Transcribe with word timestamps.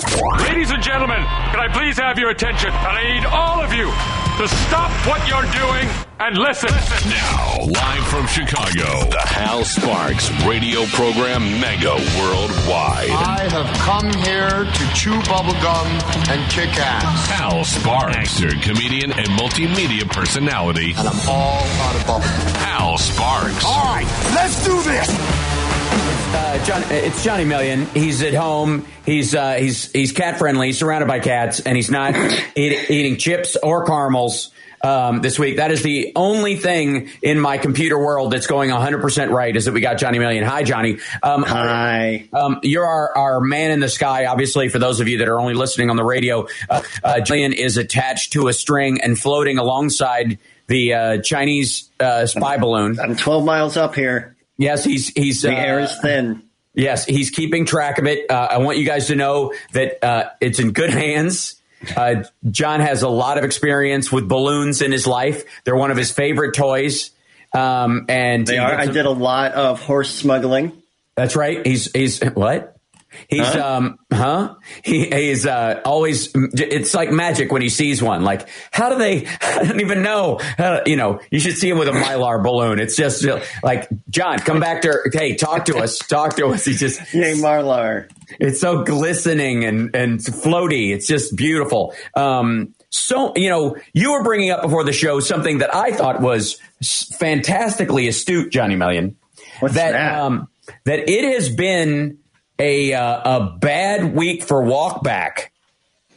Ladies 0.00 0.70
and 0.70 0.82
gentlemen, 0.82 1.20
can 1.52 1.60
I 1.60 1.68
please 1.72 1.98
have 1.98 2.18
your 2.18 2.30
attention? 2.30 2.70
And 2.70 2.96
I 2.96 3.14
need 3.14 3.26
all 3.26 3.60
of 3.60 3.72
you 3.72 3.84
to 4.40 4.48
stop 4.64 4.90
what 5.06 5.20
you're 5.28 5.44
doing 5.52 5.86
and 6.20 6.38
listen. 6.38 6.70
Now, 7.10 7.66
live 7.66 8.06
from 8.08 8.26
Chicago, 8.26 9.10
the 9.10 9.20
Hal 9.20 9.64
Sparks 9.64 10.30
radio 10.46 10.86
program 10.86 11.60
Mega 11.60 11.92
Worldwide. 12.16 13.10
I 13.10 13.48
have 13.50 13.68
come 13.84 14.10
here 14.24 14.64
to 14.64 14.94
chew 14.94 15.20
bubblegum 15.28 15.88
and 16.30 16.50
kick 16.50 16.70
ass. 16.78 17.28
Hal 17.28 17.64
Sparks, 17.64 18.16
actor, 18.16 18.56
comedian, 18.60 19.12
and 19.12 19.28
multimedia 19.28 20.08
personality. 20.08 20.94
And 20.96 21.08
I'm 21.08 21.28
all 21.28 21.60
out 21.60 21.96
of 21.96 22.02
bubblegum. 22.02 22.56
Hal 22.56 22.96
Sparks. 22.96 23.64
All 23.66 23.84
right, 23.84 24.06
let's 24.34 24.64
do 24.64 24.80
this. 24.82 25.49
Uh, 25.92 26.64
John, 26.64 26.82
it's 26.90 27.24
Johnny 27.24 27.44
Million. 27.44 27.86
He's 27.86 28.22
at 28.22 28.34
home. 28.34 28.86
He's 29.04 29.34
uh, 29.34 29.54
he's 29.54 29.90
he's 29.92 30.12
cat 30.12 30.38
friendly, 30.38 30.68
He's 30.68 30.78
surrounded 30.78 31.06
by 31.06 31.20
cats, 31.20 31.60
and 31.60 31.76
he's 31.76 31.90
not 31.90 32.14
eat, 32.54 32.90
eating 32.90 33.16
chips 33.16 33.56
or 33.56 33.84
caramels 33.84 34.50
um, 34.82 35.20
this 35.20 35.38
week. 35.38 35.56
That 35.56 35.70
is 35.70 35.82
the 35.82 36.12
only 36.16 36.56
thing 36.56 37.10
in 37.22 37.40
my 37.40 37.58
computer 37.58 37.98
world 37.98 38.32
that's 38.32 38.46
going 38.46 38.70
100% 38.70 39.30
right 39.30 39.54
is 39.54 39.66
that 39.66 39.72
we 39.72 39.80
got 39.80 39.98
Johnny 39.98 40.18
Million. 40.18 40.44
Hi, 40.44 40.62
Johnny. 40.62 40.98
Um, 41.22 41.42
Hi. 41.42 42.28
Um, 42.32 42.60
you're 42.62 42.86
our, 42.86 43.16
our 43.16 43.40
man 43.40 43.70
in 43.70 43.80
the 43.80 43.88
sky. 43.88 44.26
Obviously, 44.26 44.68
for 44.68 44.78
those 44.78 45.00
of 45.00 45.08
you 45.08 45.18
that 45.18 45.28
are 45.28 45.40
only 45.40 45.54
listening 45.54 45.90
on 45.90 45.96
the 45.96 46.04
radio, 46.04 46.46
uh, 46.68 46.82
uh, 47.04 47.20
Million 47.28 47.52
is 47.52 47.76
attached 47.76 48.32
to 48.34 48.48
a 48.48 48.52
string 48.52 49.00
and 49.00 49.18
floating 49.18 49.58
alongside 49.58 50.38
the 50.66 50.94
uh, 50.94 51.22
Chinese 51.22 51.90
uh, 51.98 52.26
spy 52.26 52.56
balloon. 52.56 52.98
I'm 53.00 53.16
12 53.16 53.44
miles 53.44 53.76
up 53.76 53.94
here. 53.94 54.36
Yes, 54.60 54.84
he's 54.84 55.08
he's 55.08 55.40
the 55.40 55.54
uh, 55.54 55.58
air 55.58 55.80
is 55.80 55.98
thin. 56.00 56.42
Yes, 56.74 57.06
he's 57.06 57.30
keeping 57.30 57.64
track 57.64 57.98
of 57.98 58.06
it. 58.06 58.30
Uh, 58.30 58.48
I 58.50 58.58
want 58.58 58.76
you 58.76 58.84
guys 58.84 59.06
to 59.06 59.14
know 59.14 59.54
that 59.72 60.04
uh, 60.04 60.30
it's 60.38 60.58
in 60.58 60.72
good 60.72 60.90
hands. 60.90 61.56
Uh, 61.96 62.24
John 62.50 62.80
has 62.80 63.02
a 63.02 63.08
lot 63.08 63.38
of 63.38 63.44
experience 63.44 64.12
with 64.12 64.28
balloons 64.28 64.82
in 64.82 64.92
his 64.92 65.06
life. 65.06 65.44
They're 65.64 65.76
one 65.76 65.90
of 65.90 65.96
his 65.96 66.10
favorite 66.10 66.54
toys. 66.54 67.10
Um, 67.54 68.04
and 68.10 68.46
they 68.46 68.58
are. 68.58 68.74
I 68.74 68.84
did 68.84 69.06
a 69.06 69.10
lot 69.10 69.52
of 69.52 69.80
horse 69.80 70.14
smuggling. 70.14 70.82
That's 71.14 71.36
right. 71.36 71.66
He's 71.66 71.90
he's 71.92 72.22
what? 72.22 72.76
He's 73.28 73.46
huh? 73.46 73.76
um 73.76 73.98
huh? 74.12 74.54
He, 74.82 75.06
he's 75.06 75.46
uh 75.46 75.80
always 75.84 76.30
it's 76.34 76.94
like 76.94 77.10
magic 77.10 77.50
when 77.50 77.62
he 77.62 77.68
sees 77.68 78.02
one. 78.02 78.22
Like 78.22 78.48
how 78.70 78.90
do 78.90 78.98
they 78.98 79.26
I 79.40 79.64
don't 79.64 79.80
even 79.80 80.02
know. 80.02 80.38
How, 80.58 80.82
you 80.86 80.96
know, 80.96 81.20
you 81.30 81.40
should 81.40 81.56
see 81.56 81.68
him 81.68 81.78
with 81.78 81.88
a 81.88 81.92
mylar 81.92 82.42
balloon. 82.42 82.78
It's 82.78 82.96
just 82.96 83.26
like 83.62 83.88
John, 84.08 84.38
come 84.38 84.60
back 84.60 84.82
to 84.82 85.10
hey, 85.12 85.36
talk 85.36 85.66
to 85.66 85.78
us. 85.78 85.98
Talk 85.98 86.36
to 86.36 86.48
us. 86.48 86.64
He 86.64 86.74
just 86.74 87.00
Yay 87.14 87.34
Mylar. 87.34 88.08
It's 88.38 88.60
so 88.60 88.84
glistening 88.84 89.64
and 89.64 89.94
and 89.94 90.20
floaty. 90.20 90.92
It's 90.94 91.06
just 91.06 91.36
beautiful. 91.36 91.94
Um 92.14 92.74
so 92.90 93.32
you 93.36 93.48
know, 93.48 93.76
you 93.92 94.12
were 94.12 94.22
bringing 94.22 94.50
up 94.50 94.62
before 94.62 94.84
the 94.84 94.92
show 94.92 95.20
something 95.20 95.58
that 95.58 95.74
I 95.74 95.92
thought 95.92 96.20
was 96.20 96.60
fantastically 97.18 98.08
astute, 98.08 98.50
Johnny 98.50 98.76
Million. 98.76 99.16
What's 99.58 99.74
that, 99.74 99.92
that? 99.92 100.20
um 100.20 100.48
that 100.84 101.08
it 101.08 101.34
has 101.34 101.48
been 101.48 102.19
a 102.60 102.92
uh, 102.92 103.38
a 103.38 103.58
bad 103.58 104.14
week 104.14 104.44
for 104.44 104.62
walkback 104.62 105.48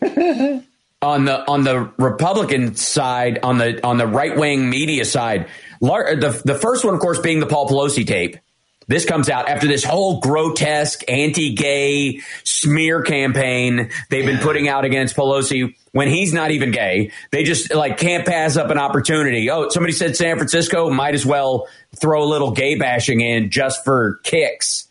on 1.02 1.26
the 1.26 1.50
on 1.50 1.64
the 1.64 1.92
Republican 1.98 2.76
side, 2.76 3.40
on 3.42 3.58
the 3.58 3.84
on 3.86 3.98
the 3.98 4.06
right 4.06 4.38
wing 4.38 4.70
media 4.70 5.06
side. 5.06 5.48
The 5.82 6.42
the 6.46 6.56
first 6.56 6.86
one, 6.86 6.94
of 6.94 7.00
course, 7.00 7.20
being 7.20 7.40
the 7.40 7.48
Paul 7.48 7.68
Pelosi 7.68 8.06
tape. 8.06 8.38
This 8.86 9.06
comes 9.06 9.30
out 9.30 9.48
after 9.48 9.66
this 9.66 9.86
whole 9.86 10.20
grotesque 10.20 11.04
anti-gay 11.08 12.20
smear 12.44 13.02
campaign 13.02 13.90
they've 14.10 14.26
been 14.26 14.40
putting 14.40 14.68
out 14.68 14.84
against 14.84 15.16
Pelosi 15.16 15.74
when 15.94 16.10
he's 16.10 16.34
not 16.34 16.52
even 16.52 16.72
gay. 16.72 17.12
They 17.32 17.44
just 17.44 17.74
like 17.74 17.98
can't 17.98 18.26
pass 18.26 18.58
up 18.58 18.72
an 18.72 18.78
opportunity. 18.78 19.50
Oh, 19.50 19.70
somebody 19.70 19.94
said 19.94 20.18
San 20.18 20.36
Francisco 20.36 20.90
might 20.90 21.14
as 21.14 21.26
well 21.26 21.70
throw 21.96 22.24
a 22.24 22.28
little 22.28 22.52
gay 22.52 22.76
bashing 22.76 23.22
in 23.22 23.52
just 23.52 23.86
for 23.86 24.20
kicks. 24.24 24.90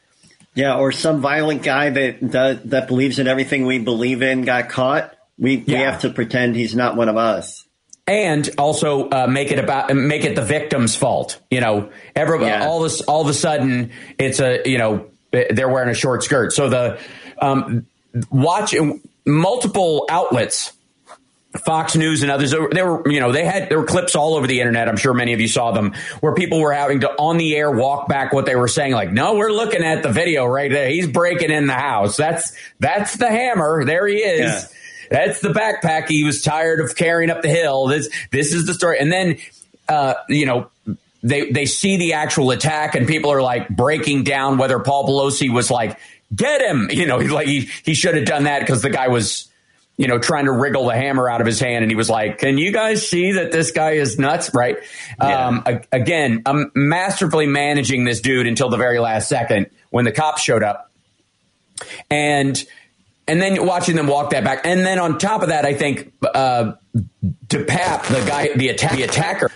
Yeah, 0.55 0.77
or 0.77 0.93
some 0.93 1.21
violent 1.21 1.63
guy 1.63 1.91
that 1.91 2.19
that, 2.33 2.71
that 2.71 2.89
believes 2.89 3.19
in 3.19 3.27
everything 3.27 3.67
we 3.67 3.79
believe 3.79 4.23
in 4.23 4.43
got 4.43 4.69
caught. 4.69 5.15
We 5.39 5.57
yeah. 5.57 5.79
we 5.79 5.85
have 5.85 6.01
to 6.03 6.11
pretend 6.11 6.57
he's 6.57 6.75
not 6.75 6.97
one 6.97 7.09
of 7.09 7.17
us. 7.17 7.65
And 8.07 8.49
also 8.59 9.09
uh, 9.09 9.27
make 9.29 9.53
it 9.53 9.59
about 9.59 9.95
make 9.95 10.25
it 10.25 10.35
the 10.37 10.43
victim's 10.43 10.95
fault. 10.95 11.41
You 11.51 11.61
know, 11.61 11.91
everybody 12.15 12.51
yeah. 12.51 12.67
all 12.67 12.81
this 12.81 13.01
all 13.01 13.23
of 13.23 13.29
a 13.29 13.35
sudden 13.35 13.93
it's 14.19 14.41
a 14.41 14.61
you 14.67 14.79
know 14.79 15.07
they're 15.31 15.69
wearing 15.69 15.89
a 15.89 15.95
short 15.95 16.23
skirt. 16.23 16.53
So 16.53 16.69
the 16.69 17.01
um, 17.39 17.87
watch 18.31 18.75
multiple 19.25 20.07
outlets 20.11 20.73
Fox 21.59 21.95
News 21.95 22.23
and 22.23 22.31
others, 22.31 22.51
there 22.51 22.91
were, 22.91 23.11
you 23.11 23.21
know, 23.21 23.31
they 23.31 23.45
had, 23.45 23.69
there 23.69 23.79
were 23.79 23.85
clips 23.85 24.17
all 24.17 24.35
over 24.37 24.47
the 24.47 24.61
internet. 24.61 24.89
I'm 24.89 24.97
sure 24.97 25.13
many 25.13 25.35
of 25.35 25.41
you 25.41 25.49
saw 25.49 25.71
them 25.73 25.93
where 26.21 26.35
people 26.35 26.61
were 26.61 26.73
having 26.73 27.01
to 27.01 27.11
on 27.11 27.37
the 27.37 27.55
air 27.55 27.71
walk 27.71 28.09
back 28.09 28.33
what 28.33 28.47
they 28.47 28.57
were 28.57 28.69
saying. 28.69 28.93
Like, 28.93 29.13
no, 29.13 29.35
we're 29.35 29.53
looking 29.53 29.83
at 29.83 30.03
the 30.03 30.09
video 30.09 30.47
right 30.47 30.71
there. 30.71 30.89
He's 30.89 31.07
breaking 31.07 31.51
in 31.51 31.67
the 31.67 31.75
house. 31.75 32.17
That's, 32.17 32.53
that's 32.81 33.17
the 33.17 33.29
hammer. 33.29 33.85
There 33.85 34.07
he 34.07 34.17
is. 34.17 34.41
Yeah. 34.41 34.63
That's 35.11 35.41
the 35.41 35.51
backpack. 35.51 36.09
He 36.09 36.25
was 36.25 36.41
tired 36.41 36.81
of 36.81 36.97
carrying 36.97 37.31
up 37.31 37.43
the 37.43 37.51
hill. 37.51 37.87
This, 37.87 38.09
this 38.31 38.55
is 38.55 38.65
the 38.65 38.73
story. 38.73 38.99
And 38.99 39.13
then, 39.13 39.37
uh, 39.89 40.15
you 40.31 40.47
know, 40.47 40.71
they, 41.23 41.51
they 41.51 41.67
see 41.67 41.99
the 41.99 42.15
actual 42.15 42.51
attack 42.51 42.95
and 42.95 43.07
people 43.07 43.31
are 43.31 43.43
like 43.43 43.69
breaking 43.69 44.25
down 44.25 44.57
whether 44.57 44.79
Paul 44.79 45.07
Pelosi 45.07 45.53
was 45.53 45.71
like, 45.71 45.99
get 46.35 46.63
him, 46.63 46.89
you 46.91 47.05
know, 47.05 47.19
he's 47.19 47.31
like, 47.31 47.47
he, 47.47 47.69
he 47.85 47.93
should 47.93 48.17
have 48.17 48.25
done 48.25 48.45
that 48.45 48.61
because 48.61 48.81
the 48.81 48.89
guy 48.89 49.09
was, 49.09 49.52
you 49.97 50.09
know, 50.09 50.19
trying 50.19 50.47
to 50.47 50.53
wriggle 50.53 50.87
the 50.87 50.95
hammer 50.95 51.29
out 51.29 51.41
of 51.41 51.47
his 51.47 51.61
hand. 51.61 51.85
And 51.85 51.91
he 51.91 51.97
was 51.97 52.09
like, 52.09 52.39
can 52.39 52.59
you 52.59 52.73
guys 52.73 53.07
see 53.09 53.33
that 53.33 53.53
this 53.53 53.71
guy 53.71 53.93
is 53.93 54.19
nuts? 54.19 54.53
Right. 54.55 54.79
Yeah. 55.21 55.49
Um, 55.49 55.65
again, 55.93 56.43
I'm 56.47 56.73
masterfully 56.75 57.47
managing 57.47 58.05
this 58.05 58.21
dude 58.21 58.47
until 58.47 58.71
the 58.71 58.79
very 58.79 58.99
last 58.99 59.29
second 59.29 59.71
when 59.91 60.05
the 60.05 60.13
cops 60.13 60.43
showed 60.43 60.63
up. 60.63 60.91
And, 62.11 62.63
and 63.29 63.41
then 63.41 63.65
watching 63.67 63.97
them 63.97 64.07
walk 64.07 64.31
that 64.31 64.45
back. 64.45 64.67
And 64.67 64.81
then 64.81 64.99
on 64.99 65.19
top 65.19 65.43
of 65.43 65.49
that, 65.49 65.65
I 65.65 65.75
think, 65.75 66.13
uh, 66.23 66.73
DePape, 67.47 68.09
the 68.09 68.25
guy, 68.27 68.55
the, 68.55 68.69
attack, 68.69 68.97
the 68.97 69.03
attacker 69.03 69.51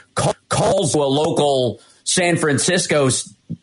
calls 0.49 0.95
a 0.95 0.99
local 0.99 1.81
San 2.05 2.37
Francisco 2.37 3.09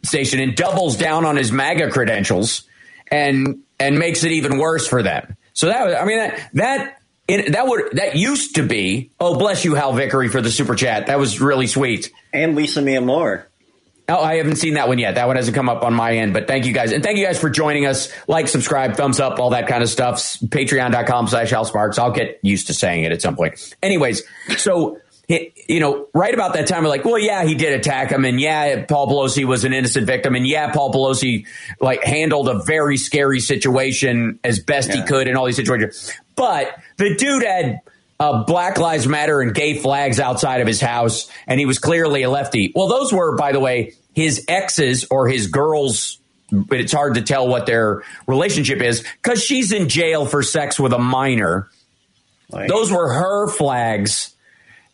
station 0.03 0.39
and 0.39 0.56
doubles 0.56 0.97
down 0.97 1.23
on 1.23 1.35
his 1.35 1.51
MAGA 1.51 1.91
credentials 1.91 2.63
and, 3.09 3.59
and 3.79 4.00
makes 4.00 4.23
it 4.23 4.31
even 4.31 4.57
worse 4.57 4.88
for 4.88 5.03
them. 5.03 5.38
So 5.53 5.68
that 5.68 5.86
was, 5.86 5.96
I 5.96 6.06
mean, 6.06 6.18
that, 6.18 6.50
that, 6.53 7.02
it, 7.28 7.52
that 7.53 7.68
would, 7.68 7.91
that 7.94 8.16
used 8.16 8.56
to 8.56 8.64
be, 8.64 9.12
oh, 9.19 9.38
bless 9.38 9.64
you, 9.64 9.75
Hal 9.75 9.94
Vickery 9.94 10.28
for 10.28 10.41
the 10.41 10.52
super 10.52 10.75
chat. 10.75 11.08
That 11.08 11.19
was 11.19 11.40
really 11.40 11.68
sweet. 11.68 12.12
And 12.34 12.56
Lisa 12.56 12.81
Mia 12.81 13.02
Moore. 13.02 13.47
Oh, 14.09 14.22
I 14.22 14.36
haven't 14.36 14.58
seen 14.58 14.74
that 14.74 14.90
one 14.90 15.00
yet. 15.00 15.16
That 15.16 15.28
one 15.28 15.38
hasn't 15.38 15.56
come 15.56 15.69
up 15.69 15.84
on 15.84 15.94
my 15.94 16.18
end, 16.18 16.34
but 16.34 16.46
thank 16.46 16.66
you 16.66 16.74
guys. 16.74 16.92
And 16.92 17.02
thank 17.02 17.18
you 17.18 17.25
guys 17.25 17.40
for 17.40 17.50
joining 17.50 17.86
us. 17.86 18.12
Like, 18.28 18.50
subscribe, 18.50 18.97
thumbs 18.97 19.22
up, 19.22 19.40
all 19.40 19.52
that 19.52 19.68
kind 19.68 19.81
of 19.81 19.88
stuff. 19.88 20.38
Patreon.com 20.42 21.28
slash 21.28 21.52
Hal 21.52 21.63
Sparks. 21.63 21.97
I'll 21.97 22.12
get 22.12 22.38
used 22.42 22.68
to 22.68 22.74
saying 22.74 23.06
it 23.06 23.13
at 23.13 23.22
some 23.22 23.38
point. 23.38 23.74
Anyways, 23.81 24.24
so 24.58 25.00
you 25.28 25.79
know, 25.79 26.07
right 26.13 26.34
about 26.34 26.53
that 26.53 26.67
time, 26.67 26.84
we're 26.84 26.89
like, 26.89 27.06
well, 27.06 27.17
yeah, 27.17 27.45
he 27.45 27.56
did 27.56 27.73
attack 27.73 28.11
him, 28.11 28.25
and 28.25 28.39
yeah, 28.39 28.85
Paul 28.85 29.07
Pelosi 29.07 29.45
was 29.45 29.63
an 29.63 29.73
innocent 29.73 30.06
victim, 30.06 30.35
and 30.35 30.45
yeah, 30.45 30.72
Paul 30.72 30.91
Pelosi 30.91 31.47
like 31.79 32.03
handled 32.03 32.50
a 32.50 32.61
very 32.63 32.97
scary 32.97 33.39
situation 33.39 34.39
as 34.44 34.59
best 34.59 34.89
yeah. 34.89 34.97
he 34.97 35.03
could 35.03 35.28
in 35.28 35.38
all 35.38 35.45
these 35.45 35.56
situations. 35.56 36.12
But 36.35 36.78
the 36.97 37.16
dude 37.16 37.44
had 37.44 37.79
uh, 38.19 38.44
Black 38.44 38.78
Lives 38.78 39.07
Matter 39.07 39.41
and 39.41 39.53
gay 39.53 39.78
flags 39.78 40.19
outside 40.19 40.59
of 40.59 40.67
his 40.67 40.81
house, 40.81 41.29
and 41.47 41.59
he 41.59 41.66
was 41.66 41.79
clearly 41.79 42.23
a 42.23 42.29
lefty. 42.29 42.73
Well, 42.75 42.88
those 42.88 43.13
were, 43.13 43.38
by 43.38 43.53
the 43.53 43.59
way, 43.62 43.94
his 44.13 44.45
exes 44.47 45.06
or 45.09 45.28
his 45.28 45.47
girls. 45.47 46.19
But 46.51 46.81
it's 46.81 46.94
hard 46.94 47.16
to 47.16 47.23
tell 47.23 47.47
what 47.47 47.66
their 47.66 48.03
relationship 48.28 48.79
is 48.79 49.03
because 49.23 49.44
she's 49.44 49.72
in 49.72 49.89
jail 49.89 50.28
for 50.28 50.44
sex 50.44 50.79
with 50.79 50.94
a 50.94 51.00
minor. 51.00 51.68
Right. 52.51 52.69
Those 52.69 52.92
were 52.92 53.12
her 53.12 53.48
flags 53.48 54.32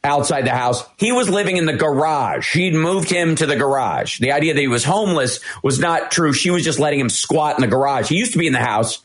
outside 0.04 0.46
the 0.46 0.52
house. 0.52 0.84
He 0.98 1.12
was 1.12 1.30
living 1.30 1.58
in 1.58 1.66
the 1.66 1.74
garage. 1.74 2.46
She'd 2.46 2.74
moved 2.74 3.10
him 3.10 3.36
to 3.36 3.46
the 3.46 3.56
garage. 3.56 4.20
The 4.20 4.32
idea 4.32 4.54
that 4.54 4.60
he 4.60 4.68
was 4.68 4.84
homeless 4.84 5.40
was 5.62 5.80
not 5.80 6.12
true. 6.12 6.34
She 6.34 6.52
was 6.52 6.64
just 6.64 6.80
letting 6.80 7.00
him 7.00 7.10
squat 7.10 7.58
in 7.58 7.62
the 7.62 7.68
garage. 7.68 8.10
He 8.10 8.16
used 8.16 8.34
to 8.34 8.40
be 8.40 8.48
in 8.48 8.54
the 8.54 8.60
house. 8.60 9.00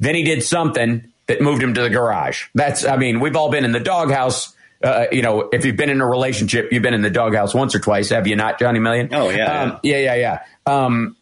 Then 0.00 0.14
he 0.14 0.22
did 0.22 0.42
something 0.42 1.12
that 1.26 1.40
moved 1.40 1.62
him 1.62 1.74
to 1.74 1.82
the 1.82 1.90
garage. 1.90 2.46
That's, 2.54 2.84
I 2.84 2.96
mean, 2.96 3.20
we've 3.20 3.36
all 3.36 3.50
been 3.50 3.64
in 3.64 3.72
the 3.72 3.80
doghouse. 3.80 4.54
Uh, 4.82 5.06
you 5.10 5.22
know, 5.22 5.48
if 5.52 5.64
you've 5.64 5.76
been 5.76 5.88
in 5.88 6.00
a 6.00 6.06
relationship, 6.06 6.70
you've 6.70 6.82
been 6.82 6.94
in 6.94 7.02
the 7.02 7.10
doghouse 7.10 7.54
once 7.54 7.74
or 7.74 7.78
twice, 7.78 8.10
have 8.10 8.26
you 8.26 8.36
not, 8.36 8.58
Johnny 8.58 8.80
Million? 8.80 9.08
Oh 9.14 9.30
yeah, 9.30 9.62
um, 9.62 9.80
yeah, 9.82 9.96
yeah, 9.98 10.14
yeah. 10.14 10.44
Um, 10.66 11.16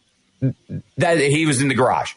that 0.97 1.19
he 1.19 1.47
was 1.47 1.63
in 1.63 1.69
the 1.69 1.75
garage. 1.75 2.15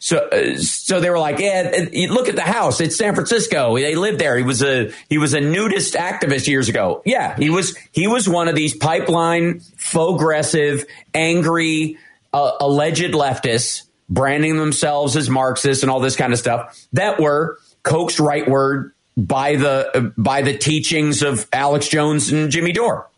So, 0.00 0.18
uh, 0.18 0.56
so 0.58 1.00
they 1.00 1.10
were 1.10 1.18
like, 1.18 1.40
yeah, 1.40 1.86
look 2.08 2.28
at 2.28 2.36
the 2.36 2.42
house. 2.42 2.80
It's 2.80 2.96
San 2.96 3.14
Francisco. 3.14 3.76
They 3.76 3.96
lived 3.96 4.20
there. 4.20 4.36
He 4.36 4.44
was 4.44 4.62
a, 4.62 4.92
he 5.08 5.18
was 5.18 5.34
a 5.34 5.40
nudist 5.40 5.94
activist 5.94 6.46
years 6.46 6.68
ago. 6.68 7.02
Yeah, 7.04 7.36
he 7.36 7.50
was, 7.50 7.76
he 7.92 8.06
was 8.06 8.28
one 8.28 8.48
of 8.48 8.54
these 8.54 8.76
pipeline, 8.76 9.60
faux 9.76 10.20
aggressive, 10.20 10.84
angry, 11.14 11.98
uh, 12.32 12.52
alleged 12.60 13.12
leftists 13.12 13.88
branding 14.08 14.56
themselves 14.56 15.16
as 15.16 15.28
Marxists 15.28 15.82
and 15.82 15.90
all 15.90 16.00
this 16.00 16.16
kind 16.16 16.32
of 16.32 16.38
stuff 16.38 16.78
that 16.92 17.20
were 17.20 17.58
coaxed 17.82 18.18
rightward 18.18 18.92
by 19.16 19.56
the 19.56 20.12
by 20.16 20.42
the 20.42 20.56
teachings 20.56 21.22
of 21.22 21.46
Alex 21.52 21.88
Jones 21.88 22.30
and 22.30 22.50
Jimmy 22.50 22.72
Dore. 22.72 23.08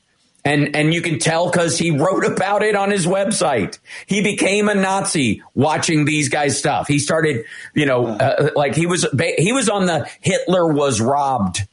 And 0.44 0.74
and 0.74 0.94
you 0.94 1.02
can 1.02 1.18
tell 1.18 1.50
because 1.50 1.78
he 1.78 1.90
wrote 1.90 2.24
about 2.24 2.62
it 2.62 2.74
on 2.74 2.90
his 2.90 3.06
website. 3.06 3.78
He 4.06 4.22
became 4.22 4.68
a 4.68 4.74
Nazi 4.74 5.42
watching 5.54 6.06
these 6.06 6.30
guys' 6.30 6.58
stuff. 6.58 6.88
He 6.88 6.98
started, 6.98 7.44
you 7.74 7.84
know, 7.84 8.06
uh, 8.06 8.50
like 8.56 8.74
he 8.74 8.86
was 8.86 9.06
he 9.38 9.52
was 9.52 9.68
on 9.68 9.84
the 9.86 10.08
Hitler 10.20 10.72
was 10.72 11.00
robbed 11.00 11.66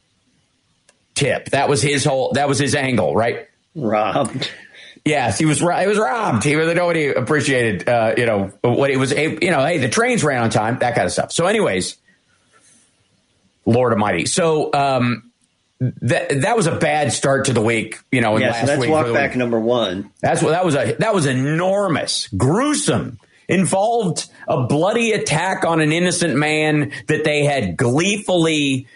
tip. 1.16 1.50
That 1.52 1.70
was 1.70 1.82
his 1.82 2.04
whole. 2.04 2.34
That 2.34 2.48
was 2.48 2.60
his 2.60 2.76
angle, 2.76 3.16
right? 3.16 3.48
Robbed. 3.76 4.50
Yes, 5.06 5.38
he 5.38 5.46
was. 5.46 5.60
He 5.60 5.66
was 5.66 5.98
robbed. 5.98 6.44
He 6.44 6.56
really 6.56 6.74
nobody 6.74 7.08
appreciated, 7.08 7.88
uh, 7.88 8.16
you 8.18 8.26
know, 8.26 8.52
what 8.62 8.90
he 8.90 8.98
was. 8.98 9.12
You 9.14 9.52
know, 9.52 9.66
hey, 9.66 9.78
the 9.78 9.88
trains 9.90 10.24
ran 10.24 10.44
on 10.44 10.50
time, 10.50 10.80
that 10.80 10.96
kind 10.96 11.06
of 11.06 11.14
stuff. 11.14 11.32
So, 11.32 11.46
anyways, 11.46 11.96
Lord 13.66 13.94
Almighty. 13.94 14.26
So, 14.26 14.74
um, 14.74 15.27
that 15.80 16.42
that 16.42 16.58
was 16.58 16.68
a 16.68 16.76
bad 16.76 17.14
start 17.14 17.46
to 17.46 17.54
the 17.54 17.62
week. 17.62 18.00
You 18.12 18.22
know, 18.22 18.38
yeah, 18.38 18.62
so 18.62 18.66
that's 18.66 18.88
walk 18.88 19.14
back 19.14 19.36
number 19.36 19.60
one. 19.60 20.12
That's 20.22 20.42
what 20.42 20.52
that 20.52 20.66
was 20.66 20.76
a 20.76 20.96
that 21.00 21.14
was 21.14 21.26
enormous, 21.26 22.28
gruesome, 22.30 23.20
involved 23.48 24.30
a 24.48 24.66
bloody 24.66 25.12
attack 25.12 25.66
on 25.66 25.80
an 25.80 25.92
innocent 25.92 26.36
man 26.36 26.92
that 27.08 27.24
they 27.24 27.44
had 27.44 27.78
gleefully, 27.78 28.88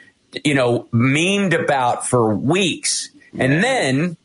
you 0.43 0.55
know, 0.55 0.87
memed 0.91 1.53
about 1.53 2.07
for 2.07 2.35
weeks, 2.35 3.09
yeah. 3.33 3.43
and 3.43 3.63
then 3.63 4.17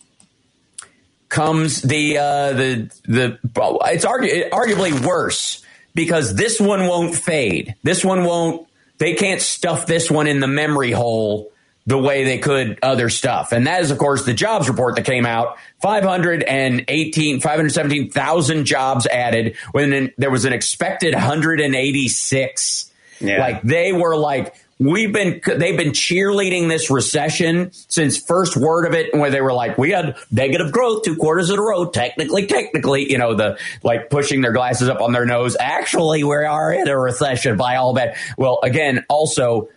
comes 1.29 1.82
the 1.82 2.17
uh, 2.17 2.52
the 2.52 2.91
the 3.05 3.38
it's 3.87 4.06
argu- 4.06 4.49
arguably 4.49 5.05
worse 5.05 5.62
because 5.94 6.35
this 6.35 6.59
one 6.59 6.87
won't 6.87 7.14
fade. 7.14 7.75
This 7.82 8.02
one 8.02 8.25
won't. 8.25 8.67
They 8.99 9.12
can't 9.12 9.43
stuff 9.43 9.87
this 9.87 10.11
one 10.11 10.26
in 10.26 10.41
the 10.41 10.47
memory 10.47 10.91
hole 10.91 11.52
the 11.87 11.97
way 11.97 12.25
they 12.25 12.38
could 12.38 12.79
other 12.83 13.09
stuff. 13.09 13.53
And 13.53 13.67
that 13.67 13.83
is, 13.83 13.91
of 13.91 13.99
course, 13.99 14.25
the 14.25 14.35
jobs 14.35 14.69
report 14.69 14.97
that 14.97 15.05
came 15.05 15.25
out 15.25 15.56
518, 15.83 17.41
517,000 17.41 18.65
jobs 18.65 19.06
added 19.06 19.56
when 19.73 20.12
there 20.19 20.31
was 20.31 20.44
an 20.44 20.53
expected 20.53 21.15
186. 21.15 22.93
Yeah. 23.21 23.41
Like 23.41 23.62
they 23.62 23.93
were 23.93 24.17
like, 24.17 24.55
we've 24.79 25.12
been 25.12 25.41
they've 25.47 25.77
been 25.77 25.93
cheerleading 25.93 26.69
this 26.69 26.91
recession 26.91 27.71
since 27.73 28.19
first 28.19 28.56
word 28.56 28.87
of 28.87 28.93
it 28.93 29.15
where 29.15 29.31
they 29.31 29.41
were 29.41 29.53
like 29.53 29.79
we 29.79 29.91
had 29.91 30.17
negative 30.31 30.71
growth 30.71 31.03
two 31.03 31.17
quarters 31.17 31.49
in 31.49 31.59
a 31.59 31.62
row 31.62 31.87
technically 31.87 32.47
technically 32.47 33.11
you 33.11 33.17
know 33.17 33.35
the 33.35 33.59
like 33.83 34.11
pushing 34.11 34.43
their 34.43 34.53
glasses 34.53 34.88
up 34.88 35.00
on 35.00 35.12
their 35.12 35.25
nose 35.25 35.56
actually 35.59 36.23
we 36.25 36.37
are 36.37 36.73
in 36.73 36.88
a 36.88 36.99
recession 36.99 37.56
by 37.56 37.77
all 37.77 37.94
that 37.94 38.17
well 38.37 38.59
again 38.62 39.03
also 39.09 39.69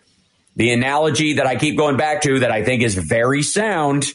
the 0.60 0.72
analogy 0.72 1.34
that 1.34 1.48
i 1.48 1.56
keep 1.56 1.76
going 1.76 1.98
back 1.98 2.22
to 2.22 2.40
that 2.40 2.52
i 2.52 2.64
think 2.64 2.84
is 2.84 2.94
very 2.96 3.42
sound 3.42 4.14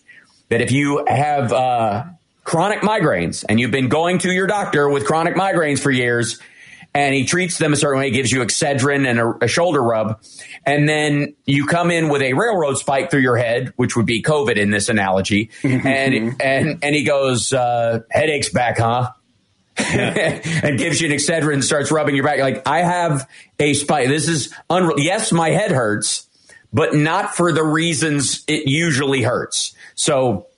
that 0.50 0.60
if 0.60 0.70
you 0.70 1.04
have 1.08 1.52
uh, 1.52 2.04
chronic 2.44 2.80
migraines 2.82 3.44
and 3.48 3.58
you've 3.58 3.72
been 3.72 3.88
going 3.88 4.18
to 4.18 4.30
your 4.30 4.46
doctor 4.46 4.88
with 4.88 5.06
chronic 5.06 5.34
migraines 5.34 5.80
for 5.80 5.90
years 5.90 6.38
and 6.94 7.14
he 7.14 7.24
treats 7.24 7.58
them 7.58 7.72
a 7.72 7.76
certain 7.76 7.98
way, 7.98 8.10
gives 8.10 8.30
you 8.30 8.40
Excedrin 8.40 9.06
and 9.08 9.18
a, 9.18 9.44
a, 9.44 9.48
shoulder 9.48 9.82
rub, 9.82 10.20
and 10.64 10.88
then 10.88 11.34
you 11.44 11.66
come 11.66 11.90
in 11.90 12.08
with 12.08 12.22
a 12.22 12.34
railroad 12.34 12.74
spike 12.78 13.10
through 13.10 13.22
your 13.22 13.36
head, 13.36 13.72
which 13.74 13.96
would 13.96 14.06
be 14.06 14.22
COVID 14.22 14.56
in 14.56 14.70
this 14.70 14.88
analogy, 14.88 15.50
and 15.64 16.40
and 16.40 16.78
and 16.84 16.94
he 16.94 17.02
goes, 17.02 17.52
uh, 17.52 18.00
headaches 18.10 18.50
back, 18.50 18.78
huh? 18.78 19.10
and 19.76 20.78
gives 20.78 21.00
you 21.00 21.08
an 21.08 21.14
Excedrin 21.14 21.54
and 21.54 21.64
starts 21.64 21.90
rubbing 21.90 22.14
your 22.14 22.24
back. 22.24 22.38
Like 22.38 22.66
I 22.66 22.82
have 22.82 23.28
a 23.58 23.74
spike. 23.74 24.06
This 24.06 24.28
is 24.28 24.54
unreal. 24.70 25.00
Yes, 25.00 25.32
my 25.32 25.50
head 25.50 25.72
hurts, 25.72 26.23
but 26.74 26.92
not 26.92 27.36
for 27.36 27.52
the 27.52 27.62
reasons 27.62 28.44
it 28.48 28.66
usually 28.66 29.22
hurts. 29.22 29.74
So 29.94 30.48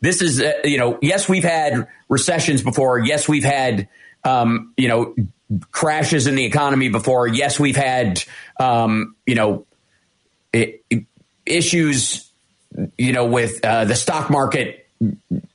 this 0.00 0.22
is, 0.22 0.40
uh, 0.40 0.52
you 0.64 0.78
know, 0.78 0.98
yes, 1.02 1.28
we've 1.28 1.44
had 1.44 1.88
recessions 2.08 2.62
before. 2.62 3.00
Yes, 3.00 3.28
we've 3.28 3.44
had, 3.44 3.88
um, 4.24 4.72
you 4.76 4.86
know, 4.86 5.14
crashes 5.72 6.28
in 6.28 6.36
the 6.36 6.44
economy 6.44 6.88
before. 6.88 7.26
Yes, 7.26 7.58
we've 7.58 7.76
had, 7.76 8.22
um, 8.60 9.16
you 9.26 9.34
know, 9.34 9.66
it, 10.52 10.84
issues, 11.44 12.30
you 12.96 13.12
know, 13.12 13.26
with 13.26 13.64
uh, 13.64 13.84
the 13.84 13.96
stock 13.96 14.30
market 14.30 14.88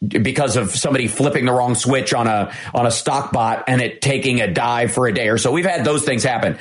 because 0.07 0.55
of 0.55 0.71
somebody 0.71 1.07
flipping 1.07 1.45
the 1.45 1.51
wrong 1.51 1.75
switch 1.75 2.13
on 2.13 2.27
a 2.27 2.53
on 2.73 2.85
a 2.85 2.91
stock 2.91 3.31
bot 3.31 3.63
and 3.67 3.81
it 3.81 4.01
taking 4.01 4.41
a 4.41 4.51
dive 4.51 4.93
for 4.93 5.07
a 5.07 5.13
day 5.13 5.29
or 5.29 5.37
so. 5.37 5.51
We've 5.51 5.65
had 5.65 5.83
those 5.83 6.03
things 6.03 6.23
happen. 6.23 6.57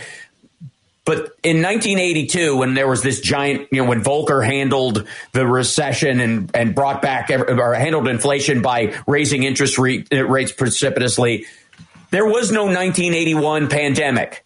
But 1.05 1.19
in 1.43 1.63
1982, 1.63 2.57
when 2.57 2.75
there 2.75 2.87
was 2.87 3.03
this 3.03 3.21
giant, 3.21 3.69
you 3.73 3.83
know, 3.83 3.89
when 3.89 4.03
Volcker 4.03 4.45
handled 4.45 5.09
the 5.33 5.47
recession 5.47 6.21
and, 6.21 6.51
and 6.55 6.75
brought 6.75 7.01
back 7.01 7.31
or 7.31 7.75
handled 7.75 8.07
inflation 8.07 8.61
by 8.61 8.95
raising 9.07 9.43
interest 9.43 9.79
rates 9.79 10.53
precipitously, 10.53 11.47
there 12.11 12.27
was 12.27 12.53
no 12.53 12.65
1981 12.65 13.69
pandemic. 13.69 14.45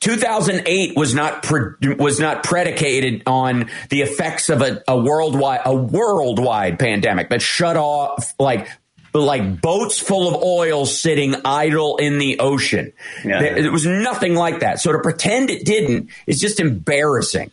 2008 0.00 0.96
was 0.96 1.12
not 1.12 1.42
pre- 1.42 1.94
was 1.96 2.20
not 2.20 2.44
predicated 2.44 3.24
on 3.26 3.68
the 3.90 4.02
effects 4.02 4.48
of 4.48 4.62
a, 4.62 4.82
a 4.86 4.96
worldwide 4.96 5.60
a 5.64 5.74
worldwide 5.74 6.78
pandemic 6.78 7.30
that 7.30 7.42
shut 7.42 7.76
off 7.76 8.32
like 8.38 8.68
like 9.12 9.60
boats 9.60 9.98
full 9.98 10.28
of 10.28 10.42
oil 10.42 10.86
sitting 10.86 11.34
idle 11.44 11.96
in 11.96 12.18
the 12.18 12.38
ocean. 12.40 12.92
Yeah. 13.24 13.40
There, 13.40 13.56
it 13.58 13.72
was 13.72 13.86
nothing 13.86 14.34
like 14.34 14.60
that. 14.60 14.80
So 14.80 14.92
to 14.92 14.98
pretend 15.00 15.50
it 15.50 15.64
didn't 15.64 16.10
is 16.26 16.40
just 16.40 16.60
embarrassing. 16.60 17.50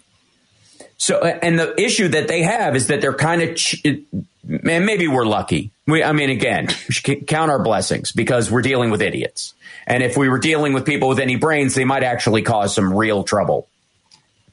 So 0.98 1.22
and 1.22 1.60
the 1.60 1.80
issue 1.80 2.10
that 2.10 2.28
they 2.28 2.44
have 2.44 2.76
is 2.76 2.88
that 2.88 3.02
they're 3.02 3.14
kind 3.14 3.42
of 3.42 3.56
ch- 3.56 3.82
and 3.84 4.86
maybe 4.86 5.08
we're 5.08 5.26
lucky. 5.26 5.72
We, 5.88 6.04
I 6.04 6.12
mean, 6.12 6.30
again, 6.30 6.68
we 6.68 6.94
should 6.94 7.28
count 7.28 7.52
our 7.52 7.62
blessings 7.62 8.12
because 8.12 8.50
we're 8.50 8.62
dealing 8.62 8.90
with 8.90 9.02
idiots. 9.02 9.54
And 9.88 10.02
if 10.04 10.18
we 10.18 10.30
were 10.30 10.40
dealing 10.40 10.74
with 10.74 10.86
people 10.86 11.10
with 11.10 11.20
any 11.20 11.36
brains, 11.36 11.76
they 11.76 11.86
might 11.86 12.04
actually 12.04 12.42
cause 12.42 12.74
some 12.74 12.94
real 12.94 13.24
trouble. 13.24 13.68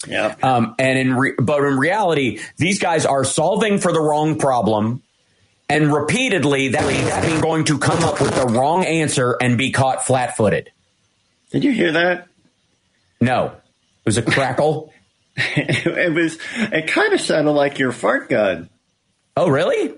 Yeah. 0.06 0.34
Um, 0.42 0.74
and 0.78 0.98
in 0.98 1.14
re- 1.14 1.34
but 1.38 1.62
in 1.64 1.78
reality, 1.78 2.40
these 2.56 2.78
guys 2.78 3.06
are 3.06 3.24
solving 3.24 3.78
for 3.78 3.92
the 3.92 4.00
wrong 4.00 4.38
problem, 4.38 5.02
and 5.72 5.92
repeatedly 5.92 6.68
that 6.68 6.86
means 6.86 7.42
going 7.42 7.64
to 7.64 7.78
come 7.78 8.02
up 8.04 8.20
with 8.20 8.34
the 8.34 8.46
wrong 8.46 8.84
answer 8.84 9.36
and 9.40 9.56
be 9.56 9.70
caught 9.72 10.04
flat-footed. 10.04 10.70
Did 11.50 11.64
you 11.64 11.72
hear 11.72 11.92
that? 11.92 12.28
No, 13.20 13.46
it 13.46 14.06
was 14.06 14.18
a 14.18 14.22
crackle. 14.22 14.92
it 15.36 16.12
was. 16.12 16.38
It 16.56 16.88
kind 16.88 17.12
of 17.12 17.20
sounded 17.20 17.52
like 17.52 17.78
your 17.78 17.92
fart 17.92 18.28
gun. 18.28 18.68
Oh, 19.36 19.48
really? 19.48 19.94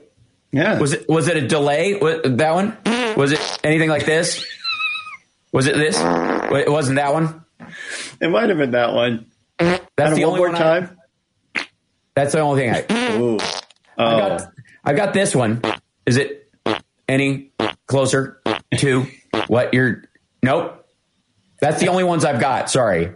Yeah. 0.52 0.78
Was 0.78 0.92
it 0.92 1.08
was 1.08 1.26
it 1.28 1.36
a 1.36 1.46
delay? 1.46 1.94
That 1.94 2.54
one? 2.54 2.76
Was 3.16 3.32
it 3.32 3.58
anything 3.64 3.88
like 3.88 4.06
this? 4.06 4.46
Was 5.52 5.66
it 5.66 5.74
this? 5.74 5.96
It 6.00 6.70
wasn't 6.70 6.96
that 6.96 7.12
one. 7.12 7.44
It 8.20 8.28
might 8.28 8.48
have 8.48 8.58
been 8.58 8.72
that 8.72 8.92
one. 8.92 9.26
That's 9.58 10.14
the 10.14 10.24
only 10.24 10.40
one 10.40 10.52
more 10.52 10.58
time. 10.58 10.98
I, 11.56 11.66
that's 12.14 12.32
the 12.32 12.40
only 12.40 12.60
thing 12.60 12.70
I. 12.70 13.16
Ooh. 13.18 13.38
Oh. 13.96 14.04
I 14.04 14.18
got, 14.18 14.40
oh. 14.40 14.46
I 14.84 14.92
got 14.92 15.14
this 15.14 15.34
one. 15.34 15.62
Is 16.06 16.16
it 16.16 16.52
any 17.08 17.52
closer 17.86 18.40
to 18.76 19.06
what 19.46 19.72
you're? 19.74 20.04
Nope. 20.42 20.86
That's 21.60 21.80
the 21.80 21.88
only 21.88 22.04
ones 22.04 22.24
I've 22.24 22.40
got. 22.40 22.70
Sorry. 22.70 23.12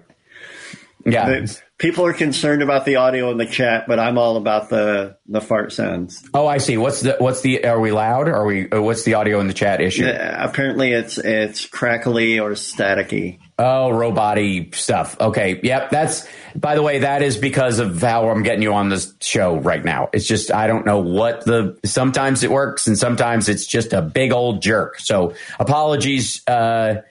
Yeah. 1.05 1.47
People 1.79 2.05
are 2.05 2.13
concerned 2.13 2.63
about 2.63 2.85
the 2.85 2.97
audio 2.97 3.31
in 3.31 3.39
the 3.39 3.47
chat, 3.47 3.87
but 3.87 3.99
I'm 3.99 4.19
all 4.19 4.37
about 4.37 4.69
the 4.69 5.17
the 5.27 5.41
fart 5.41 5.73
sounds. 5.73 6.29
Oh, 6.35 6.47
I 6.47 6.59
see. 6.59 6.77
What's 6.77 7.01
the 7.01 7.17
what's 7.19 7.41
the 7.41 7.65
are 7.65 7.81
we 7.81 7.93
loud? 7.93 8.29
Are 8.29 8.45
we 8.45 8.71
uh, 8.71 8.83
what's 8.83 9.05
the 9.05 9.15
audio 9.15 9.41
in 9.41 9.47
the 9.47 9.55
chat 9.55 9.81
issue? 9.81 10.07
Uh, 10.07 10.37
apparently, 10.39 10.93
it's 10.93 11.19
it's 11.19 11.67
crackly 11.67 12.39
or 12.39 12.51
staticky. 12.51 13.39
Oh, 13.61 13.91
roboty 13.91 14.73
stuff. 14.73 15.21
Okay. 15.21 15.59
Yep. 15.61 15.91
That's, 15.91 16.29
by 16.55 16.77
the 16.77 16.83
way, 16.83 17.01
that 17.01 17.23
is 17.23 17.37
because 17.37 17.81
of 17.81 18.01
how 18.01 18.29
I'm 18.29 18.45
getting 18.45 18.63
you 18.63 18.73
on 18.73 18.89
this 18.89 19.13
show 19.21 19.57
right 19.57 19.85
now. 19.85 20.11
It's 20.13 20.29
just, 20.29 20.53
I 20.53 20.69
don't 20.69 20.87
know 20.87 21.01
what 21.01 21.45
the, 21.45 21.77
sometimes 21.85 22.45
it 22.45 22.53
works 22.53 22.87
and 22.87 22.97
sometimes 22.97 23.49
it's 23.49 23.67
just 23.67 23.93
a 23.93 24.01
big 24.01 24.31
old 24.31 24.63
jerk. 24.63 25.01
So 25.01 25.35
apologies. 25.59 26.47
Uh, 26.47 27.03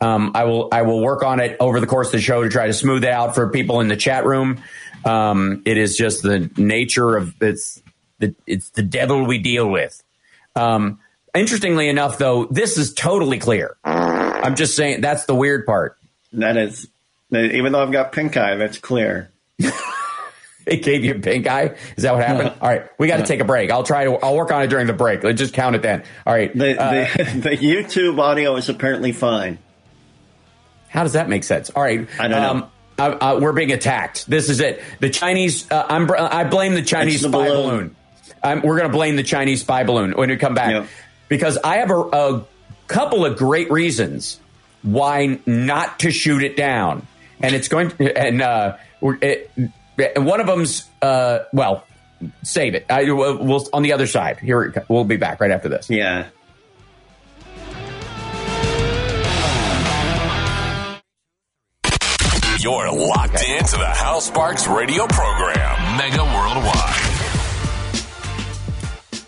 um, 0.00 0.32
I 0.34 0.44
will 0.44 0.68
I 0.72 0.82
will 0.82 1.00
work 1.00 1.22
on 1.22 1.40
it 1.40 1.56
over 1.60 1.80
the 1.80 1.86
course 1.86 2.08
of 2.08 2.12
the 2.12 2.20
show 2.20 2.42
to 2.42 2.48
try 2.48 2.66
to 2.66 2.72
smooth 2.72 3.04
it 3.04 3.10
out 3.10 3.34
for 3.34 3.48
people 3.50 3.80
in 3.80 3.88
the 3.88 3.96
chat 3.96 4.24
room. 4.26 4.62
Um, 5.04 5.62
it 5.64 5.76
is 5.76 5.96
just 5.96 6.22
the 6.22 6.50
nature 6.56 7.16
of 7.16 7.34
it's 7.40 7.82
the 8.18 8.34
it's 8.46 8.70
the 8.70 8.82
devil 8.82 9.26
we 9.26 9.38
deal 9.38 9.68
with. 9.68 10.02
Um, 10.56 11.00
interestingly 11.34 11.88
enough, 11.88 12.18
though, 12.18 12.46
this 12.46 12.78
is 12.78 12.94
totally 12.94 13.38
clear. 13.38 13.76
I'm 13.84 14.56
just 14.56 14.76
saying 14.76 15.00
that's 15.00 15.26
the 15.26 15.34
weird 15.34 15.66
part. 15.66 15.98
That 16.32 16.56
is, 16.56 16.88
even 17.32 17.72
though 17.72 17.82
I've 17.82 17.92
got 17.92 18.12
pink 18.12 18.36
eye, 18.36 18.56
that's 18.56 18.78
clear. 18.78 19.30
it 20.66 20.82
gave 20.82 21.04
you 21.04 21.14
pink 21.16 21.46
eye. 21.46 21.76
Is 21.96 22.02
that 22.02 22.14
what 22.14 22.24
happened? 22.24 22.52
All 22.60 22.68
right, 22.68 22.88
we 22.98 23.06
got 23.08 23.18
to 23.18 23.26
take 23.26 23.40
a 23.40 23.44
break. 23.44 23.70
I'll 23.70 23.84
try 23.84 24.04
to. 24.04 24.16
I'll 24.16 24.36
work 24.36 24.52
on 24.52 24.62
it 24.62 24.68
during 24.68 24.86
the 24.86 24.92
break. 24.92 25.22
Let's 25.22 25.38
just 25.38 25.54
count 25.54 25.76
it 25.76 25.82
then. 25.82 26.04
All 26.26 26.34
right. 26.34 26.56
The, 26.56 26.80
uh, 26.80 26.90
the, 27.16 27.24
the 27.40 27.56
YouTube 27.56 28.18
audio 28.18 28.56
is 28.56 28.68
apparently 28.68 29.12
fine. 29.12 29.58
How 30.94 31.02
does 31.02 31.14
that 31.14 31.28
make 31.28 31.42
sense? 31.42 31.70
All 31.70 31.82
right. 31.82 32.08
I 32.20 32.28
don't 32.28 32.44
um, 32.44 32.58
know. 32.60 32.70
Uh, 32.96 33.02
uh, 33.20 33.38
we're 33.42 33.52
being 33.52 33.72
attacked. 33.72 34.26
This 34.30 34.48
is 34.48 34.60
it. 34.60 34.80
The 35.00 35.10
Chinese. 35.10 35.68
Uh, 35.68 35.84
I'm. 35.88 36.08
I 36.10 36.44
blame 36.44 36.74
the 36.74 36.82
Chinese 36.82 37.22
the 37.22 37.30
spy 37.30 37.48
balloon. 37.48 37.96
balloon. 38.42 38.62
we're 38.62 38.78
going 38.78 38.88
to 38.88 38.96
blame 38.96 39.16
the 39.16 39.24
Chinese 39.24 39.62
spy 39.62 39.82
balloon 39.82 40.12
when 40.12 40.30
we 40.30 40.36
come 40.36 40.54
back 40.54 40.70
yep. 40.70 40.86
because 41.28 41.58
I 41.58 41.78
have 41.78 41.90
a, 41.90 41.98
a 41.98 42.44
couple 42.86 43.26
of 43.26 43.36
great 43.36 43.72
reasons 43.72 44.38
why 44.82 45.40
not 45.46 45.98
to 46.00 46.12
shoot 46.12 46.44
it 46.44 46.56
down, 46.56 47.04
and 47.40 47.56
it's 47.56 47.66
going 47.66 47.90
to, 47.90 48.16
and 48.16 48.40
uh, 48.40 48.76
it, 49.02 49.50
one 50.16 50.40
of 50.40 50.46
them's 50.46 50.88
uh, 51.02 51.40
well, 51.52 51.84
save 52.44 52.76
it. 52.76 52.86
I, 52.88 53.10
we'll, 53.10 53.44
we'll 53.44 53.66
on 53.72 53.82
the 53.82 53.94
other 53.94 54.06
side. 54.06 54.38
Here 54.38 54.84
we'll 54.88 55.02
be 55.02 55.16
back 55.16 55.40
right 55.40 55.50
after 55.50 55.68
this. 55.68 55.90
Yeah. 55.90 56.28
You're 62.64 62.90
locked 62.90 63.34
okay. 63.34 63.58
into 63.58 63.76
the 63.76 63.84
Hal 63.84 64.22
Sparks 64.22 64.66
radio 64.66 65.06
program, 65.06 65.98
Mega 65.98 66.24
Worldwide. 66.24 66.94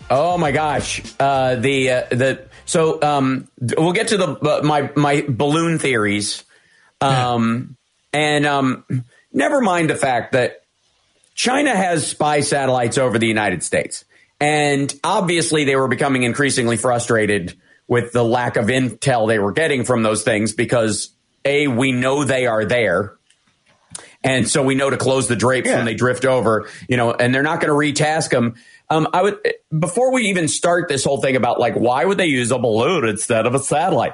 Oh 0.09 0.39
my 0.39 0.51
gosh, 0.51 1.03
uh, 1.19 1.53
the 1.53 1.91
uh, 1.91 2.05
the 2.09 2.47
so 2.65 2.99
um, 3.03 3.47
we'll 3.61 3.93
get 3.93 4.07
to 4.07 4.17
the 4.17 4.27
uh, 4.27 4.61
my 4.63 4.89
my 4.95 5.23
balloon 5.29 5.77
theories, 5.77 6.45
um, 6.99 7.77
and 8.11 8.47
um, 8.47 8.83
never 9.31 9.61
mind 9.61 9.91
the 9.91 9.95
fact 9.95 10.31
that 10.31 10.63
China 11.35 11.75
has 11.75 12.07
spy 12.07 12.39
satellites 12.39 12.97
over 12.97 13.19
the 13.19 13.27
United 13.27 13.61
States, 13.61 14.03
and 14.39 14.91
obviously 15.03 15.63
they 15.63 15.75
were 15.75 15.87
becoming 15.87 16.23
increasingly 16.23 16.75
frustrated 16.75 17.55
with 17.87 18.13
the 18.13 18.23
lack 18.23 18.57
of 18.57 18.65
intel 18.65 19.27
they 19.27 19.37
were 19.37 19.51
getting 19.51 19.83
from 19.83 20.01
those 20.01 20.23
things 20.23 20.53
because 20.53 21.11
a 21.45 21.67
we 21.67 21.91
know 21.91 22.23
they 22.23 22.47
are 22.47 22.65
there. 22.65 23.13
And 24.23 24.47
so 24.47 24.63
we 24.63 24.75
know 24.75 24.89
to 24.89 24.97
close 24.97 25.27
the 25.27 25.35
drapes 25.35 25.69
yeah. 25.69 25.77
when 25.77 25.85
they 25.85 25.93
drift 25.93 26.25
over, 26.25 26.67
you 26.89 26.97
know, 26.97 27.13
and 27.13 27.33
they're 27.33 27.43
not 27.43 27.61
going 27.61 27.69
to 27.69 28.03
retask 28.03 28.29
them 28.29 28.55
um, 28.89 29.07
I 29.13 29.21
would 29.21 29.39
before 29.77 30.13
we 30.13 30.29
even 30.29 30.47
start 30.47 30.87
this 30.87 31.03
whole 31.03 31.21
thing 31.21 31.35
about 31.35 31.59
like 31.59 31.73
why 31.75 32.05
would 32.05 32.17
they 32.17 32.27
use 32.27 32.51
a 32.51 32.59
balloon 32.59 33.07
instead 33.07 33.45
of 33.45 33.53
a 33.53 33.59
satellite? 33.59 34.13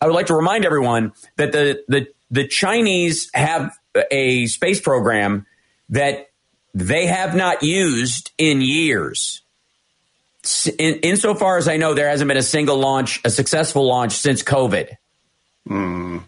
I 0.00 0.06
would 0.06 0.14
like 0.14 0.26
to 0.26 0.34
remind 0.34 0.64
everyone 0.64 1.12
that 1.36 1.52
the 1.52 1.82
the 1.88 2.08
the 2.30 2.46
Chinese 2.46 3.30
have 3.32 3.76
a 4.10 4.46
space 4.46 4.80
program 4.80 5.46
that 5.90 6.30
they 6.74 7.06
have 7.06 7.34
not 7.34 7.62
used 7.62 8.32
in 8.36 8.60
years. 8.60 9.40
In, 10.78 10.96
insofar 10.96 11.56
as 11.56 11.68
I 11.68 11.78
know, 11.78 11.94
there 11.94 12.08
hasn't 12.08 12.28
been 12.28 12.36
a 12.36 12.42
single 12.42 12.76
launch, 12.76 13.20
a 13.24 13.30
successful 13.30 13.86
launch 13.86 14.12
since 14.12 14.42
COVID. 14.42 14.90
Mm. 15.66 16.22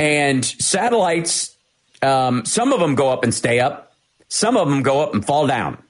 And 0.00 0.44
satellites, 0.44 1.56
um, 2.02 2.44
some 2.44 2.72
of 2.72 2.80
them 2.80 2.94
go 2.94 3.08
up 3.10 3.24
and 3.24 3.34
stay 3.34 3.60
up, 3.60 3.92
some 4.28 4.56
of 4.56 4.68
them 4.68 4.82
go 4.82 5.00
up 5.00 5.14
and 5.14 5.24
fall 5.24 5.46
down. 5.46 5.82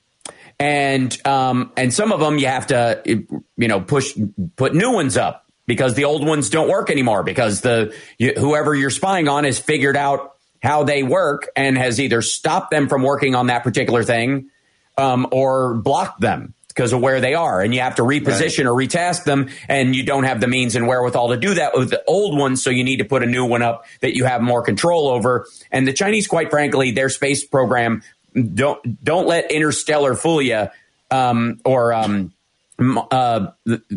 And 0.61 1.17
um, 1.27 1.73
and 1.77 1.95
some 1.95 2.11
of 2.11 2.19
them 2.19 2.39
you 2.39 2.49
have 2.49 2.67
to 2.69 3.01
you 3.05 3.69
know 3.69 3.81
push 3.81 4.17
put 4.57 4.75
new 4.75 4.93
ones 4.93 5.17
up 5.17 5.47
because 5.67 5.95
the 5.95 6.05
old 6.05 6.27
ones 6.27 6.51
don't 6.51 6.69
work 6.69 6.91
anymore 6.91 7.23
because 7.23 7.61
the 7.61 7.95
you, 8.19 8.33
whoever 8.37 8.75
you're 8.75 8.91
spying 8.91 9.29
on 9.29 9.45
has 9.45 9.61
figured 9.61 9.97
out 9.97 10.35
how 10.61 10.83
they 10.83 11.05
work 11.05 11.49
and 11.55 11.79
has 11.79 12.01
either 12.01 12.23
stopped 12.23 12.73
them 12.73 12.89
from 12.89 13.03
working 13.03 13.37
on 13.37 13.47
that 13.47 13.63
particular 13.63 14.03
thing 14.03 14.51
um, 14.97 15.29
or 15.31 15.75
blocked 15.75 16.21
them 16.21 16.55
because 16.69 16.93
of 16.93 17.01
where 17.01 17.21
they 17.21 17.35
are 17.35 17.61
and 17.61 17.75
you 17.75 17.81
have 17.81 17.97
to 17.97 18.03
reposition 18.03 18.59
right. 18.59 18.67
or 18.67 18.75
retask 18.75 19.25
them 19.25 19.49
and 19.69 19.97
you 19.97 20.05
don't 20.05 20.25
have 20.25 20.41
the 20.41 20.47
means 20.47 20.77
and 20.77 20.87
wherewithal 20.87 21.29
to 21.29 21.37
do 21.37 21.55
that 21.55 21.77
with 21.77 21.91
the 21.91 22.03
old 22.07 22.39
ones 22.39 22.63
so 22.63 22.71
you 22.71 22.85
need 22.85 22.99
to 22.99 23.05
put 23.05 23.23
a 23.23 23.27
new 23.27 23.45
one 23.45 23.63
up 23.63 23.85
that 24.01 24.15
you 24.15 24.25
have 24.25 24.41
more 24.43 24.63
control 24.63 25.09
over 25.09 25.47
and 25.73 25.89
the 25.89 25.93
chinese 25.93 26.29
quite 26.29 26.51
frankly 26.51 26.93
their 26.93 27.09
space 27.09 27.45
program 27.45 28.03
don't 28.35 29.05
don't 29.05 29.27
let 29.27 29.51
Interstellar 29.51 30.15
fool 30.15 30.43
you, 30.43 30.69
um, 31.11 31.61
or 31.65 31.93
um, 31.93 32.33
uh, 32.79 33.49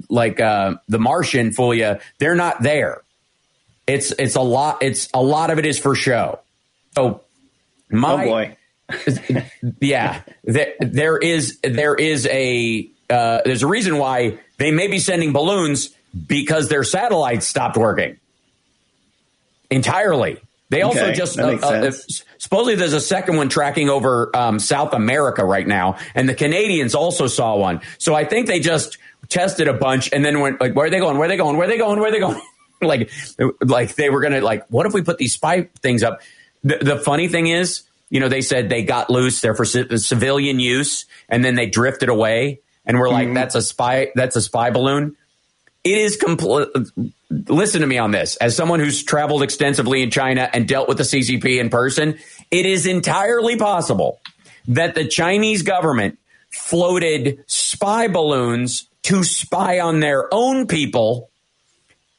like 0.09 0.39
uh, 0.39 0.75
the 0.87 0.99
Martian 0.99 1.51
fool 1.51 1.73
you. 1.73 1.97
They're 2.19 2.35
not 2.35 2.61
there. 2.61 3.01
It's 3.87 4.11
it's 4.11 4.35
a 4.35 4.41
lot. 4.41 4.81
It's 4.81 5.09
a 5.13 5.21
lot 5.21 5.51
of 5.51 5.59
it 5.59 5.65
is 5.65 5.79
for 5.79 5.95
show. 5.95 6.39
So 6.95 7.21
my, 7.89 8.13
oh 8.13 8.17
boy, 8.25 8.57
yeah, 9.79 10.21
there, 10.43 10.73
there 10.79 11.17
is 11.17 11.59
there 11.63 11.95
is 11.95 12.27
a 12.27 12.89
uh, 13.09 13.41
there's 13.45 13.63
a 13.63 13.67
reason 13.67 13.97
why 13.97 14.39
they 14.57 14.71
may 14.71 14.87
be 14.87 14.99
sending 14.99 15.33
balloons 15.33 15.89
because 16.27 16.69
their 16.69 16.83
satellites 16.83 17.47
stopped 17.47 17.77
working 17.77 18.17
entirely. 19.69 20.39
They 20.69 20.83
also 20.83 21.07
okay, 21.07 21.13
just 21.13 21.37
uh, 21.37 21.57
uh, 21.61 21.91
supposedly 22.37 22.75
there's 22.75 22.93
a 22.93 23.01
second 23.01 23.35
one 23.35 23.49
tracking 23.49 23.89
over 23.89 24.33
um, 24.33 24.57
South 24.57 24.93
America 24.93 25.43
right 25.43 25.67
now, 25.67 25.97
and 26.15 26.29
the 26.29 26.33
Canadians 26.33 26.95
also 26.95 27.27
saw 27.27 27.57
one. 27.57 27.81
So 27.97 28.15
I 28.15 28.23
think 28.23 28.47
they 28.47 28.61
just 28.61 28.97
tested 29.27 29.67
a 29.67 29.73
bunch 29.73 30.13
and 30.13 30.23
then 30.23 30.39
went 30.39 30.61
like, 30.61 30.73
"Where 30.73 30.85
are 30.85 30.89
they 30.89 30.99
going? 30.99 31.17
Where 31.17 31.25
are 31.25 31.29
they 31.29 31.35
going? 31.35 31.57
Where 31.57 31.67
are 31.67 31.71
they 31.71 31.77
going? 31.77 31.99
Where 31.99 32.07
are 32.07 32.11
they 32.11 32.19
going?" 32.19 32.41
like, 32.81 33.11
like 33.61 33.95
they 33.95 34.09
were 34.09 34.21
gonna 34.21 34.39
like, 34.39 34.65
"What 34.69 34.85
if 34.85 34.93
we 34.93 35.01
put 35.01 35.17
these 35.17 35.33
spy 35.33 35.63
things 35.81 36.03
up?" 36.03 36.21
The, 36.63 36.77
the 36.77 36.97
funny 36.97 37.27
thing 37.27 37.47
is, 37.47 37.81
you 38.11 38.19
know, 38.19 38.29
they 38.29 38.41
said 38.41 38.69
they 38.69 38.83
got 38.83 39.09
loose. 39.09 39.41
They're 39.41 39.55
for 39.55 39.65
c- 39.65 39.97
civilian 39.97 40.59
use, 40.59 41.05
and 41.27 41.43
then 41.43 41.55
they 41.55 41.65
drifted 41.65 42.09
away, 42.09 42.59
and 42.85 42.99
we're 42.99 43.09
like, 43.09 43.25
mm-hmm. 43.25 43.33
"That's 43.33 43.55
a 43.55 43.61
spy. 43.63 44.11
That's 44.13 44.35
a 44.35 44.41
spy 44.41 44.69
balloon." 44.69 45.15
It 45.83 45.97
is 45.97 46.15
complete 46.15 46.67
listen 47.47 47.81
to 47.81 47.87
me 47.87 47.97
on 47.97 48.11
this. 48.11 48.35
As 48.35 48.55
someone 48.55 48.79
who's 48.79 49.03
traveled 49.03 49.43
extensively 49.43 50.01
in 50.01 50.11
China 50.11 50.49
and 50.53 50.67
dealt 50.67 50.87
with 50.87 50.97
the 50.97 51.03
CCP 51.03 51.59
in 51.59 51.69
person, 51.69 52.19
it 52.51 52.65
is 52.65 52.85
entirely 52.85 53.55
possible 53.55 54.19
that 54.67 54.95
the 54.95 55.07
Chinese 55.07 55.61
government 55.61 56.19
floated 56.49 57.43
spy 57.47 58.07
balloons 58.07 58.87
to 59.03 59.23
spy 59.23 59.79
on 59.79 59.99
their 59.99 60.31
own 60.33 60.67
people 60.67 61.29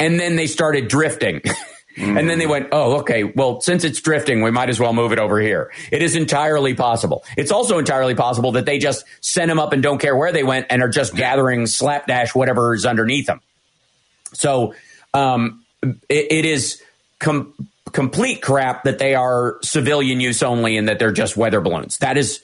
and 0.00 0.18
then 0.18 0.36
they 0.36 0.46
started 0.46 0.88
drifting. 0.88 1.42
Mm. 1.96 2.18
And 2.18 2.30
then 2.30 2.38
they 2.38 2.46
went, 2.46 2.68
oh, 2.72 3.00
okay, 3.00 3.24
well, 3.24 3.60
since 3.60 3.84
it's 3.84 4.00
drifting, 4.00 4.42
we 4.42 4.50
might 4.50 4.68
as 4.68 4.80
well 4.80 4.92
move 4.92 5.12
it 5.12 5.18
over 5.18 5.40
here. 5.40 5.72
It 5.90 6.02
is 6.02 6.16
entirely 6.16 6.74
possible. 6.74 7.24
It's 7.36 7.52
also 7.52 7.78
entirely 7.78 8.14
possible 8.14 8.52
that 8.52 8.64
they 8.64 8.78
just 8.78 9.04
send 9.20 9.50
them 9.50 9.58
up 9.58 9.72
and 9.72 9.82
don't 9.82 9.98
care 9.98 10.16
where 10.16 10.32
they 10.32 10.42
went 10.42 10.66
and 10.70 10.82
are 10.82 10.88
just 10.88 11.14
gathering 11.14 11.66
slapdash 11.66 12.34
whatever 12.34 12.74
is 12.74 12.86
underneath 12.86 13.26
them. 13.26 13.40
So 14.32 14.74
um, 15.12 15.64
it, 15.82 16.32
it 16.32 16.44
is 16.44 16.82
com- 17.18 17.54
complete 17.92 18.40
crap 18.40 18.84
that 18.84 18.98
they 18.98 19.14
are 19.14 19.58
civilian 19.62 20.20
use 20.20 20.42
only 20.42 20.76
and 20.76 20.88
that 20.88 20.98
they're 20.98 21.12
just 21.12 21.36
weather 21.36 21.60
balloons. 21.60 21.98
That 21.98 22.16
is 22.16 22.42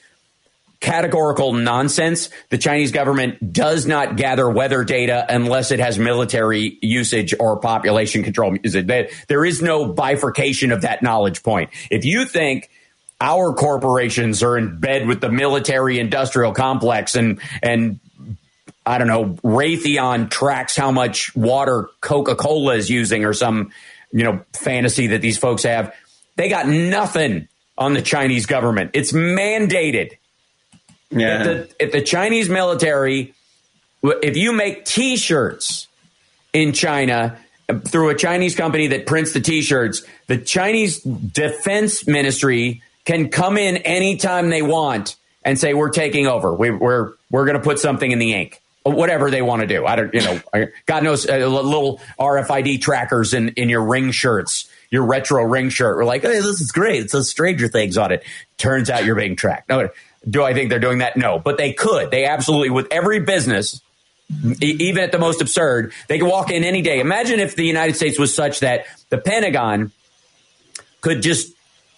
categorical 0.79 1.53
nonsense. 1.53 2.29
The 2.49 2.57
Chinese 2.57 2.91
government 2.91 3.53
does 3.53 3.85
not 3.85 4.15
gather 4.15 4.49
weather 4.49 4.83
data 4.83 5.25
unless 5.27 5.71
it 5.71 5.79
has 5.79 5.99
military 5.99 6.77
usage 6.81 7.33
or 7.39 7.59
population 7.59 8.23
control. 8.23 8.55
There 8.63 9.45
is 9.45 9.61
no 9.61 9.91
bifurcation 9.91 10.71
of 10.71 10.81
that 10.81 11.03
knowledge 11.03 11.43
point. 11.43 11.71
If 11.91 12.05
you 12.05 12.25
think 12.25 12.69
our 13.19 13.53
corporations 13.53 14.41
are 14.43 14.57
in 14.57 14.79
bed 14.79 15.07
with 15.07 15.19
the 15.19 15.29
military 15.29 15.99
industrial 15.99 16.53
complex 16.53 17.15
and 17.15 17.39
and 17.61 17.99
I 18.85 18.97
don't 18.97 19.07
know, 19.07 19.25
Raytheon 19.43 20.31
tracks 20.31 20.75
how 20.75 20.91
much 20.91 21.35
water 21.35 21.89
Coca 22.01 22.35
Cola 22.35 22.75
is 22.75 22.89
using 22.89 23.23
or 23.23 23.33
some, 23.33 23.71
you 24.11 24.23
know, 24.23 24.43
fantasy 24.53 25.07
that 25.07 25.21
these 25.21 25.37
folks 25.37 25.61
have. 25.63 25.93
They 26.37 26.49
got 26.49 26.67
nothing 26.67 27.47
on 27.77 27.93
the 27.93 28.01
Chinese 28.01 28.47
government. 28.47 28.91
It's 28.93 29.11
mandated. 29.11 30.17
Yeah. 31.11 31.39
If 31.39 31.45
the, 31.45 31.83
if 31.85 31.91
the 31.91 32.01
Chinese 32.01 32.49
military, 32.49 33.33
if 34.03 34.37
you 34.37 34.53
make 34.53 34.85
t 34.85 35.17
shirts 35.17 35.87
in 36.53 36.73
China, 36.73 37.37
through 37.87 38.09
a 38.09 38.15
Chinese 38.15 38.55
company 38.55 38.87
that 38.87 39.05
prints 39.05 39.33
the 39.33 39.39
t-shirts, 39.39 40.03
the 40.27 40.37
Chinese 40.37 41.01
defense 41.01 42.07
ministry 42.07 42.81
can 43.05 43.29
come 43.29 43.57
in 43.57 43.77
anytime 43.77 44.49
they 44.49 44.61
want 44.61 45.15
and 45.43 45.57
say, 45.59 45.73
we're 45.73 45.89
taking 45.89 46.27
over. 46.27 46.53
We, 46.53 46.71
we're, 46.71 47.13
we're 47.29 47.45
going 47.45 47.57
to 47.57 47.63
put 47.63 47.79
something 47.79 48.09
in 48.09 48.19
the 48.19 48.33
ink 48.33 48.61
whatever 48.83 49.29
they 49.29 49.41
want 49.41 49.61
to 49.61 49.67
do. 49.67 49.85
I 49.85 49.95
don't, 49.95 50.13
you 50.13 50.21
know, 50.21 50.67
God 50.85 51.03
knows, 51.03 51.29
uh, 51.29 51.37
little 51.47 51.99
RFID 52.19 52.81
trackers 52.81 53.33
in, 53.33 53.49
in 53.49 53.69
your 53.69 53.83
ring 53.83 54.11
shirts, 54.11 54.69
your 54.89 55.05
retro 55.05 55.43
ring 55.43 55.69
shirt. 55.69 55.97
We're 55.97 56.05
like, 56.05 56.21
hey, 56.21 56.39
this 56.39 56.61
is 56.61 56.71
great. 56.71 57.03
It 57.03 57.11
says 57.11 57.29
Stranger 57.29 57.67
Things 57.67 57.97
on 57.97 58.11
it. 58.11 58.23
Turns 58.57 58.89
out 58.89 59.05
you're 59.05 59.15
being 59.15 59.35
tracked. 59.35 59.69
No, 59.69 59.89
do 60.27 60.43
I 60.43 60.53
think 60.53 60.69
they're 60.69 60.79
doing 60.79 60.99
that? 60.99 61.17
No, 61.17 61.37
but 61.39 61.57
they 61.57 61.73
could. 61.73 62.09
They 62.09 62.25
absolutely, 62.25 62.71
with 62.71 62.87
every 62.91 63.19
business, 63.19 63.81
even 64.61 65.03
at 65.03 65.11
the 65.11 65.19
most 65.19 65.41
absurd, 65.41 65.93
they 66.07 66.19
could 66.19 66.27
walk 66.27 66.51
in 66.51 66.63
any 66.63 66.81
day. 66.81 66.99
Imagine 66.99 67.39
if 67.39 67.55
the 67.55 67.65
United 67.65 67.95
States 67.95 68.19
was 68.19 68.33
such 68.33 68.59
that 68.59 68.85
the 69.09 69.17
Pentagon 69.17 69.91
could 71.01 71.21
just 71.21 71.53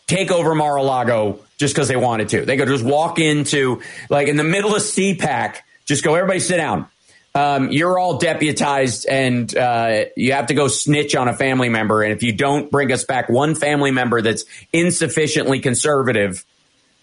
take 0.08 0.32
over 0.32 0.56
Mar-a-Lago 0.56 1.40
just 1.58 1.74
because 1.74 1.88
they 1.88 1.96
wanted 1.96 2.30
to. 2.30 2.46
They 2.46 2.58
could 2.58 2.68
just 2.68 2.84
walk 2.84 3.20
into, 3.20 3.82
like, 4.10 4.28
in 4.28 4.36
the 4.36 4.44
middle 4.44 4.76
of 4.76 4.82
CPAC 4.82 5.58
just 5.86 6.04
go, 6.04 6.16
everybody 6.16 6.40
sit 6.40 6.58
down. 6.58 6.88
um, 7.34 7.72
you're 7.72 7.98
all 7.98 8.18
deputized 8.18 9.06
and 9.08 9.56
uh, 9.56 10.06
you 10.18 10.34
have 10.34 10.48
to 10.48 10.54
go 10.54 10.68
snitch 10.68 11.16
on 11.16 11.28
a 11.28 11.34
family 11.34 11.70
member. 11.70 12.04
And 12.04 12.12
if 12.12 12.24
you 12.24 12.34
don't 12.34 12.70
bring 12.70 12.92
us 12.92 13.06
back 13.06 13.30
one 13.30 13.56
family 13.56 13.92
member 13.92 14.22
that's 14.22 14.44
insufficiently 14.74 15.60
conservative, 15.60 16.46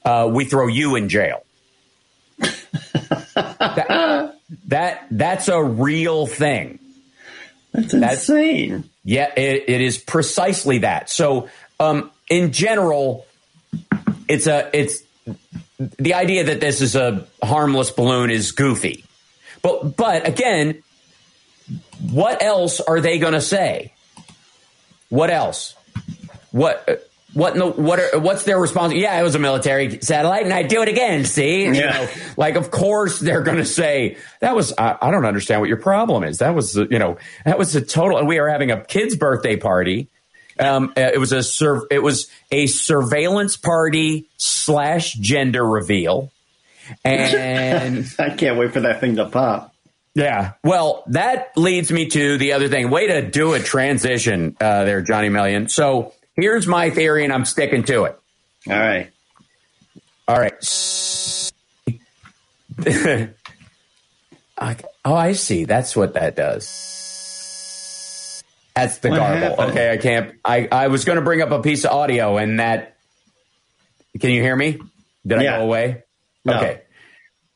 uh, 0.09 0.27
we 0.27 0.47
throw 0.47 0.69
you 0.69 0.97
in 0.97 1.11
jail. 1.11 1.45
that, 2.38 4.35
that, 4.69 5.07
that's 5.11 5.49
a 5.49 5.62
real 5.62 6.27
thing. 6.27 6.79
That's 7.73 7.93
insane. 7.93 8.71
That's, 8.71 8.88
yeah, 9.05 9.33
it, 9.37 9.65
it 9.69 9.81
is 9.83 9.99
precisely 9.99 10.79
that. 10.79 11.11
So, 11.11 11.50
um, 11.79 12.11
in 12.31 12.53
general, 12.53 13.27
it's 14.29 14.47
a 14.47 14.71
it's 14.73 15.03
the 15.79 16.15
idea 16.15 16.45
that 16.45 16.61
this 16.61 16.81
is 16.81 16.97
a 16.97 17.27
harmless 17.43 17.91
balloon 17.91 18.31
is 18.31 18.53
goofy. 18.53 19.05
But 19.61 19.97
but 19.97 20.27
again, 20.27 20.83
what 22.11 22.43
else 22.43 22.81
are 22.81 23.00
they 23.00 23.19
going 23.19 23.35
to 23.35 23.41
say? 23.41 23.93
What 25.11 25.31
else? 25.31 25.75
What 26.50 27.08
what 27.35 27.52
in 27.52 27.58
the, 27.58 27.66
what 27.66 28.00
are, 28.00 28.18
what's 28.18 28.44
their 28.44 28.58
response? 28.58 28.94
Yeah, 28.94 29.18
it 29.18 29.23
was 29.23 29.35
a 29.35 29.38
military 29.38 30.00
satellite, 30.00 30.44
and 30.44 30.52
I 30.52 30.62
do 30.62 30.82
it 30.82 30.88
again. 30.88 31.25
See, 31.25 31.64
yeah. 31.64 31.73
you 31.73 31.80
know, 31.80 32.08
like 32.37 32.56
of 32.56 32.70
course 32.70 33.20
they're 33.20 33.42
going 33.42 33.58
to 33.58 33.66
say 33.66 34.16
that 34.40 34.56
was. 34.56 34.73
I, 34.78 34.97
I, 35.00 35.11
don't 35.11 35.26
understand 35.26 35.61
what 35.61 35.68
your 35.68 35.78
problem 35.78 36.25
is. 36.25 36.38
That 36.38 36.54
was 36.54 36.75
you 36.75 36.99
know 36.99 37.18
that 37.44 37.58
was 37.58 37.76
a 37.76 37.82
total. 37.82 38.25
We 38.25 38.38
are 38.38 38.49
having 38.49 38.70
a 38.70 38.82
kid's 38.82 39.14
birthday 39.14 39.56
party. 39.56 40.08
Um, 40.58 40.92
uh, 40.97 41.11
it 41.12 41.18
was 41.18 41.32
a 41.32 41.42
sur- 41.42 41.87
it 41.90 42.02
was 42.02 42.30
a 42.50 42.66
surveillance 42.66 43.56
party 43.56 44.26
slash 44.38 45.12
gender 45.12 45.64
reveal. 45.64 46.32
And 47.04 48.06
I 48.18 48.30
can't 48.30 48.58
wait 48.58 48.73
for 48.73 48.80
that 48.80 49.00
thing 49.00 49.16
to 49.16 49.26
pop. 49.26 49.75
Yeah. 50.14 50.54
Well, 50.64 51.04
that 51.08 51.52
leads 51.56 51.92
me 51.92 52.08
to 52.08 52.38
the 52.38 52.54
other 52.54 52.68
thing. 52.68 52.90
Way 52.90 53.06
to 53.08 53.30
do 53.30 53.52
a 53.52 53.61
transition 53.61 54.56
uh, 54.61 54.85
there, 54.85 55.00
Johnny 55.02 55.28
Million. 55.28 55.68
So 55.68 56.12
here's 56.38 56.66
my 56.66 56.90
theory, 56.90 57.25
and 57.25 57.33
I'm 57.33 57.45
sticking 57.45 57.83
to 57.85 58.04
it. 58.04 58.18
All 58.68 58.78
right. 58.78 59.11
All 60.26 60.38
right. 60.38 60.54
oh, 65.04 65.14
I 65.14 65.33
see. 65.33 65.64
That's 65.64 65.97
what 65.97 66.14
that 66.14 66.37
does. 66.37 66.66
That's 68.75 68.99
the 68.99 69.11
what 69.11 69.16
garble. 69.18 69.40
Happened? 69.40 69.71
Okay, 69.71 69.92
I 69.92 69.97
can't. 69.97 70.35
I, 70.45 70.68
I 70.71 70.88
was 70.88 71.04
going 71.04 71.16
to 71.16 71.25
bring 71.25 71.42
up 71.42 71.50
a 71.50 71.61
piece 71.61 71.85
of 71.85 71.90
audio, 71.90 72.37
and 72.37 72.61
that. 72.61 72.97
Can 74.21 74.30
you 74.30 74.42
hear 74.42 74.57
me? 74.57 74.78
Did 75.26 75.42
yeah. 75.42 75.54
I 75.54 75.59
go 75.59 75.64
away? 75.64 76.02
No. 76.45 76.57
Okay. 76.57 76.83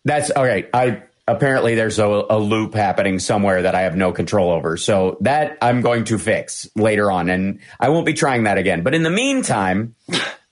That's 0.04 0.30
all 0.30 0.44
right. 0.44 0.68
I 0.74 1.02
apparently 1.26 1.74
there's 1.74 1.98
a, 1.98 2.06
a, 2.06 2.38
loop 2.38 2.74
happening 2.74 3.18
somewhere 3.18 3.62
that 3.62 3.74
I 3.74 3.82
have 3.82 3.96
no 3.96 4.12
control 4.12 4.50
over. 4.50 4.76
So 4.76 5.18
that 5.20 5.58
I'm 5.62 5.80
going 5.80 6.04
to 6.04 6.18
fix 6.18 6.68
later 6.74 7.10
on, 7.10 7.30
and 7.30 7.60
I 7.78 7.90
won't 7.90 8.06
be 8.06 8.14
trying 8.14 8.44
that 8.44 8.58
again. 8.58 8.82
But 8.82 8.94
in 8.94 9.02
the 9.02 9.10
meantime, 9.10 9.94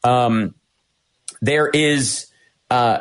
um, 0.05 0.55
there 1.43 1.69
is 1.69 2.27
uh, 2.71 3.01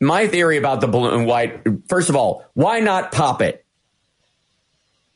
my 0.00 0.28
theory 0.28 0.56
about 0.58 0.80
the 0.80 0.88
balloon 0.88 1.26
white. 1.26 1.62
First 1.88 2.08
of 2.08 2.16
all, 2.16 2.44
why 2.54 2.80
not 2.80 3.12
pop 3.12 3.42
it? 3.42 3.64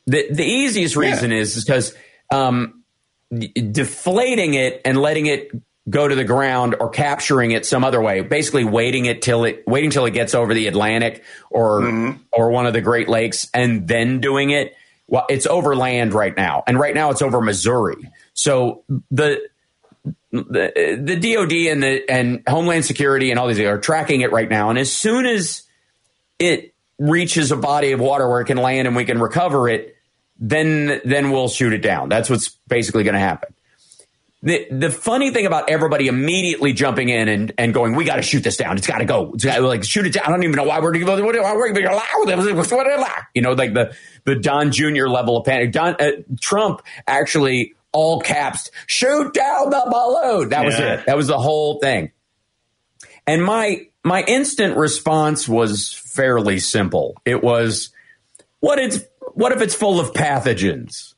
The 0.06 0.28
the 0.32 0.44
easiest 0.44 0.96
reason 0.96 1.30
yeah. 1.30 1.38
is 1.38 1.64
because 1.64 1.94
um, 2.32 2.82
deflating 3.30 4.54
it 4.54 4.80
and 4.84 4.98
letting 5.00 5.26
it 5.26 5.50
go 5.88 6.06
to 6.06 6.14
the 6.14 6.24
ground 6.24 6.76
or 6.80 6.90
capturing 6.90 7.52
it 7.52 7.64
some 7.64 7.84
other 7.84 8.00
way. 8.00 8.20
Basically, 8.20 8.64
waiting 8.64 9.06
it 9.06 9.22
till 9.22 9.44
it 9.44 9.64
waiting 9.66 9.90
till 9.90 10.04
it 10.06 10.12
gets 10.12 10.34
over 10.34 10.54
the 10.54 10.66
Atlantic 10.66 11.24
or 11.50 11.80
mm-hmm. 11.80 12.22
or 12.32 12.50
one 12.50 12.66
of 12.66 12.72
the 12.72 12.80
Great 12.80 13.08
Lakes 13.08 13.48
and 13.54 13.86
then 13.86 14.20
doing 14.20 14.50
it. 14.50 14.76
Well, 15.06 15.24
it's 15.30 15.46
over 15.46 15.74
land 15.74 16.12
right 16.12 16.36
now, 16.36 16.62
and 16.66 16.78
right 16.78 16.94
now 16.94 17.10
it's 17.10 17.22
over 17.22 17.40
Missouri. 17.40 18.10
So 18.34 18.84
the 19.10 19.48
the, 20.32 20.98
the 21.02 21.16
DoD 21.16 21.52
and 21.52 21.82
the 21.82 22.10
and 22.10 22.42
Homeland 22.46 22.84
Security 22.84 23.30
and 23.30 23.40
all 23.40 23.46
these 23.46 23.58
are 23.60 23.78
tracking 23.78 24.20
it 24.20 24.32
right 24.32 24.48
now. 24.48 24.70
And 24.70 24.78
as 24.78 24.92
soon 24.92 25.26
as 25.26 25.62
it 26.38 26.74
reaches 26.98 27.52
a 27.52 27.56
body 27.56 27.92
of 27.92 28.00
water 28.00 28.28
where 28.28 28.40
it 28.40 28.46
can 28.46 28.58
land 28.58 28.86
and 28.86 28.96
we 28.96 29.04
can 29.04 29.18
recover 29.20 29.68
it, 29.68 29.96
then 30.38 31.00
then 31.04 31.30
we'll 31.30 31.48
shoot 31.48 31.72
it 31.72 31.82
down. 31.82 32.08
That's 32.08 32.28
what's 32.28 32.48
basically 32.68 33.04
going 33.04 33.14
to 33.14 33.20
happen. 33.20 33.54
The 34.40 34.68
the 34.70 34.90
funny 34.90 35.32
thing 35.32 35.46
about 35.46 35.68
everybody 35.68 36.06
immediately 36.06 36.72
jumping 36.72 37.08
in 37.08 37.28
and, 37.28 37.52
and 37.58 37.74
going, 37.74 37.96
we 37.96 38.04
got 38.04 38.16
to 38.16 38.22
shoot 38.22 38.44
this 38.44 38.56
down. 38.56 38.76
It's 38.76 38.86
got 38.86 38.98
to 38.98 39.04
go. 39.04 39.32
It's 39.34 39.44
gotta, 39.44 39.66
like 39.66 39.82
shoot 39.82 40.06
it 40.06 40.12
down. 40.12 40.26
I 40.26 40.30
don't 40.30 40.44
even 40.44 40.54
know 40.54 40.62
why 40.62 40.78
we're 40.78 40.92
why 41.04 41.20
we're 41.20 41.74
you 43.34 43.42
know 43.42 43.52
like 43.52 43.74
the 43.74 43.96
the 44.24 44.36
Don 44.36 44.70
Jr. 44.70 45.08
level 45.08 45.38
of 45.38 45.44
panic. 45.44 45.72
Don 45.72 45.96
uh, 45.98 46.10
Trump 46.40 46.82
actually 47.08 47.74
all 47.92 48.20
caps 48.20 48.70
shoot 48.86 49.34
down 49.34 49.70
the 49.70 49.82
balloon. 49.90 50.50
That 50.50 50.64
was 50.64 50.78
it. 50.78 51.06
That 51.06 51.16
was 51.16 51.26
the 51.26 51.38
whole 51.38 51.80
thing. 51.80 52.12
And 53.26 53.44
my 53.44 53.88
my 54.04 54.22
instant 54.22 54.76
response 54.76 55.48
was 55.48 55.92
fairly 55.92 56.60
simple. 56.60 57.20
It 57.24 57.42
was 57.42 57.90
what 58.60 58.78
it's 58.78 59.00
what 59.34 59.52
if 59.52 59.62
it's 59.62 59.74
full 59.74 60.00
of 60.00 60.12
pathogens? 60.12 61.14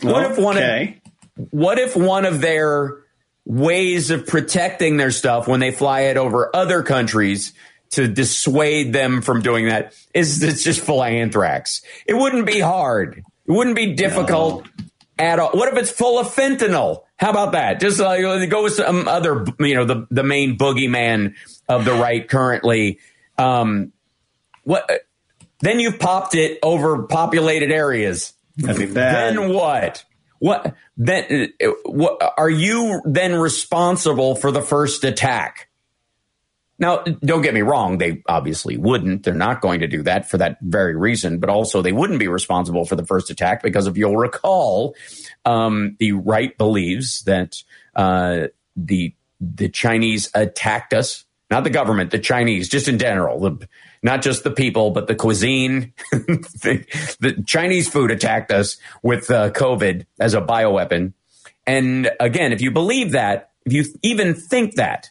What 0.00 0.24
okay. 0.24 0.32
if 0.32 0.38
one 0.38 0.56
of 0.56 0.94
what 1.36 1.78
if 1.78 1.96
one 1.96 2.24
of 2.24 2.40
their 2.40 2.98
ways 3.44 4.10
of 4.10 4.26
protecting 4.26 4.96
their 4.96 5.10
stuff 5.10 5.46
when 5.46 5.60
they 5.60 5.70
fly 5.70 6.02
it 6.02 6.16
over 6.16 6.54
other 6.54 6.82
countries 6.82 7.52
to 7.90 8.08
dissuade 8.08 8.92
them 8.92 9.22
from 9.22 9.42
doing 9.42 9.66
that 9.66 9.94
is 10.14 10.42
it's 10.42 10.64
just 10.64 10.80
full 10.80 11.02
of 11.02 11.08
anthrax? 11.08 11.82
It 12.06 12.14
wouldn't 12.14 12.46
be 12.46 12.60
hard. 12.60 13.18
It 13.46 13.52
wouldn't 13.52 13.76
be 13.76 13.94
difficult 13.94 14.66
no. 14.78 14.84
at 15.18 15.38
all. 15.38 15.50
What 15.50 15.72
if 15.72 15.78
it's 15.78 15.90
full 15.90 16.18
of 16.18 16.28
fentanyl? 16.28 17.02
How 17.16 17.30
about 17.30 17.52
that? 17.52 17.80
Just 17.80 18.00
uh, 18.00 18.46
go 18.46 18.62
with 18.64 18.74
some 18.74 19.06
other, 19.06 19.44
you 19.60 19.74
know, 19.74 19.84
the, 19.84 20.06
the 20.10 20.24
main 20.24 20.56
boogeyman 20.56 21.34
of 21.68 21.84
the 21.84 21.92
right 21.92 22.26
currently. 22.28 22.98
Um, 23.38 23.92
what? 24.64 24.88
Then 25.60 25.80
you've 25.80 25.98
popped 25.98 26.34
it 26.34 26.58
over 26.62 27.04
populated 27.04 27.70
areas. 27.70 28.32
That'd 28.56 28.88
be 28.88 28.92
bad. 28.92 29.36
Then 29.36 29.52
what? 29.52 30.04
What 30.44 30.74
then? 30.98 31.54
What 31.86 32.34
are 32.36 32.50
you 32.50 33.00
then 33.06 33.34
responsible 33.34 34.34
for 34.34 34.50
the 34.50 34.60
first 34.60 35.02
attack? 35.02 35.70
Now, 36.78 36.98
don't 36.98 37.40
get 37.40 37.54
me 37.54 37.62
wrong; 37.62 37.96
they 37.96 38.22
obviously 38.28 38.76
wouldn't. 38.76 39.22
They're 39.22 39.32
not 39.32 39.62
going 39.62 39.80
to 39.80 39.86
do 39.86 40.02
that 40.02 40.28
for 40.28 40.36
that 40.36 40.58
very 40.60 40.96
reason. 40.96 41.38
But 41.38 41.48
also, 41.48 41.80
they 41.80 41.92
wouldn't 41.92 42.18
be 42.18 42.28
responsible 42.28 42.84
for 42.84 42.94
the 42.94 43.06
first 43.06 43.30
attack 43.30 43.62
because, 43.62 43.86
if 43.86 43.96
you'll 43.96 44.18
recall, 44.18 44.94
um, 45.46 45.96
the 45.98 46.12
right 46.12 46.54
believes 46.58 47.22
that 47.22 47.62
uh, 47.96 48.48
the 48.76 49.14
the 49.40 49.70
Chinese 49.70 50.30
attacked 50.34 50.92
us, 50.92 51.24
not 51.50 51.64
the 51.64 51.70
government, 51.70 52.10
the 52.10 52.18
Chinese, 52.18 52.68
just 52.68 52.86
in 52.86 52.98
general. 52.98 53.40
The 53.40 53.66
not 54.04 54.22
just 54.22 54.44
the 54.44 54.50
people, 54.50 54.90
but 54.90 55.08
the 55.08 55.14
cuisine. 55.14 55.94
the, 56.12 57.16
the, 57.20 57.42
Chinese 57.46 57.88
food 57.88 58.10
attacked 58.10 58.52
us 58.52 58.76
with 59.02 59.30
uh, 59.30 59.50
COVID 59.50 60.04
as 60.20 60.34
a 60.34 60.42
bioweapon. 60.42 61.14
And 61.66 62.10
again, 62.20 62.52
if 62.52 62.60
you 62.60 62.70
believe 62.70 63.12
that, 63.12 63.50
if 63.64 63.72
you 63.72 63.84
even 64.02 64.34
think 64.34 64.74
that, 64.74 65.10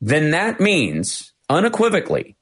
then 0.00 0.30
that 0.30 0.60
means 0.60 1.32
unequivocally 1.50 2.36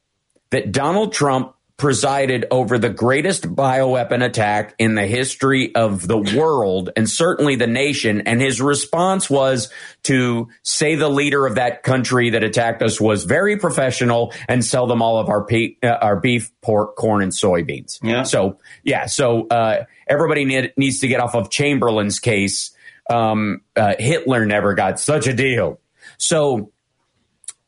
that 0.50 0.72
Donald 0.72 1.14
Trump 1.14 1.54
presided 1.82 2.46
over 2.52 2.78
the 2.78 2.88
greatest 2.88 3.42
bioweapon 3.42 4.24
attack 4.24 4.72
in 4.78 4.94
the 4.94 5.04
history 5.04 5.74
of 5.74 6.06
the 6.06 6.16
world 6.16 6.90
and 6.94 7.10
certainly 7.10 7.56
the 7.56 7.66
nation. 7.66 8.20
And 8.20 8.40
his 8.40 8.62
response 8.62 9.28
was 9.28 9.68
to 10.04 10.48
say 10.62 10.94
the 10.94 11.08
leader 11.08 11.44
of 11.44 11.56
that 11.56 11.82
country 11.82 12.30
that 12.30 12.44
attacked 12.44 12.82
us 12.82 13.00
was 13.00 13.24
very 13.24 13.56
professional 13.56 14.32
and 14.46 14.64
sell 14.64 14.86
them 14.86 15.02
all 15.02 15.18
of 15.18 15.28
our, 15.28 15.44
pe- 15.44 15.74
uh, 15.82 15.88
our 15.88 16.20
beef, 16.20 16.52
pork, 16.60 16.94
corn, 16.94 17.20
and 17.20 17.32
soybeans. 17.32 17.98
Yeah. 18.00 18.22
So, 18.22 18.60
yeah. 18.84 19.06
So, 19.06 19.48
uh, 19.48 19.86
everybody 20.06 20.44
need, 20.44 20.72
needs 20.76 21.00
to 21.00 21.08
get 21.08 21.18
off 21.18 21.34
of 21.34 21.50
Chamberlain's 21.50 22.20
case. 22.20 22.76
Um, 23.10 23.62
uh, 23.74 23.96
Hitler 23.98 24.46
never 24.46 24.74
got 24.74 25.00
such 25.00 25.26
a 25.26 25.34
deal. 25.34 25.80
So, 26.16 26.70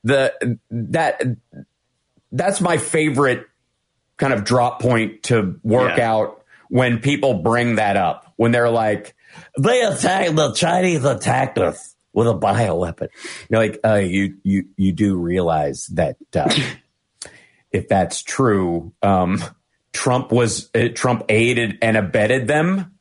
the, 0.05 0.57
that, 0.71 1.21
that's 2.31 2.61
my 2.61 2.77
favorite 2.77 3.49
kind 4.17 4.33
of 4.33 4.45
drop 4.45 4.81
point 4.81 5.25
to 5.25 5.59
work 5.63 5.99
yeah. 5.99 6.13
out 6.13 6.45
when 6.69 6.99
people 6.99 7.35
bring 7.35 7.77
that 7.77 7.97
up. 7.97 8.33
When 8.37 8.53
they're 8.53 8.71
like, 8.71 9.15
they 9.59 9.83
attacked 9.83 10.37
the 10.37 10.53
Chinese 10.53 11.05
attacked 11.05 11.59
us 11.59 11.95
with 12.13 12.29
a 12.29 12.35
bioweapon. 12.35 13.09
You're 13.51 13.61
like, 13.61 13.81
uh, 13.85 13.95
you 13.95 14.37
you 14.43 14.67
you 14.77 14.93
do 14.93 15.17
realize 15.17 15.87
that 15.89 16.17
uh, 16.35 16.53
if 17.73 17.89
that's 17.89 18.23
true, 18.23 18.93
um, 19.03 19.43
Trump 19.93 20.33
was 20.33 20.71
uh, 20.75 20.89
Trump 20.95 21.25
aided 21.29 21.79
and 21.83 21.97
abetted 21.97 22.47
them. 22.47 22.93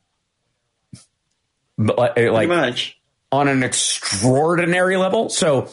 Like 1.76 2.48
much. 2.48 3.00
on 3.32 3.48
an 3.48 3.64
extraordinary 3.64 4.96
level. 4.96 5.28
So 5.28 5.68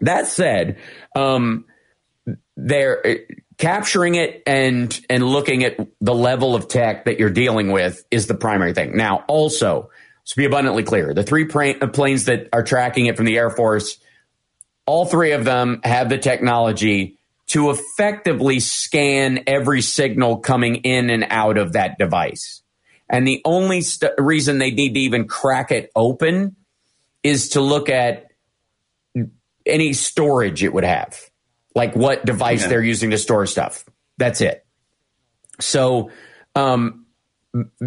that 0.00 0.28
said, 0.28 0.78
um, 1.16 1.64
there 2.56 3.26
capturing 3.58 4.14
it 4.14 4.42
and 4.46 4.98
and 5.08 5.24
looking 5.24 5.64
at 5.64 5.78
the 6.00 6.14
level 6.14 6.54
of 6.54 6.68
tech 6.68 7.06
that 7.06 7.18
you're 7.18 7.30
dealing 7.30 7.72
with 7.72 8.04
is 8.10 8.26
the 8.26 8.34
primary 8.34 8.74
thing. 8.74 8.96
Now, 8.96 9.24
also, 9.28 9.90
to 10.26 10.36
be 10.36 10.44
abundantly 10.44 10.82
clear, 10.82 11.14
the 11.14 11.22
three 11.22 11.48
uh, 11.50 11.86
planes 11.88 12.24
that 12.26 12.48
are 12.52 12.62
tracking 12.62 13.06
it 13.06 13.16
from 13.16 13.26
the 13.26 13.36
Air 13.36 13.50
Force, 13.50 13.98
all 14.84 15.06
three 15.06 15.32
of 15.32 15.44
them 15.44 15.80
have 15.84 16.08
the 16.08 16.18
technology 16.18 17.18
to 17.48 17.70
effectively 17.70 18.58
scan 18.58 19.44
every 19.46 19.80
signal 19.80 20.38
coming 20.38 20.76
in 20.76 21.10
and 21.10 21.26
out 21.30 21.58
of 21.58 21.74
that 21.74 21.96
device. 21.98 22.62
And 23.08 23.26
the 23.26 23.40
only 23.44 23.82
st- 23.82 24.12
reason 24.18 24.58
they 24.58 24.72
need 24.72 24.94
to 24.94 25.00
even 25.00 25.28
crack 25.28 25.70
it 25.70 25.90
open 25.94 26.56
is 27.22 27.50
to 27.50 27.60
look 27.60 27.88
at 27.88 28.32
any 29.64 29.92
storage 29.92 30.64
it 30.64 30.72
would 30.72 30.84
have, 30.84 31.18
like 31.76 31.94
what 31.94 32.24
device 32.24 32.62
yeah. 32.62 32.68
they're 32.68 32.82
using 32.82 33.10
to 33.10 33.18
store 33.18 33.46
stuff. 33.46 33.84
That's 34.16 34.40
it. 34.40 34.66
So, 35.60 36.10
um, 36.54 37.06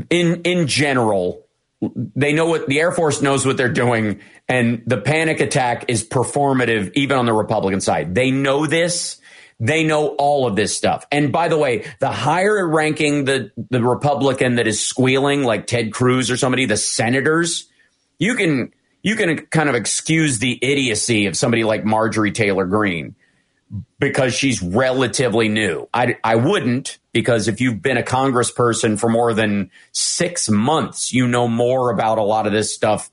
in 0.10 0.43
in 0.43 0.67
general, 0.67 1.47
they 1.82 2.32
know 2.32 2.45
what 2.45 2.67
the 2.67 2.80
Air 2.80 2.91
Force 2.91 3.21
knows 3.21 3.45
what 3.45 3.58
they're 3.58 3.67
doing, 3.67 4.21
and 4.47 4.84
the 4.86 4.97
panic 4.97 5.41
attack 5.41 5.86
is 5.88 6.08
performative, 6.08 6.91
even 6.93 7.17
on 7.17 7.25
the 7.25 7.34
Republican 7.34 7.82
side. 7.82 8.15
They 8.15 8.32
know 8.32 8.65
this. 8.65 9.17
They 9.60 9.84
know 9.84 10.10
all 10.10 10.47
of 10.47 10.56
this 10.56 10.78
stuff. 10.78 11.06
And 11.12 11.34
by 11.34 11.49
the 11.49 11.58
way, 11.58 11.86
the 11.99 12.12
higher 12.12 12.65
ranking 12.65 13.25
the, 13.25 13.52
the 13.58 13.84
Republican 13.84 14.56
that 14.56 14.67
is 14.67 14.80
squealing, 14.80 15.43
like 15.43 15.67
Ted 15.67 15.91
Cruz 15.91 16.32
or 16.32 16.38
somebody, 16.38 16.63
the 16.63 16.78
senators, 16.78 17.67
you 18.19 18.36
can 18.36 18.71
you 19.02 19.15
can 19.15 19.38
kind 19.47 19.67
of 19.67 19.75
excuse 19.75 20.39
the 20.39 20.58
idiocy 20.62 21.25
of 21.25 21.36
somebody 21.36 21.65
like 21.65 21.84
Marjorie 21.84 22.32
Taylor 22.32 22.65
Greene 22.65 23.15
because 24.00 24.34
she's 24.34 24.62
relatively 24.62 25.48
new. 25.48 25.88
I, 25.94 26.18
I 26.24 26.36
wouldn't 26.36 26.98
because 27.12 27.48
if 27.48 27.62
you've 27.62 27.82
been 27.82 27.98
a 27.98 28.04
congressperson 28.04 29.00
for 29.00 29.10
more 29.10 29.34
than 29.34 29.70
six 29.92 30.50
months, 30.50 31.14
you 31.14 31.28
know 31.28 31.48
more 31.48 31.92
about 31.92 32.18
a 32.18 32.24
lot 32.24 32.48
of 32.48 32.54
this 32.54 32.74
stuff 32.74 33.12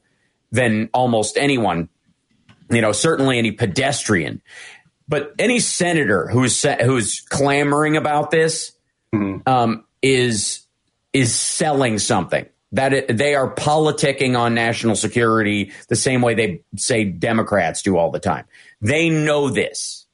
than 0.52 0.88
almost 0.94 1.36
anyone. 1.36 1.88
You 2.70 2.80
know, 2.80 2.92
certainly 2.92 3.38
any 3.38 3.52
pedestrian, 3.52 4.42
but 5.08 5.34
any 5.38 5.60
senator 5.60 6.26
who's 6.26 6.60
who's 6.62 7.20
clamoring 7.20 7.96
about 7.96 8.30
this 8.30 8.72
mm-hmm. 9.14 9.48
um, 9.48 9.84
is 10.02 10.66
is 11.12 11.34
selling 11.34 11.98
something 11.98 12.46
that 12.72 12.92
it, 12.92 13.16
they 13.16 13.34
are 13.34 13.54
politicking 13.54 14.36
on 14.36 14.54
national 14.54 14.96
security 14.96 15.70
the 15.88 15.96
same 15.96 16.22
way 16.22 16.34
they 16.34 16.62
say 16.76 17.04
Democrats 17.04 17.82
do 17.82 17.96
all 17.96 18.10
the 18.10 18.18
time. 18.18 18.44
They 18.80 19.10
know 19.10 19.48
this 19.48 20.05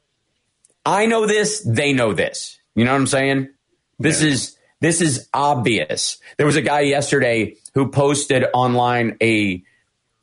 I 0.85 1.07
know 1.07 1.27
this, 1.27 1.61
they 1.61 1.93
know 1.93 2.13
this. 2.13 2.59
You 2.75 2.85
know 2.85 2.93
what 2.93 3.01
I'm 3.01 3.07
saying? 3.07 3.49
This 3.99 4.23
yeah. 4.23 4.31
is 4.31 4.57
this 4.81 5.01
is 5.01 5.29
obvious. 5.33 6.19
There 6.39 6.47
was 6.47 6.57
a 6.57 6.63
guy 6.63 6.81
yesterday 6.81 7.57
who 7.75 7.91
posted 7.91 8.45
online 8.53 9.17
a 9.23 9.63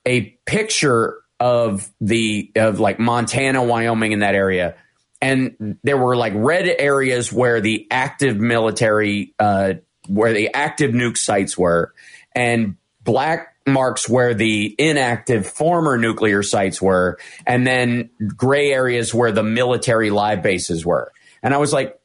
a 0.06 0.22
picture 0.46 1.20
of 1.40 1.90
the 2.02 2.52
of 2.56 2.80
like 2.80 3.00
Montana, 3.00 3.64
Wyoming 3.64 4.12
in 4.12 4.20
that 4.20 4.36
area. 4.36 4.76
And 5.22 5.78
there 5.84 5.98
were 5.98 6.16
like 6.16 6.34
red 6.36 6.68
areas 6.68 7.32
where 7.32 7.62
the 7.62 7.88
active 7.90 8.38
military 8.38 9.34
uh 9.40 9.76
where 10.08 10.34
the 10.34 10.54
active 10.54 10.92
nuke 10.92 11.18
sites 11.18 11.58
were 11.58 11.94
and 12.36 12.76
black 13.04 13.49
marks 13.72 14.08
where 14.08 14.34
the 14.34 14.76
inactive 14.78 15.48
former 15.48 15.98
nuclear 15.98 16.44
sites 16.44 16.82
were, 16.82 17.18
and 17.46 17.66
then 17.66 18.10
gray 18.36 18.72
areas 18.72 19.14
where 19.14 19.32
the 19.32 19.44
military 19.44 20.10
live 20.10 20.42
bases 20.42 20.86
were. 20.86 21.12
And 21.42 21.54
I 21.54 21.58
was 21.58 21.72
like, 21.72 22.00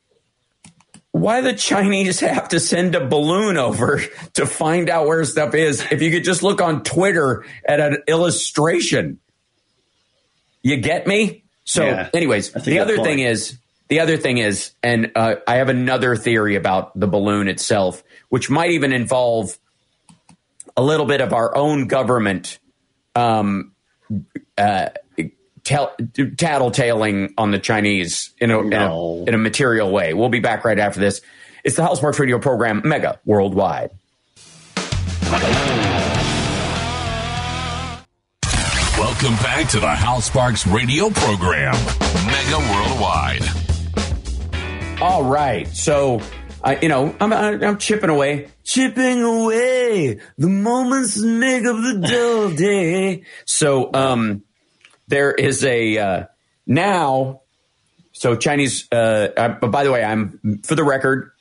why 1.12 1.42
the 1.42 1.52
Chinese 1.52 2.20
have 2.20 2.48
to 2.48 2.58
send 2.58 2.96
a 2.96 3.06
balloon 3.06 3.56
over 3.56 4.02
to 4.34 4.46
find 4.46 4.90
out 4.90 5.06
where 5.06 5.24
stuff 5.24 5.54
is 5.54 5.80
if 5.92 6.02
you 6.02 6.10
could 6.10 6.24
just 6.24 6.42
look 6.42 6.60
on 6.60 6.82
Twitter 6.82 7.44
at 7.64 7.78
an 7.78 7.98
illustration? 8.08 9.20
You 10.62 10.78
get 10.78 11.06
me? 11.06 11.44
So, 11.62 11.84
yeah, 11.84 12.10
anyways, 12.12 12.52
the 12.52 12.80
other 12.80 12.96
point. 12.96 13.08
thing 13.08 13.18
is, 13.20 13.58
the 13.88 14.00
other 14.00 14.16
thing 14.16 14.38
is, 14.38 14.72
and 14.82 15.12
uh, 15.14 15.36
I 15.46 15.56
have 15.56 15.68
another 15.68 16.16
theory 16.16 16.56
about 16.56 16.98
the 16.98 17.06
balloon 17.06 17.48
itself, 17.48 18.02
which 18.28 18.50
might 18.50 18.72
even 18.72 18.92
involve 18.92 19.56
a 20.76 20.82
little 20.82 21.06
bit 21.06 21.20
of 21.20 21.32
our 21.32 21.56
own 21.56 21.86
government 21.86 22.58
um, 23.14 23.72
uh, 24.58 24.88
tell, 25.62 25.94
tattletaling 25.98 27.32
on 27.38 27.50
the 27.50 27.58
Chinese 27.58 28.32
in 28.38 28.50
a, 28.50 28.62
no. 28.62 28.62
in 28.62 28.72
a, 28.72 29.24
in 29.28 29.34
a 29.34 29.38
material 29.38 29.90
way. 29.90 30.14
We'll 30.14 30.28
be 30.28 30.40
back 30.40 30.64
right 30.64 30.78
after 30.78 31.00
this. 31.00 31.20
It's 31.64 31.76
the 31.76 31.82
Hal 31.82 31.96
Sparks 31.96 32.18
Radio 32.18 32.38
program, 32.38 32.82
Mega 32.84 33.20
Worldwide. 33.24 33.90
Welcome 38.98 39.34
back 39.36 39.68
to 39.70 39.80
the 39.80 39.88
Hal 39.88 40.20
Sparks 40.20 40.66
Radio 40.66 41.08
program, 41.08 41.74
Mega 42.26 42.58
Worldwide. 42.72 43.42
All 45.00 45.24
right. 45.24 45.66
So 45.68 46.20
I, 46.64 46.78
you 46.80 46.88
know, 46.88 47.14
I'm, 47.20 47.30
I'm 47.30 47.76
chipping 47.76 48.08
away, 48.08 48.48
chipping 48.64 49.22
away. 49.22 50.18
The 50.38 50.48
moments 50.48 51.20
make 51.20 51.64
of 51.66 51.82
the 51.82 52.08
dull 52.08 52.50
day. 52.56 53.24
So, 53.44 53.90
um, 53.92 54.42
there 55.06 55.30
is 55.30 55.62
a, 55.62 55.98
uh, 55.98 56.24
now, 56.66 57.42
so 58.12 58.34
Chinese, 58.34 58.88
uh, 58.90 59.28
I, 59.36 59.48
by 59.48 59.84
the 59.84 59.92
way, 59.92 60.02
I'm, 60.02 60.62
for 60.64 60.74
the 60.74 60.84
record, 60.84 61.32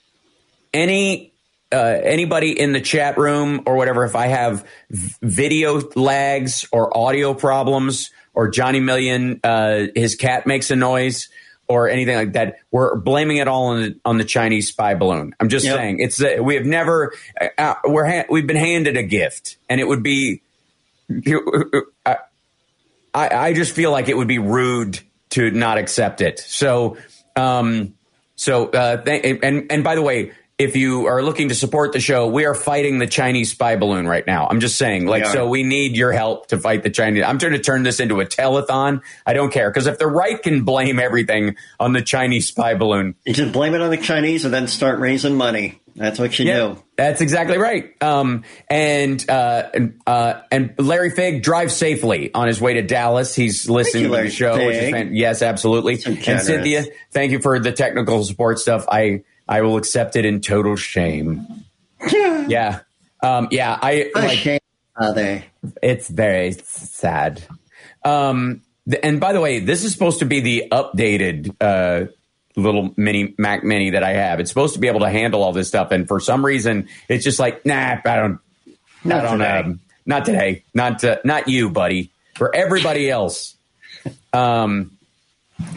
any, 0.73 1.33
uh, 1.71 1.77
anybody 2.03 2.59
in 2.59 2.73
the 2.73 2.81
chat 2.81 3.17
room 3.17 3.63
or 3.65 3.77
whatever, 3.77 4.03
if 4.03 4.17
I 4.17 4.27
have 4.27 4.67
video 4.89 5.81
lags 5.95 6.67
or 6.73 6.95
audio 6.95 7.33
problems 7.33 8.11
or 8.33 8.49
Johnny 8.49 8.81
Million, 8.81 9.39
uh, 9.45 9.85
his 9.95 10.15
cat 10.15 10.45
makes 10.45 10.69
a 10.69 10.75
noise, 10.75 11.29
or 11.67 11.89
anything 11.89 12.15
like 12.15 12.33
that. 12.33 12.57
We're 12.71 12.95
blaming 12.95 13.37
it 13.37 13.47
all 13.47 13.67
on 13.67 13.81
the, 13.81 13.99
on 14.05 14.17
the 14.17 14.25
Chinese 14.25 14.69
spy 14.69 14.95
balloon. 14.95 15.35
I'm 15.39 15.49
just 15.49 15.65
yep. 15.65 15.77
saying 15.77 15.99
it's 15.99 16.21
uh, 16.21 16.37
we 16.41 16.55
have 16.55 16.65
never 16.65 17.13
uh, 17.39 17.47
uh 17.57 17.75
we're 17.85 18.05
ha- 18.05 18.25
we've 18.29 18.47
been 18.47 18.55
handed 18.55 18.97
a 18.97 19.03
gift, 19.03 19.57
and 19.69 19.79
it 19.79 19.87
would 19.87 20.03
be. 20.03 20.41
I, 22.05 22.17
I 23.13 23.53
just 23.53 23.73
feel 23.73 23.91
like 23.91 24.09
it 24.09 24.17
would 24.17 24.27
be 24.27 24.39
rude 24.39 24.99
to 25.31 25.51
not 25.51 25.77
accept 25.77 26.21
it. 26.21 26.39
So, 26.39 26.97
um, 27.35 27.93
so 28.35 28.69
uh, 28.69 29.03
th- 29.03 29.39
and 29.43 29.71
and 29.71 29.83
by 29.83 29.95
the 29.95 30.01
way, 30.01 30.31
if 30.63 30.75
you 30.75 31.05
are 31.07 31.21
looking 31.21 31.49
to 31.49 31.55
support 31.55 31.93
the 31.93 31.99
show, 31.99 32.27
we 32.27 32.45
are 32.45 32.55
fighting 32.55 32.97
the 32.97 33.07
Chinese 33.07 33.51
spy 33.51 33.75
balloon 33.75 34.07
right 34.07 34.25
now. 34.25 34.47
I'm 34.47 34.59
just 34.59 34.77
saying, 34.77 35.05
like, 35.05 35.25
so 35.25 35.47
we 35.47 35.63
need 35.63 35.95
your 35.95 36.11
help 36.11 36.47
to 36.47 36.57
fight 36.57 36.83
the 36.83 36.89
Chinese. 36.89 37.23
I'm 37.23 37.37
trying 37.37 37.53
to 37.53 37.59
turn 37.59 37.83
this 37.83 37.99
into 37.99 38.21
a 38.21 38.25
telethon. 38.25 39.01
I 39.25 39.33
don't 39.33 39.51
care 39.51 39.69
because 39.69 39.87
if 39.87 39.99
the 39.99 40.07
right 40.07 40.41
can 40.41 40.63
blame 40.63 40.99
everything 40.99 41.55
on 41.79 41.93
the 41.93 42.01
Chinese 42.01 42.47
spy 42.47 42.73
balloon, 42.73 43.15
you 43.25 43.33
just 43.33 43.53
blame 43.53 43.73
it 43.73 43.81
on 43.81 43.89
the 43.91 43.97
Chinese 43.97 44.45
and 44.45 44.53
then 44.53 44.67
start 44.67 44.99
raising 44.99 45.35
money. 45.35 45.79
That's 45.95 46.17
what 46.17 46.37
you 46.39 46.45
yeah, 46.45 46.57
do. 46.57 46.83
That's 46.95 47.21
exactly 47.21 47.57
right. 47.57 48.01
Um, 48.01 48.45
and 48.67 49.23
uh, 49.29 49.69
uh, 50.07 50.41
and 50.51 50.73
Larry 50.79 51.11
Fig 51.11 51.43
drives 51.43 51.75
safely 51.75 52.33
on 52.33 52.47
his 52.47 52.59
way 52.59 52.73
to 52.75 52.81
Dallas. 52.81 53.35
He's 53.35 53.69
listening 53.69 54.05
you, 54.05 54.15
to 54.15 54.23
the 54.23 54.29
show. 54.31 54.53
Which 54.53 54.75
is 54.75 54.91
fan- 54.91 55.15
yes, 55.15 55.43
absolutely. 55.43 56.01
And 56.05 56.41
Cynthia, 56.41 56.85
thank 57.11 57.31
you 57.31 57.39
for 57.39 57.59
the 57.59 57.71
technical 57.71 58.23
support 58.23 58.57
stuff. 58.57 58.85
I 58.89 59.23
I 59.53 59.61
will 59.61 59.77
accept 59.77 60.15
it 60.15 60.25
in 60.25 60.41
total 60.41 60.75
shame. 60.75 61.45
yeah. 62.11 62.79
Um, 63.21 63.49
yeah. 63.51 63.77
I 63.79 64.09
like, 64.15 64.39
shame 64.39 64.59
they? 65.13 65.45
It's 65.79 66.07
very 66.07 66.53
sad. 66.53 67.43
Um, 68.03 68.63
and 69.03 69.19
by 69.19 69.31
the 69.31 69.39
way, 69.39 69.59
this 69.59 69.83
is 69.83 69.93
supposed 69.93 70.17
to 70.19 70.25
be 70.25 70.39
the 70.39 70.69
updated 70.71 71.55
uh, 71.61 72.11
little 72.55 72.95
mini 72.97 73.35
Mac 73.37 73.63
Mini 73.63 73.91
that 73.91 74.01
I 74.03 74.13
have. 74.13 74.39
It's 74.39 74.49
supposed 74.49 74.73
to 74.73 74.79
be 74.79 74.87
able 74.87 75.01
to 75.01 75.09
handle 75.09 75.43
all 75.43 75.53
this 75.53 75.67
stuff, 75.67 75.91
and 75.91 76.07
for 76.07 76.19
some 76.19 76.43
reason, 76.43 76.89
it's 77.07 77.23
just 77.23 77.37
like, 77.37 77.63
nah, 77.63 77.97
I 78.03 78.15
don't, 78.15 78.39
not 79.03 79.19
I 79.19 79.21
don't, 79.21 79.37
today. 79.37 79.57
Um, 79.59 79.79
not 80.07 80.25
today, 80.25 80.63
not 80.73 81.03
uh, 81.03 81.19
not 81.23 81.47
you, 81.47 81.69
buddy. 81.69 82.09
For 82.33 82.53
everybody 82.53 83.07
else. 83.07 83.55
Um, 84.33 84.97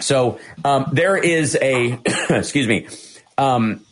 so 0.01 0.41
um, 0.65 0.87
there 0.93 1.19
is 1.19 1.59
a 1.61 1.99
excuse 2.31 2.67
me 2.67 2.89
um, 3.39 3.85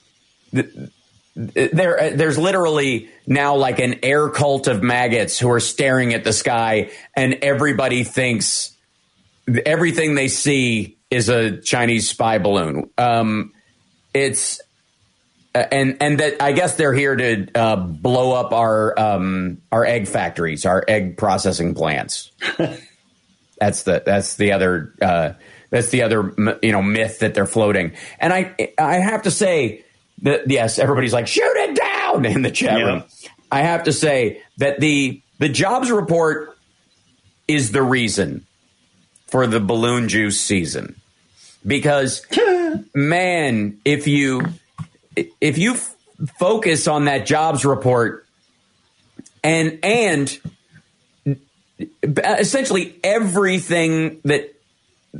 there 0.53 2.11
there's 2.15 2.39
literally 2.39 3.09
now 3.27 3.57
like 3.57 3.81
an 3.81 4.01
air 4.03 4.29
cult 4.29 4.69
of 4.69 4.83
maggots 4.83 5.39
who 5.39 5.51
are 5.51 5.61
staring 5.61 6.15
at 6.15 6.25
the 6.25 6.33
sky 6.33 6.91
and 7.17 7.35
everybody 7.43 8.05
thinks 8.05 8.75
everything 9.67 10.15
they 10.15 10.29
see 10.29 10.97
is 11.11 11.29
a 11.29 11.59
Chinese 11.59 12.09
spy 12.09 12.39
balloon. 12.39 12.91
Um, 12.99 13.53
it's 14.13 14.61
and 15.55 15.97
and 16.01 16.19
that 16.21 16.43
I 16.43 16.53
guess 16.53 16.77
they're 16.77 16.93
here 16.93 17.15
to 17.15 17.47
uh, 17.55 17.77
blow 17.77 18.33
up 18.33 18.53
our 18.53 18.99
um, 18.99 19.59
our 19.71 19.85
egg 19.85 20.09
factories, 20.09 20.67
our 20.67 20.85
egg 20.87 21.17
processing 21.17 21.75
plants. 21.75 22.33
that's 23.59 23.85
the 23.85 24.03
that's 24.05 24.37
the 24.37 24.53
other 24.53 24.95
uh, 25.01 25.33
That's 25.75 25.89
the 25.89 26.03
other 26.03 26.33
you 26.63 26.71
know 26.71 26.83
myth 26.83 27.19
that 27.19 27.35
they're 27.35 27.47
floating. 27.47 27.95
And 28.21 28.33
I 28.33 28.73
I 28.79 28.99
have 28.99 29.23
to 29.23 29.31
say 29.33 29.85
that 30.23 30.49
yes, 30.49 30.79
everybody's 30.79 31.13
like 31.13 31.27
shoot 31.27 31.43
it 31.43 31.75
down 31.75 32.25
in 32.33 32.43
the 32.43 32.53
chat 32.53 32.79
yeah. 32.79 32.85
room. 32.85 33.05
I 33.51 33.63
have 33.63 33.83
to 33.83 33.93
say 33.93 34.41
that 34.59 34.79
the 34.79 35.21
the 35.41 35.49
jobs 35.49 35.91
report 35.91 36.57
is 37.49 37.73
the 37.73 37.83
reason 37.83 38.47
for 39.27 39.49
the 39.49 39.59
balloon 39.59 40.09
juice 40.09 40.41
season 40.41 40.95
because 41.67 42.25
man, 42.95 43.81
if 43.85 44.07
you 44.07 44.43
if 45.41 45.59
you 45.59 45.73
f- 45.73 45.97
focus 46.39 46.87
on 46.87 47.07
that 47.07 47.27
jobs 47.27 47.65
report 47.65 48.29
and 49.43 49.81
and 49.83 50.39
essentially 52.15 52.95
everything 53.03 54.21
that 54.23 54.54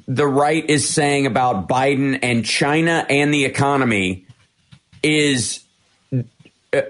the 0.07 0.27
right 0.27 0.69
is 0.69 0.89
saying 0.89 1.27
about 1.27 1.69
Biden 1.69 2.19
and 2.23 2.45
China 2.45 3.07
and 3.09 3.33
the 3.33 3.45
economy 3.45 4.27
is 5.03 5.61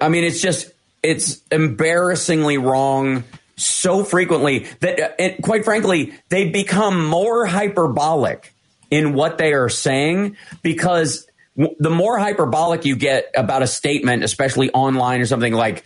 I 0.00 0.08
mean 0.08 0.24
it's 0.24 0.40
just 0.40 0.72
it's 1.02 1.40
embarrassingly 1.50 2.58
wrong 2.58 3.24
so 3.56 4.04
frequently 4.04 4.66
that 4.80 5.00
uh, 5.00 5.10
and 5.18 5.42
quite 5.42 5.64
frankly 5.64 6.14
they 6.28 6.48
become 6.48 7.06
more 7.06 7.46
hyperbolic 7.46 8.52
in 8.90 9.14
what 9.14 9.38
they 9.38 9.52
are 9.52 9.68
saying 9.68 10.36
because 10.62 11.26
the 11.56 11.90
more 11.90 12.18
hyperbolic 12.18 12.84
you 12.84 12.96
get 12.96 13.30
about 13.36 13.62
a 13.62 13.66
statement, 13.68 14.24
especially 14.24 14.70
online 14.70 15.20
or 15.20 15.26
something 15.26 15.52
like 15.52 15.84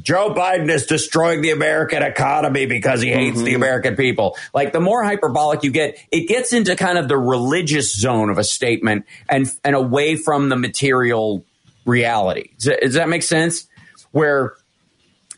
Joe 0.00 0.32
Biden 0.32 0.70
is 0.70 0.86
destroying 0.86 1.42
the 1.42 1.50
American 1.50 2.02
economy 2.02 2.66
because 2.66 3.02
he 3.02 3.10
hates 3.10 3.36
mm-hmm. 3.36 3.46
the 3.46 3.54
American 3.54 3.96
people. 3.96 4.36
Like 4.54 4.72
the 4.72 4.80
more 4.80 5.02
hyperbolic 5.02 5.64
you 5.64 5.72
get, 5.72 5.98
it 6.12 6.28
gets 6.28 6.52
into 6.52 6.76
kind 6.76 6.96
of 6.96 7.08
the 7.08 7.18
religious 7.18 7.94
zone 7.94 8.30
of 8.30 8.38
a 8.38 8.44
statement 8.44 9.04
and 9.28 9.50
and 9.64 9.74
away 9.74 10.14
from 10.14 10.48
the 10.48 10.56
material 10.56 11.44
reality. 11.84 12.50
Does, 12.58 12.76
does 12.80 12.94
that 12.94 13.08
make 13.08 13.24
sense? 13.24 13.66
Where 14.12 14.54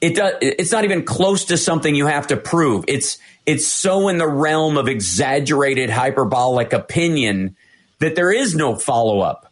it 0.03 0.17
does, 0.17 0.35
it's 0.43 0.73
not 0.73 0.85
even 0.85 1.05
close 1.05 1.47
to 1.47 1.57
something 1.57 1.95
you 1.95 2.07
have 2.07 2.27
to 2.27 2.37
prove. 2.37 2.85
It's 2.89 3.17
it's 3.47 3.67
so 3.67 4.09
in 4.09 4.19
the 4.19 4.29
realm 4.29 4.77
of 4.77 4.87
exaggerated 4.87 5.89
hyperbolic 5.89 6.75
opinion 6.75 7.57
that 8.01 8.17
there 8.17 8.31
is 8.31 8.55
no 8.55 8.77
follow 8.77 9.21
up 9.21 9.52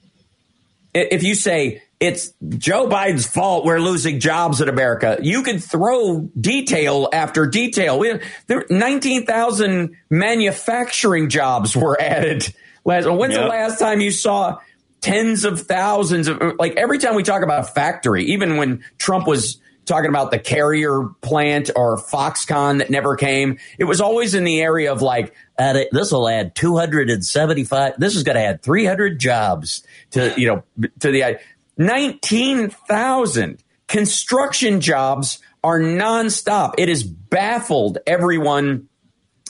if 0.95 1.23
you 1.23 1.35
say 1.35 1.83
it's 2.01 2.33
Joe 2.49 2.89
Biden's 2.89 3.27
fault 3.27 3.65
we're 3.65 3.79
losing 3.79 4.21
jobs 4.21 4.61
in 4.61 4.69
America, 4.69 5.19
you 5.23 5.43
could 5.43 5.63
throw 5.63 6.21
detail 6.41 7.09
after 7.13 7.47
detail. 7.47 7.99
We, 7.99 8.21
there, 8.47 8.65
19,000 8.71 9.97
manufacturing 10.09 11.29
jobs 11.29 11.77
were 11.77 12.01
added 12.01 12.53
last. 12.85 13.11
When's 13.11 13.35
yep. 13.35 13.43
the 13.43 13.49
last 13.49 13.79
time 13.79 14.01
you 14.01 14.11
saw 14.11 14.59
tens 15.01 15.45
of 15.45 15.61
thousands 15.61 16.29
of 16.29 16.41
like 16.59 16.77
every 16.77 16.99
time 16.99 17.15
we 17.15 17.23
talk 17.23 17.43
about 17.43 17.61
a 17.61 17.73
factory, 17.73 18.25
even 18.27 18.57
when 18.57 18.83
Trump 18.99 19.27
was 19.27 19.61
talking 19.91 20.09
about 20.09 20.31
the 20.31 20.39
carrier 20.39 21.03
plant 21.21 21.71
or 21.77 21.99
Foxconn 21.99 22.79
that 22.79 22.89
never 22.89 23.17
came, 23.17 23.59
it 23.79 23.85
was 23.85 24.01
always 24.01 24.35
in 24.35 24.45
the 24.45 24.63
area 24.63 24.91
of 24.91 25.03
like, 25.03 25.35
this 25.59 26.11
will 26.13 26.29
add 26.29 26.55
275, 26.55 27.95
this 27.99 28.17
is 28.17 28.23
going 28.23 28.37
to 28.37 28.43
add 28.43 28.63
300 28.63 29.19
jobs 29.19 29.83
to, 30.13 30.33
you 30.39 30.47
know, 30.47 30.63
to 31.01 31.11
the 31.11 31.39
19,000 31.77 33.63
construction 33.89 34.81
jobs 34.81 35.41
are 35.63 35.81
nonstop. 35.81 36.75
It 36.79 36.89
has 36.89 37.03
baffled 37.03 37.99
everyone 38.07 38.89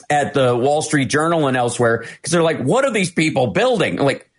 at 0.09 0.33
the 0.33 0.57
Wall 0.57 0.81
Street 0.81 1.09
Journal 1.09 1.47
and 1.47 1.55
elsewhere 1.55 1.99
because 1.99 2.31
they're 2.31 2.43
like, 2.43 2.59
what 2.59 2.83
are 2.83 2.91
these 2.91 3.11
people 3.11 3.47
building? 3.47 3.97
Like, 3.97 4.30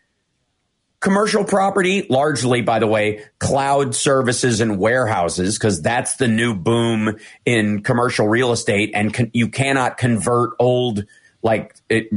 commercial 1.03 1.45
property, 1.45 2.07
largely, 2.09 2.63
by 2.63 2.79
the 2.79 2.87
way, 2.87 3.25
cloud 3.41 3.95
services 3.95 4.61
and 4.61 4.79
warehouses, 4.79 5.59
because 5.59 5.83
that's 5.83 6.17
the 6.17 6.29
new 6.29 6.55
boom 6.55 7.19
in 7.45 7.83
commercial 7.83 8.29
real 8.29 8.53
estate. 8.53 8.93
And 8.95 9.13
con- 9.13 9.31
you 9.35 9.49
cannot 9.49 9.99
convert 9.99 10.53
old, 10.61 11.05
like, 11.43 11.75
it, 11.91 12.09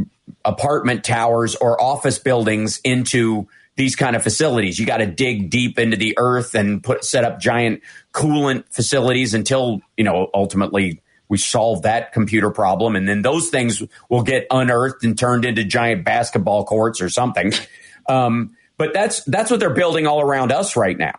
apartment 0.45 1.03
towers 1.03 1.55
or 1.55 1.81
office 1.81 2.19
buildings 2.19 2.79
into 2.83 3.47
these 3.75 3.95
kind 3.95 4.15
of 4.15 4.21
facilities. 4.21 4.77
You 4.79 4.85
got 4.85 4.97
to 4.97 5.07
dig 5.07 5.49
deep 5.49 5.79
into 5.79 5.97
the 5.97 6.13
earth 6.17 6.53
and 6.53 6.83
put 6.83 7.03
set 7.03 7.23
up 7.23 7.39
giant 7.39 7.81
coolant 8.13 8.65
facilities 8.69 9.33
until 9.33 9.81
you 9.97 10.03
know 10.03 10.29
ultimately 10.33 11.01
we 11.27 11.39
solve 11.39 11.81
that 11.81 12.13
computer 12.13 12.51
problem, 12.51 12.95
and 12.95 13.09
then 13.09 13.23
those 13.23 13.49
things 13.49 13.81
will 14.09 14.21
get 14.21 14.45
unearthed 14.51 15.03
and 15.03 15.17
turned 15.17 15.43
into 15.43 15.63
giant 15.63 16.05
basketball 16.05 16.65
courts 16.65 17.01
or 17.01 17.09
something. 17.09 17.51
Um, 18.07 18.55
but 18.77 18.93
that's 18.93 19.23
that's 19.23 19.51
what 19.51 19.59
they're 19.59 19.73
building 19.73 20.07
all 20.07 20.21
around 20.21 20.51
us 20.51 20.75
right 20.75 20.97
now. 20.97 21.15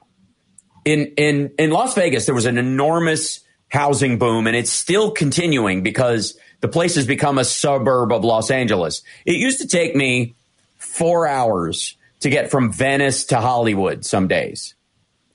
In 0.84 1.14
in 1.16 1.52
in 1.58 1.70
Las 1.70 1.94
Vegas, 1.94 2.26
there 2.26 2.34
was 2.34 2.46
an 2.46 2.58
enormous 2.58 3.40
housing 3.68 4.18
boom, 4.18 4.46
and 4.46 4.56
it's 4.56 4.70
still 4.70 5.10
continuing 5.10 5.82
because 5.82 6.38
the 6.60 6.68
place 6.68 6.94
has 6.94 7.06
become 7.06 7.38
a 7.38 7.44
suburb 7.44 8.12
of 8.12 8.24
Los 8.24 8.50
Angeles. 8.50 9.02
It 9.24 9.36
used 9.36 9.60
to 9.60 9.68
take 9.68 9.94
me 9.94 10.34
four 10.76 11.26
hours 11.26 11.96
to 12.20 12.30
get 12.30 12.50
from 12.50 12.72
Venice 12.72 13.26
to 13.26 13.40
Hollywood 13.40 14.04
some 14.04 14.28
days. 14.28 14.74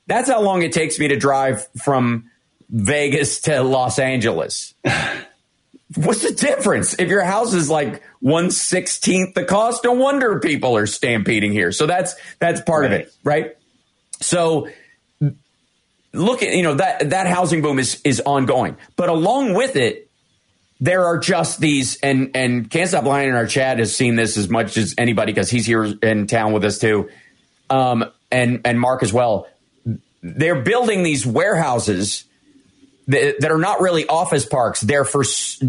That's 0.07 0.29
how 0.29 0.41
long 0.41 0.61
it 0.61 0.73
takes 0.73 0.99
me 0.99 1.09
to 1.09 1.15
drive 1.15 1.67
from 1.81 2.29
Vegas 2.69 3.41
to 3.41 3.61
Los 3.61 3.99
Angeles. 3.99 4.73
What's 5.95 6.21
the 6.21 6.33
difference? 6.33 6.93
If 6.99 7.09
your 7.09 7.23
house 7.23 7.53
is 7.53 7.69
like 7.69 8.01
one 8.19 8.51
sixteenth 8.51 9.33
the 9.33 9.43
cost, 9.43 9.83
no 9.83 9.93
wonder 9.93 10.39
people 10.39 10.77
are 10.77 10.85
stampeding 10.85 11.51
here. 11.51 11.71
So 11.71 11.85
that's 11.85 12.15
that's 12.39 12.61
part 12.61 12.83
right. 12.83 12.93
of 12.93 12.99
it, 13.01 13.13
right? 13.23 13.57
So 14.21 14.69
look 16.13 16.43
at 16.43 16.53
you 16.53 16.63
know 16.63 16.75
that 16.75 17.09
that 17.09 17.27
housing 17.27 17.61
boom 17.61 17.79
is 17.79 18.01
is 18.03 18.21
ongoing, 18.21 18.77
but 18.95 19.09
along 19.09 19.53
with 19.53 19.75
it, 19.75 20.09
there 20.79 21.05
are 21.05 21.17
just 21.17 21.59
these 21.59 21.97
and 22.01 22.31
and 22.35 22.69
can't 22.69 22.89
stop 22.89 23.05
lying 23.05 23.29
in 23.29 23.35
our 23.35 23.47
chat 23.47 23.79
has 23.79 23.95
seen 23.95 24.15
this 24.15 24.37
as 24.37 24.49
much 24.49 24.77
as 24.77 24.95
anybody 24.97 25.31
because 25.31 25.49
he's 25.49 25.65
here 25.65 25.83
in 25.83 26.27
town 26.27 26.53
with 26.53 26.63
us 26.63 26.79
too, 26.79 27.09
um, 27.69 28.05
and 28.31 28.61
and 28.65 28.79
Mark 28.79 29.03
as 29.03 29.11
well. 29.11 29.47
They're 30.23 30.61
building 30.61 31.03
these 31.03 31.25
warehouses 31.25 32.25
that, 33.07 33.51
are 33.51 33.57
not 33.57 33.81
really 33.81 34.07
office 34.07 34.45
parks. 34.45 34.81
They're 34.81 35.05
for 35.05 35.23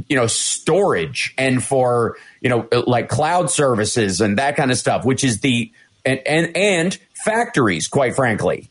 you 0.08 0.16
know 0.16 0.26
storage 0.26 1.34
and 1.38 1.62
for 1.62 2.16
you 2.40 2.50
know 2.50 2.68
uh, 2.72 2.82
like 2.86 3.08
cloud 3.08 3.50
services 3.50 4.20
and 4.20 4.38
that 4.38 4.56
kind 4.56 4.70
of 4.70 4.78
stuff, 4.78 5.04
which 5.04 5.24
is 5.24 5.40
the 5.40 5.72
and 6.04 6.20
and, 6.26 6.56
and 6.56 6.98
factories, 7.14 7.88
quite 7.88 8.14
frankly 8.14 8.68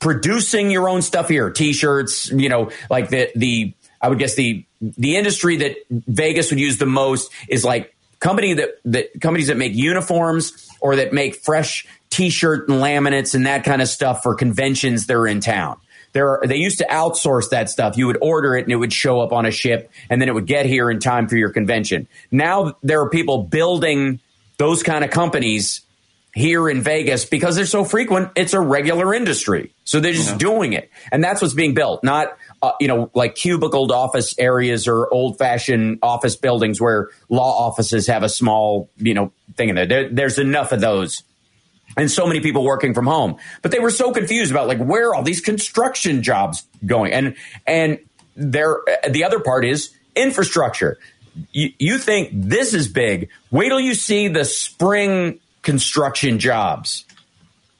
producing 0.00 0.70
your 0.70 0.88
own 0.88 1.02
stuff 1.02 1.28
here 1.28 1.50
t-shirts 1.50 2.30
you 2.30 2.48
know 2.48 2.70
like 2.88 3.08
the 3.08 3.32
the 3.34 3.74
I 4.00 4.08
would 4.08 4.18
guess 4.18 4.34
the 4.34 4.64
the 4.80 5.16
industry 5.16 5.56
that 5.56 5.76
Vegas 5.90 6.50
would 6.50 6.60
use 6.60 6.78
the 6.78 6.86
most 6.86 7.32
is 7.48 7.64
like 7.64 7.94
company 8.20 8.54
that 8.54 8.70
that 8.84 9.20
companies 9.20 9.48
that 9.48 9.56
make 9.56 9.74
uniforms 9.74 10.68
or 10.80 10.96
that 10.96 11.12
make 11.12 11.36
fresh 11.36 11.86
T-shirt 12.10 12.68
and 12.68 12.80
laminates 12.80 13.34
and 13.34 13.46
that 13.46 13.64
kind 13.64 13.82
of 13.82 13.88
stuff 13.88 14.22
for 14.22 14.34
conventions 14.34 15.06
that 15.06 15.14
are 15.14 15.26
in 15.26 15.40
town. 15.40 15.78
There, 16.12 16.40
they 16.44 16.56
used 16.56 16.78
to 16.78 16.86
outsource 16.86 17.50
that 17.50 17.70
stuff. 17.70 17.96
You 17.96 18.06
would 18.06 18.18
order 18.20 18.56
it 18.56 18.64
and 18.64 18.72
it 18.72 18.76
would 18.76 18.92
show 18.92 19.20
up 19.20 19.32
on 19.32 19.46
a 19.46 19.50
ship, 19.50 19.90
and 20.10 20.20
then 20.20 20.28
it 20.28 20.34
would 20.34 20.46
get 20.46 20.66
here 20.66 20.90
in 20.90 21.00
time 21.00 21.28
for 21.28 21.36
your 21.36 21.50
convention. 21.50 22.08
Now 22.30 22.76
there 22.82 23.00
are 23.02 23.10
people 23.10 23.42
building 23.42 24.20
those 24.56 24.82
kind 24.82 25.04
of 25.04 25.10
companies 25.10 25.82
here 26.34 26.68
in 26.68 26.80
Vegas 26.80 27.24
because 27.24 27.56
they're 27.56 27.66
so 27.66 27.84
frequent. 27.84 28.30
It's 28.36 28.54
a 28.54 28.60
regular 28.60 29.14
industry, 29.14 29.72
so 29.84 30.00
they're 30.00 30.12
just 30.12 30.32
yeah. 30.32 30.38
doing 30.38 30.72
it, 30.72 30.90
and 31.12 31.22
that's 31.22 31.42
what's 31.42 31.54
being 31.54 31.74
built. 31.74 32.02
Not 32.04 32.36
uh, 32.60 32.72
you 32.80 32.88
know, 32.88 33.10
like 33.14 33.36
cubicled 33.36 33.92
office 33.92 34.34
areas 34.38 34.88
or 34.88 35.12
old 35.12 35.38
fashioned 35.38 36.00
office 36.02 36.36
buildings 36.36 36.80
where 36.80 37.08
law 37.28 37.66
offices 37.66 38.08
have 38.08 38.22
a 38.22 38.28
small, 38.28 38.90
you 38.96 39.14
know, 39.14 39.32
thing 39.54 39.68
in 39.68 39.76
there. 39.76 39.86
there. 39.86 40.08
There's 40.08 40.38
enough 40.38 40.72
of 40.72 40.80
those. 40.80 41.22
And 41.98 42.10
so 42.10 42.26
many 42.26 42.40
people 42.40 42.64
working 42.64 42.94
from 42.94 43.06
home, 43.06 43.36
but 43.60 43.72
they 43.72 43.80
were 43.80 43.90
so 43.90 44.12
confused 44.12 44.50
about 44.52 44.68
like 44.68 44.78
where 44.78 45.10
are 45.10 45.16
all 45.16 45.22
these 45.24 45.40
construction 45.40 46.22
jobs 46.22 46.64
going? 46.86 47.12
And 47.12 47.34
and 47.66 47.98
there, 48.36 48.78
the 49.08 49.24
other 49.24 49.40
part 49.40 49.64
is 49.64 49.90
infrastructure. 50.14 50.98
You, 51.52 51.72
you 51.78 51.98
think 51.98 52.30
this 52.32 52.72
is 52.72 52.88
big? 52.88 53.30
Wait 53.50 53.68
till 53.68 53.80
you 53.80 53.94
see 53.94 54.28
the 54.28 54.44
spring 54.44 55.40
construction 55.62 56.38
jobs, 56.38 57.04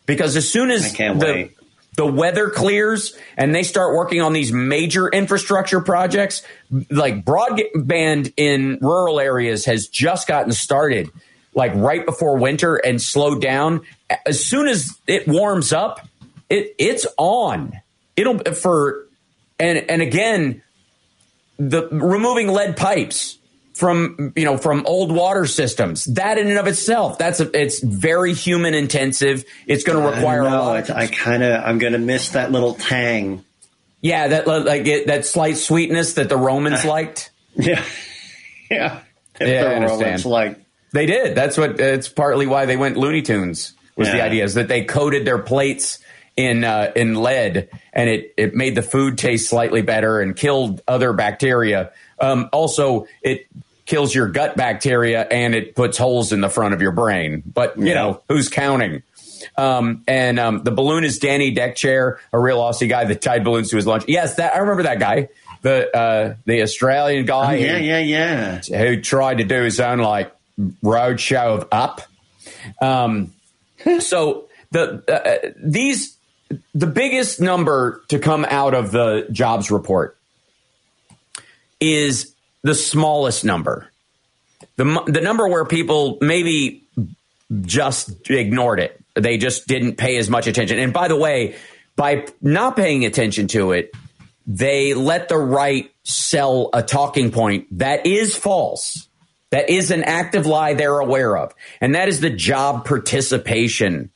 because 0.04 0.37
as 0.37 0.50
soon 0.50 0.72
as 0.72 0.92
the 0.92 1.14
wait 1.14 1.54
the 1.98 2.07
weather 2.07 2.48
clears 2.48 3.16
and 3.37 3.52
they 3.52 3.64
start 3.64 3.94
working 3.94 4.22
on 4.22 4.33
these 4.33 4.52
major 4.52 5.09
infrastructure 5.09 5.81
projects, 5.81 6.42
like 6.90 7.24
broadband 7.24 8.33
in 8.37 8.78
rural 8.81 9.18
areas 9.18 9.64
has 9.64 9.88
just 9.88 10.28
gotten 10.28 10.52
started, 10.52 11.11
like 11.54 11.74
right 11.74 12.07
before 12.07 12.38
winter 12.38 12.76
and 12.76 13.02
slowed 13.02 13.42
down. 13.42 13.81
As 14.27 14.44
soon 14.44 14.68
as 14.68 14.99
it 15.07 15.29
warms 15.29 15.73
up, 15.73 16.07
it 16.49 16.75
it's 16.79 17.07
on. 17.16 17.81
It'll 18.16 18.38
for 18.55 19.07
and 19.59 19.79
and 19.90 20.03
again, 20.03 20.62
the 21.59 21.88
removing 21.88 22.49
lead 22.49 22.77
pipes 22.77 23.38
from 23.79 24.33
you 24.35 24.44
know 24.44 24.57
from 24.57 24.85
old 24.87 25.12
water 25.12 25.47
systems. 25.47 26.05
That 26.07 26.37
in 26.37 26.49
and 26.49 26.59
of 26.59 26.66
itself, 26.66 27.16
that's 27.16 27.40
a, 27.40 27.57
it's 27.59 27.81
very 27.81 28.35
human 28.35 28.75
intensive. 28.75 29.44
It's 29.66 29.85
going 29.85 30.03
to 30.03 30.16
require 30.16 30.42
I 30.42 30.53
a 30.53 30.62
lot. 30.62 30.90
I 30.90 31.07
kind 31.07 31.42
of 31.44 31.62
I'm 31.64 31.79
going 31.79 31.92
to 31.92 31.99
miss 31.99 32.31
that 32.31 32.51
little 32.51 32.75
tang. 32.75 33.44
Yeah, 34.01 34.29
that 34.29 34.47
like 34.47 34.87
it, 34.87 35.07
that 35.07 35.27
slight 35.27 35.57
sweetness 35.57 36.14
that 36.14 36.29
the 36.29 36.37
Romans 36.37 36.85
liked. 36.85 37.31
Yeah, 37.55 37.85
yeah, 38.71 39.01
Yeah, 39.40 39.81
the. 39.81 39.87
Romans 39.87 40.27
like 40.27 40.59
They 40.92 41.07
did. 41.07 41.37
That's 41.37 41.57
what. 41.57 41.81
It's 41.81 42.09
partly 42.09 42.47
why 42.47 42.66
they 42.66 42.77
went 42.77 42.97
Looney 42.97 43.23
Tunes. 43.23 43.75
Was 43.98 44.11
the 44.12 44.22
idea 44.22 44.44
is 44.44 44.54
that 44.54 44.68
they 44.68 44.84
coated 44.84 45.24
their 45.26 45.38
plates 45.38 45.98
in 46.37 46.64
uh, 46.64 46.92
in 46.96 47.14
lead, 47.16 47.68
and 47.92 48.08
it 48.08 48.32
it 48.37 48.54
made 48.54 48.74
the 48.74 48.82
food 48.82 49.18
taste 49.18 49.48
slightly 49.50 49.82
better 49.82 50.20
and 50.20 50.34
killed 50.37 50.80
other 50.88 51.12
bacteria. 51.12 51.90
Um, 52.20 52.48
also, 52.52 53.06
it 53.22 53.46
kills 53.87 54.14
your 54.14 54.28
gut 54.28 54.56
bacteria 54.56 55.26
and 55.30 55.54
it 55.54 55.74
puts 55.74 55.96
holes 55.98 56.32
in 56.32 56.40
the 56.42 56.48
front 56.50 56.74
of 56.74 56.82
your 56.82 56.92
brain. 56.92 57.42
But 57.44 57.78
you 57.78 57.87
Yeah. 57.87 57.94
know 57.94 58.22
who's 58.28 58.48
counting? 58.48 59.02
Um, 59.56 60.02
and 60.06 60.38
um, 60.38 60.62
the 60.62 60.70
balloon 60.72 61.04
is 61.04 61.18
Danny 61.18 61.54
Deckchair, 61.54 62.18
a 62.32 62.38
real 62.38 62.58
Aussie 62.58 62.88
guy 62.88 63.04
that 63.04 63.22
tied 63.22 63.44
balloons 63.44 63.70
to 63.70 63.76
his 63.76 63.87
lunch. 63.87 64.04
Yes, 64.06 64.34
that 64.37 64.54
I 64.54 64.58
remember 64.58 64.82
that 64.84 64.98
guy, 64.98 65.28
the 65.62 65.96
uh, 65.96 66.34
the 66.44 66.62
Australian 66.62 67.24
guy. 67.24 67.56
who- 67.58 67.64
yeah, 67.64 67.78
yeah, 67.78 68.61
yeah. 68.68 68.78
who 68.78 69.00
tried 69.00 69.38
to 69.38 69.44
do 69.44 69.62
his 69.62 69.80
own 69.80 69.98
like 70.00 70.30
road 70.82 71.18
show 71.18 71.54
of 71.54 71.68
up. 71.72 72.02
Um, 72.80 73.32
so 74.01 74.48
the 74.70 75.03
uh, 75.09 75.51
these 75.62 76.16
the 76.74 76.87
biggest 76.87 77.40
number 77.40 78.03
to 78.09 78.18
come 78.18 78.46
out 78.48 78.74
of 78.74 78.90
the 78.90 79.27
jobs 79.31 79.70
report 79.70 80.16
is 81.81 82.35
the 82.62 82.74
smallest 82.74 83.44
number. 83.44 83.90
The 84.77 84.85
the 85.07 85.20
number 85.20 85.48
where 85.48 85.64
people 85.64 86.18
maybe 86.20 86.85
just 87.62 88.31
ignored 88.31 88.81
it. 88.81 89.01
They 89.14 89.38
just 89.38 89.66
didn't 89.66 89.96
pay 89.96 90.16
as 90.16 90.31
much 90.31 90.46
attention. 90.46 90.79
And 90.79 90.92
by 90.92 91.09
the 91.09 91.16
way, 91.16 91.57
by 91.96 92.27
not 92.40 92.77
paying 92.77 93.05
attention 93.05 93.48
to 93.48 93.72
it, 93.72 93.92
they 94.46 94.94
let 94.94 95.29
the 95.29 95.38
right 95.38 95.90
sell 96.05 96.70
a 96.72 96.83
talking 96.83 97.31
point 97.31 97.66
that 97.79 98.07
is 98.07 98.35
false. 98.35 99.08
That 99.50 99.70
is 99.70 99.90
an 99.90 100.04
active 100.04 100.46
lie 100.46 100.74
they're 100.74 100.98
aware 100.98 101.37
of. 101.37 101.54
And 101.80 101.94
that 101.94 102.08
is 102.08 102.20
the 102.20 102.30
job 102.30 102.84
participation 102.84 104.11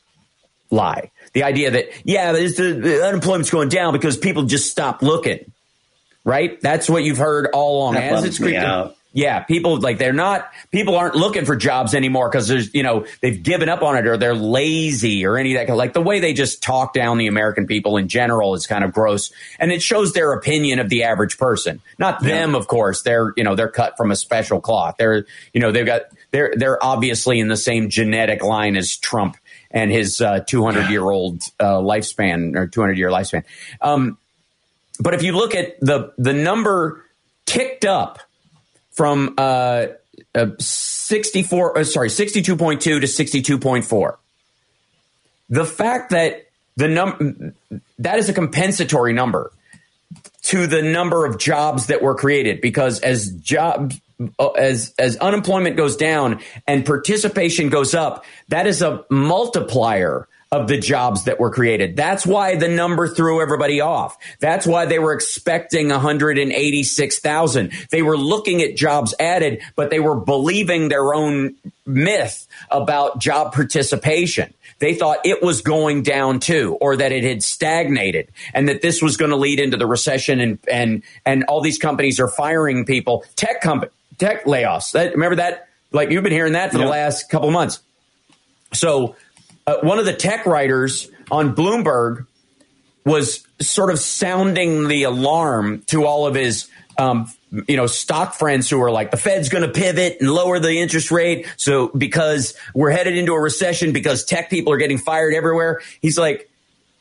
lie. 0.71 1.11
The 1.33 1.45
idea 1.45 1.71
that, 1.71 1.87
yeah, 2.05 2.33
the, 2.33 2.45
uh, 2.45 2.81
the 2.83 3.07
unemployment's 3.07 3.51
going 3.51 3.71
down 3.71 3.93
because 3.95 4.17
people 4.17 4.43
just 4.45 4.71
stop 4.71 5.03
looking. 5.03 5.51
Right? 6.25 6.61
That's 6.61 6.89
what 6.89 7.03
you've 7.03 7.19
heard 7.19 7.49
all 7.53 7.79
along. 7.79 7.95
That 7.95 8.13
As 8.13 8.25
it's 8.25 8.39
creeping- 8.39 8.59
out. 8.59 8.97
Yeah, 9.13 9.41
people 9.41 9.79
like 9.79 9.99
they're 9.99 10.13
not 10.13 10.51
people 10.71 10.97
aren't 10.97 11.15
looking 11.15 11.45
for 11.45 11.55
jobs 11.55 11.95
anymore 11.95 12.31
because 12.31 12.49
there's 12.49 12.73
you 12.75 12.83
know 12.83 13.05
they've 13.21 13.43
given 13.43 13.69
up 13.69 13.83
on 13.83 13.97
it 13.97 14.07
or 14.07 14.17
they're 14.17 14.35
lazy 14.35 15.27
or 15.27 15.37
any 15.37 15.55
of 15.55 15.67
that 15.67 15.75
like 15.75 15.93
the 15.93 16.01
way 16.01 16.21
they 16.21 16.33
just 16.33 16.63
talk 16.63 16.95
down 16.95 17.19
the 17.19 17.27
American 17.27 17.67
people 17.67 17.99
in 17.99 18.09
general 18.09 18.55
is 18.55 18.67
kind 18.67 18.85
of 18.85 18.93
gross 18.93 19.31
and 19.59 19.71
it 19.71 19.83
shows 19.83 20.15
their 20.15 20.33
opinion 20.33 20.79
of 20.79 20.89
the 20.89 21.03
average 21.03 21.37
person. 21.37 21.81
Not 21.99 22.23
them, 22.23 22.55
of 22.55 22.69
course. 22.69 23.03
They're 23.03 23.35
you 23.37 23.45
know 23.45 23.55
they're 23.55 23.69
cut 23.69 23.97
from 23.97 24.11
a 24.11 24.17
special 24.17 24.61
cloth. 24.61 24.97
They're 24.99 25.27
you 25.53 25.61
know 25.61 25.73
they've 25.73 25.87
got 25.87 26.03
they're 26.31 26.55
they're 26.57 26.83
obviously 26.83 27.39
in 27.39 27.49
the 27.49 27.57
same 27.57 27.91
genetic 27.91 28.43
line 28.43 28.77
as 28.77 28.97
Trump 28.97 29.37
and 29.71 29.91
his 29.91 30.21
uh, 30.21 30.41
200 30.41 30.91
year 30.91 31.03
old 31.03 31.43
uh, 31.61 31.79
lifespan 31.79 32.57
or 32.57 32.67
200 32.67 32.97
year 32.97 33.11
lifespan. 33.11 33.45
Um, 33.81 34.19
but 35.01 35.15
if 35.15 35.23
you 35.23 35.33
look 35.33 35.55
at 35.55 35.79
the 35.81 36.13
the 36.17 36.33
number 36.33 37.05
ticked 37.45 37.85
up 37.85 38.21
from 38.93 39.35
uh, 39.39 39.87
uh, 40.35 40.47
64 40.59 41.79
uh, 41.79 41.85
sorry 41.85 42.09
62.2 42.09 42.81
to 42.81 43.01
62.4 43.01 44.17
the 45.49 45.65
fact 45.65 46.11
that 46.11 46.47
the 46.77 46.89
num 46.89 47.55
that 47.99 48.19
is 48.19 48.29
a 48.29 48.33
compensatory 48.33 49.13
number 49.13 49.53
to 50.43 50.67
the 50.67 50.83
number 50.83 51.25
of 51.25 51.39
jobs 51.39 51.87
that 51.87 52.03
were 52.03 52.15
created 52.15 52.61
because 52.61 53.01
as 53.01 53.31
job 53.33 53.93
uh, 54.39 54.49
as 54.51 54.95
as 54.99 55.17
unemployment 55.17 55.77
goes 55.77 55.97
down 55.97 56.41
and 56.67 56.85
participation 56.85 57.69
goes 57.69 57.95
up 57.95 58.25
that 58.49 58.67
is 58.67 58.83
a 58.83 59.05
multiplier 59.11 60.29
of 60.53 60.69
the 60.69 60.79
jobs 60.79 61.25
that 61.25 61.41
were 61.41 61.51
created 61.51 61.97
that's 61.97 62.25
why 62.25 62.55
the 62.55 62.69
number 62.69 63.09
threw 63.09 63.43
everybody 63.43 63.81
off 63.81 64.17
that's 64.39 64.67
why 64.67 64.87
they 64.87 64.99
were 64.99 65.15
expecting 65.15 65.89
186,000 65.89 67.73
they 67.91 68.03
were 68.03 68.17
looking 68.17 68.63
at 68.63 68.77
jobs 68.77 69.15
added 69.19 69.61
but 69.75 69.91
they 69.91 69.99
were 69.99 70.15
believing 70.17 70.89
their 70.89 71.15
own 71.15 71.55
myth 71.87 72.47
about 72.71 73.19
job 73.19 73.53
participation 73.53 74.53
they 74.83 74.95
thought 74.95 75.19
it 75.25 75.41
was 75.41 75.63
going 75.63 76.03
down 76.03 76.41
too, 76.41 76.77
or 76.81 76.97
that 76.97 77.13
it 77.13 77.23
had 77.23 77.45
stagnated, 77.45 78.27
and 78.53 78.69
that 78.69 78.83
this 78.83 79.01
was 79.01 79.17
going 79.17 79.31
to 79.31 79.37
lead 79.37 79.61
into 79.61 79.77
the 79.77 79.87
recession, 79.87 80.41
and 80.41 80.59
and 80.69 81.03
and 81.25 81.45
all 81.45 81.61
these 81.61 81.79
companies 81.79 82.19
are 82.19 82.27
firing 82.27 82.85
people, 82.85 83.25
tech 83.37 83.61
company, 83.61 83.93
tech 84.19 84.45
layoffs. 84.45 84.91
That, 84.91 85.13
remember 85.13 85.37
that? 85.37 85.69
Like 85.93 86.11
you've 86.11 86.25
been 86.25 86.33
hearing 86.33 86.55
that 86.55 86.73
for 86.73 86.79
the 86.79 86.87
last 86.87 87.31
couple 87.31 87.53
months. 87.53 87.79
So, 88.73 89.15
uh, 89.67 89.77
one 89.83 89.99
of 89.99 90.05
the 90.05 90.13
tech 90.13 90.47
writers 90.47 91.11
on 91.31 91.55
Bloomberg 91.55 92.27
was 93.05 93.47
sort 93.61 93.91
of 93.91 93.99
sounding 93.99 94.89
the 94.89 95.05
alarm 95.05 95.83
to 95.87 96.05
all 96.05 96.27
of 96.27 96.35
his 96.35 96.69
um, 96.99 97.31
you 97.69 97.77
know 97.77 97.87
stock 97.87 98.35
friends 98.35 98.69
who 98.69 98.81
are 98.83 98.91
like 98.91 99.11
the 99.11 99.17
Fed's 99.17 99.49
going 99.49 99.63
to 99.63 99.71
pivot 99.71 100.19
and 100.21 100.31
lower 100.31 100.59
the 100.59 100.79
interest 100.79 101.11
rate 101.11 101.47
so 101.57 101.89
because 101.89 102.55
we're 102.75 102.91
headed 102.91 103.17
into 103.17 103.33
a 103.33 103.41
recession 103.41 103.93
because 103.93 104.25
tech 104.25 104.51
people 104.51 104.73
are 104.73 104.79
getting 104.79 104.99
fired 104.99 105.35
everywhere. 105.35 105.81
He's 106.01 106.19
like 106.19 106.51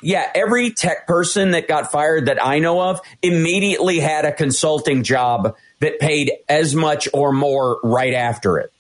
yeah 0.02 0.32
every 0.34 0.72
tech 0.72 1.08
person 1.08 1.52
that 1.52 1.68
got 1.68 1.92
fired 1.92 2.28
that 2.28 2.44
I 2.44 2.60
know 2.60 2.82
of 2.82 3.00
immediately 3.22 4.00
had 4.00 4.26
a 4.26 4.32
consulting 4.32 5.04
job 5.04 5.56
that 5.80 6.00
paid 6.00 6.32
as 6.48 6.74
much 6.74 7.08
or 7.14 7.32
more 7.32 7.80
right 7.84 8.14
after 8.14 8.58
it. 8.58 8.72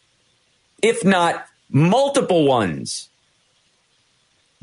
If 0.81 1.05
not 1.05 1.45
multiple 1.69 2.45
ones 2.45 3.09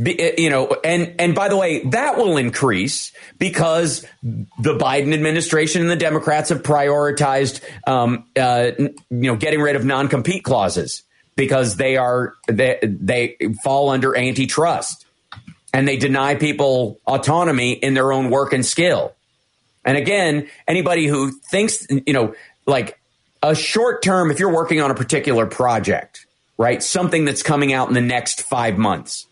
uh, 0.00 0.12
you 0.38 0.50
know, 0.50 0.76
and 0.84 1.14
and 1.18 1.34
by 1.34 1.48
the 1.48 1.56
way, 1.56 1.84
that 1.86 2.16
will 2.16 2.36
increase 2.36 3.12
because 3.38 4.06
the 4.22 4.78
Biden 4.78 5.12
administration 5.12 5.82
and 5.82 5.90
the 5.90 5.96
Democrats 5.96 6.50
have 6.50 6.62
prioritized, 6.62 7.60
um, 7.86 8.24
uh, 8.36 8.70
you 8.78 8.94
know, 9.10 9.36
getting 9.36 9.60
rid 9.60 9.76
of 9.76 9.84
non-compete 9.84 10.44
clauses 10.44 11.02
because 11.36 11.76
they 11.76 11.96
are 11.96 12.34
they 12.48 12.78
they 12.82 13.36
fall 13.62 13.90
under 13.90 14.16
antitrust 14.16 15.06
and 15.72 15.86
they 15.86 15.96
deny 15.96 16.34
people 16.34 16.98
autonomy 17.06 17.72
in 17.72 17.94
their 17.94 18.12
own 18.12 18.30
work 18.30 18.52
and 18.52 18.66
skill. 18.66 19.14
And 19.84 19.96
again, 19.96 20.48
anybody 20.66 21.06
who 21.06 21.30
thinks, 21.30 21.86
you 21.88 22.12
know, 22.12 22.34
like 22.66 22.98
a 23.42 23.54
short 23.54 24.02
term, 24.02 24.30
if 24.30 24.40
you're 24.40 24.52
working 24.52 24.80
on 24.80 24.90
a 24.90 24.94
particular 24.94 25.46
project, 25.46 26.26
right, 26.56 26.82
something 26.82 27.24
that's 27.24 27.42
coming 27.42 27.72
out 27.72 27.88
in 27.88 27.94
the 27.94 28.00
next 28.00 28.42
five 28.42 28.76
months, 28.76 29.27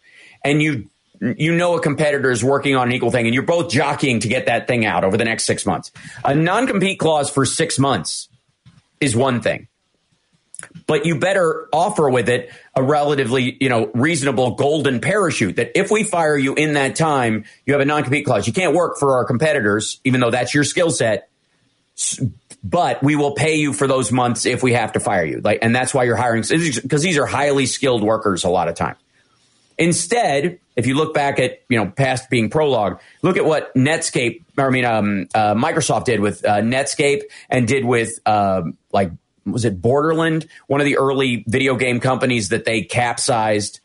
and 0.46 0.62
you 0.62 0.88
you 1.20 1.54
know 1.54 1.76
a 1.76 1.80
competitor 1.80 2.30
is 2.30 2.44
working 2.44 2.76
on 2.76 2.88
an 2.88 2.92
equal 2.92 3.10
thing, 3.10 3.26
and 3.26 3.34
you're 3.34 3.42
both 3.42 3.70
jockeying 3.70 4.20
to 4.20 4.28
get 4.28 4.46
that 4.46 4.66
thing 4.66 4.84
out 4.84 5.04
over 5.04 5.16
the 5.16 5.24
next 5.24 5.44
six 5.44 5.66
months. 5.66 5.92
A 6.24 6.34
non 6.34 6.66
compete 6.66 6.98
clause 6.98 7.30
for 7.30 7.44
six 7.44 7.78
months 7.78 8.28
is 9.00 9.16
one 9.16 9.40
thing. 9.40 9.68
But 10.86 11.04
you 11.04 11.18
better 11.18 11.68
offer 11.72 12.08
with 12.08 12.28
it 12.28 12.50
a 12.74 12.82
relatively, 12.82 13.56
you 13.60 13.68
know, 13.68 13.90
reasonable 13.94 14.52
golden 14.52 15.00
parachute 15.00 15.56
that 15.56 15.72
if 15.78 15.90
we 15.90 16.04
fire 16.04 16.36
you 16.36 16.54
in 16.54 16.74
that 16.74 16.96
time, 16.96 17.44
you 17.66 17.74
have 17.74 17.80
a 17.80 17.84
non-compete 17.84 18.24
clause. 18.24 18.46
You 18.46 18.52
can't 18.52 18.74
work 18.74 18.96
for 18.98 19.16
our 19.16 19.24
competitors, 19.24 20.00
even 20.04 20.20
though 20.20 20.30
that's 20.30 20.54
your 20.54 20.64
skill 20.64 20.90
set. 20.90 21.28
But 22.62 23.02
we 23.02 23.16
will 23.16 23.32
pay 23.32 23.56
you 23.56 23.72
for 23.72 23.86
those 23.86 24.12
months 24.12 24.46
if 24.46 24.62
we 24.62 24.72
have 24.72 24.92
to 24.92 25.00
fire 25.00 25.24
you. 25.24 25.40
Like, 25.40 25.58
and 25.62 25.74
that's 25.74 25.92
why 25.92 26.04
you're 26.04 26.16
hiring 26.16 26.42
because 26.42 27.02
these 27.02 27.18
are 27.18 27.26
highly 27.26 27.66
skilled 27.66 28.02
workers 28.02 28.44
a 28.44 28.48
lot 28.48 28.68
of 28.68 28.74
time. 28.74 28.96
Instead, 29.78 30.58
if 30.74 30.86
you 30.86 30.94
look 30.94 31.12
back 31.14 31.38
at 31.38 31.62
you 31.68 31.78
know 31.78 31.90
past 31.90 32.30
being 32.30 32.50
prologue, 32.50 33.00
look 33.22 33.36
at 33.36 33.44
what 33.44 33.74
Netscape, 33.74 34.44
or 34.56 34.66
I 34.66 34.70
mean 34.70 34.84
um, 34.84 35.28
uh, 35.34 35.54
Microsoft 35.54 36.04
did 36.04 36.20
with 36.20 36.44
uh, 36.44 36.56
Netscape 36.56 37.22
and 37.50 37.66
did 37.68 37.84
with 37.84 38.18
um, 38.26 38.76
like 38.92 39.10
was 39.44 39.64
it 39.64 39.80
Borderland, 39.80 40.48
one 40.66 40.80
of 40.80 40.86
the 40.86 40.98
early 40.98 41.44
video 41.46 41.76
game 41.76 42.00
companies 42.00 42.50
that 42.50 42.64
they 42.64 42.82
capsized. 42.82 43.80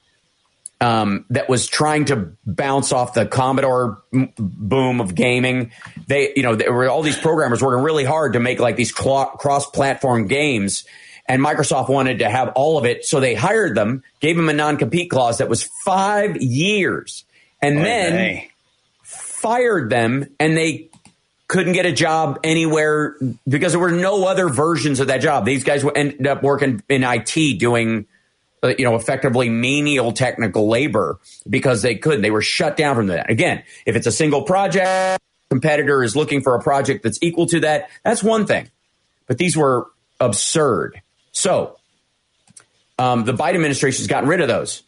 Um, 0.79 1.25
that 1.29 1.47
was 1.47 1.67
trying 1.67 2.05
to 2.05 2.31
bounce 2.43 2.91
off 2.91 3.13
the 3.13 3.27
Commodore 3.27 4.01
m- 4.11 4.33
boom 4.35 4.99
of 4.99 5.13
gaming. 5.13 5.71
They, 6.07 6.33
you 6.35 6.41
know, 6.41 6.55
there 6.55 6.73
were 6.73 6.89
all 6.89 7.03
these 7.03 7.19
programmers 7.19 7.61
working 7.61 7.83
really 7.83 8.03
hard 8.03 8.33
to 8.33 8.39
make 8.39 8.59
like 8.59 8.77
these 8.77 8.91
clo- 8.91 9.27
cross-platform 9.27 10.25
games, 10.25 10.83
and 11.31 11.41
Microsoft 11.41 11.87
wanted 11.87 12.19
to 12.19 12.29
have 12.29 12.49
all 12.55 12.77
of 12.77 12.83
it, 12.83 13.05
so 13.05 13.21
they 13.21 13.35
hired 13.35 13.73
them, 13.73 14.03
gave 14.19 14.35
them 14.35 14.49
a 14.49 14.53
non-compete 14.53 15.09
clause 15.09 15.37
that 15.37 15.47
was 15.47 15.63
five 15.85 16.35
years, 16.41 17.23
and 17.61 17.77
Oy 17.79 17.83
then 17.83 18.41
fired 19.01 19.89
them, 19.89 20.27
and 20.41 20.57
they 20.57 20.89
couldn't 21.47 21.71
get 21.71 21.85
a 21.85 21.93
job 21.93 22.37
anywhere 22.43 23.15
because 23.47 23.71
there 23.71 23.79
were 23.79 23.91
no 23.91 24.25
other 24.25 24.49
versions 24.49 24.99
of 24.99 25.07
that 25.07 25.21
job. 25.21 25.45
These 25.45 25.63
guys 25.63 25.85
ended 25.95 26.27
up 26.27 26.43
working 26.43 26.83
in 26.89 27.05
IT 27.05 27.59
doing, 27.59 28.07
uh, 28.61 28.73
you 28.77 28.83
know, 28.83 28.95
effectively 28.95 29.47
menial 29.47 30.11
technical 30.11 30.67
labor 30.67 31.17
because 31.49 31.81
they 31.81 31.95
couldn't. 31.95 32.23
They 32.23 32.31
were 32.31 32.41
shut 32.41 32.75
down 32.75 32.97
from 32.97 33.07
that. 33.07 33.29
Again, 33.29 33.63
if 33.85 33.95
it's 33.95 34.07
a 34.07 34.11
single 34.11 34.41
project, 34.41 35.23
competitor 35.49 36.03
is 36.03 36.13
looking 36.13 36.41
for 36.41 36.55
a 36.55 36.61
project 36.61 37.03
that's 37.03 37.19
equal 37.21 37.45
to 37.47 37.61
that, 37.61 37.89
that's 38.03 38.21
one 38.21 38.45
thing. 38.45 38.69
But 39.27 39.37
these 39.37 39.55
were 39.55 39.87
absurd. 40.19 41.01
So 41.31 41.77
um, 42.99 43.25
the 43.25 43.33
Biden 43.33 43.55
administration 43.55 44.01
has 44.01 44.07
gotten 44.07 44.29
rid 44.29 44.41
of 44.41 44.47
those, 44.47 44.83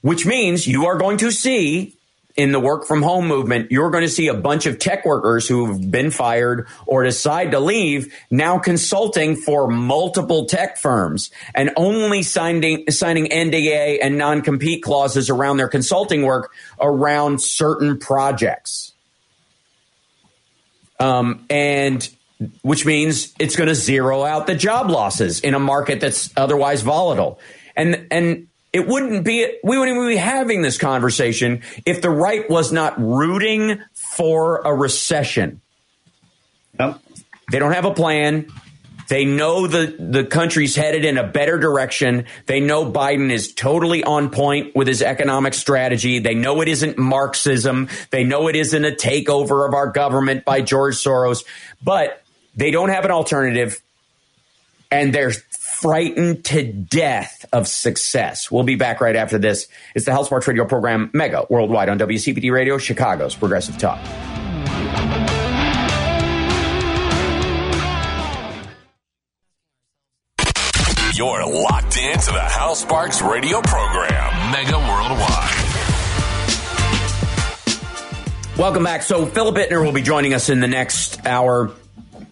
which 0.00 0.26
means 0.26 0.66
you 0.66 0.86
are 0.86 0.98
going 0.98 1.18
to 1.18 1.30
see 1.30 1.96
in 2.36 2.52
the 2.52 2.60
work 2.60 2.86
from 2.86 3.02
home 3.02 3.26
movement, 3.26 3.70
you're 3.70 3.90
going 3.90 4.04
to 4.04 4.10
see 4.10 4.28
a 4.28 4.34
bunch 4.34 4.66
of 4.66 4.78
tech 4.78 5.04
workers 5.04 5.46
who've 5.46 5.90
been 5.90 6.10
fired 6.10 6.66
or 6.86 7.04
decide 7.04 7.50
to 7.50 7.60
leave 7.60 8.14
now 8.30 8.58
consulting 8.58 9.36
for 9.36 9.68
multiple 9.68 10.46
tech 10.46 10.78
firms 10.78 11.30
and 11.54 11.70
only 11.76 12.22
signing, 12.22 12.90
signing 12.90 13.26
NDA 13.26 13.98
and 14.02 14.16
non 14.16 14.40
compete 14.40 14.82
clauses 14.82 15.28
around 15.28 15.58
their 15.58 15.68
consulting 15.68 16.22
work 16.22 16.52
around 16.80 17.40
certain 17.42 17.98
projects. 17.98 18.92
Um, 20.98 21.44
and 21.50 22.08
which 22.62 22.86
means 22.86 23.34
it's 23.38 23.56
going 23.56 23.68
to 23.68 23.74
zero 23.74 24.24
out 24.24 24.46
the 24.46 24.54
job 24.54 24.90
losses 24.90 25.40
in 25.40 25.54
a 25.54 25.58
market 25.58 26.00
that's 26.00 26.30
otherwise 26.36 26.82
volatile. 26.82 27.38
And, 27.76 28.06
and 28.10 28.48
it 28.72 28.86
wouldn't 28.86 29.24
be, 29.24 29.58
we 29.62 29.78
wouldn't 29.78 29.96
even 29.96 30.08
be 30.08 30.16
having 30.16 30.62
this 30.62 30.78
conversation 30.78 31.62
if 31.84 32.00
the 32.00 32.10
right 32.10 32.48
was 32.48 32.72
not 32.72 32.98
rooting 32.98 33.80
for 33.92 34.62
a 34.64 34.74
recession. 34.74 35.60
Yep. 36.78 37.00
They 37.50 37.58
don't 37.58 37.72
have 37.72 37.84
a 37.84 37.94
plan. 37.94 38.50
They 39.08 39.26
know 39.26 39.66
the, 39.66 39.94
the 39.98 40.24
country's 40.24 40.74
headed 40.74 41.04
in 41.04 41.18
a 41.18 41.26
better 41.26 41.58
direction. 41.58 42.24
They 42.46 42.60
know 42.60 42.90
Biden 42.90 43.30
is 43.30 43.52
totally 43.52 44.02
on 44.02 44.30
point 44.30 44.74
with 44.74 44.88
his 44.88 45.02
economic 45.02 45.52
strategy. 45.52 46.18
They 46.18 46.34
know 46.34 46.62
it 46.62 46.68
isn't 46.68 46.96
Marxism. 46.96 47.90
They 48.10 48.24
know 48.24 48.48
it 48.48 48.56
isn't 48.56 48.84
a 48.84 48.92
takeover 48.92 49.68
of 49.68 49.74
our 49.74 49.88
government 49.88 50.46
by 50.46 50.62
George 50.62 50.94
Soros, 50.94 51.44
but 51.82 52.21
they 52.54 52.70
don't 52.70 52.90
have 52.90 53.04
an 53.04 53.10
alternative 53.10 53.80
and 54.90 55.14
they're 55.14 55.32
frightened 55.32 56.44
to 56.44 56.62
death 56.72 57.44
of 57.52 57.66
success. 57.66 58.50
We'll 58.50 58.62
be 58.62 58.76
back 58.76 59.00
right 59.00 59.16
after 59.16 59.38
this. 59.38 59.68
It's 59.94 60.04
the 60.04 60.12
Hal 60.12 60.24
Sparks 60.24 60.46
Radio 60.46 60.64
program, 60.64 61.10
Mega, 61.12 61.46
worldwide 61.48 61.88
on 61.88 61.98
WCPT 61.98 62.52
Radio, 62.52 62.78
Chicago's 62.78 63.34
Progressive 63.34 63.78
Talk. 63.78 63.98
You're 71.14 71.46
locked 71.46 71.98
into 71.98 72.32
the 72.32 72.40
Hal 72.40 72.74
Sparks 72.74 73.20
Radio 73.22 73.60
program, 73.62 74.52
Mega 74.52 74.78
Worldwide. 74.78 75.72
Welcome 78.58 78.84
back. 78.84 79.02
So, 79.02 79.26
Philip 79.26 79.56
Bittner 79.56 79.84
will 79.84 79.92
be 79.92 80.02
joining 80.02 80.34
us 80.34 80.48
in 80.48 80.60
the 80.60 80.68
next 80.68 81.26
hour 81.26 81.72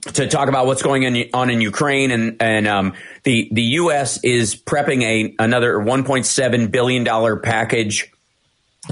to 0.03 0.29
talk 0.29 0.49
about 0.49 0.67
what's 0.67 0.83
going 0.83 1.31
on 1.35 1.51
in 1.51 1.61
Ukraine 1.61 2.11
and 2.11 2.37
and 2.41 2.67
um, 2.67 2.95
the 3.25 3.49
the 3.53 3.63
U.S. 3.63 4.23
is 4.25 4.57
prepping 4.57 5.03
a 5.03 5.35
another 5.39 5.75
1.7 5.75 6.71
billion 6.71 7.05
dollar 7.05 7.37
package 7.37 8.11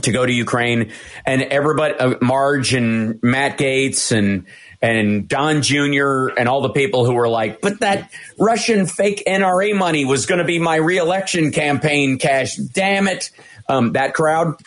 to 0.03 0.13
go 0.13 0.25
to 0.25 0.33
Ukraine, 0.33 0.93
and 1.27 1.43
everybody, 1.43 1.95
uh, 1.95 2.15
Marge 2.21 2.75
and 2.75 3.23
Matt 3.23 3.59
Gaetz 3.59 4.13
and 4.13 4.47
and 4.81 5.29
Don 5.29 5.63
Jr. 5.63 6.29
and 6.37 6.49
all 6.49 6.61
the 6.61 6.71
people 6.71 7.05
who 7.05 7.15
were 7.15 7.29
like, 7.29 7.61
but 7.61 7.81
that 7.81 8.11
Russian 8.39 8.87
fake 8.87 9.25
NRA 9.27 9.77
money 9.77 10.05
was 10.05 10.27
going 10.27 10.39
to 10.39 10.45
be 10.45 10.61
my 10.61 10.77
reelection 10.77 11.51
campaign 11.51 12.19
cash. 12.19 12.57
Damn 12.57 13.09
it! 13.09 13.31
Um, 13.69 13.93
that 13.93 14.15
crowd, 14.15 14.61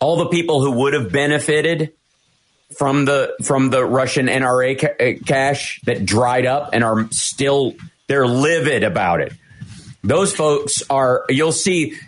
all 0.00 0.16
the 0.16 0.28
people 0.28 0.62
who 0.62 0.72
would 0.72 0.94
have 0.94 1.12
benefited 1.12 1.92
from 2.80 3.04
the 3.04 3.34
from 3.42 3.68
the 3.68 3.84
Russian 3.84 4.26
NRA 4.26 4.80
ca- 4.80 5.04
uh, 5.04 5.22
cash 5.26 5.82
that 5.84 6.06
dried 6.06 6.46
up 6.46 6.70
and 6.72 6.82
are 6.82 7.06
still 7.10 7.74
they're 8.06 8.26
livid 8.26 8.84
about 8.84 9.20
it. 9.20 9.34
Those 10.02 10.34
folks 10.34 10.82
are 10.88 11.26
you'll 11.28 11.52
see 11.52 11.98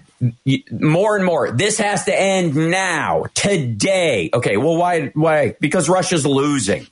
more 0.70 1.14
and 1.14 1.26
more. 1.26 1.50
This 1.50 1.76
has 1.76 2.06
to 2.06 2.18
end 2.18 2.56
now, 2.56 3.26
today. 3.34 4.30
Okay, 4.32 4.56
well 4.56 4.78
why 4.78 5.08
why? 5.08 5.56
Because 5.60 5.90
Russia's 5.90 6.24
losing. 6.24 6.86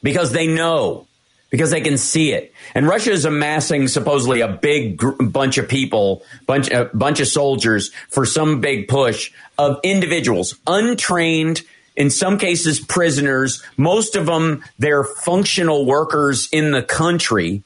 Because 0.00 0.30
they 0.30 0.46
know 0.46 1.08
because 1.50 1.72
they 1.72 1.80
can 1.80 1.98
see 1.98 2.32
it. 2.32 2.54
And 2.76 2.86
Russia 2.86 3.10
is 3.10 3.24
amassing 3.24 3.88
supposedly 3.88 4.42
a 4.42 4.48
big 4.48 4.96
gr- 4.96 5.20
bunch 5.22 5.58
of 5.58 5.68
people, 5.68 6.22
bunch 6.46 6.70
a 6.70 6.88
bunch 6.94 7.18
of 7.18 7.26
soldiers 7.26 7.92
for 8.10 8.24
some 8.24 8.60
big 8.60 8.86
push 8.86 9.32
of 9.58 9.80
individuals 9.82 10.54
untrained 10.68 11.62
in 11.96 12.10
some 12.10 12.38
cases 12.38 12.80
prisoners, 12.80 13.62
most 13.76 14.16
of 14.16 14.26
them 14.26 14.64
they're 14.78 15.04
functional 15.04 15.84
workers 15.84 16.48
in 16.52 16.70
the 16.70 16.82
country 16.82 17.62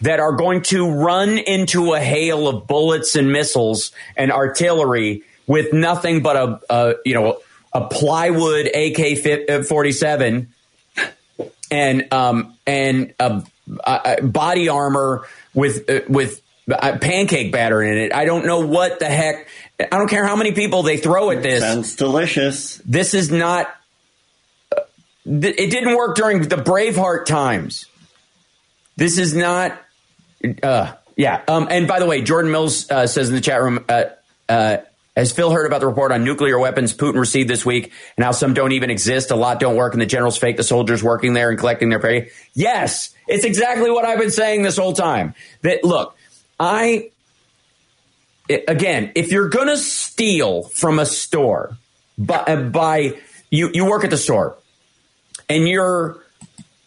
that 0.00 0.20
are 0.20 0.32
going 0.32 0.62
to 0.62 0.90
run 0.90 1.38
into 1.38 1.94
a 1.94 2.00
hail 2.00 2.48
of 2.48 2.66
bullets 2.66 3.14
and 3.16 3.32
missiles 3.32 3.92
and 4.16 4.32
artillery 4.32 5.22
with 5.46 5.72
nothing 5.72 6.22
but 6.22 6.36
a, 6.36 6.60
a 6.70 6.94
you 7.04 7.14
know 7.14 7.38
a 7.72 7.86
plywood 7.88 8.66
AK 8.66 9.66
forty 9.66 9.92
seven 9.92 10.52
and 11.70 12.12
um 12.12 12.56
and 12.66 13.14
a, 13.20 13.42
a, 13.84 14.22
body 14.22 14.68
armor 14.68 15.26
with 15.54 15.88
uh, 15.88 16.00
with 16.08 16.42
pancake 17.00 17.52
batter 17.52 17.82
in 17.82 17.96
it. 17.98 18.12
I 18.12 18.24
don't 18.24 18.44
know 18.44 18.66
what 18.66 18.98
the 18.98 19.06
heck 19.06 19.48
I 19.80 19.98
don't 19.98 20.08
care 20.08 20.26
how 20.26 20.36
many 20.36 20.52
people 20.52 20.82
they 20.82 20.96
throw 20.96 21.30
at 21.30 21.42
this. 21.42 21.60
Sounds 21.60 21.96
delicious. 21.96 22.76
This 22.84 23.14
is 23.14 23.30
not. 23.30 23.68
Uh, 24.74 24.80
it 25.24 25.70
didn't 25.70 25.96
work 25.96 26.16
during 26.16 26.42
the 26.42 26.56
Braveheart 26.56 27.26
times. 27.26 27.86
This 28.96 29.18
is 29.18 29.34
not. 29.34 29.78
Uh, 30.62 30.94
yeah. 31.16 31.42
Um, 31.46 31.68
and 31.70 31.86
by 31.86 31.98
the 31.98 32.06
way, 32.06 32.22
Jordan 32.22 32.52
Mills 32.52 32.90
uh, 32.90 33.06
says 33.06 33.28
in 33.28 33.34
the 33.34 33.40
chat 33.40 33.60
room. 33.62 33.84
Uh, 33.88 34.04
uh, 34.48 34.78
has 35.16 35.32
Phil 35.32 35.50
heard 35.50 35.66
about 35.66 35.80
the 35.80 35.86
report 35.86 36.12
on 36.12 36.24
nuclear 36.24 36.58
weapons 36.58 36.92
Putin 36.92 37.18
received 37.18 37.48
this 37.48 37.64
week 37.64 37.90
and 38.18 38.24
how 38.24 38.32
some 38.32 38.52
don't 38.52 38.72
even 38.72 38.90
exist? 38.90 39.30
A 39.30 39.36
lot 39.36 39.58
don't 39.58 39.74
work 39.74 39.94
and 39.94 40.02
the 40.02 40.06
generals 40.06 40.36
fake 40.36 40.58
the 40.58 40.62
soldiers 40.62 41.02
working 41.02 41.32
there 41.32 41.48
and 41.48 41.58
collecting 41.58 41.88
their 41.88 42.00
pay. 42.00 42.30
Yes, 42.52 43.14
it's 43.26 43.44
exactly 43.44 43.90
what 43.90 44.04
I've 44.04 44.18
been 44.18 44.30
saying 44.30 44.62
this 44.62 44.76
whole 44.76 44.92
time. 44.92 45.34
That 45.62 45.84
look, 45.84 46.16
I 46.60 47.12
again, 48.48 49.12
if 49.14 49.32
you're 49.32 49.48
going 49.48 49.68
to 49.68 49.76
steal 49.76 50.62
from 50.62 50.98
a 50.98 51.06
store, 51.06 51.76
by, 52.18 52.38
uh, 52.38 52.62
by 52.62 53.14
you, 53.50 53.70
you 53.72 53.84
work 53.86 54.04
at 54.04 54.10
the 54.10 54.16
store 54.16 54.56
and 55.48 55.68
you're, 55.68 56.18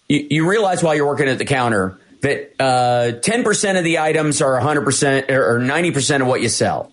you, 0.07 0.27
you 0.29 0.49
realize 0.49 0.83
while 0.83 0.95
you're 0.95 1.07
working 1.07 1.27
at 1.27 1.37
the 1.37 1.45
counter 1.45 1.99
that 2.21 2.53
uh, 2.59 3.19
10% 3.19 3.77
of 3.77 3.83
the 3.83 3.99
items 3.99 4.41
are 4.41 4.59
100% 4.59 5.29
or 5.29 5.59
90% 5.59 6.21
of 6.21 6.27
what 6.27 6.41
you 6.41 6.49
sell. 6.49 6.91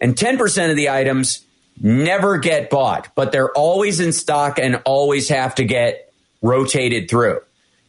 And 0.00 0.14
10% 0.14 0.70
of 0.70 0.76
the 0.76 0.90
items 0.90 1.44
never 1.80 2.38
get 2.38 2.70
bought, 2.70 3.08
but 3.14 3.32
they're 3.32 3.50
always 3.50 4.00
in 4.00 4.12
stock 4.12 4.58
and 4.58 4.82
always 4.84 5.28
have 5.28 5.54
to 5.56 5.64
get 5.64 6.12
rotated 6.42 7.08
through. 7.08 7.40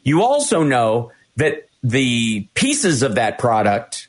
You 0.03 0.23
also 0.23 0.63
know 0.63 1.11
that 1.35 1.67
the 1.83 2.47
pieces 2.55 3.03
of 3.03 3.15
that 3.15 3.37
product 3.37 4.08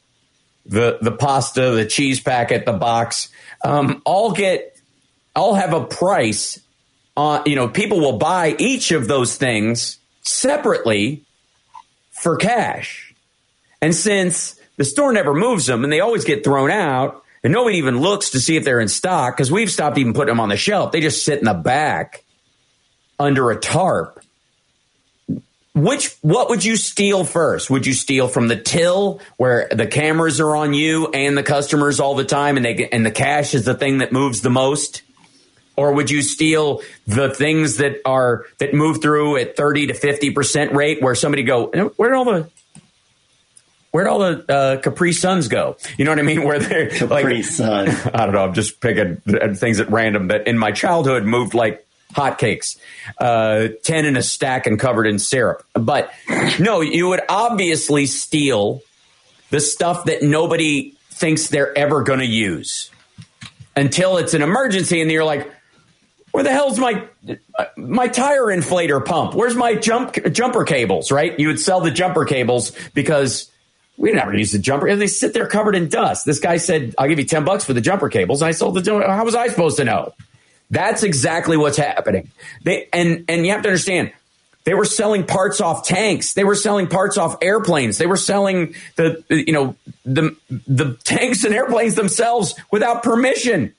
the 0.70 0.98
the 1.02 1.10
pasta, 1.10 1.72
the 1.72 1.84
cheese 1.84 2.20
packet, 2.20 2.64
the 2.64 2.72
box, 2.72 3.28
um, 3.64 4.00
all 4.04 4.32
get 4.32 4.78
all 5.34 5.54
have 5.54 5.74
a 5.74 5.84
price. 5.84 6.60
On 7.16 7.42
you 7.44 7.56
know, 7.56 7.68
people 7.68 8.00
will 8.00 8.18
buy 8.18 8.54
each 8.56 8.92
of 8.92 9.08
those 9.08 9.36
things 9.36 9.98
separately 10.22 11.24
for 12.12 12.36
cash, 12.36 13.12
and 13.82 13.94
since 13.94 14.58
the 14.76 14.84
store 14.84 15.12
never 15.12 15.34
moves 15.34 15.66
them 15.66 15.82
and 15.84 15.92
they 15.92 16.00
always 16.00 16.24
get 16.24 16.44
thrown 16.44 16.70
out, 16.70 17.24
and 17.42 17.52
nobody 17.52 17.78
even 17.78 17.98
looks 17.98 18.30
to 18.30 18.40
see 18.40 18.56
if 18.56 18.64
they're 18.64 18.80
in 18.80 18.88
stock 18.88 19.36
because 19.36 19.50
we've 19.50 19.70
stopped 19.70 19.98
even 19.98 20.14
putting 20.14 20.32
them 20.32 20.40
on 20.40 20.50
the 20.50 20.56
shelf. 20.56 20.92
They 20.92 21.00
just 21.00 21.24
sit 21.24 21.40
in 21.40 21.46
the 21.46 21.54
back 21.54 22.24
under 23.18 23.50
a 23.50 23.58
tarp 23.58 24.20
which 25.74 26.16
what 26.20 26.48
would 26.48 26.64
you 26.64 26.76
steal 26.76 27.24
first? 27.24 27.70
Would 27.70 27.86
you 27.86 27.92
steal 27.92 28.28
from 28.28 28.48
the 28.48 28.56
till 28.56 29.20
where 29.36 29.68
the 29.70 29.86
cameras 29.86 30.40
are 30.40 30.56
on 30.56 30.74
you 30.74 31.08
and 31.08 31.36
the 31.36 31.42
customers 31.42 32.00
all 32.00 32.14
the 32.14 32.24
time, 32.24 32.56
and 32.56 32.64
they 32.64 32.74
get, 32.74 32.90
and 32.92 33.06
the 33.06 33.10
cash 33.10 33.54
is 33.54 33.64
the 33.64 33.74
thing 33.74 33.98
that 33.98 34.12
moves 34.12 34.40
the 34.40 34.50
most? 34.50 35.02
Or 35.76 35.92
would 35.92 36.10
you 36.10 36.20
steal 36.22 36.82
the 37.06 37.30
things 37.30 37.76
that 37.76 38.00
are 38.04 38.44
that 38.58 38.74
move 38.74 39.00
through 39.00 39.36
at 39.36 39.56
thirty 39.56 39.86
to 39.86 39.94
fifty 39.94 40.30
percent 40.30 40.72
rate, 40.72 41.00
where 41.00 41.14
somebody 41.14 41.44
go, 41.44 41.68
where 41.96 42.14
all 42.14 42.24
the 42.24 42.50
Where'd 43.92 44.06
all 44.06 44.20
the 44.20 44.44
uh, 44.48 44.80
Capri 44.80 45.12
Suns 45.12 45.48
go? 45.48 45.76
You 45.98 46.04
know 46.04 46.12
what 46.12 46.20
I 46.20 46.22
mean? 46.22 46.44
Where 46.44 46.60
they're 46.60 46.90
Capri 46.90 47.36
like, 47.36 47.44
Sun. 47.44 47.88
I 48.14 48.24
don't 48.24 48.34
know. 48.34 48.44
I'm 48.44 48.54
just 48.54 48.80
picking 48.80 49.16
things 49.56 49.80
at 49.80 49.90
random 49.90 50.28
that 50.28 50.46
in 50.46 50.56
my 50.56 50.70
childhood 50.70 51.24
moved 51.24 51.54
like 51.54 51.84
hotcakes, 52.14 52.78
uh, 53.18 53.68
10 53.82 54.04
in 54.04 54.16
a 54.16 54.22
stack 54.22 54.66
and 54.66 54.78
covered 54.78 55.06
in 55.06 55.18
syrup. 55.18 55.64
But 55.74 56.12
no, 56.58 56.80
you 56.80 57.08
would 57.08 57.20
obviously 57.28 58.06
steal 58.06 58.82
the 59.50 59.60
stuff 59.60 60.04
that 60.04 60.22
nobody 60.22 60.94
thinks 61.10 61.48
they're 61.48 61.76
ever 61.76 62.02
going 62.02 62.20
to 62.20 62.26
use 62.26 62.90
until 63.76 64.16
it's 64.16 64.34
an 64.34 64.42
emergency 64.42 65.00
and 65.00 65.10
you're 65.10 65.24
like, 65.24 65.50
where 66.32 66.44
the 66.44 66.52
hell's 66.52 66.78
my 66.78 67.04
my 67.76 68.06
tire 68.06 68.46
inflator 68.46 69.04
pump? 69.04 69.34
Where's 69.34 69.56
my 69.56 69.74
jump 69.74 70.14
jumper 70.32 70.64
cables? 70.64 71.10
Right? 71.10 71.38
You 71.40 71.48
would 71.48 71.58
sell 71.58 71.80
the 71.80 71.90
jumper 71.90 72.24
cables 72.24 72.70
because 72.94 73.50
we 73.96 74.12
never 74.12 74.34
use 74.36 74.52
the 74.52 74.58
jumper. 74.58 74.86
And 74.86 75.00
they 75.00 75.08
sit 75.08 75.34
there 75.34 75.46
covered 75.46 75.74
in 75.74 75.88
dust. 75.88 76.26
This 76.26 76.38
guy 76.38 76.56
said, 76.56 76.94
"I'll 76.98 77.08
give 77.08 77.18
you 77.18 77.24
ten 77.24 77.44
bucks 77.44 77.64
for 77.64 77.72
the 77.72 77.80
jumper 77.80 78.08
cables." 78.08 78.42
I 78.42 78.52
sold 78.52 78.76
the. 78.76 79.04
How 79.06 79.24
was 79.24 79.34
I 79.34 79.48
supposed 79.48 79.76
to 79.78 79.84
know? 79.84 80.14
That's 80.70 81.02
exactly 81.02 81.56
what's 81.56 81.76
happening. 81.76 82.30
They 82.62 82.88
and 82.92 83.24
and 83.28 83.44
you 83.44 83.52
have 83.52 83.62
to 83.62 83.68
understand. 83.68 84.12
They 84.64 84.74
were 84.74 84.84
selling 84.84 85.24
parts 85.24 85.60
off 85.60 85.86
tanks. 85.86 86.34
They 86.34 86.44
were 86.44 86.54
selling 86.54 86.86
parts 86.86 87.16
off 87.18 87.38
airplanes. 87.42 87.98
They 87.98 88.06
were 88.06 88.16
selling 88.16 88.74
the 88.96 89.24
you 89.28 89.52
know 89.52 89.74
the 90.04 90.36
the 90.48 90.96
tanks 91.02 91.44
and 91.44 91.54
airplanes 91.54 91.94
themselves 91.94 92.54
without 92.70 93.02
permission 93.02 93.74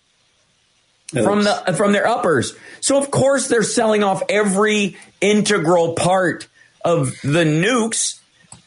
from 1.12 1.44
the 1.44 1.74
from 1.78 1.92
their 1.92 2.08
uppers. 2.08 2.56
So 2.80 2.98
of 2.98 3.12
course 3.12 3.48
they're 3.48 3.64
selling 3.64 4.04
off 4.04 4.24
every 4.28 4.98
integral 5.20 5.94
part 5.94 6.48
of 6.84 7.12
the 7.22 7.44
nukes. 7.44 8.20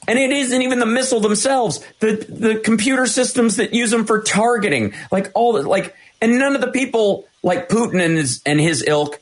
And 0.06 0.18
it 0.18 0.30
isn't 0.32 0.60
even 0.62 0.80
the 0.80 0.86
missile 0.86 1.20
themselves. 1.20 1.80
The 2.00 2.26
the 2.28 2.56
computer 2.56 3.06
systems 3.06 3.56
that 3.56 3.72
use 3.72 3.90
them 3.90 4.04
for 4.04 4.22
targeting, 4.22 4.92
like 5.10 5.30
all 5.34 5.54
the 5.54 5.62
like, 5.62 5.94
and 6.20 6.38
none 6.38 6.54
of 6.54 6.60
the 6.60 6.70
people 6.70 7.26
like 7.44 7.68
Putin 7.68 8.04
and 8.04 8.16
his 8.16 8.42
and 8.44 8.58
his 8.58 8.82
ilk 8.84 9.20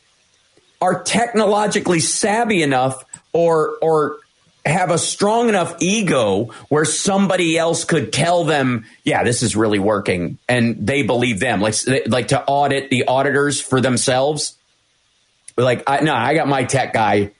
are 0.80 1.02
technologically 1.02 2.00
savvy 2.00 2.62
enough 2.62 3.04
or 3.32 3.76
or 3.82 4.16
have 4.64 4.90
a 4.90 4.98
strong 4.98 5.48
enough 5.48 5.74
ego 5.80 6.44
where 6.68 6.84
somebody 6.84 7.58
else 7.58 7.84
could 7.84 8.12
tell 8.12 8.44
them, 8.44 8.86
yeah, 9.02 9.24
this 9.24 9.42
is 9.42 9.56
really 9.56 9.80
working, 9.80 10.38
and 10.48 10.86
they 10.86 11.02
believe 11.02 11.40
them, 11.40 11.60
like 11.60 11.74
like 12.06 12.28
to 12.28 12.42
audit 12.44 12.88
the 12.88 13.04
auditors 13.08 13.60
for 13.60 13.80
themselves. 13.80 14.56
Like, 15.56 15.82
I, 15.86 16.00
no, 16.00 16.14
I 16.14 16.34
got 16.34 16.48
my 16.48 16.64
tech 16.64 16.94
guy. 16.94 17.32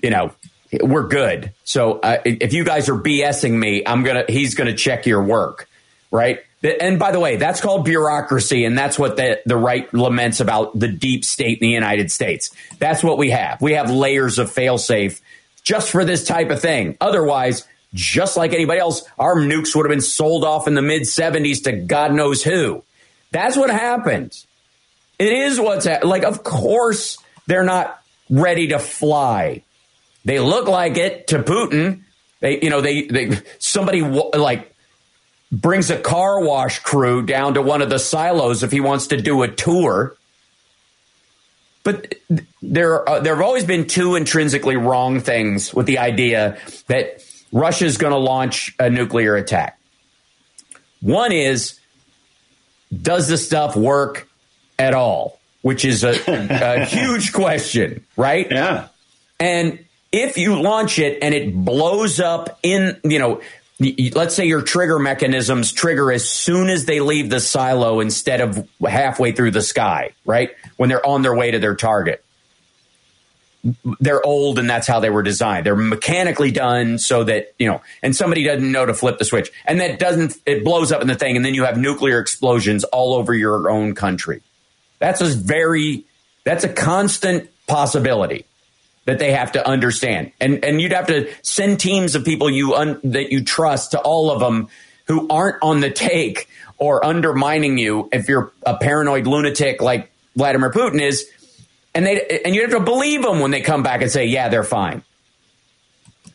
You 0.00 0.10
know, 0.10 0.32
we're 0.80 1.08
good. 1.08 1.52
So 1.64 1.98
uh, 1.98 2.18
if 2.24 2.52
you 2.52 2.64
guys 2.64 2.88
are 2.88 2.96
BSing 2.96 3.52
me, 3.52 3.82
I'm 3.84 4.04
gonna 4.04 4.24
he's 4.28 4.54
gonna 4.54 4.74
check 4.74 5.04
your 5.04 5.22
work, 5.22 5.68
right? 6.10 6.40
And 6.62 6.98
by 6.98 7.10
the 7.10 7.18
way, 7.18 7.36
that's 7.36 7.60
called 7.60 7.84
bureaucracy, 7.84 8.64
and 8.64 8.78
that's 8.78 8.98
what 8.98 9.16
the, 9.16 9.40
the 9.44 9.56
right 9.56 9.92
laments 9.92 10.38
about 10.38 10.78
the 10.78 10.88
deep 10.88 11.24
state 11.24 11.58
in 11.58 11.66
the 11.66 11.72
United 11.72 12.12
States. 12.12 12.50
That's 12.78 13.02
what 13.02 13.18
we 13.18 13.30
have. 13.30 13.60
We 13.60 13.72
have 13.72 13.90
layers 13.90 14.38
of 14.38 14.48
failsafe 14.48 15.20
just 15.64 15.90
for 15.90 16.04
this 16.04 16.24
type 16.24 16.50
of 16.50 16.60
thing. 16.60 16.96
Otherwise, 17.00 17.66
just 17.94 18.36
like 18.36 18.52
anybody 18.52 18.80
else, 18.80 19.02
our 19.18 19.36
nukes 19.36 19.74
would 19.74 19.84
have 19.86 19.90
been 19.90 20.00
sold 20.00 20.44
off 20.44 20.68
in 20.68 20.74
the 20.74 20.82
mid 20.82 21.02
70s 21.02 21.64
to 21.64 21.72
God 21.72 22.12
knows 22.12 22.42
who. 22.42 22.84
That's 23.32 23.56
what 23.56 23.70
happened. 23.70 24.32
It 25.18 25.32
is 25.32 25.58
what's 25.58 25.86
ha- 25.86 26.00
like, 26.04 26.24
of 26.24 26.42
course, 26.42 27.18
they're 27.46 27.64
not 27.64 28.00
ready 28.30 28.68
to 28.68 28.78
fly. 28.78 29.62
They 30.24 30.38
look 30.38 30.68
like 30.68 30.96
it 30.96 31.28
to 31.28 31.42
Putin. 31.42 32.02
They, 32.40 32.60
you 32.60 32.70
know, 32.70 32.80
they, 32.80 33.06
they 33.06 33.38
somebody 33.58 34.02
like 34.02 34.71
brings 35.52 35.90
a 35.90 35.98
car 35.98 36.40
wash 36.40 36.78
crew 36.78 37.22
down 37.22 37.54
to 37.54 37.62
one 37.62 37.82
of 37.82 37.90
the 37.90 37.98
silos 37.98 38.62
if 38.62 38.72
he 38.72 38.80
wants 38.80 39.08
to 39.08 39.20
do 39.20 39.42
a 39.42 39.48
tour. 39.48 40.16
But 41.84 42.14
there, 42.62 43.06
uh, 43.08 43.20
there 43.20 43.34
have 43.34 43.44
always 43.44 43.64
been 43.64 43.86
two 43.86 44.14
intrinsically 44.14 44.76
wrong 44.76 45.20
things 45.20 45.74
with 45.74 45.86
the 45.86 45.98
idea 45.98 46.58
that 46.86 47.22
Russia 47.52 47.84
is 47.84 47.98
going 47.98 48.12
to 48.12 48.18
launch 48.18 48.74
a 48.78 48.88
nuclear 48.88 49.36
attack. 49.36 49.78
One 51.00 51.32
is, 51.32 51.78
does 53.02 53.28
the 53.28 53.36
stuff 53.36 53.76
work 53.76 54.28
at 54.78 54.94
all? 54.94 55.38
Which 55.60 55.84
is 55.84 56.02
a, 56.02 56.14
a 56.26 56.84
huge 56.86 57.32
question, 57.32 58.04
right? 58.16 58.50
Yeah. 58.50 58.88
And 59.38 59.84
if 60.12 60.38
you 60.38 60.60
launch 60.60 60.98
it 60.98 61.18
and 61.22 61.34
it 61.34 61.54
blows 61.54 62.20
up 62.20 62.58
in, 62.62 63.00
you 63.04 63.18
know, 63.18 63.40
let's 64.14 64.34
say 64.34 64.46
your 64.46 64.62
trigger 64.62 64.98
mechanisms 64.98 65.72
trigger 65.72 66.12
as 66.12 66.28
soon 66.28 66.68
as 66.68 66.84
they 66.84 67.00
leave 67.00 67.30
the 67.30 67.40
silo 67.40 68.00
instead 68.00 68.40
of 68.40 68.68
halfway 68.86 69.32
through 69.32 69.50
the 69.50 69.62
sky, 69.62 70.10
right? 70.24 70.50
When 70.76 70.88
they're 70.88 71.04
on 71.06 71.22
their 71.22 71.34
way 71.34 71.50
to 71.50 71.58
their 71.58 71.74
target. 71.74 72.24
They're 74.00 74.24
old 74.24 74.58
and 74.58 74.68
that's 74.68 74.88
how 74.88 75.00
they 75.00 75.10
were 75.10 75.22
designed. 75.22 75.66
They're 75.66 75.76
mechanically 75.76 76.50
done 76.50 76.98
so 76.98 77.24
that, 77.24 77.54
you 77.58 77.68
know, 77.68 77.80
and 78.02 78.14
somebody 78.14 78.42
doesn't 78.42 78.72
know 78.72 78.84
to 78.84 78.94
flip 78.94 79.18
the 79.18 79.24
switch. 79.24 79.52
And 79.64 79.80
that 79.80 80.00
doesn't, 80.00 80.36
it 80.46 80.64
blows 80.64 80.90
up 80.90 81.00
in 81.00 81.06
the 81.06 81.14
thing 81.14 81.36
and 81.36 81.44
then 81.44 81.54
you 81.54 81.64
have 81.64 81.78
nuclear 81.78 82.18
explosions 82.18 82.82
all 82.84 83.14
over 83.14 83.32
your 83.32 83.70
own 83.70 83.94
country. 83.94 84.42
That's 84.98 85.20
a 85.20 85.26
very, 85.26 86.04
that's 86.44 86.64
a 86.64 86.68
constant 86.68 87.50
possibility 87.68 88.46
that 89.04 89.18
they 89.18 89.32
have 89.32 89.52
to 89.52 89.66
understand. 89.66 90.32
And 90.40 90.64
and 90.64 90.80
you'd 90.80 90.92
have 90.92 91.08
to 91.08 91.32
send 91.42 91.80
teams 91.80 92.14
of 92.14 92.24
people 92.24 92.50
you 92.50 92.74
un, 92.74 93.00
that 93.04 93.32
you 93.32 93.44
trust 93.44 93.92
to 93.92 94.00
all 94.00 94.30
of 94.30 94.40
them 94.40 94.68
who 95.06 95.28
aren't 95.28 95.62
on 95.62 95.80
the 95.80 95.90
take 95.90 96.48
or 96.78 97.04
undermining 97.04 97.78
you 97.78 98.08
if 98.12 98.28
you're 98.28 98.52
a 98.64 98.76
paranoid 98.76 99.26
lunatic 99.26 99.82
like 99.82 100.10
Vladimir 100.36 100.70
Putin 100.70 101.00
is. 101.00 101.28
And 101.94 102.06
they 102.06 102.40
and 102.44 102.54
you 102.54 102.62
have 102.62 102.70
to 102.70 102.80
believe 102.80 103.22
them 103.22 103.40
when 103.40 103.50
they 103.50 103.60
come 103.60 103.82
back 103.82 104.00
and 104.00 104.10
say, 104.10 104.26
"Yeah, 104.26 104.48
they're 104.48 104.64
fine." 104.64 105.02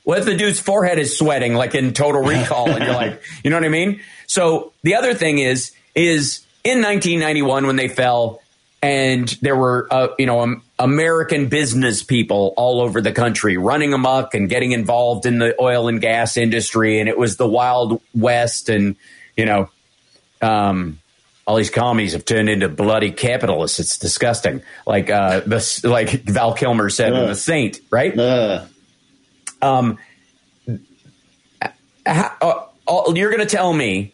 What 0.07 0.19
if 0.19 0.25
the 0.25 0.37
dude's 0.37 0.57
forehead 0.57 0.99
is 0.99 1.17
sweating 1.17 1.53
like 1.53 1.75
in 1.75 1.93
Total 1.93 2.21
Recall, 2.23 2.69
and 2.69 2.81
you're 2.81 2.93
like, 2.93 3.21
you 3.43 3.49
know 3.49 3.57
what 3.57 3.65
I 3.65 3.69
mean? 3.69 3.99
So 4.25 4.71
the 4.83 4.95
other 4.95 5.13
thing 5.13 5.39
is, 5.39 5.71
is 5.95 6.45
in 6.63 6.81
1991 6.81 7.67
when 7.67 7.75
they 7.75 7.89
fell, 7.89 8.41
and 8.81 9.27
there 9.41 9.55
were, 9.55 9.87
uh, 9.89 10.09
you 10.19 10.25
know, 10.25 10.41
um, 10.41 10.63
American 10.77 11.47
business 11.49 12.03
people 12.03 12.53
all 12.57 12.81
over 12.81 13.01
the 13.01 13.11
country 13.11 13.57
running 13.57 13.93
amok 13.93 14.33
and 14.35 14.49
getting 14.49 14.71
involved 14.71 15.25
in 15.25 15.39
the 15.39 15.59
oil 15.59 15.87
and 15.87 15.99
gas 15.99 16.37
industry, 16.37 16.99
and 16.99 17.09
it 17.09 17.17
was 17.17 17.37
the 17.37 17.47
Wild 17.47 18.01
West, 18.13 18.69
and 18.69 18.95
you 19.35 19.45
know, 19.45 19.69
um, 20.41 20.99
all 21.45 21.55
these 21.55 21.69
commies 21.69 22.13
have 22.13 22.25
turned 22.25 22.49
into 22.49 22.69
bloody 22.69 23.11
capitalists. 23.11 23.79
It's 23.79 23.97
disgusting. 23.97 24.61
Like 24.85 25.09
uh, 25.09 25.39
the 25.41 25.81
like 25.83 26.09
Val 26.23 26.53
Kilmer 26.53 26.89
said 26.89 27.13
uh, 27.13 27.21
in 27.21 27.27
The 27.27 27.35
Saint, 27.35 27.79
right? 27.89 28.17
Uh. 28.17 28.65
Um, 29.59 29.97
how, 32.05 32.69
you're 32.87 33.31
going 33.31 33.45
to 33.45 33.55
tell 33.55 33.73
me 33.73 34.13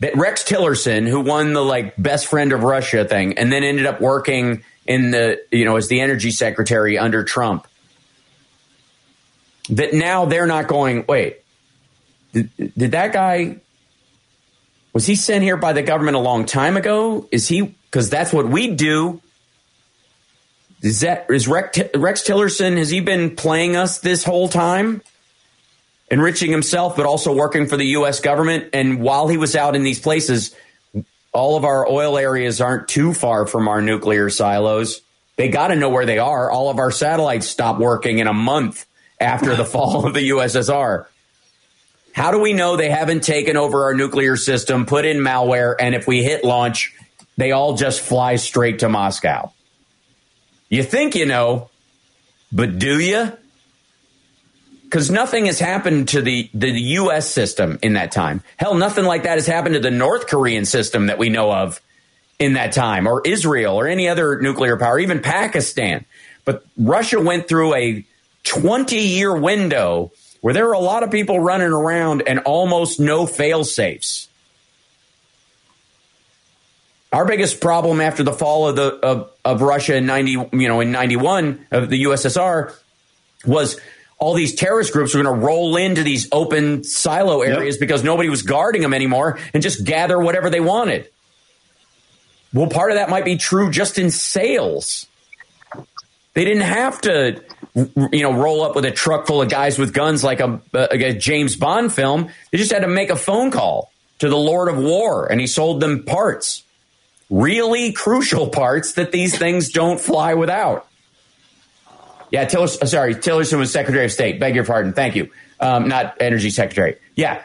that 0.00 0.16
Rex 0.16 0.44
Tillerson, 0.44 1.08
who 1.08 1.20
won 1.20 1.52
the 1.52 1.64
like 1.64 1.94
best 1.96 2.26
friend 2.26 2.52
of 2.52 2.62
Russia 2.62 3.04
thing, 3.04 3.38
and 3.38 3.52
then 3.52 3.64
ended 3.64 3.86
up 3.86 4.00
working 4.00 4.62
in 4.86 5.10
the 5.10 5.40
you 5.50 5.64
know 5.64 5.76
as 5.76 5.88
the 5.88 6.00
energy 6.00 6.30
secretary 6.30 6.98
under 6.98 7.24
Trump, 7.24 7.66
that 9.70 9.94
now 9.94 10.24
they're 10.24 10.46
not 10.46 10.68
going. 10.68 11.04
Wait, 11.08 11.38
did, 12.32 12.50
did 12.56 12.92
that 12.92 13.12
guy? 13.12 13.58
Was 14.92 15.06
he 15.06 15.16
sent 15.16 15.44
here 15.44 15.56
by 15.56 15.72
the 15.72 15.82
government 15.82 16.16
a 16.16 16.20
long 16.20 16.46
time 16.46 16.76
ago? 16.76 17.28
Is 17.30 17.48
he 17.48 17.74
because 17.90 18.10
that's 18.10 18.32
what 18.32 18.48
we 18.48 18.68
do? 18.74 19.20
Is 20.80 21.00
that 21.00 21.26
is 21.28 21.48
Rex, 21.48 21.78
Rex 21.94 22.22
Tillerson? 22.22 22.76
Has 22.78 22.90
he 22.90 23.00
been 23.00 23.34
playing 23.34 23.76
us 23.76 23.98
this 23.98 24.22
whole 24.22 24.48
time? 24.48 25.02
Enriching 26.10 26.50
himself, 26.50 26.96
but 26.96 27.06
also 27.06 27.34
working 27.34 27.66
for 27.66 27.76
the 27.76 27.86
U.S. 27.86 28.20
government. 28.20 28.70
And 28.72 29.00
while 29.00 29.28
he 29.28 29.36
was 29.36 29.54
out 29.54 29.76
in 29.76 29.82
these 29.82 30.00
places, 30.00 30.54
all 31.32 31.56
of 31.56 31.64
our 31.64 31.88
oil 31.88 32.18
areas 32.18 32.60
aren't 32.60 32.88
too 32.88 33.12
far 33.14 33.46
from 33.46 33.68
our 33.68 33.82
nuclear 33.82 34.30
silos. 34.30 35.02
They 35.36 35.48
got 35.48 35.68
to 35.68 35.76
know 35.76 35.90
where 35.90 36.06
they 36.06 36.18
are. 36.18 36.50
All 36.50 36.70
of 36.70 36.78
our 36.78 36.90
satellites 36.90 37.46
stopped 37.46 37.78
working 37.78 38.18
in 38.18 38.26
a 38.26 38.32
month 38.32 38.86
after 39.20 39.54
the 39.54 39.64
fall 39.66 40.06
of 40.06 40.14
the 40.14 40.30
USSR. 40.30 41.06
How 42.12 42.32
do 42.32 42.40
we 42.40 42.52
know 42.52 42.76
they 42.76 42.90
haven't 42.90 43.22
taken 43.22 43.56
over 43.56 43.84
our 43.84 43.94
nuclear 43.94 44.36
system, 44.36 44.86
put 44.86 45.04
in 45.04 45.18
malware, 45.18 45.76
and 45.78 45.94
if 45.94 46.08
we 46.08 46.24
hit 46.24 46.42
launch, 46.42 46.92
they 47.36 47.52
all 47.52 47.76
just 47.76 48.00
fly 48.00 48.36
straight 48.36 48.80
to 48.80 48.88
Moscow? 48.88 49.52
You 50.68 50.82
think 50.82 51.14
you 51.14 51.26
know, 51.26 51.70
but 52.50 52.78
do 52.78 52.98
you? 52.98 53.32
Because 54.88 55.10
nothing 55.10 55.44
has 55.46 55.58
happened 55.58 56.08
to 56.08 56.22
the, 56.22 56.48
the 56.54 56.70
U.S. 56.70 57.28
system 57.28 57.78
in 57.82 57.92
that 57.92 58.10
time. 58.10 58.42
Hell, 58.56 58.74
nothing 58.74 59.04
like 59.04 59.24
that 59.24 59.34
has 59.34 59.46
happened 59.46 59.74
to 59.74 59.80
the 59.80 59.90
North 59.90 60.28
Korean 60.28 60.64
system 60.64 61.08
that 61.08 61.18
we 61.18 61.28
know 61.28 61.52
of 61.52 61.78
in 62.38 62.54
that 62.54 62.72
time, 62.72 63.06
or 63.06 63.20
Israel, 63.26 63.78
or 63.78 63.86
any 63.86 64.08
other 64.08 64.40
nuclear 64.40 64.78
power, 64.78 64.98
even 64.98 65.20
Pakistan. 65.20 66.06
But 66.46 66.64
Russia 66.78 67.20
went 67.20 67.48
through 67.48 67.74
a 67.74 68.06
20 68.44 68.96
year 68.96 69.36
window 69.36 70.10
where 70.40 70.54
there 70.54 70.64
were 70.64 70.72
a 70.72 70.78
lot 70.78 71.02
of 71.02 71.10
people 71.10 71.38
running 71.38 71.68
around 71.68 72.22
and 72.26 72.38
almost 72.40 72.98
no 72.98 73.26
fail 73.26 73.64
safes. 73.64 74.28
Our 77.12 77.26
biggest 77.26 77.60
problem 77.60 78.00
after 78.00 78.22
the 78.22 78.32
fall 78.32 78.68
of 78.68 78.76
the 78.76 78.94
of, 79.02 79.30
of 79.44 79.60
Russia 79.60 79.96
in 79.96 80.06
ninety, 80.06 80.32
you 80.32 80.68
know, 80.68 80.80
in 80.80 80.92
ninety 80.92 81.16
one 81.16 81.66
of 81.70 81.90
the 81.90 82.04
USSR 82.04 82.74
was 83.46 83.80
all 84.18 84.34
these 84.34 84.54
terrorist 84.54 84.92
groups 84.92 85.14
were 85.14 85.22
going 85.22 85.38
to 85.38 85.46
roll 85.46 85.76
into 85.76 86.02
these 86.02 86.28
open 86.32 86.82
silo 86.82 87.42
areas 87.42 87.76
yep. 87.76 87.80
because 87.80 88.02
nobody 88.02 88.28
was 88.28 88.42
guarding 88.42 88.82
them 88.82 88.92
anymore 88.92 89.38
and 89.54 89.62
just 89.62 89.84
gather 89.84 90.18
whatever 90.18 90.50
they 90.50 90.60
wanted. 90.60 91.08
Well, 92.52 92.68
part 92.68 92.90
of 92.90 92.96
that 92.96 93.10
might 93.10 93.24
be 93.24 93.36
true 93.36 93.70
just 93.70 93.98
in 93.98 94.10
sales. 94.10 95.06
They 96.34 96.44
didn't 96.44 96.62
have 96.62 97.00
to, 97.02 97.42
you 97.74 98.22
know, 98.22 98.32
roll 98.32 98.62
up 98.62 98.74
with 98.74 98.84
a 98.84 98.90
truck 98.90 99.26
full 99.26 99.42
of 99.42 99.48
guys 99.48 99.78
with 99.78 99.92
guns 99.92 100.24
like 100.24 100.40
a, 100.40 100.60
a 100.72 101.12
James 101.12 101.56
Bond 101.56 101.92
film. 101.92 102.30
They 102.50 102.58
just 102.58 102.72
had 102.72 102.80
to 102.80 102.88
make 102.88 103.10
a 103.10 103.16
phone 103.16 103.50
call 103.50 103.92
to 104.18 104.28
the 104.28 104.36
Lord 104.36 104.68
of 104.68 104.78
War 104.78 105.30
and 105.30 105.40
he 105.40 105.46
sold 105.46 105.80
them 105.80 106.04
parts. 106.04 106.64
Really 107.30 107.92
crucial 107.92 108.48
parts 108.50 108.94
that 108.94 109.12
these 109.12 109.36
things 109.36 109.70
don't 109.70 110.00
fly 110.00 110.34
without. 110.34 110.87
Yeah, 112.30 112.42
uh, 112.42 112.66
sorry, 112.66 113.14
Tillerson 113.14 113.58
was 113.58 113.72
Secretary 113.72 114.04
of 114.04 114.12
State. 114.12 114.40
Beg 114.40 114.54
your 114.54 114.64
pardon. 114.64 114.92
Thank 114.92 115.16
you. 115.16 115.30
Um, 115.60 115.88
not 115.88 116.16
Energy 116.20 116.50
Secretary. 116.50 116.96
Yeah. 117.16 117.42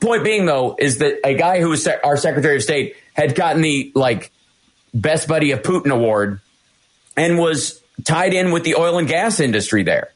Point 0.00 0.24
being, 0.24 0.46
though, 0.46 0.76
is 0.78 0.98
that 0.98 1.20
a 1.24 1.34
guy 1.34 1.60
who 1.60 1.68
was 1.70 1.86
our 1.86 2.16
Secretary 2.16 2.56
of 2.56 2.62
State 2.62 2.96
had 3.14 3.34
gotten 3.34 3.62
the 3.62 3.92
like 3.94 4.30
best 4.94 5.28
buddy 5.28 5.50
of 5.50 5.62
Putin 5.62 5.92
award 5.92 6.40
and 7.16 7.38
was 7.38 7.82
tied 8.04 8.32
in 8.32 8.52
with 8.52 8.64
the 8.64 8.76
oil 8.76 8.98
and 8.98 9.08
gas 9.08 9.40
industry 9.40 9.82
there. 9.82 10.12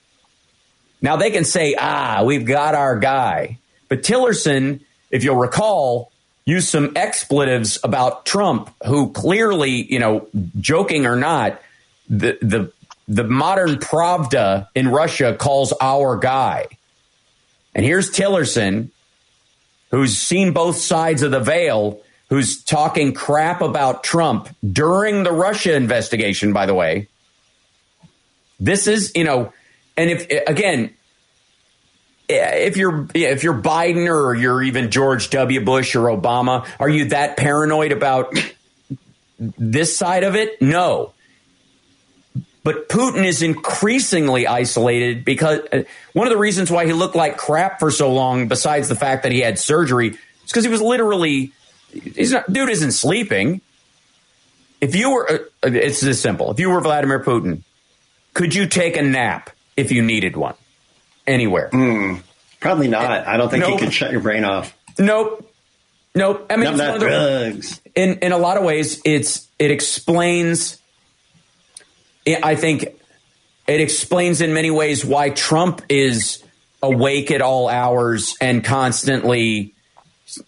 Now 1.02 1.16
they 1.16 1.30
can 1.30 1.44
say, 1.44 1.76
ah, 1.78 2.22
we've 2.24 2.46
got 2.46 2.74
our 2.74 2.98
guy. 2.98 3.58
But 3.88 4.02
Tillerson, 4.02 4.80
if 5.10 5.24
you'll 5.24 5.36
recall, 5.36 6.10
used 6.44 6.68
some 6.68 6.92
expletives 6.96 7.78
about 7.84 8.24
Trump, 8.24 8.70
who 8.86 9.12
clearly, 9.12 9.92
you 9.92 9.98
know, 9.98 10.28
joking 10.60 11.06
or 11.06 11.16
not, 11.16 11.60
the, 12.08 12.38
the 12.40 12.72
the 13.08 13.24
modern 13.24 13.76
Pravda 13.76 14.68
in 14.74 14.88
Russia 14.88 15.34
calls 15.34 15.72
our 15.80 16.16
guy. 16.16 16.66
And 17.74 17.84
here's 17.84 18.10
Tillerson, 18.10 18.90
who's 19.90 20.16
seen 20.16 20.52
both 20.52 20.76
sides 20.76 21.22
of 21.22 21.30
the 21.30 21.40
veil, 21.40 22.00
who's 22.28 22.62
talking 22.62 23.12
crap 23.12 23.60
about 23.60 24.02
Trump 24.02 24.48
during 24.64 25.22
the 25.22 25.32
Russia 25.32 25.74
investigation, 25.74 26.52
by 26.52 26.66
the 26.66 26.74
way. 26.74 27.08
This 28.58 28.86
is, 28.86 29.12
you 29.14 29.24
know, 29.24 29.52
and 29.96 30.10
if, 30.10 30.26
again, 30.48 30.94
if 32.28 32.76
you're 32.76 33.06
if 33.14 33.44
you're 33.44 33.54
Biden 33.54 34.08
or 34.08 34.34
you're 34.34 34.62
even 34.62 34.90
George 34.90 35.30
W. 35.30 35.64
Bush 35.64 35.94
or 35.94 36.06
Obama, 36.06 36.66
are 36.80 36.88
you 36.88 37.06
that 37.06 37.36
paranoid 37.36 37.92
about 37.92 38.34
this 39.38 39.96
side 39.96 40.24
of 40.24 40.34
it? 40.34 40.60
No. 40.60 41.12
But 42.66 42.88
Putin 42.88 43.24
is 43.24 43.42
increasingly 43.42 44.48
isolated 44.48 45.24
because 45.24 45.60
uh, 45.72 45.84
one 46.14 46.26
of 46.26 46.32
the 46.32 46.36
reasons 46.36 46.68
why 46.68 46.84
he 46.84 46.92
looked 46.92 47.14
like 47.14 47.36
crap 47.36 47.78
for 47.78 47.92
so 47.92 48.12
long, 48.12 48.48
besides 48.48 48.88
the 48.88 48.96
fact 48.96 49.22
that 49.22 49.30
he 49.30 49.38
had 49.38 49.56
surgery, 49.56 50.08
is 50.08 50.18
because 50.48 50.64
he 50.64 50.68
was 50.68 50.82
literally, 50.82 51.52
he's 51.92 52.32
not, 52.32 52.52
dude 52.52 52.68
isn't 52.68 52.90
sleeping. 52.90 53.60
If 54.80 54.96
you 54.96 55.14
were, 55.14 55.30
uh, 55.30 55.38
it's 55.62 56.00
this 56.00 56.20
simple. 56.20 56.50
If 56.50 56.58
you 56.58 56.70
were 56.70 56.80
Vladimir 56.80 57.22
Putin, 57.22 57.62
could 58.34 58.52
you 58.52 58.66
take 58.66 58.96
a 58.96 59.02
nap 59.02 59.50
if 59.76 59.92
you 59.92 60.02
needed 60.02 60.36
one 60.36 60.56
anywhere? 61.24 61.70
Mm, 61.72 62.20
probably 62.58 62.88
not. 62.88 63.28
I 63.28 63.36
don't 63.36 63.48
think 63.48 63.60
nope. 63.60 63.74
you 63.74 63.86
could 63.86 63.94
shut 63.94 64.10
your 64.10 64.22
brain 64.22 64.44
off. 64.44 64.76
Nope. 64.98 65.48
Nope. 66.16 66.46
I 66.50 66.56
mean, 66.56 66.76
not 66.76 66.98
drugs. 66.98 67.78
The, 67.78 68.02
in 68.02 68.18
in 68.22 68.32
a 68.32 68.38
lot 68.38 68.56
of 68.56 68.64
ways, 68.64 69.00
it's 69.04 69.46
it 69.56 69.70
explains 69.70 70.82
I 72.26 72.56
think 72.56 72.86
it 73.66 73.80
explains 73.80 74.40
in 74.40 74.52
many 74.52 74.70
ways 74.70 75.04
why 75.04 75.30
Trump 75.30 75.82
is 75.88 76.42
awake 76.82 77.30
at 77.30 77.42
all 77.42 77.68
hours 77.68 78.36
and 78.40 78.64
constantly 78.64 79.74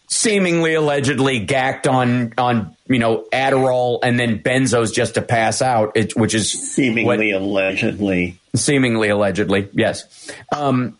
seemingly 0.09 0.74
allegedly 0.74 1.39
gacked 1.39 1.87
on 1.87 2.35
on 2.37 2.76
you 2.89 2.99
know 2.99 3.26
Adderall 3.33 4.01
and 4.03 4.18
then 4.18 4.41
benzos 4.41 4.93
just 4.93 5.14
to 5.14 5.22
pass 5.22 5.62
out, 5.62 5.93
it, 5.97 6.16
which 6.16 6.35
is 6.35 6.51
seemingly 6.51 7.33
what, 7.33 7.43
allegedly. 7.43 8.39
Seemingly 8.55 9.09
allegedly, 9.09 9.68
yes. 9.72 10.31
Um, 10.55 10.97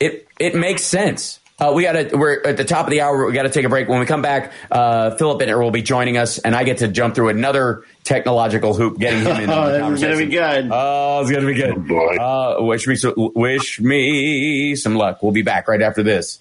it 0.00 0.26
it 0.38 0.54
makes 0.54 0.82
sense. 0.82 1.40
Uh, 1.60 1.72
we 1.74 1.82
got 1.82 1.92
to. 1.92 2.16
We're 2.16 2.40
at 2.44 2.56
the 2.56 2.64
top 2.64 2.86
of 2.86 2.92
the 2.92 3.00
hour. 3.00 3.26
We 3.26 3.32
got 3.32 3.42
to 3.42 3.50
take 3.50 3.64
a 3.64 3.68
break. 3.68 3.88
When 3.88 3.98
we 3.98 4.06
come 4.06 4.22
back, 4.22 4.52
uh, 4.70 5.16
Philip 5.16 5.40
Bittner 5.40 5.60
will 5.60 5.72
be 5.72 5.82
joining 5.82 6.16
us, 6.16 6.38
and 6.38 6.54
I 6.54 6.62
get 6.62 6.78
to 6.78 6.88
jump 6.88 7.16
through 7.16 7.30
another 7.30 7.82
technological 8.04 8.74
hoop, 8.74 8.98
getting 8.98 9.20
him 9.24 9.36
in. 9.36 9.50
oh, 9.50 9.92
it's 9.92 10.00
gonna 10.00 10.16
be 10.16 10.26
good. 10.26 10.68
Oh, 10.70 11.20
it's 11.20 11.32
gonna 11.32 11.46
be 11.46 11.54
good. 11.54 11.74
Oh, 11.76 11.80
boy. 11.80 12.16
Uh, 12.16 12.56
wish 12.60 12.86
me 12.86 12.94
so, 12.94 13.32
wish 13.34 13.80
me 13.80 14.76
some 14.76 14.94
luck. 14.94 15.20
We'll 15.20 15.32
be 15.32 15.42
back 15.42 15.66
right 15.66 15.82
after 15.82 16.04
this. 16.04 16.40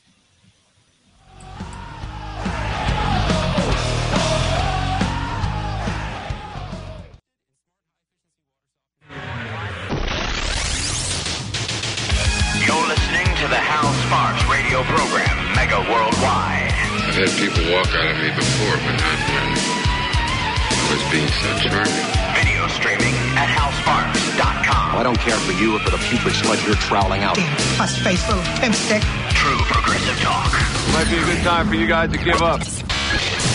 Had 17.88 18.04
out 18.04 18.12
of 18.12 18.18
me 18.20 18.30
before, 18.36 18.76
but 18.84 19.00
not 19.00 19.20
when 19.32 19.48
I 19.48 20.92
was 20.92 21.04
being 21.12 21.28
so 21.40 21.50
charming. 21.64 22.28
Video 22.36 22.68
streaming 22.68 23.16
at 23.40 23.48
halsparks.com. 23.48 24.98
I 24.98 25.04
don't 25.04 25.18
care 25.20 25.38
for 25.38 25.54
you 25.54 25.76
or 25.76 25.80
for 25.80 25.92
the 25.92 25.98
putrid 26.10 26.34
sludge 26.36 26.66
you're 26.66 26.76
troweling 26.76 27.24
out. 27.24 27.36
Damn, 27.36 27.88
face 27.88 28.28
little 28.28 28.44
pimp 28.60 28.76
stick. 28.76 29.02
True 29.30 29.58
progressive 29.72 30.20
talk. 30.20 30.52
Might 30.94 31.10
be 31.10 31.18
a 31.18 31.26
good 31.26 31.44
time 31.44 31.68
for 31.70 31.76
you 31.76 31.88
guys 31.88 32.12
to 32.12 32.18
give 32.18 32.42
up. 32.42 32.62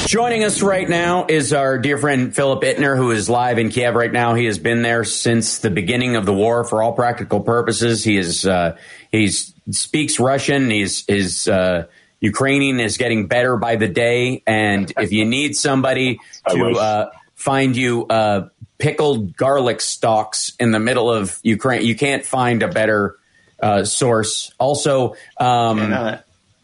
Joining 0.07 0.45
us 0.45 0.63
right 0.63 0.89
now 0.89 1.27
is 1.29 1.53
our 1.53 1.79
dear 1.79 1.99
friend 1.99 2.35
Philip 2.35 2.63
Bittner, 2.63 2.97
who 2.97 3.11
is 3.11 3.29
live 3.29 3.59
in 3.59 3.69
Kiev 3.69 3.95
right 3.95 4.13
now. 4.13 4.35
He 4.35 4.47
has 4.47 4.59
been 4.59 4.81
there 4.83 5.05
since 5.05 5.59
the 5.59 5.71
beginning 5.71 6.17
of 6.17 6.25
the 6.25 6.33
war 6.33 6.65
for 6.65 6.83
all 6.83 6.93
practical 6.93 7.41
purposes. 7.41 8.03
He 8.03 8.17
is 8.17 8.47
uh, 8.47 8.77
he's 9.11 9.53
speaks 9.71 10.19
Russian. 10.19 10.71
He's 10.71 11.05
is 11.07 11.49
uh, 11.49 11.87
Ukrainian 12.23 12.81
is 12.81 12.97
getting 12.97 13.27
better 13.27 13.57
by 13.57 13.77
the 13.77 13.89
day. 13.89 14.43
And 14.47 14.91
if 14.97 15.13
you 15.13 15.27
need 15.27 15.57
somebody 15.57 16.21
to 16.49 16.71
uh, 16.71 17.11
find 17.35 17.77
you 17.77 18.07
uh, 18.07 18.49
pickled 18.79 19.37
garlic 19.37 19.81
stalks 19.81 20.53
in 20.59 20.71
the 20.71 20.79
middle 20.79 21.11
of 21.11 21.39
Ukraine, 21.43 21.85
you 21.85 21.97
can't 21.97 22.25
find 22.25 22.63
a 22.63 22.69
better 22.69 23.19
uh, 23.61 23.85
source. 23.85 24.53
Also, 24.59 25.17
um, 25.39 26.21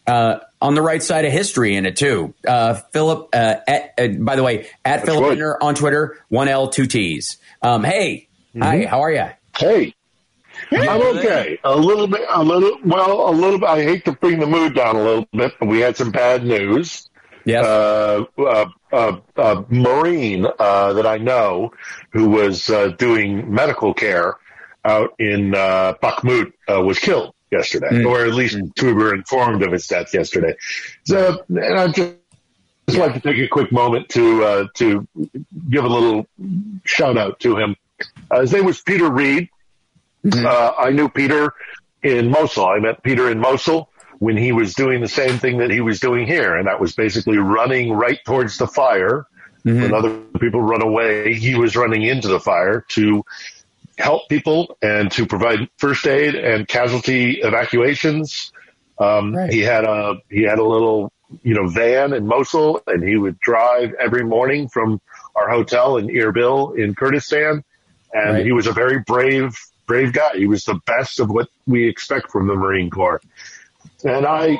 uh, 0.06 0.38
on 0.60 0.74
the 0.74 0.82
right 0.82 1.02
side 1.02 1.24
of 1.24 1.32
history 1.32 1.76
in 1.76 1.86
it 1.86 1.96
too. 1.96 2.34
Uh, 2.46 2.74
Philip, 2.92 3.28
uh, 3.32 3.56
at, 3.66 4.24
by 4.24 4.36
the 4.36 4.42
way, 4.42 4.68
at 4.84 5.04
Philip 5.04 5.36
Bittner 5.36 5.56
on 5.60 5.74
Twitter, 5.74 6.18
one 6.28 6.48
L, 6.48 6.68
two 6.68 6.86
T's. 6.86 7.36
Um, 7.62 7.84
hey, 7.84 8.28
mm-hmm. 8.54 8.62
hi, 8.62 8.86
how 8.86 9.00
are 9.00 9.12
you? 9.12 9.26
Hey, 9.56 9.94
I'm 10.72 11.16
okay. 11.16 11.58
A 11.64 11.76
little 11.76 12.06
bit, 12.06 12.22
a 12.28 12.42
little, 12.42 12.78
well, 12.84 13.30
a 13.30 13.32
little 13.32 13.58
bit. 13.58 13.68
I 13.68 13.82
hate 13.82 14.04
to 14.06 14.12
bring 14.12 14.38
the 14.38 14.46
mood 14.46 14.74
down 14.74 14.96
a 14.96 15.02
little 15.02 15.28
bit, 15.32 15.54
but 15.58 15.68
we 15.68 15.80
had 15.80 15.96
some 15.96 16.10
bad 16.10 16.44
news. 16.44 17.08
Yes. 17.44 17.64
Uh, 17.64 18.24
uh, 18.38 18.66
uh, 18.92 19.20
uh 19.36 19.62
Marine 19.70 20.46
uh, 20.58 20.92
that 20.92 21.06
I 21.06 21.16
know 21.16 21.72
who 22.10 22.28
was 22.28 22.68
uh, 22.68 22.88
doing 22.88 23.52
medical 23.52 23.94
care 23.94 24.36
out 24.84 25.14
in 25.18 25.54
uh, 25.54 25.94
Bakhmut 26.02 26.52
was 26.68 26.98
killed 26.98 27.34
yesterday, 27.50 27.88
mm. 27.88 28.06
or 28.06 28.24
at 28.24 28.34
least 28.34 28.56
mm. 28.56 28.82
we 28.82 28.92
were 28.92 29.14
informed 29.14 29.62
of 29.62 29.72
his 29.72 29.86
death 29.86 30.12
yesterday. 30.12 30.54
So, 31.04 31.42
and 31.48 31.78
I 31.78 31.88
just 31.88 32.16
just 32.86 32.98
like 32.98 33.14
to 33.14 33.20
take 33.20 33.38
a 33.38 33.48
quick 33.48 33.72
moment 33.72 34.10
to 34.10 34.68
to 34.74 35.08
give 35.70 35.84
a 35.84 35.88
little 35.88 36.26
shout 36.84 37.16
out 37.16 37.40
to 37.40 37.56
him. 37.56 37.76
his 38.32 38.52
name 38.52 38.66
was 38.66 38.82
Peter 38.82 39.10
Reed. 39.10 39.48
Mm-hmm. 40.24 40.46
Uh, 40.46 40.72
I 40.78 40.90
knew 40.90 41.08
Peter 41.08 41.52
in 42.02 42.30
Mosul. 42.30 42.66
I 42.66 42.78
met 42.78 43.02
Peter 43.02 43.30
in 43.30 43.38
Mosul 43.38 43.88
when 44.18 44.36
he 44.36 44.52
was 44.52 44.74
doing 44.74 45.00
the 45.00 45.08
same 45.08 45.38
thing 45.38 45.58
that 45.58 45.70
he 45.70 45.80
was 45.80 46.00
doing 46.00 46.26
here, 46.26 46.56
and 46.56 46.66
that 46.66 46.80
was 46.80 46.94
basically 46.94 47.38
running 47.38 47.92
right 47.92 48.18
towards 48.24 48.58
the 48.58 48.66
fire. 48.66 49.26
Mm-hmm. 49.64 49.82
When 49.82 49.94
other 49.94 50.18
people 50.40 50.62
run 50.62 50.82
away, 50.82 51.34
he 51.34 51.54
was 51.54 51.76
running 51.76 52.02
into 52.02 52.28
the 52.28 52.40
fire 52.40 52.84
to 52.90 53.24
help 53.98 54.28
people 54.28 54.76
and 54.80 55.10
to 55.12 55.26
provide 55.26 55.68
first 55.76 56.06
aid 56.06 56.34
and 56.34 56.66
casualty 56.66 57.40
evacuations. 57.40 58.52
Um, 58.98 59.34
right. 59.34 59.52
He 59.52 59.60
had 59.60 59.84
a 59.84 60.16
he 60.30 60.42
had 60.42 60.58
a 60.58 60.64
little 60.64 61.12
you 61.42 61.54
know 61.54 61.68
van 61.68 62.12
in 62.12 62.26
Mosul, 62.26 62.82
and 62.86 63.02
he 63.02 63.16
would 63.16 63.38
drive 63.40 63.94
every 63.94 64.24
morning 64.24 64.68
from 64.68 65.00
our 65.34 65.48
hotel 65.48 65.96
in 65.96 66.08
Erbil 66.08 66.76
in 66.76 66.94
Kurdistan. 66.94 67.64
And 68.12 68.34
right. 68.34 68.44
he 68.44 68.52
was 68.52 68.66
a 68.66 68.72
very 68.72 69.00
brave 69.00 69.54
brave 69.88 70.12
guy. 70.12 70.36
He 70.36 70.46
was 70.46 70.62
the 70.62 70.78
best 70.86 71.18
of 71.18 71.30
what 71.30 71.48
we 71.66 71.88
expect 71.88 72.30
from 72.30 72.46
the 72.46 72.54
Marine 72.54 72.90
Corps. 72.90 73.20
And 74.04 74.24
I 74.24 74.58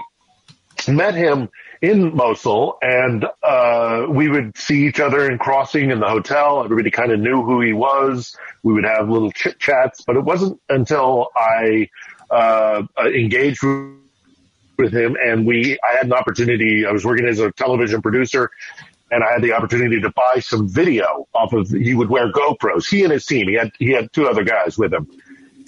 met 0.89 1.15
him 1.15 1.49
in 1.81 2.17
Mosul, 2.17 2.77
and 2.83 3.25
uh, 3.43 4.07
we 4.09 4.29
would 4.29 4.59
see 4.59 4.89
each 4.89 4.99
other 4.99 5.31
in 5.31 5.39
crossing 5.39 5.91
in 5.91 6.01
the 6.01 6.09
hotel. 6.09 6.65
Everybody 6.65 6.91
kind 6.91 7.13
of 7.13 7.21
knew 7.21 7.43
who 7.45 7.61
he 7.61 7.73
was. 7.73 8.37
We 8.65 8.73
would 8.73 8.85
have 8.85 9.09
little 9.09 9.31
chit 9.31 9.61
chats, 9.61 10.03
but 10.05 10.17
it 10.17 10.25
wasn't 10.25 10.61
until 10.69 11.29
I 11.37 11.89
uh, 12.31 12.83
engaged 12.99 13.63
with 13.63 14.93
him, 14.93 15.17
and 15.23 15.47
we 15.47 15.79
I 15.89 15.97
had 15.97 16.07
an 16.07 16.13
opportunity. 16.13 16.85
I 16.87 16.91
was 16.91 17.05
working 17.05 17.27
as 17.27 17.39
a 17.39 17.53
television 17.53 18.03
producer, 18.03 18.51
and 19.11 19.25
I 19.25 19.33
had 19.33 19.43
the 19.43 19.53
opportunity 19.53 20.01
to 20.01 20.11
buy 20.11 20.41
some 20.41 20.69
video 20.69 21.29
off 21.35 21.53
of. 21.53 21.71
He 21.71 21.95
would 21.95 22.09
wear 22.09 22.31
GoPros. 22.33 22.89
He 22.89 23.03
and 23.05 23.13
his 23.13 23.27
team. 23.27 23.49
He 23.49 23.55
had 23.55 23.73
he 23.79 23.91
had 23.91 24.13
two 24.13 24.27
other 24.27 24.45
guys 24.45 24.77
with 24.79 24.93
him. 24.93 25.09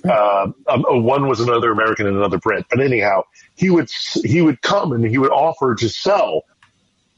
Uh, 0.04 0.50
um, 0.66 0.84
one 1.04 1.28
was 1.28 1.40
another 1.40 1.70
American 1.72 2.06
and 2.06 2.16
another 2.16 2.38
Brit. 2.38 2.66
But 2.70 2.80
anyhow, 2.80 3.24
he 3.54 3.70
would 3.70 3.90
he 4.24 4.42
would 4.42 4.62
come 4.62 4.92
and 4.92 5.04
he 5.04 5.18
would 5.18 5.30
offer 5.30 5.74
to 5.74 5.88
sell 5.88 6.44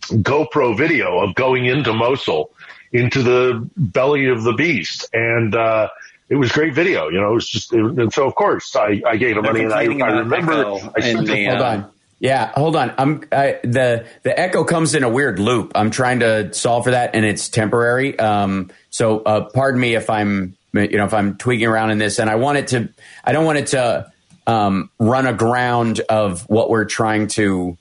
GoPro 0.02 0.76
video 0.76 1.20
of 1.20 1.34
going 1.34 1.66
into 1.66 1.92
Mosul, 1.92 2.50
into 2.92 3.22
the 3.22 3.68
belly 3.76 4.26
of 4.28 4.42
the 4.42 4.52
beast, 4.52 5.08
and 5.12 5.54
uh, 5.54 5.88
it 6.28 6.36
was 6.36 6.50
great 6.50 6.74
video. 6.74 7.08
You 7.08 7.20
know, 7.20 7.30
it 7.30 7.34
was 7.34 7.48
just, 7.48 7.72
it, 7.72 7.78
and 7.78 8.12
so 8.12 8.26
of 8.26 8.34
course 8.34 8.74
I, 8.74 9.00
I 9.06 9.16
gave 9.16 9.36
him 9.36 9.44
money, 9.44 9.62
and 9.62 9.72
I, 9.72 9.82
I 9.82 10.18
remember. 10.18 10.74
I 10.96 11.00
sent 11.00 11.26
the, 11.26 11.44
hold 11.46 11.60
on. 11.60 11.91
Yeah, 12.22 12.52
hold 12.54 12.76
on. 12.76 12.94
I'm 12.98 13.24
I, 13.32 13.58
the 13.64 14.06
the 14.22 14.38
echo 14.38 14.62
comes 14.62 14.94
in 14.94 15.02
a 15.02 15.08
weird 15.08 15.40
loop. 15.40 15.72
I'm 15.74 15.90
trying 15.90 16.20
to 16.20 16.54
solve 16.54 16.84
for 16.84 16.92
that, 16.92 17.16
and 17.16 17.24
it's 17.26 17.48
temporary. 17.48 18.16
Um, 18.16 18.70
so 18.90 19.18
uh, 19.22 19.50
pardon 19.50 19.80
me 19.80 19.96
if 19.96 20.08
I'm 20.08 20.56
you 20.72 20.96
know 20.98 21.04
if 21.04 21.12
I'm 21.14 21.36
tweaking 21.36 21.66
around 21.66 21.90
in 21.90 21.98
this, 21.98 22.20
and 22.20 22.30
I 22.30 22.36
want 22.36 22.58
it 22.58 22.68
to. 22.68 22.88
I 23.24 23.32
don't 23.32 23.44
want 23.44 23.58
it 23.58 23.66
to 23.68 24.10
um, 24.46 24.88
run 25.00 25.26
aground 25.26 25.98
of 26.08 26.42
what 26.48 26.70
we're 26.70 26.84
trying 26.84 27.26
to 27.28 27.76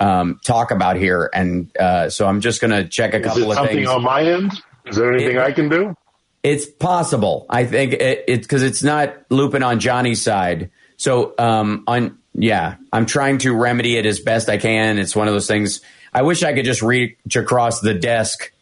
um, 0.00 0.40
talk 0.44 0.72
about 0.72 0.96
here, 0.96 1.30
and 1.32 1.70
uh, 1.78 2.10
so 2.10 2.26
I'm 2.26 2.40
just 2.40 2.60
going 2.60 2.72
to 2.72 2.88
check 2.88 3.14
a 3.14 3.18
Is 3.20 3.26
couple 3.26 3.42
it 3.44 3.48
of 3.50 3.54
something 3.54 3.76
things. 3.76 3.88
on 3.88 4.02
my 4.02 4.22
end? 4.22 4.52
Is 4.86 4.96
there 4.96 5.12
anything 5.12 5.36
It- 5.36 5.42
I 5.42 5.52
can 5.52 5.68
do? 5.68 5.94
It's 6.42 6.66
possible. 6.66 7.46
I 7.48 7.64
think 7.64 7.92
it, 7.94 8.24
it's 8.28 8.44
because 8.46 8.62
it's 8.64 8.82
not 8.82 9.14
looping 9.30 9.62
on 9.62 9.78
Johnny's 9.80 10.20
side. 10.20 10.70
So 10.98 11.32
um, 11.38 11.84
on 11.86 12.18
yeah, 12.34 12.76
I'm 12.92 13.06
trying 13.06 13.38
to 13.38 13.54
remedy 13.54 13.96
it 13.96 14.06
as 14.06 14.20
best 14.20 14.48
I 14.48 14.58
can. 14.58 14.98
It's 14.98 15.14
one 15.14 15.28
of 15.28 15.34
those 15.34 15.46
things. 15.46 15.80
I 16.12 16.22
wish 16.22 16.42
I 16.42 16.52
could 16.52 16.64
just 16.64 16.82
reach 16.82 17.36
across 17.36 17.80
the 17.80 17.94
desk 17.94 18.52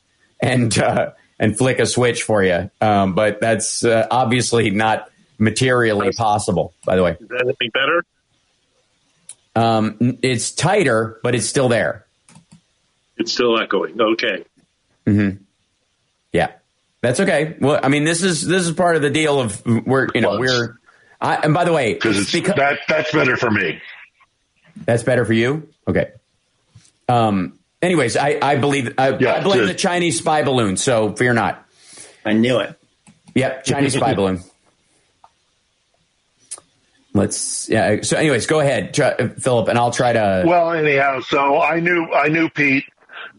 and 0.41 0.77
uh, 0.79 1.13
and 1.39 1.57
flick 1.57 1.79
a 1.79 1.87
switch 1.87 2.23
for 2.23 2.43
you, 2.43 2.71
um, 2.81 3.15
but 3.15 3.41
that's 3.41 3.85
uh, 3.85 4.07
obviously 4.11 4.71
not 4.71 5.11
materially 5.39 6.13
possible. 6.13 6.73
By 6.85 6.97
the 6.97 7.03
way, 7.03 7.17
Is 7.19 7.29
that 7.29 7.43
anything 7.45 7.71
better? 7.73 8.05
um, 9.55 10.19
it's 10.23 10.53
tighter, 10.53 11.19
but 11.23 11.35
it's 11.35 11.47
still 11.47 11.69
there. 11.69 12.07
It's 13.17 13.33
still 13.33 13.59
echoing. 13.61 14.01
Okay. 14.01 14.45
Mm-hmm. 15.07 15.43
Yeah, 16.33 16.53
that's 17.01 17.21
okay. 17.21 17.57
Well, 17.61 17.81
I 17.83 17.89
mean, 17.89 18.05
this 18.05 18.23
is 18.23 18.47
this 18.47 18.67
is 18.67 18.73
part 18.73 18.97
of 18.97 19.03
the 19.03 19.11
deal 19.11 19.41
of 19.41 19.65
we're 19.67 20.09
you 20.15 20.21
know 20.21 20.39
we're. 20.39 20.79
I, 21.23 21.37
and 21.37 21.55
by 21.55 21.65
the 21.65 21.73
way, 21.73 21.95
Because 21.95 22.31
that 22.33 22.81
that's 22.89 23.13
better 23.13 23.37
for 23.37 23.51
me. 23.51 23.81
That's 24.85 25.05
better 25.05 25.25
for 25.25 25.33
you. 25.33 25.69
Okay. 25.87 26.11
Um. 27.09 27.59
Anyways, 27.81 28.17
I 28.17 28.39
I 28.43 28.57
believe 28.57 28.95
I, 28.99 29.15
I 29.15 29.43
blame 29.43 29.67
the 29.67 29.75
Chinese 29.75 30.19
spy 30.19 30.43
balloon. 30.43 30.77
So 30.77 31.15
fear 31.15 31.33
not. 31.33 31.65
I 32.25 32.33
knew 32.33 32.59
it. 32.59 32.77
Yep, 33.35 33.65
Chinese 33.65 33.95
spy 33.95 34.15
balloon. 34.17 34.41
Let's 37.15 37.69
yeah. 37.69 38.01
So, 38.03 38.17
anyways, 38.17 38.47
go 38.47 38.61
ahead, 38.61 38.95
try, 38.95 39.29
Philip, 39.29 39.69
and 39.69 39.79
I'll 39.79 39.91
try 39.91 40.13
to. 40.15 40.45
Well, 40.47 40.73
anyhow, 40.73 41.21
so 41.21 41.61
I 41.61 41.79
knew 41.79 42.11
I 42.13 42.29
knew 42.29 42.49
Pete 42.49 42.85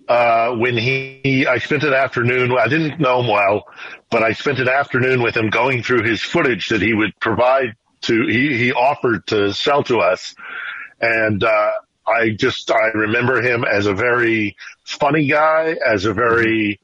uh, 0.08 0.56
when 0.56 0.78
he. 0.78 1.46
I 1.48 1.58
spent 1.58 1.84
an 1.84 1.94
afternoon. 1.94 2.52
I 2.58 2.68
didn't 2.68 3.00
know 3.00 3.22
him 3.22 3.28
well, 3.28 3.66
but 4.10 4.24
I 4.24 4.34
spent 4.34 4.60
an 4.60 4.70
afternoon 4.70 5.22
with 5.22 5.36
him 5.36 5.50
going 5.50 5.84
through 5.84 6.04
his 6.04 6.22
footage 6.22 6.70
that 6.70 6.82
he 6.82 6.94
would 6.94 7.18
provide 7.20 7.76
to. 8.02 8.28
He 8.28 8.58
he 8.58 8.74
offered 8.74 9.26
to 9.28 9.54
sell 9.54 9.84
to 9.84 10.00
us, 10.00 10.36
and 11.02 11.44
uh, 11.44 11.72
I 12.08 12.32
just 12.32 12.70
I 12.72 12.88
remember 12.94 13.42
him 13.42 13.64
as 13.64 13.86
a 13.86 13.94
very 13.94 14.56
funny 14.84 15.28
guy, 15.28 15.78
as 15.86 16.06
a 16.06 16.14
very 16.14 16.80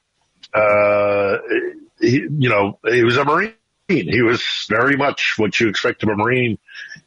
uh, 0.53 1.37
he, 1.99 2.27
you 2.37 2.49
know 2.49 2.79
he 2.87 3.03
was 3.03 3.17
a 3.17 3.25
marine. 3.25 3.53
He 3.87 4.21
was 4.21 4.43
very 4.69 4.95
much 4.95 5.33
what 5.37 5.59
you 5.59 5.67
expect 5.67 6.03
of 6.03 6.09
a 6.09 6.15
marine. 6.15 6.59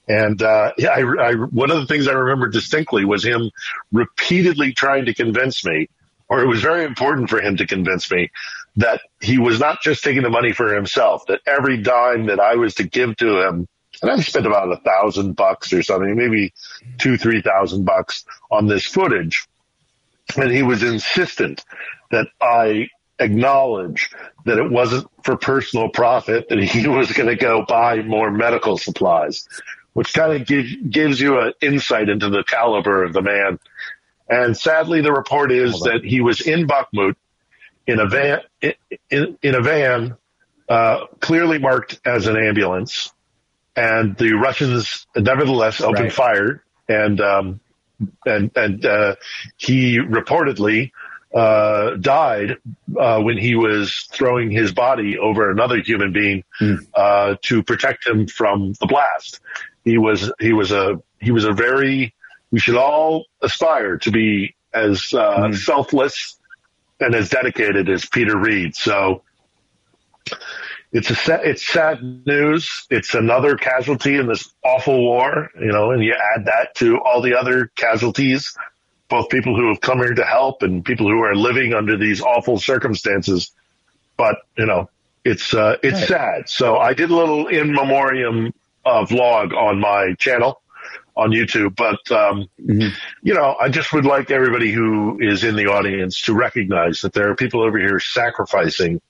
And 0.09 0.43
uh, 0.43 0.73
I, 0.81 1.03
I, 1.03 1.35
one 1.35 1.71
of 1.71 1.77
the 1.77 1.87
things 1.87 2.09
I 2.09 2.13
remember 2.13 2.49
distinctly 2.49 3.05
was 3.05 3.25
him 3.25 3.53
repeatedly 3.93 4.73
trying 4.73 5.05
to 5.05 5.15
convince 5.15 5.65
me, 5.65 5.89
or 6.33 6.41
it 6.41 6.47
was 6.47 6.63
very 6.63 6.87
important 6.87 7.29
for 7.29 7.43
him 7.43 7.59
to 7.59 7.67
convince 7.67 8.11
me 8.11 8.31
that 8.77 9.03
he 9.21 9.37
was 9.37 9.61
not 9.61 9.83
just 9.83 10.03
taking 10.03 10.23
the 10.23 10.31
money 10.31 10.51
for 10.51 10.75
himself, 10.75 11.27
that 11.27 11.43
every 11.47 11.77
dime 11.77 12.25
that 12.25 12.41
I 12.41 12.55
was 12.55 12.75
to 12.77 12.85
give 12.85 13.17
to 13.19 13.47
him, 13.47 13.69
and 14.01 14.11
I 14.11 14.19
spent 14.21 14.47
about 14.47 14.73
a 14.73 14.79
thousand 14.79 15.35
bucks 15.35 15.75
or 15.75 15.83
something, 15.83 16.17
maybe 16.17 16.55
two, 16.97 17.19
three 17.19 17.43
thousand 17.43 17.85
bucks 17.85 18.25
on 18.51 18.67
this 18.67 18.87
footage. 18.87 19.47
And 20.35 20.51
he 20.51 20.63
was 20.63 20.83
insistent 20.83 21.67
that 22.13 22.29
I 22.41 22.89
acknowledge 23.19 24.09
that 24.47 24.57
it 24.57 24.71
wasn't 24.71 25.09
for 25.25 25.37
personal 25.37 25.91
profit, 25.91 26.49
that 26.49 26.63
he 26.63 26.89
was 26.89 27.13
going 27.13 27.29
to 27.29 27.37
go 27.37 27.67
buy 27.69 28.01
more 28.01 28.31
medical 28.31 28.79
supplies, 28.79 29.47
which 29.93 30.15
kind 30.15 30.33
of 30.33 30.47
gives, 30.47 30.75
gives 30.89 31.21
you 31.21 31.39
an 31.39 31.53
insight 31.61 32.09
into 32.09 32.31
the 32.31 32.43
caliber 32.45 33.05
of 33.05 33.13
the 33.13 33.21
man. 33.21 33.59
And 34.33 34.57
sadly, 34.57 35.03
the 35.03 35.13
report 35.13 35.53
is 35.53 35.73
that 35.81 36.01
he 36.05 36.23
was 36.23 36.41
in 36.41 36.67
Bakhmut 36.67 37.17
in 37.87 38.01
a 38.01 38.09
van, 38.09 38.41
in, 39.11 39.37
in 39.43 39.55
a 39.55 39.61
van, 39.61 40.17
uh, 40.71 41.07
clearly 41.21 41.59
marked 41.59 42.01
as 42.07 42.27
an 42.29 42.37
ambulance. 42.37 43.13
And 43.77 44.17
the 44.17 44.33
Russians 44.33 45.07
nevertheless 45.15 45.83
opened 45.83 46.05
Right. 46.05 46.13
fire 46.13 46.65
and, 46.89 47.21
um, 47.21 47.61
and, 48.25 48.51
and, 48.57 48.87
uh, 48.87 49.17
he 49.59 49.99
reportedly, 49.99 50.93
uh, 51.35 51.97
died, 51.97 52.57
uh, 52.99 53.21
when 53.21 53.37
he 53.37 53.55
was 53.55 54.09
throwing 54.13 54.51
his 54.51 54.73
body 54.73 55.19
over 55.19 55.51
another 55.51 55.79
human 55.79 56.13
being, 56.13 56.43
uh, 56.95 57.37
to 57.43 57.63
protect 57.63 58.07
him 58.07 58.27
from 58.27 58.73
the 58.81 58.87
blast. 58.87 59.41
He 59.85 59.99
was, 59.99 60.33
he 60.41 60.53
was 60.55 60.73
a, 60.73 61.03
he 61.21 61.33
was 61.33 61.45
a 61.45 61.53
very, 61.53 62.15
we 62.53 62.61
should 62.61 62.77
all 62.77 63.25
aspire 63.41 63.97
to 63.99 64.11
be 64.13 64.55
as, 64.73 65.13
uh, 65.13 65.53
selfless 65.53 66.39
and 67.01 67.15
as 67.15 67.31
dedicated 67.31 67.89
as 67.89 68.07
Peter 68.07 68.39
Reed. 68.39 68.77
So 68.77 69.25
it's 70.93 71.11
a 71.11 71.15
sa- 71.15 71.41
it's 71.43 71.67
sad 71.67 72.03
news. 72.27 72.87
It's 72.91 73.15
another 73.15 73.57
casualty 73.57 74.17
in 74.17 74.27
this 74.29 74.49
awful 74.65 75.01
war, 75.01 75.51
you 75.59 75.73
know, 75.73 75.91
and 75.91 76.05
you 76.05 76.15
add 76.15 76.45
that 76.45 76.75
to 76.77 77.01
all 77.01 77.23
the 77.23 77.35
other 77.39 77.71
casualties, 77.77 78.55
both 79.09 79.31
people 79.31 79.57
who 79.57 79.69
have 79.69 79.81
come 79.81 79.99
here 79.99 80.15
to 80.15 80.25
help 80.25 80.63
and 80.63 80.85
people 80.85 81.09
who 81.09 81.23
are 81.23 81.35
living 81.35 81.75
under 81.75 81.97
these 81.97 82.21
awful 82.21 82.59
circumstances. 82.59 83.53
But, 84.17 84.37
you 84.57 84.67
know, 84.67 84.91
it's, 85.25 85.55
uh, 85.55 85.77
it's 85.83 86.01
Right. 86.01 86.09
sad. 86.09 86.49
So 86.49 86.77
I 86.77 86.93
did 86.95 87.11
a 87.11 87.17
little 87.17 87.49
in 87.49 87.73
memoriam 87.73 88.53
uh, 88.85 89.05
vlog 89.05 89.57
on 89.57 89.81
my 89.81 90.15
channel 90.19 90.62
on 91.17 91.31
YouTube, 91.31 91.77
but, 91.77 92.11
um, 92.11 92.49
you 92.59 93.35
know, 93.35 93.55
I 93.61 93.69
just 93.69 93.93
would 93.93 94.07
like 94.07 94.31
everybody 94.31 94.73
who 94.73 95.19
is 95.21 95.45
in 95.45 95.57
the 95.57 95.67
audience 95.67 96.23
to 96.23 96.35
recognize 96.35 97.03
that 97.03 97.13
there 97.13 97.31
are 97.31 97.35
people 97.35 97.63
over 97.63 97.79
here 97.79 98.01
sacrificing 98.01 99.01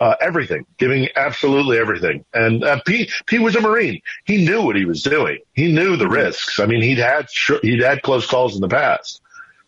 uh, 0.00 0.14
everything, 0.20 0.64
giving 0.78 1.08
absolutely 1.16 1.78
everything. 1.78 2.24
And 2.32 2.64
uh, 2.64 2.80
Pete, 2.86 3.10
Pete 3.26 3.42
was 3.42 3.56
a 3.56 3.60
Marine. 3.60 4.00
He 4.24 4.44
knew 4.44 4.62
what 4.62 4.76
he 4.76 4.84
was 4.84 5.02
doing. 5.02 5.38
He 5.54 5.72
knew 5.72 5.96
the 5.96 6.08
risks. 6.08 6.60
I 6.60 6.66
mean, 6.66 6.82
he'd 6.82 6.98
had 6.98 7.28
sh- 7.30 7.60
he'd 7.62 7.82
had 7.82 8.02
close 8.02 8.26
calls 8.26 8.54
in 8.54 8.60
the 8.60 8.68
past, 8.68 9.20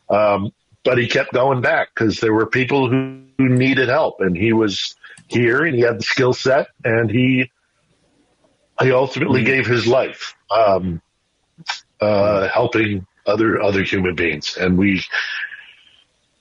um, 0.09 0.53
but 0.85 0.99
he 0.99 1.09
kept 1.09 1.33
going 1.33 1.61
back 1.61 1.89
because 1.95 2.21
there 2.21 2.33
were 2.33 2.47
people 2.47 2.89
who, 2.89 3.23
who 3.39 3.49
needed 3.49 3.89
help, 3.89 4.21
and 4.21 4.37
he 4.37 4.53
was 4.53 4.95
here 5.27 5.65
and 5.65 5.75
he 5.75 5.83
had 5.83 5.99
the 5.99 6.05
skill 6.05 6.33
set, 6.33 6.69
and 6.85 7.11
he 7.11 7.51
he 8.81 8.93
ultimately 8.93 9.45
gave 9.45 9.67
his 9.67 9.87
life 9.87 10.35
um, 10.51 11.03
uh, 12.01 12.49
helping 12.49 13.07
other 13.27 13.61
other 13.61 13.83
human 13.83 14.15
beings, 14.15 14.57
and 14.57 14.79
we 14.79 15.03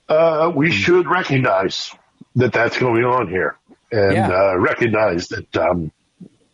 uh, 0.08 0.52
we 0.56 0.72
should 0.72 1.08
recognize 1.08 1.92
that 2.36 2.54
that's 2.54 2.78
going 2.78 3.04
on 3.06 3.28
here, 3.28 3.58
and 3.92 4.14
Yeah. 4.16 4.30
uh, 4.32 4.58
recognize 4.58 5.28
that 5.30 5.58
um, 5.58 5.92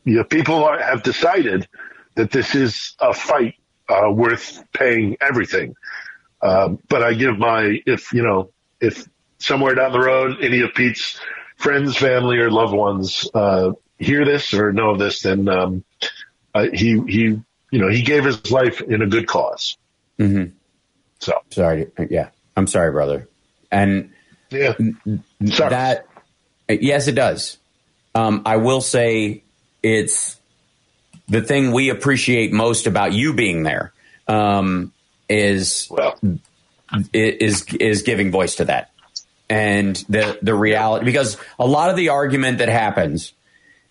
you 0.03 0.15
know, 0.17 0.23
people 0.23 0.63
are, 0.63 0.79
have 0.79 1.03
decided 1.03 1.67
that 2.15 2.31
this 2.31 2.55
is 2.55 2.95
a 2.99 3.13
fight 3.13 3.55
uh, 3.89 4.09
worth 4.11 4.63
paying 4.73 5.17
everything. 5.21 5.75
Um, 6.41 6.79
but 6.89 7.03
I 7.03 7.13
give 7.13 7.37
my 7.37 7.81
if 7.85 8.13
you 8.13 8.23
know 8.23 8.51
if 8.79 9.07
somewhere 9.39 9.75
down 9.75 9.91
the 9.91 9.99
road 9.99 10.37
any 10.41 10.61
of 10.61 10.73
Pete's 10.73 11.19
friends, 11.57 11.97
family, 11.97 12.37
or 12.37 12.51
loved 12.51 12.73
ones 12.73 13.27
uh, 13.33 13.71
hear 13.97 14.25
this 14.25 14.53
or 14.53 14.73
know 14.73 14.91
of 14.91 14.99
this, 14.99 15.21
then 15.21 15.47
um, 15.49 15.83
uh, 16.53 16.67
he 16.73 16.99
he 17.07 17.41
you 17.75 17.81
know 17.81 17.89
he 17.89 18.03
gave 18.03 18.23
his 18.23 18.49
life 18.51 18.79
in 18.79 19.01
a 19.01 19.05
good 19.05 19.27
cause. 19.27 19.77
Mm-hmm. 20.17 20.55
So 21.19 21.33
sorry. 21.49 21.91
Yeah, 22.09 22.29
I'm 22.55 22.67
sorry, 22.67 22.89
brother. 22.93 23.27
And 23.69 24.13
yeah, 24.49 24.75
sorry. 25.45 25.69
that 25.71 26.07
yes, 26.69 27.09
it 27.09 27.15
does. 27.15 27.57
Um, 28.15 28.43
I 28.45 28.55
will 28.55 28.79
say 28.79 29.43
it's 29.83 30.39
the 31.27 31.41
thing 31.41 31.73
we 31.73 31.89
appreciate 31.89 32.53
most 32.53 32.87
about 32.87 33.11
you 33.11 33.33
being 33.33 33.63
there 33.63 33.91
um, 34.25 34.93
is 35.27 35.89
well. 35.91 36.17
is 37.11 37.65
is 37.73 38.03
giving 38.03 38.31
voice 38.31 38.55
to 38.55 38.65
that 38.65 38.91
and 39.49 39.97
the 40.07 40.39
the 40.41 40.55
reality 40.55 41.03
because 41.03 41.35
a 41.59 41.67
lot 41.67 41.89
of 41.89 41.97
the 41.97 42.07
argument 42.07 42.59
that 42.59 42.69
happens 42.69 43.33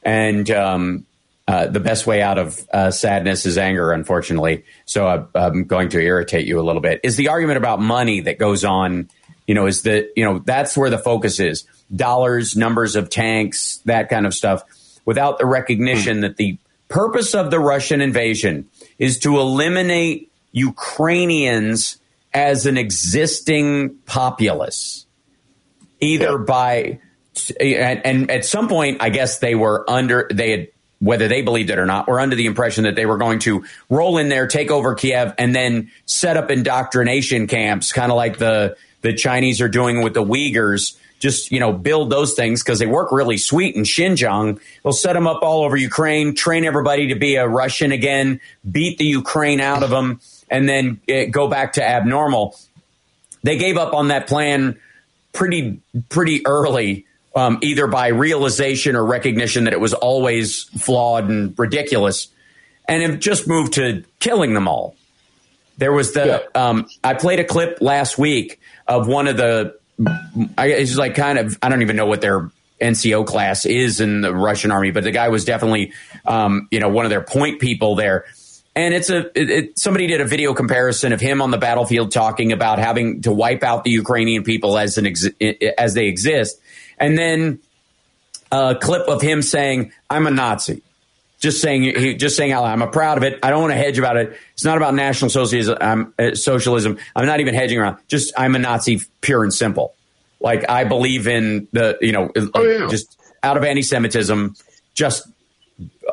and 0.02 0.50
um, 0.50 1.04
uh, 1.46 1.66
the 1.66 1.80
best 1.80 2.06
way 2.06 2.22
out 2.22 2.38
of 2.38 2.66
uh, 2.72 2.90
sadness 2.90 3.44
is 3.44 3.58
anger, 3.58 3.92
unfortunately. 3.92 4.64
So 4.86 5.06
I, 5.06 5.24
I'm 5.38 5.64
going 5.64 5.90
to 5.90 6.00
irritate 6.00 6.46
you 6.46 6.58
a 6.58 6.62
little 6.62 6.80
bit. 6.80 7.00
Is 7.02 7.16
the 7.16 7.28
argument 7.28 7.58
about 7.58 7.80
money 7.80 8.20
that 8.20 8.38
goes 8.38 8.64
on? 8.64 9.10
You 9.46 9.54
know, 9.54 9.66
is 9.66 9.82
that 9.82 10.08
you 10.16 10.24
know 10.24 10.38
that's 10.38 10.74
where 10.74 10.88
the 10.88 10.98
focus 10.98 11.40
is: 11.40 11.64
dollars, 11.94 12.56
numbers 12.56 12.96
of 12.96 13.10
tanks, 13.10 13.80
that 13.84 14.08
kind 14.08 14.26
of 14.26 14.32
stuff, 14.32 14.62
without 15.04 15.38
the 15.38 15.44
recognition 15.44 16.20
that 16.20 16.38
the 16.38 16.56
purpose 16.88 17.34
of 17.34 17.50
the 17.50 17.60
Russian 17.60 18.00
invasion 18.00 18.68
is 18.98 19.18
to 19.20 19.38
eliminate 19.38 20.32
Ukrainians 20.52 21.98
as 22.32 22.64
an 22.64 22.78
existing 22.78 23.96
populace, 24.06 25.04
either 26.00 26.38
yeah. 26.38 26.44
by 26.46 27.00
and, 27.60 28.06
and, 28.06 28.30
at 28.30 28.44
some 28.44 28.68
point, 28.68 29.02
I 29.02 29.10
guess 29.10 29.38
they 29.38 29.54
were 29.54 29.84
under 29.90 30.28
they 30.32 30.50
had 30.52 30.68
whether 31.00 31.28
they 31.28 31.42
believed 31.42 31.70
it 31.70 31.78
or 31.78 31.86
not, 31.86 32.08
were 32.08 32.20
under 32.20 32.36
the 32.36 32.46
impression 32.46 32.84
that 32.84 32.94
they 32.94 33.06
were 33.06 33.18
going 33.18 33.38
to 33.40 33.64
roll 33.88 34.18
in 34.18 34.28
there, 34.28 34.46
take 34.46 34.70
over 34.70 34.94
Kiev, 34.94 35.34
and 35.38 35.54
then 35.54 35.90
set 36.06 36.36
up 36.36 36.50
indoctrination 36.50 37.46
camps, 37.46 37.92
kind 37.92 38.10
of 38.10 38.16
like 38.16 38.38
the 38.38 38.76
the 39.02 39.12
Chinese 39.12 39.60
are 39.60 39.68
doing 39.68 40.02
with 40.02 40.14
the 40.14 40.24
Uyghurs. 40.24 40.96
Just 41.20 41.52
you 41.52 41.60
know, 41.60 41.72
build 41.72 42.10
those 42.10 42.34
things 42.34 42.62
because 42.62 42.78
they 42.78 42.86
work 42.86 43.10
really 43.10 43.38
sweet 43.38 43.76
in 43.76 43.82
Xinjiang. 43.82 44.60
They'll 44.82 44.92
set 44.92 45.14
them 45.14 45.26
up 45.26 45.42
all 45.42 45.64
over 45.64 45.76
Ukraine, 45.76 46.34
train 46.34 46.64
everybody 46.64 47.08
to 47.08 47.14
be 47.14 47.36
a 47.36 47.46
Russian 47.46 47.92
again, 47.92 48.40
beat 48.70 48.98
the 48.98 49.06
Ukraine 49.06 49.60
out 49.60 49.82
of 49.82 49.90
them, 49.90 50.20
and 50.50 50.68
then 50.68 51.00
eh, 51.08 51.26
go 51.26 51.48
back 51.48 51.74
to 51.74 51.84
abnormal. 51.86 52.56
They 53.42 53.56
gave 53.56 53.76
up 53.76 53.94
on 53.94 54.08
that 54.08 54.26
plan 54.26 54.78
pretty 55.32 55.80
pretty 56.08 56.46
early 56.46 57.06
um, 57.34 57.58
either 57.62 57.86
by 57.86 58.08
realization 58.08 58.96
or 58.96 59.04
recognition 59.04 59.64
that 59.64 59.72
it 59.72 59.80
was 59.80 59.94
always 59.94 60.64
flawed 60.78 61.28
and 61.28 61.58
ridiculous, 61.58 62.28
and 62.88 63.02
have 63.02 63.18
just 63.18 63.48
moved 63.48 63.74
to 63.74 64.04
killing 64.20 64.54
them 64.54 64.68
all. 64.68 64.96
There 65.78 65.92
was 65.92 66.12
the 66.12 66.44
yeah. 66.54 66.60
um, 66.68 66.86
I 67.02 67.14
played 67.14 67.40
a 67.40 67.44
clip 67.44 67.78
last 67.80 68.16
week 68.18 68.60
of 68.86 69.08
one 69.08 69.26
of 69.26 69.36
the 69.36 69.76
I, 70.58 70.68
it's 70.68 70.96
like 70.96 71.14
kind 71.14 71.38
of 71.38 71.58
I 71.62 71.68
don't 71.68 71.82
even 71.82 71.96
know 71.96 72.06
what 72.06 72.20
their 72.20 72.50
NCO 72.80 73.26
class 73.26 73.66
is 73.66 74.00
in 74.00 74.20
the 74.20 74.34
Russian 74.34 74.70
army, 74.70 74.90
but 74.90 75.04
the 75.04 75.10
guy 75.10 75.28
was 75.28 75.44
definitely 75.44 75.92
um, 76.24 76.68
you 76.70 76.80
know 76.80 76.88
one 76.88 77.04
of 77.04 77.10
their 77.10 77.22
point 77.22 77.60
people 77.60 77.96
there. 77.96 78.24
And 78.76 78.92
it's 78.92 79.08
a 79.08 79.26
it, 79.38 79.50
it, 79.50 79.78
somebody 79.78 80.08
did 80.08 80.20
a 80.20 80.24
video 80.24 80.52
comparison 80.52 81.12
of 81.12 81.20
him 81.20 81.40
on 81.40 81.52
the 81.52 81.58
battlefield 81.58 82.10
talking 82.10 82.50
about 82.50 82.80
having 82.80 83.22
to 83.22 83.32
wipe 83.32 83.62
out 83.62 83.84
the 83.84 83.90
Ukrainian 83.90 84.42
people 84.42 84.76
as 84.76 84.98
an 84.98 85.06
ex, 85.06 85.28
as 85.78 85.94
they 85.94 86.06
exist, 86.06 86.60
and 86.98 87.18
then 87.18 87.60
a 88.50 88.76
clip 88.80 89.08
of 89.08 89.22
him 89.22 89.42
saying, 89.42 89.92
"I'm 90.08 90.26
a 90.26 90.30
Nazi." 90.30 90.82
Just 91.40 91.60
saying, 91.60 92.16
just 92.18 92.36
saying 92.36 92.52
out 92.52 92.62
loud. 92.62 92.80
I'm 92.80 92.90
proud 92.90 93.18
of 93.18 93.24
it. 93.24 93.38
I 93.42 93.50
don't 93.50 93.60
want 93.60 93.72
to 93.72 93.76
hedge 93.76 93.98
about 93.98 94.16
it. 94.16 94.34
It's 94.54 94.64
not 94.64 94.78
about 94.78 94.94
national 94.94 95.28
socialism. 95.28 95.76
I'm, 95.78 96.14
uh, 96.18 96.34
socialism. 96.34 96.96
I'm 97.14 97.26
not 97.26 97.40
even 97.40 97.52
hedging 97.52 97.78
around. 97.78 97.98
Just 98.08 98.32
I'm 98.38 98.54
a 98.54 98.58
Nazi, 98.58 99.02
pure 99.20 99.42
and 99.42 99.52
simple. 99.52 99.94
Like 100.40 100.70
I 100.70 100.84
believe 100.84 101.26
in 101.26 101.68
the, 101.72 101.98
you 102.00 102.12
know, 102.12 102.30
oh, 102.54 102.62
yeah. 102.62 102.86
just 102.88 103.18
out 103.42 103.58
of 103.58 103.64
anti-Semitism, 103.64 104.54
just 104.94 105.28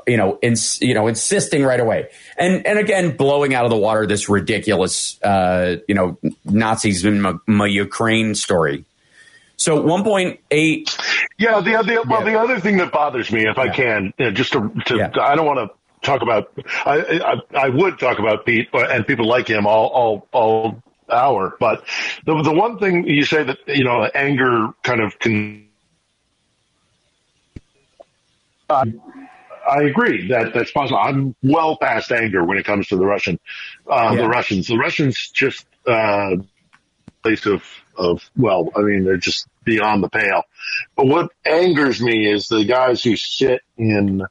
you 0.08 0.18
know, 0.18 0.40
ins, 0.42 0.82
you 0.82 0.94
know, 0.94 1.08
insisting 1.08 1.64
right 1.64 1.80
away, 1.80 2.10
and 2.38 2.66
and 2.66 2.80
again, 2.80 3.16
blowing 3.16 3.54
out 3.54 3.66
of 3.66 3.72
the 3.72 3.78
water 3.78 4.06
this 4.08 4.28
ridiculous, 4.28 5.22
uh, 5.22 5.78
you 5.88 5.96
know, 5.96 6.18
Nazis 6.44 7.06
in 7.06 7.22
my, 7.22 7.36
my 7.46 7.68
Ukraine 7.68 8.36
story. 8.36 8.86
So 9.62 9.80
1.8. 9.84 10.40
Yeah, 11.38 11.62
the, 11.62 11.84
the 11.84 12.04
well, 12.10 12.26
the 12.26 12.40
other 12.40 12.60
thing 12.60 12.78
that 12.78 12.92
bothers 12.92 13.32
me, 13.32 13.42
if 13.42 13.58
yeah. 13.58 13.62
I 13.62 13.70
can, 13.70 14.12
uh, 14.20 14.32
just 14.32 14.54
to, 14.54 14.72
to 14.88 14.98
yeah. 14.98 15.12
I 15.22 15.36
don't 15.36 15.46
want 15.46 15.60
to 15.60 16.08
talk 16.08 16.24
about. 16.24 16.52
I, 16.84 17.20
I, 17.54 17.66
I 17.66 17.70
would 17.70 18.00
talk 18.00 18.18
about 18.18 18.44
Pete 18.44 18.70
and 18.74 19.06
people 19.06 19.28
like 19.28 19.48
him 19.48 19.68
all 19.68 19.90
all 19.90 20.28
all 20.32 20.82
hour, 21.12 21.56
but 21.60 21.84
the 22.26 22.42
the 22.42 22.52
one 22.52 22.80
thing 22.80 23.08
you 23.08 23.24
say 23.24 23.44
that 23.44 23.60
you 23.68 23.84
know 23.84 24.04
anger 24.04 24.70
kind 24.82 25.00
of 25.00 25.20
can. 25.20 25.68
Uh, 28.68 28.86
I 29.70 29.84
agree 29.84 30.30
that 30.30 30.56
that's 30.56 30.72
possible. 30.72 30.98
I'm 30.98 31.36
well 31.44 31.78
past 31.78 32.12
anger 32.12 32.44
when 32.44 32.58
it 32.58 32.66
comes 32.66 32.88
to 32.88 32.96
the 32.96 33.06
Russian, 33.06 33.40
uh, 33.88 34.14
yeah. 34.16 34.22
the 34.24 34.28
Russians. 34.28 34.66
The 34.66 34.78
Russians 34.78 35.30
just 35.30 35.68
uh, 35.86 36.38
place 37.22 37.46
of 37.46 37.64
of 37.96 38.28
well, 38.36 38.72
I 38.76 38.82
mean, 38.82 39.04
they're 39.04 39.18
just 39.18 39.48
beyond 39.64 40.04
the 40.04 40.10
pale. 40.10 40.44
But 40.96 41.08
what 41.08 41.32
angers 41.46 42.02
me 42.02 42.32
is 42.32 42.48
the 42.48 42.66
guys 42.66 43.04
who 43.04 43.16
sit 43.16 43.62
in 43.78 44.24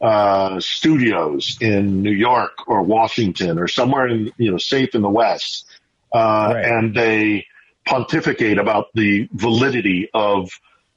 uh, 0.00 0.60
studios 0.60 1.56
in 1.60 2.02
New 2.02 2.12
York 2.12 2.68
or 2.68 2.82
Washington 2.82 3.58
or 3.58 3.68
somewhere 3.68 4.06
in 4.08 4.32
you 4.36 4.50
know 4.50 4.58
safe 4.58 4.94
in 4.94 5.02
the 5.02 5.08
West, 5.08 5.66
uh, 6.14 6.52
right. 6.54 6.64
and 6.64 6.94
they 6.94 7.46
pontificate 7.86 8.58
about 8.58 8.88
the 8.94 9.28
validity 9.32 10.10
of 10.12 10.50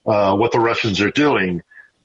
uh, 0.05 0.36
what 0.36 0.51
the 0.51 0.59
Russians 0.59 0.99
are 1.01 1.11
doing, 1.11 1.61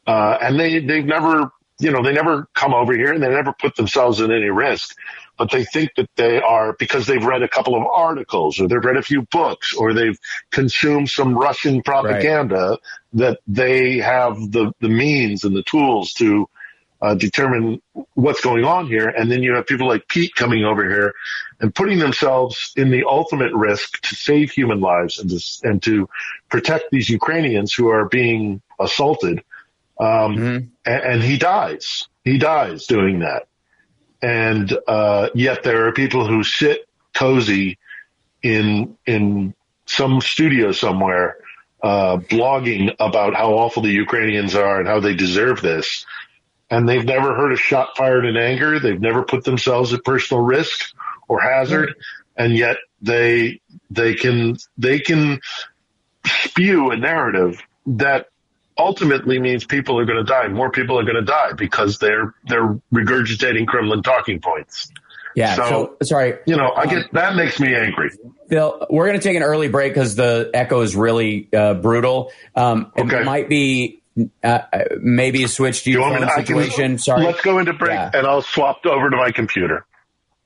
uh, 0.07 0.39
and 0.41 0.59
they 0.59 0.79
they've 0.79 1.05
never 1.05 1.51
you 1.81 1.91
know 1.91 2.03
they 2.03 2.13
never 2.13 2.47
come 2.55 2.73
over 2.73 2.93
here 2.93 3.13
and 3.13 3.23
they 3.23 3.29
never 3.29 3.53
put 3.53 3.75
themselves 3.77 4.21
in 4.21 4.31
any 4.31 4.51
risk 4.51 4.97
but 5.39 5.51
they 5.51 5.65
think 5.65 5.91
that 5.97 6.09
they 6.17 6.41
are 6.41 6.75
because 6.79 7.07
they've 7.07 7.25
read 7.25 7.43
a 7.43 7.49
couple 7.49 7.75
of 7.75 7.87
articles 7.87 8.61
or 8.61 8.69
they've 8.69 8.85
read 8.85 8.97
a 8.97 9.03
few 9.03 9.23
books 9.23 9.75
or 9.75 9.93
they've 9.93 10.19
consumed 10.51 11.11
some 11.11 11.37
Russian 11.37 11.83
propaganda 11.83 12.71
right. 12.71 12.79
that 13.15 13.39
they 13.47 13.99
have 13.99 14.37
the, 14.53 14.73
the 14.81 14.89
means 14.89 15.45
and 15.45 15.55
the 15.57 15.65
tools 15.65 16.13
to 16.15 16.49
uh, 17.03 17.15
determine 17.15 17.83
what's 18.15 18.41
going 18.41 18.65
on 18.65 18.87
here. 18.87 19.09
And 19.09 19.31
then 19.31 19.43
you 19.43 19.55
have 19.55 19.67
people 19.67 19.89
like 19.89 20.09
Pete 20.09 20.35
coming 20.35 20.65
over 20.65 20.89
here 20.89 21.13
and 21.61 21.75
putting 21.75 21.99
themselves 21.99 22.73
in 22.77 22.91
the 22.91 23.05
ultimate 23.05 23.53
risk 23.53 24.01
to 24.03 24.15
save 24.15 24.51
human 24.51 24.81
lives 24.81 25.19
and 25.19 25.31
to, 25.31 25.69
and 25.69 25.83
to 25.83 26.09
protect 26.49 26.91
these 26.91 27.09
Ukrainians 27.09 27.75
who 27.75 27.89
are 27.89 28.09
being 28.09 28.63
assaulted. 28.81 29.43
Um, 30.01 30.07
mm-hmm. 30.07 30.67
and, 30.87 31.03
and 31.03 31.23
he 31.23 31.39
dies. 31.39 32.09
He 32.25 32.39
dies 32.39 32.87
doing 32.87 33.19
that 33.19 33.49
and 34.25 34.73
uh, 34.87 35.29
yet 35.35 35.65
there 35.65 35.87
are 35.87 35.93
people 35.93 36.27
who 36.27 36.43
sit 36.45 36.89
cozy 37.13 37.77
in 38.43 38.97
in 39.05 39.55
some 39.85 40.23
studio 40.23 40.73
somewhere 40.73 41.37
uh, 41.83 42.17
blogging 42.17 42.97
about 42.99 43.35
how 43.35 43.53
awful 43.53 43.83
the 43.83 43.91
Ukrainians 43.91 44.55
are 44.55 44.79
and 44.79 44.89
how 44.89 45.01
they 45.01 45.15
deserve 45.15 45.61
this. 45.61 46.07
And 46.71 46.89
they've 46.89 47.05
never 47.05 47.35
heard 47.35 47.53
a 47.53 47.57
shot 47.57 47.99
fired 47.99 48.25
in 48.25 48.39
anger. 48.39 48.81
They've 48.81 48.99
never 48.99 49.25
put 49.25 49.45
themselves 49.45 49.93
at 49.93 50.03
personal 50.03 50.43
risk 50.43 50.95
or 51.29 51.41
hazard. 51.41 51.95
And 52.35 52.57
yet 52.57 52.79
they, 53.03 53.61
they 53.91 54.15
can, 54.15 54.57
they 54.79 55.01
can 55.01 55.41
spew 56.27 56.91
a 56.91 56.97
narrative 56.97 57.63
that 57.87 58.29
ultimately 58.79 59.39
means 59.39 59.65
people 59.65 59.99
are 59.99 60.05
going 60.05 60.19
to 60.19 60.31
die. 60.31 60.49
More 60.49 60.71
people 60.71 60.99
are 60.99 61.05
going 61.05 61.17
to 61.17 61.23
die 61.23 61.53
because 61.53 61.99
they're 61.99 62.35
they're 62.47 62.79
regurgitating 62.93 63.67
Kremlin 63.67 64.03
talking 64.03 64.41
points. 64.41 64.91
Yeah. 65.35 65.55
So, 65.57 65.63
so 65.63 65.97
sorry. 66.03 66.39
You 66.47 66.57
know, 66.57 66.73
I 66.75 66.87
get 66.87 67.13
that 67.13 67.35
makes 67.37 67.59
me 67.59 67.75
angry. 67.75 68.11
Phil, 68.49 68.87
we're 68.91 69.07
going 69.07 69.19
to 69.19 69.23
take 69.23 69.37
an 69.37 69.43
early 69.43 69.69
break 69.69 69.95
because 69.95 70.15
the 70.15 70.51
echo 70.55 70.81
is 70.83 70.95
really 70.95 71.49
uh, 71.53 71.75
brutal. 71.75 72.31
Um, 72.55 72.93
okay. 72.97 73.21
It 73.21 73.25
might 73.25 73.49
be 73.49 74.03
uh, 74.43 74.61
maybe 75.01 75.43
a 75.43 75.49
switch 75.49 75.85
to 75.85 75.91
your 75.91 76.09
phone 76.09 76.29
situation. 76.37 76.85
Can, 76.85 76.99
sorry. 76.99 77.25
Let's 77.25 77.41
go 77.41 77.59
into 77.59 77.73
break, 77.73 77.93
yeah. 77.93 78.11
and 78.15 78.27
I'll 78.27 78.43
swap 78.43 78.85
over 78.87 79.11
to 79.11 79.17
my 79.17 79.33
computer. 79.33 79.87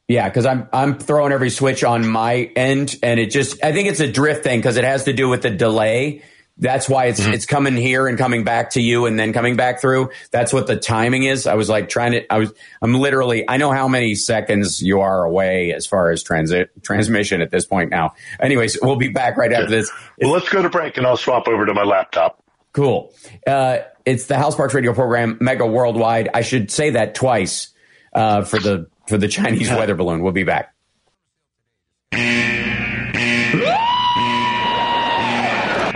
Yeah, 0.06 0.26
because 0.26 0.46
I'm 0.46 0.68
I'm 0.72 0.98
throwing 0.98 1.32
every 1.32 1.50
switch 1.50 1.84
on 1.84 2.08
my 2.08 2.50
end, 2.56 2.96
and 3.02 3.20
it 3.20 3.30
just 3.30 3.62
I 3.62 3.72
think 3.72 3.88
it's 3.88 4.00
a 4.00 4.10
drift 4.10 4.42
thing 4.42 4.58
because 4.58 4.78
it 4.78 4.84
has 4.84 5.04
to 5.04 5.12
do 5.12 5.28
with 5.28 5.42
the 5.42 5.50
delay. 5.50 6.22
That's 6.58 6.88
why 6.88 7.06
it's 7.06 7.20
mm-hmm. 7.20 7.32
it's 7.32 7.46
coming 7.46 7.76
here 7.76 8.08
and 8.08 8.18
coming 8.18 8.42
back 8.42 8.70
to 8.70 8.80
you 8.80 9.06
and 9.06 9.18
then 9.18 9.32
coming 9.32 9.56
back 9.56 9.80
through. 9.80 10.10
That's 10.30 10.52
what 10.52 10.66
the 10.66 10.76
timing 10.76 11.22
is. 11.22 11.46
I 11.46 11.54
was 11.54 11.68
like 11.68 11.88
trying 11.88 12.12
to. 12.12 12.32
I 12.32 12.38
was. 12.38 12.52
I'm 12.82 12.94
literally. 12.94 13.48
I 13.48 13.58
know 13.58 13.70
how 13.70 13.86
many 13.86 14.14
seconds 14.16 14.82
you 14.82 15.00
are 15.00 15.24
away 15.24 15.72
as 15.72 15.86
far 15.86 16.10
as 16.10 16.22
transit 16.22 16.70
transmission 16.82 17.40
at 17.40 17.50
this 17.50 17.64
point 17.64 17.90
now. 17.90 18.14
Anyways, 18.40 18.78
we'll 18.82 18.96
be 18.96 19.08
back 19.08 19.36
right 19.36 19.52
after 19.52 19.70
this. 19.70 19.90
Well, 20.20 20.32
let's 20.32 20.48
go 20.48 20.62
to 20.62 20.68
break 20.68 20.96
and 20.96 21.06
I'll 21.06 21.16
swap 21.16 21.46
over 21.46 21.64
to 21.64 21.74
my 21.74 21.84
laptop. 21.84 22.42
Cool. 22.72 23.14
Uh, 23.46 23.78
it's 24.04 24.26
the 24.26 24.36
Hal 24.36 24.52
Sparks 24.52 24.74
Radio 24.74 24.92
program, 24.94 25.38
Mega 25.40 25.66
Worldwide. 25.66 26.30
I 26.34 26.42
should 26.42 26.70
say 26.70 26.90
that 26.90 27.14
twice 27.14 27.68
uh, 28.12 28.42
for 28.42 28.58
the 28.58 28.88
for 29.06 29.16
the 29.16 29.28
Chinese 29.28 29.70
weather 29.70 29.94
balloon. 29.94 30.22
We'll 30.22 30.32
be 30.32 30.44
back. 30.44 30.74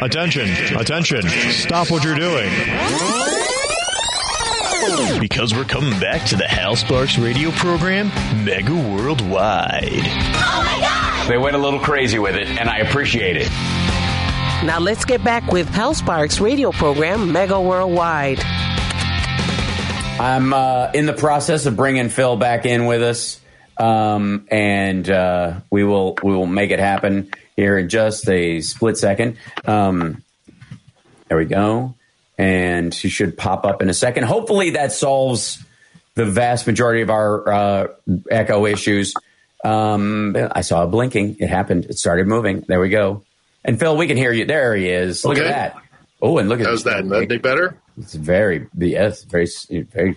Attention, 0.03 0.51
attention, 0.77 1.23
stop 1.53 1.89
what 1.89 2.03
you're 2.03 2.17
doing. 2.17 2.51
Because 5.21 5.55
we're 5.55 5.63
coming 5.63 5.97
back 6.01 6.27
to 6.27 6.37
the 6.37 6.49
Hal 6.49 6.75
Sparks 6.75 7.17
radio 7.19 7.53
program, 7.53 8.09
Mega 8.45 8.75
Worldwide. 8.75 10.03
Oh 10.03 10.63
my 10.67 10.81
God! 10.81 11.29
They 11.29 11.39
went 11.39 11.55
a 11.55 11.59
little 11.61 11.79
crazy 11.79 12.19
with 12.19 12.35
it, 12.35 12.49
and 12.49 12.69
I 12.69 12.79
appreciate 12.79 13.37
it. 13.37 13.49
Now 14.67 14.81
let's 14.81 15.05
get 15.05 15.23
back 15.23 15.53
with 15.53 15.69
Hal 15.69 15.95
Sparks 15.95 16.41
radio 16.41 16.73
program, 16.73 17.31
Mega 17.31 17.61
Worldwide. 17.61 18.41
I'm 20.19 20.53
uh, 20.53 20.91
in 20.95 21.07
the 21.07 21.13
process 21.13 21.67
of 21.67 21.77
bringing 21.77 22.09
Phil 22.09 22.37
back 22.37 22.67
in 22.67 22.87
with 22.87 23.05
us, 23.05 23.41
um, 23.77 24.49
and 24.51 25.09
uh, 25.09 25.61
we 25.71 25.85
will 25.85 26.19
we 26.25 26.35
will 26.35 26.49
make 26.49 26.73
it 26.73 26.81
happen 26.81 27.31
here 27.57 27.79
in 27.79 27.89
just 27.89 28.29
a 28.29 28.61
split 28.61 28.97
second. 28.97 29.37
Um, 29.65 30.23
there 31.29 31.39
we 31.39 31.45
go. 31.45 31.95
And 32.39 32.93
she 32.93 33.09
should 33.09 33.37
pop 33.37 33.65
up 33.65 33.83
in 33.83 33.89
a 33.89 33.95
second. 33.95 34.25
Hopefully, 34.25 34.71
that 34.71 34.93
solves 34.93 35.63
the 36.15 36.25
vast 36.25 36.67
majority 36.67 37.03
of 37.03 37.11
our 37.11 37.49
uh, 37.49 37.87
echo 38.31 38.67
issues. 38.67 39.15
Um, 39.65 40.37
I 40.51 40.63
saw 40.63 40.83
a 40.83 40.87
blinking. 40.87 41.37
It 41.39 41.49
happened. 41.49 41.85
It 41.87 41.99
started 41.99 42.27
moving. 42.27 42.65
There 42.67 42.81
we 42.81 42.89
go. 42.89 43.23
And 43.65 43.79
Phil, 43.79 43.97
we 43.97 44.09
can 44.09 44.17
hear 44.17 44.33
you. 44.33 44.45
There 44.45 44.75
he 44.75 44.89
is. 44.89 45.25
Look 45.25 45.39
Okay. 45.39 45.47
at 45.47 45.75
that. 45.75 45.83
Oh, 46.21 46.39
and 46.39 46.49
look 46.49 46.61
at 46.61 46.67
How's 46.67 46.85
that? 46.85 47.05
Any 47.05 47.39
better? 47.39 47.77
It's 47.99 48.15
very, 48.15 48.67
yes, 48.77 49.23
very, 49.25 49.47
very, 49.93 50.17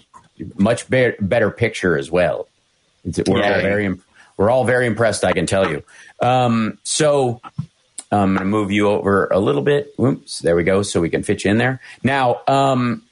much 0.57 0.89
be- 0.89 1.13
better 1.19 1.51
picture 1.51 1.97
as 1.97 2.09
well. 2.09 2.47
It's, 3.03 3.19
we're 3.27 3.43
all 3.43 3.61
very, 3.61 3.95
we're 4.37 4.49
all 4.49 4.65
very 4.65 4.87
impressed. 4.87 5.23
I 5.23 5.33
can 5.33 5.45
tell 5.45 5.69
you. 5.69 5.83
Um, 6.21 6.77
so 6.83 7.41
I'm 8.11 8.33
going 8.33 8.39
to 8.39 8.45
move 8.45 8.71
you 8.71 8.89
over 8.89 9.27
a 9.27 9.39
little 9.39 9.61
bit. 9.61 9.93
Oops, 9.99 10.39
there 10.39 10.55
we 10.55 10.63
go. 10.63 10.81
So 10.83 11.01
we 11.01 11.09
can 11.09 11.23
fit 11.23 11.43
you 11.43 11.51
in 11.51 11.57
there. 11.57 11.81
Now, 12.03 12.41
um, 12.47 13.03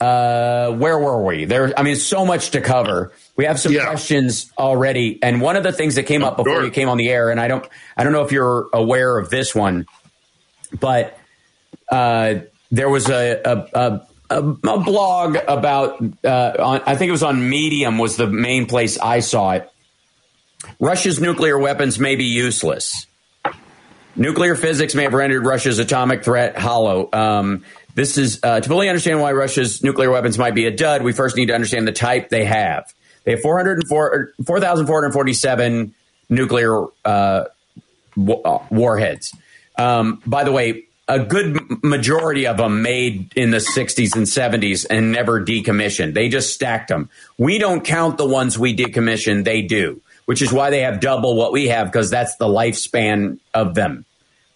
uh, 0.00 0.70
where 0.72 0.98
were 0.98 1.24
we? 1.24 1.44
There, 1.44 1.72
I 1.76 1.82
mean, 1.82 1.96
so 1.96 2.24
much 2.24 2.50
to 2.50 2.60
cover. 2.60 3.12
We 3.36 3.46
have 3.46 3.58
some 3.58 3.72
questions 3.72 4.52
already, 4.56 5.18
and 5.22 5.40
one 5.40 5.56
of 5.56 5.62
the 5.62 5.72
things 5.72 5.96
that 5.96 6.04
came 6.04 6.22
up 6.22 6.36
before 6.36 6.62
you 6.62 6.70
came 6.70 6.88
on 6.88 6.98
the 6.98 7.08
air, 7.08 7.30
and 7.30 7.40
I 7.40 7.48
don't, 7.48 7.66
I 7.96 8.04
don't 8.04 8.12
know 8.12 8.22
if 8.22 8.32
you're 8.32 8.68
aware 8.72 9.18
of 9.18 9.30
this 9.30 9.54
one, 9.54 9.86
but 10.78 11.18
uh, 11.88 12.34
there 12.70 12.88
was 12.88 13.08
a 13.08 13.40
a, 13.44 13.68
a, 13.74 14.06
a, 14.30 14.38
a 14.40 14.78
blog 14.78 15.36
about, 15.48 16.02
uh, 16.24 16.52
on, 16.58 16.82
I 16.84 16.94
think 16.96 17.08
it 17.08 17.12
was 17.12 17.22
on 17.22 17.48
Medium 17.48 17.98
was 17.98 18.16
the 18.16 18.26
main 18.26 18.66
place 18.66 18.98
I 18.98 19.20
saw 19.20 19.52
it. 19.52 19.70
Russia's 20.80 21.20
nuclear 21.20 21.58
weapons 21.58 21.98
may 21.98 22.16
be 22.16 22.24
useless. 22.24 23.06
Nuclear 24.16 24.56
physics 24.56 24.94
may 24.94 25.04
have 25.04 25.14
rendered 25.14 25.46
Russia's 25.46 25.78
atomic 25.78 26.24
threat 26.24 26.58
hollow. 26.58 27.08
Um, 27.12 27.64
this 27.94 28.18
is 28.18 28.40
uh, 28.42 28.60
to 28.60 28.68
fully 28.68 28.88
understand 28.88 29.20
why 29.20 29.32
Russia's 29.32 29.82
nuclear 29.82 30.10
weapons 30.10 30.38
might 30.38 30.54
be 30.54 30.66
a 30.66 30.70
dud. 30.70 31.02
We 31.02 31.12
first 31.12 31.36
need 31.36 31.46
to 31.46 31.54
understand 31.54 31.86
the 31.86 31.92
type 31.92 32.28
they 32.28 32.44
have. 32.44 32.92
They 33.24 33.32
have 33.32 33.40
404 33.40 34.32
4,447 34.44 35.94
nuclear 36.28 36.84
uh, 37.04 37.44
wa- 38.16 38.40
uh, 38.44 38.66
warheads. 38.70 39.34
Um, 39.76 40.20
by 40.26 40.44
the 40.44 40.52
way, 40.52 40.84
a 41.06 41.20
good 41.20 41.82
majority 41.82 42.46
of 42.46 42.56
them 42.58 42.82
made 42.82 43.32
in 43.36 43.50
the 43.50 43.58
60s 43.58 44.14
and 44.14 44.26
70s 44.26 44.86
and 44.90 45.10
never 45.12 45.40
decommissioned. 45.44 46.14
They 46.14 46.28
just 46.28 46.52
stacked 46.52 46.88
them. 46.88 47.08
We 47.38 47.58
don't 47.58 47.84
count 47.84 48.18
the 48.18 48.26
ones 48.26 48.58
we 48.58 48.76
decommissioned, 48.76 49.44
they 49.44 49.62
do, 49.62 50.02
which 50.28 50.42
is 50.42 50.52
why 50.52 50.68
they 50.68 50.80
have 50.80 51.00
double 51.00 51.36
what 51.36 51.52
we 51.52 51.68
have 51.68 51.86
because 51.86 52.10
that's 52.10 52.36
the 52.36 52.44
lifespan 52.44 53.38
of 53.54 53.74
them. 53.74 54.04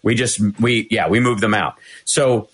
We 0.03 0.13
just, 0.13 0.39
we, 0.59 0.87
yeah, 0.91 1.07
we 1.09 1.19
move 1.19 1.41
them 1.41 1.55
out. 1.55 1.79
So, 2.05 2.47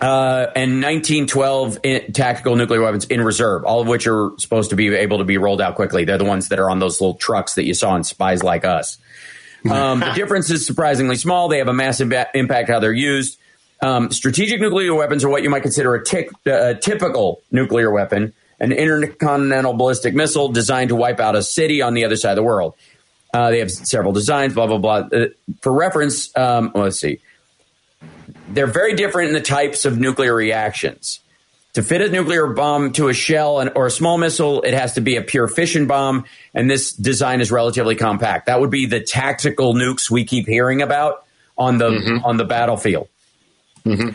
uh, 0.00 0.46
and 0.56 0.80
1912 0.82 1.80
in, 1.82 2.12
tactical 2.14 2.56
nuclear 2.56 2.80
weapons 2.80 3.04
in 3.04 3.20
reserve, 3.20 3.66
all 3.66 3.82
of 3.82 3.86
which 3.86 4.06
are 4.06 4.30
supposed 4.38 4.70
to 4.70 4.76
be 4.76 4.94
able 4.94 5.18
to 5.18 5.24
be 5.24 5.36
rolled 5.36 5.60
out 5.60 5.74
quickly. 5.74 6.06
They're 6.06 6.16
the 6.16 6.24
ones 6.24 6.48
that 6.48 6.58
are 6.58 6.70
on 6.70 6.78
those 6.78 7.02
little 7.02 7.16
trucks 7.16 7.56
that 7.56 7.64
you 7.64 7.74
saw 7.74 7.94
in 7.96 8.02
Spies 8.02 8.42
Like 8.42 8.64
Us. 8.64 8.96
Um, 9.70 10.00
the 10.00 10.12
difference 10.14 10.48
is 10.48 10.64
surprisingly 10.64 11.16
small. 11.16 11.48
They 11.48 11.58
have 11.58 11.68
a 11.68 11.74
massive 11.74 12.14
impact 12.32 12.70
how 12.70 12.80
they're 12.80 12.94
used. 12.94 13.38
Um, 13.82 14.10
strategic 14.10 14.58
nuclear 14.58 14.94
weapons 14.94 15.22
are 15.22 15.28
what 15.28 15.42
you 15.42 15.50
might 15.50 15.64
consider 15.64 15.94
a 15.94 16.02
tic- 16.02 16.30
uh, 16.46 16.72
typical 16.74 17.42
nuclear 17.50 17.90
weapon, 17.90 18.32
an 18.62 18.70
intercontinental 18.70 19.74
ballistic 19.74 20.14
missile 20.14 20.48
designed 20.48 20.88
to 20.88 20.96
wipe 20.96 21.18
out 21.20 21.34
a 21.34 21.42
city 21.42 21.82
on 21.82 21.94
the 21.94 22.04
other 22.04 22.16
side 22.16 22.30
of 22.30 22.36
the 22.36 22.42
world. 22.44 22.74
Uh, 23.34 23.50
they 23.50 23.58
have 23.58 23.70
several 23.70 24.12
designs, 24.12 24.54
blah, 24.54 24.66
blah, 24.66 24.78
blah. 24.78 25.08
Uh, 25.12 25.26
for 25.60 25.72
reference, 25.72 26.34
um, 26.36 26.70
let's 26.74 27.00
see. 27.00 27.18
They're 28.48 28.66
very 28.66 28.94
different 28.94 29.28
in 29.28 29.34
the 29.34 29.40
types 29.40 29.84
of 29.84 29.98
nuclear 29.98 30.34
reactions. 30.34 31.20
To 31.74 31.82
fit 31.82 32.02
a 32.02 32.10
nuclear 32.10 32.48
bomb 32.48 32.92
to 32.92 33.08
a 33.08 33.14
shell 33.14 33.58
and, 33.58 33.72
or 33.74 33.86
a 33.86 33.90
small 33.90 34.18
missile, 34.18 34.60
it 34.62 34.74
has 34.74 34.94
to 34.94 35.00
be 35.00 35.16
a 35.16 35.22
pure 35.22 35.48
fission 35.48 35.86
bomb, 35.86 36.26
and 36.54 36.70
this 36.70 36.92
design 36.92 37.40
is 37.40 37.50
relatively 37.50 37.96
compact. 37.96 38.46
That 38.46 38.60
would 38.60 38.70
be 38.70 38.84
the 38.84 39.00
tactical 39.00 39.74
nukes 39.74 40.10
we 40.10 40.24
keep 40.24 40.46
hearing 40.46 40.82
about 40.82 41.24
on 41.56 41.78
the 41.78 42.20
on 42.24 42.36
the 42.36 42.44
battlefield. 42.44 43.08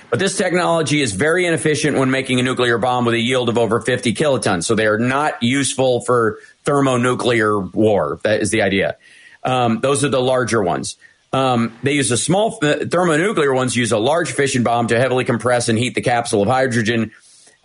But 0.10 0.20
this 0.20 0.38
technology 0.38 1.02
is 1.02 1.14
very 1.14 1.46
inefficient 1.46 1.98
when 1.98 2.10
making 2.10 2.40
a 2.40 2.44
nuclear 2.44 2.78
bomb 2.78 3.06
with 3.06 3.16
a 3.16 3.20
yield 3.20 3.50
of 3.50 3.58
over 3.58 3.82
50 3.82 4.14
kilotons. 4.14 4.64
So 4.64 4.76
they 4.76 4.88
are 4.88 4.98
not 5.00 5.42
useful 5.42 6.02
for 6.02 6.40
thermonuclear 6.64 7.60
war. 7.60 8.20
That 8.24 8.42
is 8.42 8.52
the 8.52 8.62
idea. 8.62 8.98
Um, 9.44 9.80
those 9.82 10.04
are 10.04 10.10
the 10.10 10.22
larger 10.22 10.62
ones. 10.62 10.98
Um, 11.34 11.78
they 11.84 11.94
use 11.94 12.10
a 12.12 12.18
small 12.18 12.58
uh, 12.62 12.86
thermonuclear 12.90 13.54
ones 13.54 13.76
use 13.76 13.92
a 13.92 13.98
large 13.98 14.32
fission 14.32 14.64
bomb 14.64 14.88
to 14.88 14.98
heavily 14.98 15.26
compress 15.26 15.68
and 15.68 15.78
heat 15.78 15.94
the 15.94 16.02
capsule 16.02 16.42
of 16.42 16.48
hydrogen. 16.48 17.12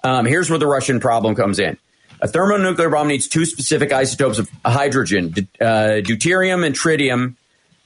Um, 0.03 0.27
here's 0.27 0.51
where 0.51 0.59
the 0.59 0.67
Russian 0.67 0.99
problem 0.99 1.35
comes 1.35 1.59
in. 1.59 1.79
A 2.21 2.29
thermonuclear 2.29 2.91
bomb 2.91 3.09
needs 3.09 3.29
two 3.29 3.45
specific 3.45 3.93
isotopes 3.93 4.39
of 4.39 4.51
hydrogen, 4.65 5.33
uh, 5.61 6.03
deuterium 6.03 6.65
and 6.67 6.75
tritium. 6.75 7.37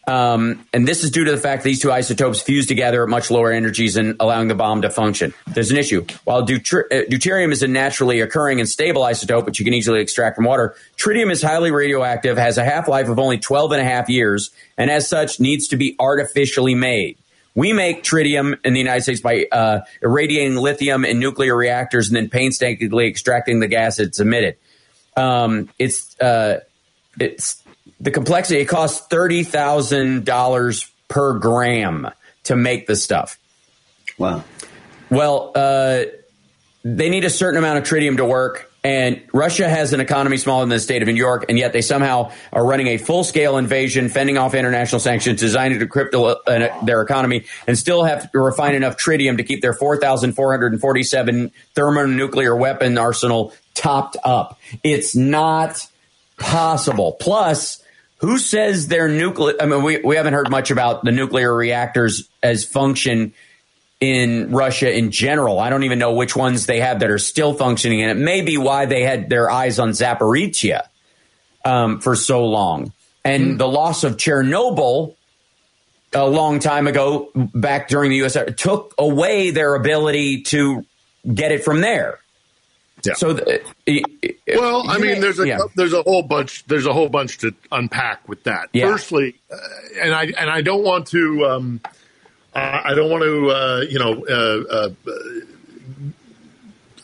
Um, 0.08 0.64
and 0.72 0.86
this 0.86 1.02
is 1.02 1.10
due 1.10 1.24
to 1.24 1.32
the 1.32 1.36
fact 1.36 1.62
that 1.62 1.68
these 1.68 1.80
two 1.80 1.90
isotopes 1.90 2.40
fuse 2.40 2.66
together 2.66 3.02
at 3.02 3.08
much 3.08 3.28
lower 3.28 3.50
energies 3.50 3.96
and 3.96 4.14
allowing 4.20 4.46
the 4.46 4.54
bomb 4.54 4.82
to 4.82 4.90
function. 4.90 5.34
There's 5.48 5.72
an 5.72 5.76
issue. 5.76 6.06
While 6.22 6.42
uh, 6.42 6.46
deuterium 6.46 7.50
is 7.50 7.62
a 7.64 7.68
naturally 7.68 8.20
occurring 8.20 8.60
and 8.60 8.68
stable 8.68 9.02
isotope, 9.02 9.46
which 9.46 9.58
you 9.58 9.64
can 9.64 9.74
easily 9.74 10.00
extract 10.00 10.36
from 10.36 10.44
water, 10.44 10.76
tritium 10.96 11.32
is 11.32 11.42
highly 11.42 11.72
radioactive, 11.72 12.38
has 12.38 12.56
a 12.56 12.64
half 12.64 12.86
life 12.86 13.08
of 13.08 13.18
only 13.18 13.38
12 13.38 13.72
and 13.72 13.80
a 13.80 13.84
half 13.84 14.08
years, 14.08 14.50
and 14.78 14.90
as 14.92 15.08
such 15.08 15.40
needs 15.40 15.66
to 15.68 15.76
be 15.76 15.96
artificially 15.98 16.76
made. 16.76 17.18
We 17.56 17.72
make 17.72 18.04
tritium 18.04 18.58
in 18.64 18.74
the 18.74 18.78
United 18.78 19.02
States 19.02 19.20
by 19.20 19.46
uh, 19.50 19.80
irradiating 20.02 20.56
lithium 20.56 21.04
in 21.04 21.18
nuclear 21.18 21.56
reactors 21.56 22.08
and 22.08 22.16
then 22.16 22.28
painstakingly 22.28 23.08
extracting 23.08 23.60
the 23.60 23.66
gas 23.66 23.98
it's 23.98 24.20
emitted. 24.20 24.56
Um, 25.16 25.70
it's 25.78 26.20
uh, 26.20 26.60
it's 27.18 27.62
the 28.00 28.10
complexity. 28.10 28.60
It 28.60 28.66
costs 28.66 29.06
thirty 29.06 29.42
thousand 29.42 30.24
dollars 30.24 30.90
per 31.08 31.38
gram 31.38 32.10
to 32.44 32.56
make 32.56 32.86
the 32.86 32.96
stuff. 32.96 33.38
Wow. 34.18 34.44
Well, 35.10 35.52
uh, 35.54 36.04
they 36.84 37.10
need 37.10 37.24
a 37.24 37.30
certain 37.30 37.58
amount 37.58 37.78
of 37.78 37.84
tritium 37.84 38.16
to 38.16 38.24
work, 38.24 38.70
and 38.82 39.22
Russia 39.32 39.68
has 39.68 39.92
an 39.92 40.00
economy 40.00 40.36
smaller 40.36 40.62
than 40.62 40.68
the 40.68 40.78
state 40.78 41.02
of 41.02 41.08
New 41.08 41.14
York, 41.14 41.46
and 41.48 41.58
yet 41.58 41.72
they 41.72 41.82
somehow 41.82 42.30
are 42.52 42.64
running 42.64 42.86
a 42.88 42.98
full 42.98 43.24
scale 43.24 43.58
invasion, 43.58 44.08
fending 44.08 44.38
off 44.38 44.54
international 44.54 45.00
sanctions 45.00 45.40
designed 45.40 45.78
to 45.78 45.86
decrypt 45.86 46.14
uh, 46.14 46.84
their 46.84 47.02
economy, 47.02 47.44
and 47.66 47.76
still 47.76 48.04
have 48.04 48.30
to 48.30 48.38
refine 48.38 48.74
enough 48.74 48.96
tritium 48.96 49.36
to 49.38 49.42
keep 49.42 49.60
their 49.62 49.72
4,447 49.72 51.50
thermonuclear 51.74 52.54
weapon 52.54 52.96
arsenal 52.98 53.52
topped 53.74 54.16
up. 54.24 54.58
It's 54.84 55.16
not 55.16 55.86
possible. 56.38 57.16
Plus, 57.18 57.82
who 58.18 58.38
says 58.38 58.88
their 58.88 59.08
nuclear? 59.08 59.54
I 59.60 59.66
mean, 59.66 59.82
we, 59.82 59.98
we 59.98 60.16
haven't 60.16 60.34
heard 60.34 60.50
much 60.50 60.70
about 60.70 61.04
the 61.04 61.12
nuclear 61.12 61.54
reactors 61.54 62.28
as 62.42 62.64
function 62.64 63.34
in 64.00 64.50
Russia 64.50 64.94
in 64.94 65.10
general. 65.10 65.58
I 65.58 65.70
don't 65.70 65.84
even 65.84 65.98
know 65.98 66.14
which 66.14 66.36
ones 66.36 66.66
they 66.66 66.80
have 66.80 67.00
that 67.00 67.10
are 67.10 67.18
still 67.18 67.54
functioning, 67.54 68.02
and 68.02 68.10
it 68.10 68.22
may 68.22 68.42
be 68.42 68.58
why 68.58 68.86
they 68.86 69.02
had 69.02 69.28
their 69.28 69.50
eyes 69.50 69.78
on 69.78 69.90
Zaporizhia 69.90 70.82
um, 71.64 72.00
for 72.00 72.16
so 72.16 72.44
long. 72.44 72.92
And 73.24 73.58
the 73.58 73.66
loss 73.66 74.04
of 74.04 74.16
Chernobyl 74.16 75.16
a 76.12 76.26
long 76.26 76.60
time 76.60 76.86
ago, 76.86 77.30
back 77.34 77.88
during 77.88 78.10
the 78.10 78.20
USSR, 78.20 78.56
took 78.56 78.94
away 78.98 79.50
their 79.50 79.74
ability 79.74 80.42
to 80.42 80.84
get 81.32 81.52
it 81.52 81.64
from 81.64 81.80
there. 81.80 82.20
So, 83.14 83.34
the, 83.34 83.60
Well, 84.48 84.88
I 84.88 84.98
mean, 84.98 85.20
there's 85.20 85.38
a 85.38 85.46
yeah. 85.46 85.58
there's 85.74 85.92
a 85.92 86.02
whole 86.02 86.22
bunch 86.22 86.64
there's 86.66 86.86
a 86.86 86.92
whole 86.92 87.08
bunch 87.08 87.38
to 87.38 87.54
unpack 87.70 88.28
with 88.28 88.44
that. 88.44 88.68
Yeah. 88.72 88.90
Firstly, 88.90 89.36
uh, 89.50 89.56
and 90.00 90.14
I 90.14 90.24
and 90.24 90.50
I 90.50 90.62
don't 90.62 90.82
want 90.82 91.06
to 91.08 91.46
um, 91.46 91.80
uh, 92.54 92.80
I 92.84 92.94
don't 92.94 93.10
want 93.10 93.22
to 93.22 93.50
uh, 93.50 93.80
you 93.88 93.98
know 93.98 94.24
uh, 94.26 94.74
uh, 94.74 95.10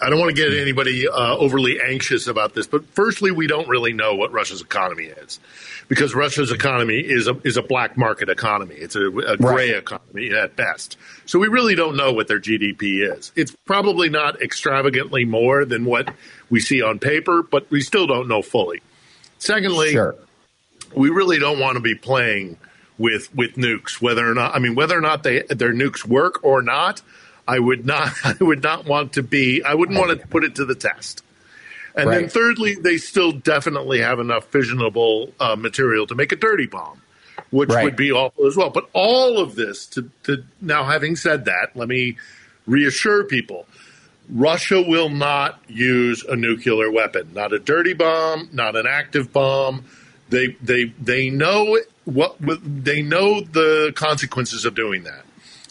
I 0.01 0.11
don't 0.11 0.18
want 0.18 0.34
to 0.34 0.43
get 0.43 0.53
anybody 0.59 1.07
uh, 1.07 1.36
overly 1.36 1.80
anxious 1.80 2.26
about 2.26 2.55
this, 2.55 2.66
but 2.66 2.84
firstly, 2.86 3.30
we 3.30 3.47
don't 3.47 3.68
really 3.68 3.93
know 3.93 4.14
what 4.14 4.32
Russia's 4.32 4.61
economy 4.61 5.05
is 5.05 5.38
because 5.89 6.14
Russia's 6.14 6.51
economy 6.51 6.99
is 6.99 7.28
a, 7.28 7.39
is 7.45 7.57
a 7.57 7.62
black 7.62 7.97
market 7.97 8.28
economy. 8.28 8.74
It's 8.74 8.97
a, 8.97 9.07
a 9.07 9.37
gray 9.37 9.72
right. 9.72 9.78
economy 9.78 10.30
at 10.30 10.57
best. 10.57 10.97
So 11.26 11.39
we 11.39 11.49
really 11.49 11.74
don't 11.74 11.97
know 11.97 12.12
what 12.12 12.28
their 12.28 12.41
GDP 12.41 13.16
is. 13.16 13.33
It's 13.37 13.55
probably 13.64 14.09
not 14.09 14.41
extravagantly 14.43 15.24
more 15.24 15.64
than 15.64 15.85
what 15.85 16.14
we 16.51 16.61
see 16.61 16.83
on 16.83 16.99
paper, 16.99 17.43
but 17.43 17.70
we 17.70 17.80
still 17.80 18.07
don't 18.07 18.28
know 18.28 18.43
fully. 18.43 18.80
Secondly, 19.39 19.93
sure. 19.93 20.14
we 20.95 21.11
really 21.11 21.39
don't 21.39 21.59
want 21.59 21.76
to 21.76 21.80
be 21.80 21.95
playing 21.95 22.59
with 22.99 23.35
with 23.35 23.55
nukes, 23.55 24.01
whether 24.01 24.28
or 24.28 24.35
not 24.35 24.55
I 24.55 24.59
mean 24.61 24.74
whether 24.74 24.97
or 24.97 25.01
not 25.01 25.22
they 25.22 25.43
their 25.43 25.72
nukes 25.72 26.05
work 26.05 26.45
or 26.45 26.62
not. 26.62 27.03
I 27.47 27.59
would 27.59 27.85
not 27.85 28.12
I 28.24 28.37
would 28.41 28.62
not 28.62 28.87
want 28.87 29.14
to 29.14 29.22
be 29.22 29.62
I 29.62 29.74
wouldn't 29.74 29.99
want 29.99 30.18
to 30.18 30.26
put 30.26 30.45
it 30.45 30.57
to 30.57 30.64
the 30.64 30.74
test. 30.74 31.22
And 31.95 32.09
right. 32.09 32.20
then 32.20 32.28
thirdly, 32.28 32.74
they 32.74 32.97
still 32.97 33.32
definitely 33.32 34.01
have 34.01 34.18
enough 34.18 34.51
fissionable 34.51 35.32
uh, 35.38 35.57
material 35.57 36.07
to 36.07 36.14
make 36.14 36.32
a 36.32 36.36
dirty 36.36 36.66
bomb, 36.66 37.03
which 37.51 37.68
right. 37.68 37.84
would 37.84 37.97
be 37.97 38.11
awful 38.11 38.47
as 38.47 38.57
well. 38.57 38.70
But 38.70 38.88
all 38.93 39.38
of 39.38 39.55
this 39.55 39.86
to, 39.88 40.11
to 40.24 40.45
now 40.61 40.84
having 40.84 41.16
said 41.16 41.45
that, 41.47 41.76
let 41.76 41.88
me 41.88 42.16
reassure 42.66 43.24
people. 43.24 43.66
Russia 44.30 44.80
will 44.80 45.11
not 45.11 45.61
use 45.68 46.24
a 46.24 46.36
nuclear 46.36 46.90
weapon, 46.90 47.30
not 47.34 47.53
a 47.53 47.59
dirty 47.59 47.93
bomb, 47.93 48.49
not 48.53 48.76
an 48.76 48.86
active 48.86 49.32
bomb. 49.32 49.84
They 50.30 50.57
they 50.62 50.84
they 51.01 51.28
know 51.28 51.78
what 52.05 52.36
they 52.40 53.03
know 53.03 53.40
the 53.40 53.93
consequences 53.95 54.64
of 54.64 54.74
doing 54.74 55.03
that. 55.05 55.24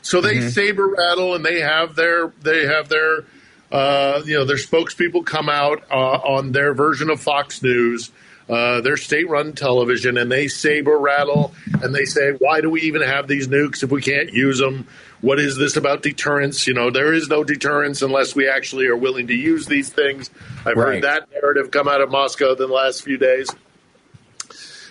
So 0.04 0.22
they 0.22 0.36
mm-hmm. 0.36 0.50
saber 0.50 0.88
rattle 0.88 1.36
and 1.36 1.44
they 1.44 1.62
have 1.62 1.96
their 1.96 2.34
they 2.42 2.66
have 2.68 2.90
their 2.90 3.26
uh, 3.72 4.22
you 4.26 4.36
know 4.36 4.46
their 4.46 4.58
spokespeople 4.58 5.26
come 5.26 5.50
out 5.50 5.84
uh, 5.90 5.96
on 5.96 6.52
their 6.52 6.74
version 6.74 7.10
of 7.10 7.22
Fox 7.22 7.62
News, 7.64 8.12
uh, 8.50 8.82
their 8.82 8.98
state-run 8.98 9.54
television, 9.54 10.18
and 10.18 10.32
they 10.32 10.48
saber 10.48 10.98
rattle 10.98 11.54
and 11.82 11.96
they 11.96 12.06
say, 12.06 12.32
"Why 12.32 12.62
do 12.62 12.70
we 12.70 12.82
even 12.82 13.02
have 13.02 13.28
these 13.28 13.48
nukes 13.48 13.84
if 13.84 13.92
we 13.92 14.02
can't 14.02 14.34
use 14.34 14.60
them? 14.60 14.88
What 15.22 15.40
is 15.40 15.58
this 15.58 15.78
about 15.78 16.04
deterrence? 16.04 16.68
You 16.68 16.74
know, 16.74 16.90
there 16.90 17.14
is 17.14 17.30
no 17.30 17.44
deterrence 17.44 18.02
unless 18.02 18.36
we 18.36 18.50
actually 18.50 18.88
are 18.88 18.98
willing 18.98 19.28
to 19.28 19.36
use 19.36 19.68
these 19.68 19.90
things." 19.90 20.30
I've 20.66 20.76
right. 20.76 20.96
heard 20.96 21.04
that 21.04 21.32
narrative 21.32 21.72
come 21.72 21.88
out 21.88 22.02
of 22.02 22.12
Moscow 22.12 22.52
in 22.52 22.58
the 22.58 22.68
last 22.68 23.04
few 23.04 23.18
days. 23.18 23.50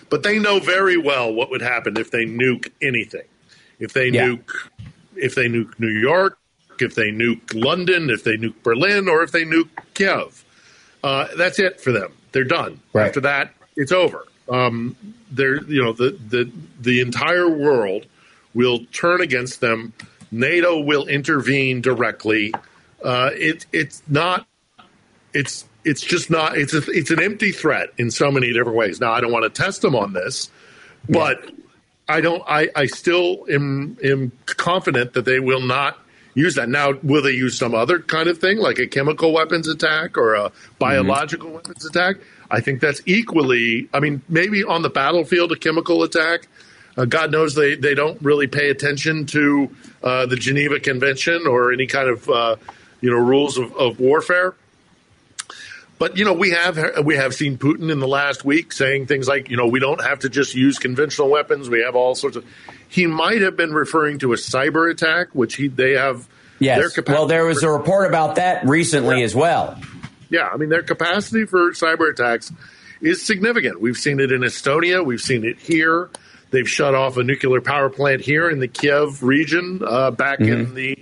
But 0.09 0.25
they 0.25 0.39
know 0.41 0.59
very 0.59 0.97
well 0.97 1.33
what 1.33 1.51
would 1.51 1.63
happen 1.63 1.97
if 1.97 2.11
they 2.11 2.25
nuke 2.25 2.71
anything. 2.83 3.27
If 3.79 3.93
they 3.93 4.09
yeah. 4.09 4.27
nuke 4.27 4.69
if 5.17 5.35
they 5.35 5.49
nuke 5.49 5.79
New 5.79 5.89
York, 5.89 6.39
if 6.83 6.95
they 6.95 7.11
nuke 7.11 7.55
London, 7.55 8.11
if 8.11 8.25
they 8.25 8.37
nuke 8.37 8.63
Berlin, 8.63 9.09
or 9.09 9.23
if 9.23 9.33
they 9.33 9.45
nuke 9.45 9.69
Kiev. 9.95 10.45
Uh, 11.03 11.29
that's 11.37 11.59
it 11.59 11.81
for 11.81 11.93
them. 11.93 12.13
They're 12.33 12.45
done. 12.45 12.81
Right. 12.93 13.07
After 13.07 13.21
that, 13.23 13.53
it's 13.77 13.93
over. 13.93 14.27
Um, 14.49 14.97
they're 15.31 15.63
you 15.65 15.83
know 15.83 15.93
the 15.93 16.19
the 16.29 16.51
the 16.81 17.01
entire 17.01 17.49
world 17.49 18.07
will 18.55 18.81
turn 18.93 19.21
against 19.21 19.61
them. 19.61 19.93
NATO 20.31 20.81
will 20.81 21.07
intervene 21.07 21.81
directly. 21.81 22.53
Uh, 23.05 23.31
it 23.33 23.67
it's 23.73 24.03
not. 24.09 24.47
It's 25.33 25.65
it's 25.85 26.03
just 26.03 26.31
not. 26.31 26.59
It's 26.59 26.75
a, 26.75 26.83
it's 26.91 27.11
an 27.11 27.23
empty 27.23 27.53
threat 27.53 27.91
in 27.97 28.11
so 28.11 28.31
many 28.31 28.53
different 28.53 28.77
ways. 28.77 29.01
Now 29.01 29.13
I 29.13 29.21
don't 29.21 29.33
want 29.33 29.45
to 29.45 29.63
test 29.63 29.83
them 29.83 29.95
on 29.95 30.13
this, 30.13 30.51
but 31.09 31.51
I 32.09 32.21
don't. 32.21 32.43
I, 32.47 32.69
I 32.75 32.87
still 32.87 33.47
am 33.49 33.97
am 34.03 34.33
confident 34.47 35.15
that 35.15 35.25
they 35.25 35.39
will 35.39 35.61
not 35.61 35.99
use 36.41 36.57
that. 36.57 36.69
Now, 36.69 36.93
will 37.03 37.23
they 37.23 37.33
use 37.33 37.57
some 37.57 37.75
other 37.75 37.99
kind 37.99 38.29
of 38.29 38.39
thing, 38.39 38.59
like 38.59 38.79
a 38.79 38.87
chemical 38.87 39.33
weapons 39.33 39.69
attack 39.69 40.17
or 40.17 40.35
a 40.35 40.53
biological 40.79 41.47
mm-hmm. 41.47 41.57
weapons 41.57 41.87
attack? 41.87 42.17
I 42.51 42.61
think 42.61 42.81
that's 42.81 43.01
equally. 43.07 43.89
I 43.95 44.01
mean, 44.01 44.23
maybe 44.29 44.65
on 44.65 44.83
the 44.83 44.91
battlefield, 44.91 45.53
a 45.53 45.57
chemical 45.57 46.03
attack. 46.03 46.49
Uh, 46.97 47.05
God 47.05 47.31
knows 47.31 47.55
they, 47.55 47.77
they 47.77 47.95
don't 47.95 48.21
really 48.21 48.49
pay 48.49 48.69
attention 48.71 49.27
to 49.27 49.71
uh, 50.03 50.27
the 50.27 50.37
Geneva 50.37 50.81
Convention 50.81 51.47
or 51.47 51.73
any 51.73 51.87
kind 51.87 52.09
of 52.09 52.29
uh, 52.29 52.57
you 53.01 53.11
know 53.11 53.19
rules 53.19 53.57
of, 53.59 53.75
of 53.77 54.01
warfare. 54.01 54.55
But 56.01 56.17
you 56.17 56.25
know, 56.25 56.33
we 56.33 56.51
have 56.51 57.05
we 57.05 57.17
have 57.17 57.35
seen 57.35 57.59
Putin 57.59 57.93
in 57.93 58.01
the 58.01 58.09
last 58.09 58.43
week 58.43 58.73
saying 58.73 59.07
things 59.07 59.29
like, 59.29 59.51
you 59.51 59.57
know, 59.59 59.67
we 59.67 59.81
don't 59.81 60.03
have 60.03 60.21
to 60.21 60.31
just 60.31 60.55
use 60.55 60.79
conventional 60.79 61.29
weapons. 61.29 61.69
We 61.69 61.83
have 61.83 61.95
all 61.95 62.15
sorts 62.15 62.37
of. 62.37 62.47
He 62.91 63.07
might 63.07 63.41
have 63.41 63.57
been 63.57 63.73
referring 63.73 64.19
to 64.19 64.33
a 64.33 64.37
cyber 64.37 64.91
attack, 64.91 65.29
which 65.33 65.55
he 65.55 65.69
they 65.69 65.93
have. 65.93 66.29
Yes. 66.59 66.99
well, 67.07 67.27
there 67.27 67.47
was 67.47 67.63
a 67.63 67.71
report 67.71 68.07
about 68.07 68.35
that 68.35 68.67
recently 68.67 69.21
yeah. 69.21 69.25
as 69.25 69.35
well. 69.35 69.81
Yeah, 70.29 70.49
I 70.53 70.59
mean, 70.59 70.69
their 70.69 70.83
capacity 70.83 71.47
for 71.47 71.71
cyber 71.71 72.11
attacks 72.11 72.53
is 73.01 73.25
significant. 73.25 73.81
We've 73.81 73.97
seen 73.97 74.21
it 74.21 74.31
in 74.31 74.43
Estonia. 74.43 75.03
We've 75.03 75.21
seen 75.21 75.45
it 75.45 75.59
here. 75.59 76.11
They've 76.51 76.69
shut 76.69 76.95
off 76.95 77.17
a 77.17 77.23
nuclear 77.23 77.61
power 77.61 77.89
plant 77.89 78.21
here 78.21 78.51
in 78.51 78.59
the 78.59 78.69
Kiev 78.69 79.23
region 79.23 79.81
uh, 79.87 80.11
back 80.11 80.41
mm-hmm. 80.41 80.53
in 80.53 80.75
the 80.75 80.99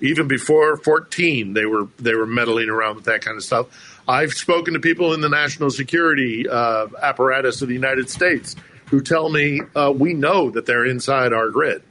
even 0.00 0.28
before 0.28 0.76
14. 0.76 1.54
They 1.54 1.64
were 1.64 1.88
they 1.98 2.14
were 2.14 2.26
meddling 2.26 2.68
around 2.68 2.96
with 2.96 3.04
that 3.04 3.22
kind 3.22 3.36
of 3.36 3.44
stuff. 3.44 4.00
I've 4.06 4.34
spoken 4.34 4.74
to 4.74 4.80
people 4.80 5.14
in 5.14 5.20
the 5.20 5.28
national 5.28 5.70
security 5.70 6.46
uh, 6.48 6.88
apparatus 7.00 7.62
of 7.62 7.68
the 7.68 7.74
United 7.74 8.10
States 8.10 8.56
who 8.94 9.02
tell 9.02 9.28
me 9.28 9.60
uh, 9.74 9.92
we 9.94 10.14
know 10.14 10.50
that 10.50 10.66
they're 10.66 10.86
inside 10.86 11.32
our 11.32 11.50
grid. 11.50 11.82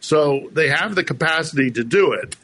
So 0.00 0.48
they 0.52 0.68
have 0.68 0.96
the 0.96 1.04
capacity 1.04 1.70
to 1.70 1.84
do 1.84 2.12
it. 2.12 2.34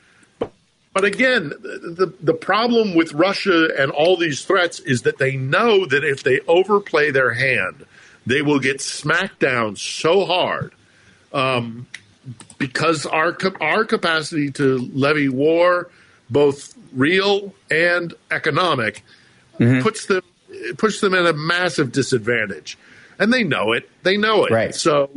But 0.92 1.04
again, 1.04 1.48
the, 1.48 2.14
the 2.20 2.32
problem 2.32 2.94
with 2.94 3.12
Russia 3.12 3.68
and 3.76 3.90
all 3.90 4.16
these 4.16 4.44
threats 4.44 4.78
is 4.78 5.02
that 5.02 5.18
they 5.18 5.36
know 5.36 5.84
that 5.86 6.04
if 6.04 6.22
they 6.22 6.38
overplay 6.46 7.10
their 7.10 7.34
hand, 7.34 7.84
they 8.24 8.42
will 8.42 8.60
get 8.60 8.80
smacked 8.80 9.40
down 9.40 9.74
so 9.76 10.24
hard 10.24 10.72
um, 11.32 11.86
because 12.58 13.06
our, 13.06 13.36
our 13.60 13.84
capacity 13.84 14.52
to 14.52 14.78
levy 14.94 15.28
war, 15.28 15.90
both 16.30 16.74
real 16.92 17.54
and 17.70 18.14
economic, 18.30 19.02
mm-hmm. 19.58 19.82
puts 19.82 20.06
them 20.06 20.22
puts 20.76 21.00
them 21.00 21.14
at 21.14 21.26
a 21.26 21.32
massive 21.32 21.92
disadvantage, 21.92 22.78
and 23.18 23.32
they 23.32 23.44
know 23.44 23.72
it. 23.72 23.88
They 24.02 24.16
know 24.16 24.44
it. 24.44 24.52
Right. 24.52 24.74
So 24.74 25.10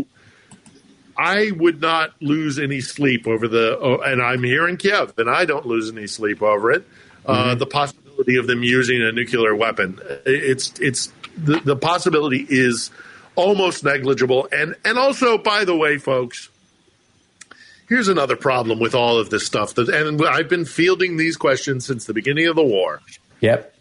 I 1.18 1.52
would 1.52 1.82
not 1.82 2.14
lose 2.22 2.60
any 2.60 2.82
sleep 2.82 3.28
over 3.28 3.48
the. 3.48 3.78
Oh, 3.80 3.98
and 4.00 4.22
I'm 4.22 4.44
here 4.44 4.68
in 4.68 4.78
Kiev, 4.78 5.14
and 5.18 5.30
I 5.30 5.46
don't 5.46 5.66
lose 5.66 5.92
any 5.92 6.08
sleep 6.08 6.42
over 6.42 6.72
it. 6.72 6.88
Uh, 7.26 7.34
mm-hmm. 7.34 7.50
Uh, 7.50 7.56
the 7.56 7.66
possibility 7.66 8.38
of 8.38 8.48
them 8.48 8.64
using 8.64 9.02
a 9.02 9.12
nuclear 9.12 9.56
weapon. 9.56 10.00
It's 10.26 10.80
it's 10.80 11.12
the, 11.38 11.60
the 11.60 11.76
possibility 11.76 12.46
is 12.48 12.92
almost 13.36 13.84
negligible. 13.84 14.48
And 14.52 14.76
and 14.86 14.98
also, 14.98 15.38
by 15.38 15.66
the 15.66 15.76
way, 15.76 15.98
folks, 15.98 16.50
Here's 17.90 18.08
another 18.08 18.36
problem 18.36 18.80
with 18.80 18.94
all 18.94 19.18
of 19.18 19.32
this 19.32 19.48
stuff. 19.48 19.74
That, 19.74 19.90
and 19.90 20.24
I've 20.24 20.48
been 20.48 20.66
fielding 20.66 21.18
these 21.18 21.36
questions 21.36 21.88
since 21.88 22.06
the 22.06 22.14
beginning 22.14 22.46
of 22.46 22.56
the 22.56 22.64
war. 22.64 23.02
Yep. 23.42 23.76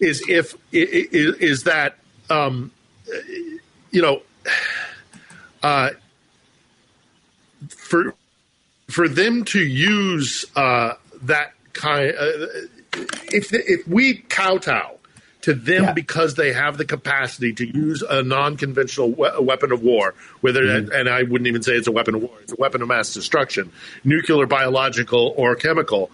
Is 0.00 0.28
if 0.28 0.56
is, 0.72 1.36
is 1.36 1.62
that 1.62 1.96
um, 2.30 2.70
you 3.90 4.02
know 4.02 4.22
uh, 5.62 5.90
for 7.68 8.14
for 8.88 9.08
them 9.08 9.44
to 9.44 9.60
use 9.60 10.44
uh, 10.56 10.94
that 11.22 11.52
kind 11.72 12.14
uh, 12.18 12.46
if 13.32 13.52
if 13.52 13.86
we 13.88 14.14
kowtow 14.14 14.98
to 15.44 15.52
them 15.52 15.84
yeah. 15.84 15.92
because 15.92 16.36
they 16.36 16.54
have 16.54 16.78
the 16.78 16.86
capacity 16.86 17.52
to 17.52 17.66
use 17.66 18.00
a 18.00 18.22
non-conventional 18.22 19.10
we- 19.10 19.38
weapon 19.40 19.72
of 19.72 19.82
war. 19.82 20.14
Whether 20.40 20.62
mm-hmm. 20.62 20.90
and 20.92 21.06
I 21.06 21.22
wouldn't 21.22 21.46
even 21.46 21.62
say 21.62 21.72
it's 21.72 21.86
a 21.86 21.92
weapon 21.92 22.14
of 22.14 22.22
war; 22.22 22.30
it's 22.42 22.52
a 22.52 22.56
weapon 22.56 22.80
of 22.80 22.88
mass 22.88 23.12
destruction, 23.12 23.70
nuclear, 24.04 24.46
biological, 24.46 25.34
or 25.36 25.54
chemical. 25.54 26.10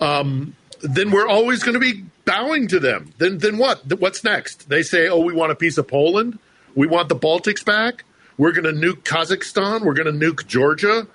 Um, 0.00 0.54
then 0.84 1.10
we're 1.10 1.28
always 1.28 1.62
going 1.62 1.74
to 1.74 1.80
be 1.80 2.04
bowing 2.24 2.68
to 2.68 2.78
them. 2.78 3.12
Then, 3.18 3.38
then 3.38 3.58
what? 3.58 4.00
What's 4.00 4.24
next? 4.24 4.68
They 4.68 4.82
say, 4.82 5.08
"Oh, 5.08 5.20
we 5.20 5.32
want 5.32 5.52
a 5.52 5.56
piece 5.56 5.78
of 5.78 5.88
Poland. 5.88 6.38
We 6.74 6.86
want 6.86 7.08
the 7.08 7.16
Baltics 7.16 7.64
back. 7.64 8.04
We're 8.36 8.52
going 8.52 8.64
to 8.64 8.72
nuke 8.72 9.02
Kazakhstan. 9.02 9.82
We're 9.82 9.94
going 9.94 10.18
to 10.18 10.26
nuke 10.26 10.46
Georgia." 10.46 11.06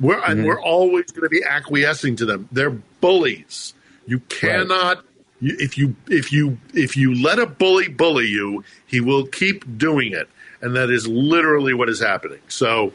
We're, 0.00 0.16
mm-hmm. 0.16 0.30
And 0.30 0.46
we're 0.46 0.60
always 0.60 1.12
going 1.12 1.24
to 1.24 1.28
be 1.28 1.44
acquiescing 1.44 2.16
to 2.16 2.24
them. 2.24 2.48
They're 2.50 2.70
bullies. 2.70 3.74
You 4.06 4.20
cannot 4.20 4.96
right 4.96 5.04
if 5.40 5.78
you 5.78 5.96
if 6.08 6.32
you 6.32 6.58
if 6.74 6.96
you 6.96 7.14
let 7.14 7.38
a 7.38 7.46
bully 7.46 7.88
bully 7.88 8.26
you, 8.26 8.64
he 8.86 9.00
will 9.00 9.26
keep 9.26 9.78
doing 9.78 10.12
it, 10.12 10.28
and 10.60 10.76
that 10.76 10.90
is 10.90 11.06
literally 11.06 11.74
what 11.74 11.88
is 11.88 12.00
happening. 12.00 12.40
So 12.48 12.92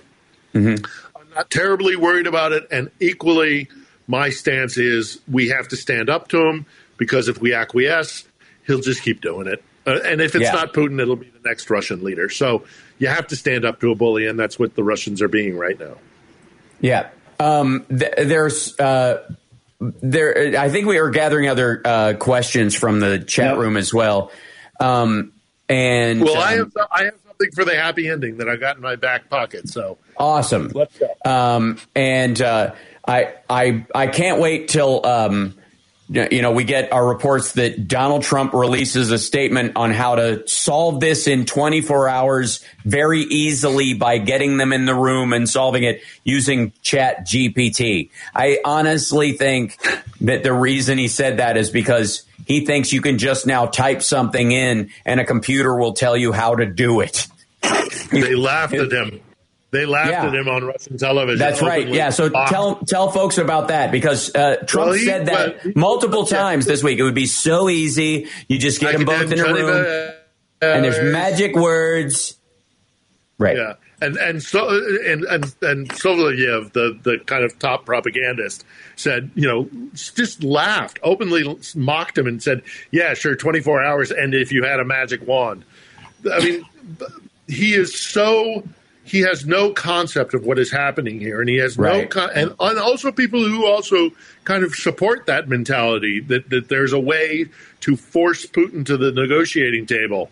mm-hmm. 0.53 0.85
I'm 1.15 1.29
not 1.33 1.49
terribly 1.49 1.95
worried 1.95 2.27
about 2.27 2.51
it, 2.51 2.67
and 2.71 2.91
equally, 2.99 3.67
my 4.07 4.29
stance 4.29 4.77
is 4.77 5.19
we 5.31 5.49
have 5.49 5.67
to 5.69 5.75
stand 5.75 6.09
up 6.09 6.27
to 6.29 6.47
him 6.47 6.65
because 6.97 7.27
if 7.27 7.39
we 7.39 7.53
acquiesce, 7.53 8.25
he'll 8.65 8.81
just 8.81 9.01
keep 9.01 9.21
doing 9.21 9.47
it. 9.47 9.63
Uh, 9.85 9.99
and 10.03 10.21
if 10.21 10.35
it's 10.35 10.45
yeah. 10.45 10.51
not 10.51 10.73
Putin, 10.73 10.99
it'll 10.99 11.15
be 11.15 11.29
the 11.29 11.47
next 11.47 11.69
Russian 11.69 12.03
leader. 12.03 12.29
So 12.29 12.63
you 12.97 13.07
have 13.07 13.27
to 13.27 13.35
stand 13.35 13.65
up 13.65 13.79
to 13.81 13.91
a 13.91 13.95
bully, 13.95 14.27
and 14.27 14.39
that's 14.39 14.57
what 14.57 14.75
the 14.75 14.83
Russians 14.83 15.21
are 15.21 15.27
being 15.27 15.57
right 15.57 15.79
now. 15.79 15.97
Yeah. 16.81 17.09
Um, 17.39 17.85
th- 17.89 18.13
there's 18.17 18.79
uh, 18.79 19.29
there, 19.79 20.57
I 20.57 20.69
think 20.69 20.87
we 20.87 20.97
are 20.97 21.09
gathering 21.09 21.49
other 21.49 21.81
uh, 21.83 22.13
questions 22.13 22.75
from 22.75 22.99
the 22.99 23.19
chat 23.19 23.51
yep. 23.51 23.57
room 23.57 23.77
as 23.77 23.93
well. 23.93 24.31
Um, 24.79 25.33
and 25.67 26.23
well, 26.23 26.35
um, 26.35 26.41
I 26.41 26.51
have 26.53 26.71
I 26.91 27.03
have 27.05 27.15
something 27.27 27.51
for 27.53 27.65
the 27.65 27.75
happy 27.75 28.07
ending 28.07 28.37
that 28.37 28.47
I 28.47 28.55
got 28.55 28.77
in 28.77 28.81
my 28.81 28.95
back 28.95 29.29
pocket. 29.29 29.67
So 29.67 29.97
awesome. 30.17 30.71
Let's 30.73 30.97
go. 30.97 31.09
Um, 31.25 31.77
and 31.95 32.41
uh, 32.41 32.73
I 33.07 33.33
I 33.49 33.85
I 33.93 34.07
can't 34.07 34.39
wait 34.39 34.67
till 34.67 35.05
um, 35.05 35.55
you 36.07 36.43
know, 36.43 36.51
we 36.51 36.63
get 36.63 36.93
our 36.93 37.07
reports 37.07 37.53
that 37.53 37.87
Donald 37.87 38.21
Trump 38.21 38.53
releases 38.53 39.09
a 39.09 39.17
statement 39.17 39.75
on 39.75 39.89
how 39.89 40.15
to 40.15 40.47
solve 40.47 40.99
this 40.99 41.27
in 41.27 41.45
24 41.45 42.07
hours 42.07 42.63
very 42.83 43.21
easily 43.21 43.95
by 43.95 44.19
getting 44.19 44.57
them 44.57 44.71
in 44.71 44.85
the 44.85 44.93
room 44.93 45.33
and 45.33 45.49
solving 45.49 45.83
it 45.83 46.03
using 46.23 46.71
ChatGPT. 46.83 48.11
I 48.35 48.59
honestly 48.63 49.31
think 49.31 49.79
that 50.21 50.43
the 50.43 50.53
reason 50.53 50.99
he 50.99 51.07
said 51.07 51.37
that 51.37 51.57
is 51.57 51.71
because 51.71 52.23
he 52.45 52.67
thinks 52.67 52.93
you 52.93 53.01
can 53.01 53.17
just 53.17 53.47
now 53.47 53.65
type 53.65 54.03
something 54.03 54.51
in 54.51 54.91
and 55.05 55.19
a 55.19 55.25
computer 55.25 55.75
will 55.75 55.93
tell 55.93 56.15
you 56.15 56.31
how 56.31 56.53
to 56.55 56.67
do 56.67 56.99
it. 56.99 57.25
they 58.11 58.35
laughed 58.35 58.75
at 58.75 58.91
him. 58.91 59.21
They 59.75 59.85
laughed 59.85 60.09
yeah. 60.09 60.27
at 60.27 60.33
him 60.33 60.47
on 60.47 60.63
Russian 60.63 60.97
television. 60.97 61.37
That's 61.37 61.61
right. 61.61 61.85
Yeah. 61.85 62.09
So 62.09 62.29
tell 62.29 62.75
tell 62.77 63.11
folks 63.11 63.37
about 63.37 63.67
that 63.67 63.91
because 63.91 64.33
uh, 64.33 64.63
Trump 64.65 64.91
well, 64.91 64.97
he, 64.97 65.03
said 65.03 65.25
that 65.25 65.65
well, 65.65 65.73
multiple 65.75 66.25
times 66.25 66.65
this 66.65 66.81
week. 66.81 66.97
It 66.97 67.03
would 67.03 67.13
be 67.13 67.25
so 67.25 67.69
easy. 67.69 68.29
You 68.47 68.57
just 68.57 68.79
get 68.79 68.93
them 68.93 69.03
both 69.03 69.29
in 69.29 69.39
a 69.39 69.43
room, 69.43 70.11
uh, 70.61 70.65
and 70.65 70.85
there's 70.85 71.11
magic 71.11 71.57
words. 71.57 72.37
Right. 73.37 73.57
Yeah. 73.57 73.73
And 74.01 74.15
and 74.15 74.41
so 74.41 74.69
and 74.69 75.25
and 75.25 75.43
and 75.61 75.89
Soloviev, 75.89 76.71
the 76.71 76.97
the 77.03 77.19
kind 77.25 77.43
of 77.43 77.59
top 77.59 77.85
propagandist, 77.85 78.63
said, 78.95 79.29
you 79.35 79.47
know, 79.47 79.69
just 79.93 80.41
laughed, 80.41 80.99
openly 81.03 81.57
mocked 81.75 82.17
him, 82.17 82.27
and 82.27 82.41
said, 82.41 82.61
"Yeah, 82.91 83.13
sure, 83.13 83.35
24 83.35 83.83
hours, 83.83 84.11
and 84.11 84.33
if 84.33 84.53
you 84.53 84.63
had 84.63 84.79
a 84.79 84.85
magic 84.85 85.27
wand." 85.27 85.65
I 86.31 86.39
mean, 86.39 86.65
he 87.47 87.73
is 87.73 87.99
so 87.99 88.63
he 89.05 89.21
has 89.21 89.45
no 89.45 89.71
concept 89.71 90.33
of 90.33 90.43
what 90.45 90.57
is 90.57 90.71
happening 90.71 91.19
here, 91.19 91.39
and 91.39 91.47
he 91.47 91.57
has 91.57 91.77
right. 91.77 92.01
no 92.01 92.07
con- 92.07 92.31
and, 92.33 92.55
and 92.59 92.79
also 92.79 93.11
people 93.11 93.39
who 93.39 93.65
also 93.65 94.09
kind 94.43 94.63
of 94.63 94.73
support 94.73 95.27
that 95.27 95.47
mentality 95.47 96.19
that 96.21 96.49
that 96.49 96.69
there's 96.69 96.91
a 96.91 96.99
way 96.99 97.45
to 97.81 97.95
force 97.95 98.47
Putin 98.47 98.83
to 98.87 98.97
the 98.97 99.11
negotiating 99.11 99.85
table, 99.85 100.31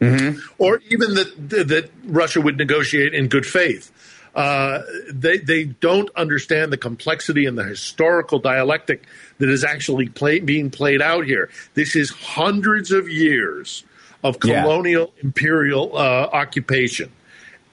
mm-hmm. 0.00 0.38
or 0.58 0.80
even 0.88 1.14
that 1.14 1.66
that 1.68 1.90
Russia 2.04 2.40
would 2.40 2.56
negotiate 2.56 3.12
in 3.12 3.26
good 3.26 3.44
faith. 3.44 3.90
Uh, 4.36 4.82
they 5.12 5.38
they 5.38 5.64
don't 5.64 6.08
understand 6.14 6.72
the 6.72 6.76
complexity 6.76 7.44
and 7.44 7.58
the 7.58 7.64
historical 7.64 8.38
dialectic 8.38 9.04
that 9.38 9.48
is 9.48 9.64
actually 9.64 10.08
play, 10.08 10.38
being 10.38 10.70
played 10.70 11.02
out 11.02 11.24
here. 11.24 11.50
This 11.74 11.96
is 11.96 12.10
hundreds 12.10 12.92
of 12.92 13.08
years 13.08 13.82
of 14.22 14.38
colonial 14.38 15.12
yeah. 15.16 15.24
imperial 15.24 15.96
uh, 15.96 16.28
occupation 16.32 17.10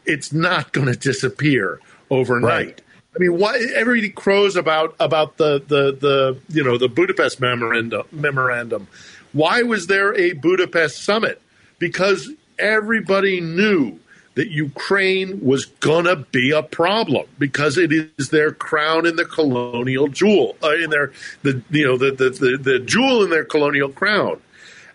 it's 0.05 0.33
not 0.33 0.71
going 0.71 0.87
to 0.87 0.95
disappear 0.95 1.79
overnight. 2.09 2.65
Right. 2.67 2.81
I 3.15 3.19
mean, 3.19 3.37
why 3.37 3.59
everybody 3.75 4.09
crows 4.09 4.55
about 4.55 4.95
about 4.99 5.37
the, 5.37 5.59
the 5.59 5.91
the 5.91 6.39
you 6.49 6.63
know 6.63 6.77
the 6.77 6.89
Budapest 6.89 7.39
memorandum 7.39 8.07
memorandum. 8.11 8.87
Why 9.33 9.63
was 9.63 9.87
there 9.87 10.15
a 10.15 10.33
Budapest 10.33 11.03
summit? 11.03 11.41
Because 11.79 12.29
everybody 12.57 13.39
knew 13.39 13.99
that 14.35 14.49
Ukraine 14.49 15.39
was 15.41 15.65
gonna 15.65 16.15
be 16.15 16.51
a 16.51 16.63
problem 16.63 17.27
because 17.37 17.77
it 17.77 17.91
is 17.91 18.29
their 18.29 18.51
crown 18.51 19.05
in 19.05 19.15
the 19.15 19.25
colonial 19.25 20.07
jewel 20.07 20.55
uh, 20.63 20.73
in 20.75 20.89
their 20.89 21.11
the 21.43 21.61
you 21.69 21.85
know 21.85 21.97
the, 21.97 22.11
the 22.11 22.29
the, 22.31 22.57
the 22.57 22.79
jewel 22.79 23.23
in 23.23 23.29
their 23.29 23.45
colonial 23.45 23.89
crown, 23.89 24.41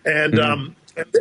and 0.05 0.33
mm. 0.33 0.43
um, 0.43 0.75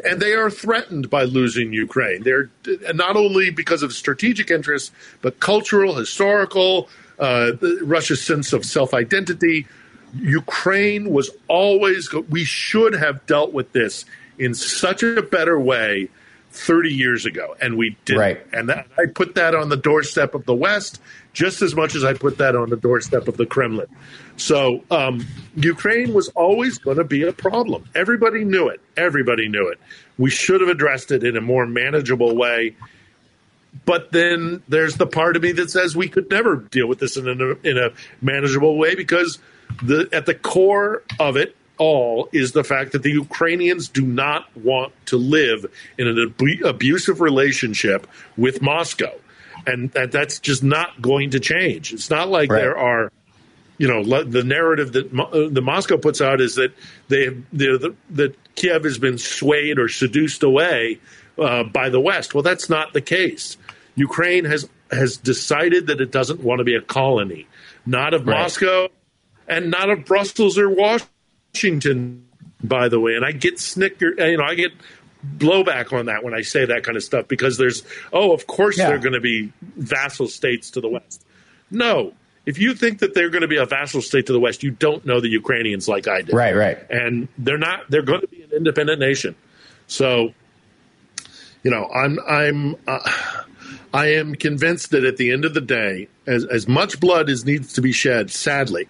and 0.05 0.21
they 0.21 0.33
are 0.33 0.51
threatened 0.51 1.11
by 1.11 1.25
losing 1.25 1.73
Ukraine. 1.73 2.23
They're 2.23 2.51
not 2.95 3.17
only 3.17 3.51
because 3.51 3.83
of 3.83 3.93
strategic 3.93 4.51
interests, 4.51 4.91
but 5.23 5.41
cultural, 5.41 5.95
historical, 5.95 6.89
uh, 7.19 7.53
Russia's 7.83 8.23
sense 8.23 8.53
of 8.53 8.65
self 8.65 8.95
identity. 8.95 9.67
Ukraine 10.17 11.11
was 11.11 11.31
always, 11.49 12.13
we 12.31 12.45
should 12.45 12.95
have 12.95 13.25
dealt 13.27 13.53
with 13.53 13.73
this 13.73 14.05
in 14.39 14.55
such 14.55 15.03
a 15.03 15.23
better 15.23 15.59
way 15.61 16.09
30 16.51 16.91
years 16.91 17.27
ago, 17.27 17.55
and 17.61 17.77
we 17.77 17.97
didn't. 18.05 18.21
Right. 18.21 18.47
And 18.53 18.69
that, 18.69 18.87
I 18.97 19.07
put 19.07 19.35
that 19.37 19.55
on 19.55 19.69
the 19.69 19.77
doorstep 19.77 20.35
of 20.35 20.45
the 20.45 20.55
West 20.55 21.01
just 21.33 21.63
as 21.63 21.75
much 21.75 21.95
as 21.95 22.05
I 22.05 22.15
put 22.15 22.39
that 22.39 22.57
on 22.57 22.71
the 22.71 22.77
doorstep 22.77 23.29
of 23.29 23.37
the 23.37 23.47
Kremlin. 23.47 23.87
So 24.37 24.83
um, 24.91 25.27
Ukraine 25.55 26.13
was 26.13 26.29
always 26.31 26.79
going 26.79 26.97
to 26.97 27.05
be 27.05 27.23
a 27.23 27.33
problem. 27.33 27.85
Everybody 27.95 28.45
knew 28.45 28.69
it. 28.69 28.81
Everybody 28.97 29.49
knew 29.49 29.69
it. 29.69 29.79
We 30.17 30.31
should 30.31 30.61
have 30.61 30.71
addressed 30.71 31.13
it 31.13 31.23
in 31.23 31.37
a 31.37 31.41
more 31.41 31.67
manageable 31.67 32.37
way. 32.37 32.75
But 33.85 34.11
then 34.11 34.63
there's 34.69 34.97
the 34.97 35.07
part 35.07 35.37
of 35.37 35.43
me 35.43 35.53
that 35.53 35.71
says 35.71 35.95
we 35.95 36.09
could 36.09 36.31
never 36.31 36.57
deal 36.57 36.89
with 36.89 36.99
this 36.99 37.17
in 37.17 37.29
a, 37.29 37.69
in 37.69 37.79
a 37.79 37.91
manageable 38.21 38.77
way 38.77 38.95
because 38.95 39.39
the, 39.83 40.09
at 40.13 40.27
the 40.27 40.35
core 40.35 41.03
of 41.21 41.37
it 41.37 41.55
all 41.79 42.29
is 42.33 42.53
the 42.53 42.65
fact 42.65 42.93
that 42.93 43.03
the 43.03 43.13
Ukrainians 43.13 43.89
do 43.89 44.03
not 44.03 44.45
want 44.57 44.93
to 45.07 45.17
live 45.17 45.67
in 45.97 46.07
an 46.07 46.19
ab- 46.19 46.65
abusive 46.65 47.21
relationship 47.21 48.07
with 48.37 48.61
Moscow. 48.61 49.13
And 49.67 49.91
that, 49.93 50.13
that's 50.13 50.39
just 50.41 50.63
not 50.63 51.01
going 51.03 51.31
to 51.31 51.41
change. 51.41 51.93
It's 51.93 52.11
not 52.11 52.29
like 52.29 52.51
right. 52.51 52.61
there 52.61 52.79
are 52.79 53.13
you 53.79 53.87
know 53.87 54.25
the 54.25 54.43
narrative 54.43 54.93
that 54.93 55.15
uh, 55.15 55.49
the 55.51 55.63
Moscow 55.63 55.97
puts 55.97 56.21
out 56.21 56.41
is 56.41 56.57
that 56.57 56.73
they 57.09 57.29
the, 57.53 57.95
that 58.11 58.35
Kiev 58.57 58.85
has 58.85 58.99
been 58.99 59.19
swayed 59.19 59.79
or 59.79 59.89
seduced 59.89 60.43
away 60.43 60.99
uh, 61.39 61.63
by 61.63 61.89
the 61.89 62.01
West. 62.01 62.35
Well, 62.35 62.43
that's 62.43 62.69
not 62.69 62.93
the 62.93 63.01
case. 63.01 63.57
Ukraine 63.95 64.45
has 64.45 64.69
has 64.91 65.17
decided 65.17 65.87
that 65.87 66.01
it 66.01 66.11
doesn't 66.11 66.41
want 66.41 66.59
to 66.59 66.65
be 66.65 66.75
a 66.75 66.81
colony, 66.81 67.47
not 67.87 68.15
of 68.15 68.27
right. 68.27 68.43
Moscow, 68.43 68.89
and 69.47 69.71
not 69.71 69.91
of 69.91 70.05
Brussels 70.05 70.59
or 70.59 70.69
Washington. 70.69 71.09
Washington, 71.55 72.27
by 72.63 72.89
the 72.89 73.01
way, 73.01 73.15
and 73.15 73.25
I 73.25 73.33
get 73.33 73.59
snicker, 73.59 74.15
you 74.19 74.37
know, 74.37 74.45
I 74.45 74.55
get 74.55 74.73
blowback 75.37 75.93
on 75.93 76.07
that 76.07 76.23
when 76.23 76.35
I 76.35 76.43
say 76.43 76.65
that 76.65 76.85
kind 76.85 76.97
of 76.97 77.03
stuff 77.03 77.27
because 77.29 77.59
there's 77.59 77.83
oh, 78.13 78.33
of 78.33 78.47
course 78.47 78.79
yeah. 78.79 78.89
they're 78.89 78.99
going 78.99 79.15
to 79.15 79.21
be 79.21 79.53
vassal 79.77 80.29
states 80.29 80.71
to 80.73 80.81
the 80.81 80.89
West. 80.89 81.25
No, 81.71 82.13
if 82.47 82.59
you 82.59 82.75
think 82.75 83.01
that 83.01 83.15
they're 83.15 83.31
going 83.31 83.43
to 83.43 83.49
be 83.49 83.57
a 83.57 83.67
vassal 83.67 84.01
state 84.01 84.27
to 84.27 84.33
the 84.33 84.41
West, 84.41 84.63
you 84.63 84.71
don't 84.71 85.05
know 85.05 85.21
the 85.21 85.29
Ukrainians 85.29 85.89
like 85.89 86.09
I 86.09 86.23
did. 86.23 86.35
Right, 86.35 86.57
right. 86.57 86.79
And 86.91 87.29
they're 87.37 87.59
not. 87.59 87.91
They're 87.91 88.03
going 88.03 88.23
to 88.23 88.29
be 88.29 88.43
an 88.43 88.53
independent 88.53 89.01
nation. 89.01 89.35
So, 89.87 90.33
you 91.63 91.71
know, 91.71 91.89
I'm 91.93 92.19
I'm 92.27 92.77
uh, 92.87 93.13
I 93.93 94.13
am 94.13 94.35
convinced 94.35 94.93
that 94.93 95.05
at 95.05 95.17
the 95.17 95.31
end 95.31 95.45
of 95.45 95.55
the 95.55 95.61
day, 95.61 96.09
as 96.27 96.45
as 96.45 96.69
much 96.69 97.01
blood 97.01 97.29
as 97.29 97.45
needs 97.45 97.75
to 97.75 97.83
be 97.83 97.93
shed, 97.93 98.31
sadly, 98.31 98.89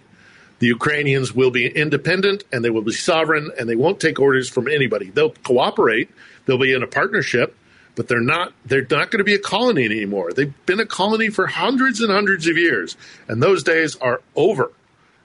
the 0.59 0.67
Ukrainians 0.67 1.35
will 1.35 1.51
be 1.51 1.67
independent 1.69 2.45
and 2.53 2.65
they 2.65 2.71
will 2.71 2.83
be 2.83 2.93
sovereign 2.93 3.51
and 3.59 3.69
they 3.69 3.77
won't 3.77 4.01
take 4.01 4.19
orders 4.19 4.49
from 4.49 4.69
anybody. 4.69 5.11
They'll 5.11 5.35
cooperate. 5.45 6.11
They'll 6.47 6.59
be 6.59 6.73
in 6.73 6.83
a 6.83 6.87
partnership 6.87 7.55
but 7.99 8.07
they're 8.07 8.21
not 8.21 8.53
they're 8.65 8.83
not 8.83 9.11
going 9.11 9.19
to 9.19 9.25
be 9.25 9.35
a 9.35 9.41
colony 9.41 9.85
anymore. 9.85 10.33
They've 10.33 10.55
been 10.67 10.79
a 10.79 10.87
colony 10.87 11.31
for 11.31 11.49
hundreds 11.49 12.01
and 12.01 12.13
hundreds 12.13 12.47
of 12.47 12.57
years, 12.57 12.97
and 13.27 13.43
those 13.43 13.65
days 13.65 13.97
are 13.97 14.23
over. 14.37 14.71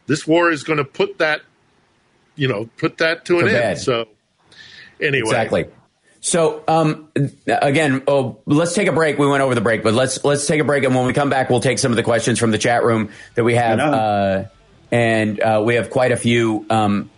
This 0.08 0.26
war 0.26 0.50
is 0.50 0.64
going 0.64 0.78
to 0.78 0.84
put 0.84 1.20
that, 1.20 1.42
you 2.36 2.48
know, 2.48 2.68
put 2.78 2.98
that 2.98 3.26
to, 3.26 3.36
to 3.36 3.40
an 3.42 3.46
bed. 3.46 3.64
end. 3.64 3.80
So, 3.80 4.08
anyway, 5.00 5.20
exactly. 5.20 5.66
So 6.20 6.64
um, 6.68 7.10
again, 7.46 8.02
oh, 8.08 8.40
let's 8.48 8.74
take 8.74 8.88
a 8.88 8.92
break. 8.92 9.20
We 9.20 9.28
went 9.28 9.44
over 9.44 9.54
the 9.54 9.62
break, 9.62 9.84
but 9.84 9.94
let's 9.94 10.24
let's 10.26 10.48
take 10.48 10.60
a 10.60 10.64
break, 10.64 10.84
and 10.84 10.96
when 10.96 11.06
we 11.06 11.14
come 11.14 11.30
back, 11.30 11.52
we'll 11.52 11.60
take 11.60 11.78
some 11.78 11.92
of 11.92 11.96
the 11.96 12.04
questions 12.04 12.40
from 12.40 12.50
the 12.50 12.58
chat 12.58 12.84
room 12.84 13.12
that 13.36 13.44
we 13.44 13.54
have, 13.54 13.78
uh, 13.78 14.46
and 14.94 15.40
uh, 15.40 15.64
we 15.66 15.74
have 15.74 15.90
quite 15.90 16.12
a 16.12 16.16
few 16.16 16.68
um, 16.70 17.10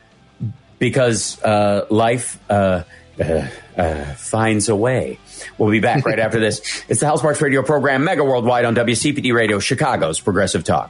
because 0.79 1.43
uh, 1.43 1.85
life 1.89 2.39
uh, 2.49 2.83
uh, 3.19 3.47
uh, 3.77 4.05
finds 4.13 4.69
a 4.69 4.75
way. 4.75 5.19
We'll 5.57 5.71
be 5.71 5.81
back 5.81 6.05
right 6.05 6.19
after 6.19 6.39
this. 6.39 6.61
It's 6.87 7.01
the 7.01 7.05
Hal 7.05 7.17
Sparks 7.17 7.41
Radio 7.41 7.63
program, 7.63 8.05
Mega 8.05 8.23
Worldwide 8.23 8.63
on 8.63 8.75
WCPT 8.75 9.33
Radio, 9.33 9.59
Chicago's 9.59 10.21
Progressive 10.21 10.63
Talk. 10.63 10.89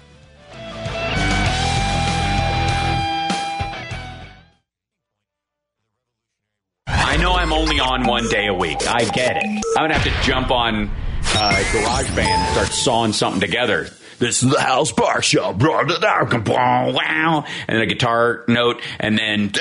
I 6.86 7.18
know 7.18 7.34
I'm 7.34 7.52
only 7.52 7.80
on 7.80 8.06
one 8.06 8.28
day 8.30 8.46
a 8.46 8.54
week. 8.54 8.88
I 8.88 9.06
get 9.06 9.38
it. 9.38 9.46
I'm 9.76 9.88
going 9.88 9.90
to 9.90 9.98
have 9.98 10.04
to 10.04 10.24
jump 10.24 10.52
on 10.52 10.92
uh, 11.34 11.52
GarageBand 11.72 12.52
starts 12.52 12.78
sawing 12.78 13.14
something 13.14 13.42
together. 13.42 13.90
This 14.18 14.44
is 14.44 14.50
the 14.50 14.62
Hal 14.62 14.86
Sparks 14.86 15.28
Show. 15.28 15.52
Wow. 15.52 17.44
And 17.68 17.76
then 17.76 17.82
a 17.82 17.86
guitar 17.86 18.46
note, 18.48 18.82
and 19.00 19.18
then 19.18 19.52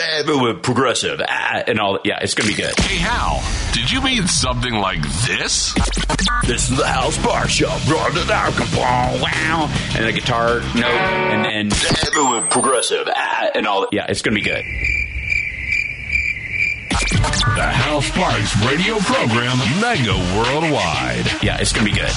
progressive, 0.63 1.21
ah, 1.27 1.63
and 1.67 1.81
all. 1.81 1.99
Yeah, 2.05 2.21
it's 2.23 2.35
going 2.35 2.49
to 2.49 2.57
be 2.57 2.63
good. 2.63 2.79
Hey, 2.79 2.99
Hal, 2.99 3.43
did 3.73 3.91
you 3.91 4.01
mean 4.01 4.29
something 4.29 4.75
like 4.75 5.03
this? 5.27 5.75
This 6.47 6.71
is 6.71 6.77
the 6.77 6.87
Hal 6.87 7.11
Sparks 7.11 7.51
Show. 7.51 7.77
Bro. 7.87 7.99
Wow. 9.21 9.71
And 9.97 10.05
a 10.07 10.13
guitar 10.13 10.61
note, 10.61 10.85
and 10.85 11.45
then 11.45 11.71
progressive, 12.51 13.09
ah, 13.09 13.51
and 13.55 13.67
all. 13.67 13.89
Yeah, 13.91 14.07
it's 14.09 14.23
going 14.23 14.37
to 14.37 14.41
be 14.41 14.49
good. 14.49 14.65
The 17.57 17.63
Hal 17.63 18.03
Sparks 18.03 18.57
radio 18.65 18.99
program, 18.99 19.59
mega 19.81 20.15
worldwide. 20.37 21.43
Yeah, 21.43 21.59
it's 21.59 21.73
going 21.73 21.87
to 21.87 21.93
be 21.93 21.99
good. 21.99 22.13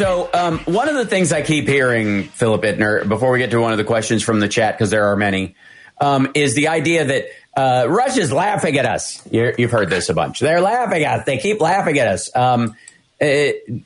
So, 0.00 0.30
um, 0.32 0.60
one 0.60 0.88
of 0.88 0.94
the 0.94 1.04
things 1.04 1.30
I 1.30 1.42
keep 1.42 1.68
hearing, 1.68 2.24
Philip 2.28 2.62
Ittner, 2.62 3.06
before 3.06 3.32
we 3.32 3.38
get 3.38 3.50
to 3.50 3.60
one 3.60 3.72
of 3.72 3.76
the 3.76 3.84
questions 3.84 4.22
from 4.22 4.40
the 4.40 4.48
chat, 4.48 4.72
because 4.78 4.88
there 4.88 5.08
are 5.08 5.16
many, 5.16 5.56
um, 6.00 6.30
is 6.34 6.54
the 6.54 6.68
idea 6.68 7.04
that 7.04 7.26
uh, 7.54 7.86
Russia's 7.86 8.32
laughing 8.32 8.78
at 8.78 8.86
us. 8.86 9.20
you 9.30 9.52
have 9.58 9.70
heard 9.70 9.90
this 9.90 10.08
a 10.08 10.14
bunch. 10.14 10.40
They're 10.40 10.62
laughing 10.62 11.04
at 11.04 11.18
us. 11.18 11.26
They 11.26 11.36
keep 11.36 11.60
laughing 11.60 11.98
at 11.98 12.06
us. 12.06 12.34
Um, 12.34 12.76
it, 13.20 13.82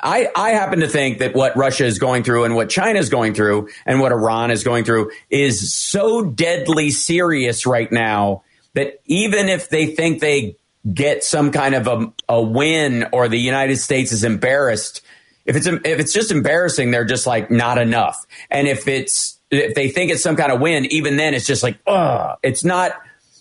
I, 0.00 0.28
I 0.36 0.50
happen 0.50 0.78
to 0.80 0.88
think 0.88 1.18
that 1.18 1.34
what 1.34 1.56
Russia 1.56 1.84
is 1.84 1.98
going 1.98 2.22
through 2.22 2.44
and 2.44 2.54
what 2.54 2.70
China 2.70 3.00
is 3.00 3.08
going 3.08 3.34
through 3.34 3.70
and 3.86 3.98
what 3.98 4.12
Iran 4.12 4.52
is 4.52 4.62
going 4.62 4.84
through 4.84 5.10
is 5.30 5.74
so 5.74 6.26
deadly 6.26 6.90
serious 6.90 7.66
right 7.66 7.90
now 7.90 8.44
that 8.74 9.00
even 9.06 9.48
if 9.48 9.68
they 9.68 9.86
think 9.86 10.20
they 10.20 10.54
get 10.94 11.24
some 11.24 11.50
kind 11.50 11.74
of 11.74 11.88
a, 11.88 12.12
a 12.28 12.40
win 12.40 13.08
or 13.12 13.26
the 13.26 13.36
United 13.36 13.78
States 13.78 14.12
is 14.12 14.22
embarrassed, 14.22 15.02
if 15.48 15.56
it's 15.56 15.66
if 15.66 15.98
it's 15.98 16.12
just 16.12 16.30
embarrassing, 16.30 16.90
they're 16.90 17.06
just 17.06 17.26
like 17.26 17.50
not 17.50 17.78
enough. 17.78 18.26
And 18.50 18.68
if 18.68 18.86
it's 18.86 19.40
if 19.50 19.74
they 19.74 19.88
think 19.88 20.12
it's 20.12 20.22
some 20.22 20.36
kind 20.36 20.52
of 20.52 20.60
win, 20.60 20.84
even 20.92 21.16
then 21.16 21.32
it's 21.32 21.46
just 21.46 21.62
like, 21.62 21.78
ugh, 21.86 22.38
it's 22.42 22.64
not. 22.64 22.92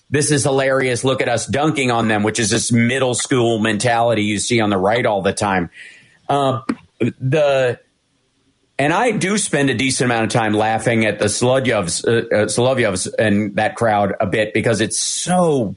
This 0.09 0.31
is 0.31 0.43
hilarious. 0.43 1.03
Look 1.03 1.21
at 1.21 1.27
us 1.27 1.45
dunking 1.45 1.91
on 1.91 2.07
them, 2.07 2.23
which 2.23 2.39
is 2.39 2.49
this 2.49 2.71
middle 2.71 3.13
school 3.13 3.59
mentality 3.59 4.23
you 4.23 4.39
see 4.39 4.61
on 4.61 4.69
the 4.69 4.77
right 4.77 5.05
all 5.05 5.21
the 5.21 5.34
time. 5.34 5.69
Uh, 6.29 6.61
the 7.19 7.77
and 8.79 8.93
I 8.93 9.11
do 9.11 9.38
spend 9.38 9.69
a 9.69 9.73
decent 9.73 10.09
amount 10.09 10.25
of 10.25 10.29
time 10.29 10.53
laughing 10.53 11.05
at 11.05 11.19
the 11.19 11.25
Solovyovs, 11.25 12.07
uh, 12.07 12.27
uh, 12.34 12.45
Solovyovs 12.45 13.13
and 13.19 13.57
that 13.57 13.75
crowd 13.75 14.13
a 14.21 14.27
bit 14.27 14.53
because 14.53 14.79
it's 14.79 14.97
so, 14.99 15.75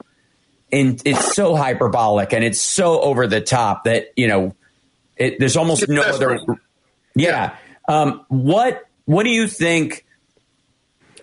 in, 0.70 0.98
it's 1.04 1.34
so 1.34 1.56
hyperbolic 1.56 2.32
and 2.32 2.44
it's 2.44 2.60
so 2.60 3.00
over 3.00 3.26
the 3.26 3.40
top 3.40 3.84
that 3.84 4.12
you 4.16 4.28
know, 4.28 4.54
it, 5.20 5.38
there's 5.38 5.56
almost 5.56 5.82
it's 5.82 5.92
no 5.92 6.02
other. 6.02 6.40
Yeah. 7.14 7.56
Um, 7.86 8.24
what 8.28 8.88
What 9.04 9.24
do 9.24 9.30
you 9.30 9.46
think? 9.46 10.06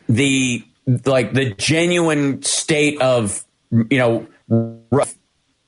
The 0.07 0.63
like 1.05 1.33
the 1.33 1.53
genuine 1.53 2.43
state 2.43 3.01
of 3.01 3.43
you 3.71 3.97
know 3.97 4.27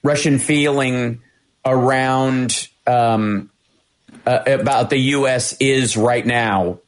Russian 0.03 0.39
feeling 0.39 1.21
around 1.65 2.69
um, 2.87 3.49
uh, 4.25 4.39
about 4.45 4.89
the 4.89 4.97
U.S. 4.97 5.57
is 5.59 5.97
right 5.97 6.25
now, 6.25 6.79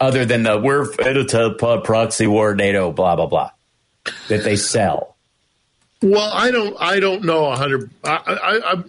other 0.00 0.24
than 0.24 0.44
the 0.44 0.58
we're 0.58 0.84
a 0.84 1.80
proxy 1.80 2.26
war, 2.26 2.54
NATO, 2.54 2.92
blah 2.92 3.16
blah 3.16 3.26
blah, 3.26 3.50
that 4.28 4.44
they 4.44 4.56
sell? 4.56 5.16
Well, 6.02 6.30
I 6.32 6.50
don't. 6.50 6.76
I 6.80 7.00
don't 7.00 7.24
know 7.24 7.46
a 7.46 7.56
hundred. 7.56 7.90
I, 8.04 8.10
I, 8.10 8.72
I, 8.72 8.82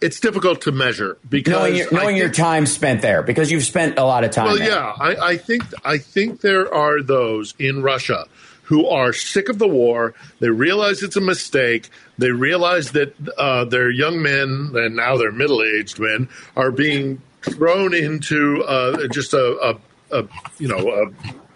it's 0.00 0.20
difficult 0.20 0.62
to 0.62 0.72
measure 0.72 1.18
because 1.28 1.52
knowing, 1.52 1.76
your, 1.76 1.92
knowing 1.92 2.06
think, 2.08 2.18
your, 2.18 2.30
time 2.30 2.66
spent 2.66 3.02
there 3.02 3.22
because 3.22 3.50
you've 3.50 3.64
spent 3.64 3.98
a 3.98 4.04
lot 4.04 4.24
of 4.24 4.30
time. 4.30 4.46
Well, 4.46 4.58
there. 4.58 4.68
yeah, 4.68 4.94
I, 4.98 5.14
I 5.16 5.36
think 5.36 5.64
I 5.84 5.98
think 5.98 6.40
there 6.40 6.72
are 6.72 7.02
those 7.02 7.54
in 7.58 7.82
Russia 7.82 8.26
who 8.64 8.86
are 8.86 9.12
sick 9.12 9.48
of 9.48 9.58
the 9.58 9.68
war. 9.68 10.14
They 10.38 10.48
realize 10.48 11.02
it's 11.02 11.16
a 11.16 11.20
mistake. 11.20 11.90
They 12.18 12.30
realize 12.30 12.92
that 12.92 13.14
uh, 13.36 13.64
their 13.64 13.90
young 13.90 14.22
men, 14.22 14.70
and 14.74 14.94
now 14.94 15.16
they're 15.16 15.32
middle 15.32 15.62
aged 15.62 15.98
men, 15.98 16.28
are 16.56 16.70
being 16.70 17.20
thrown 17.42 17.94
into 17.94 18.62
uh, 18.62 19.08
just 19.08 19.34
a, 19.34 19.76
a, 20.12 20.20
a, 20.20 20.28
you 20.58 20.68
know 20.68 20.78
a 20.78 21.10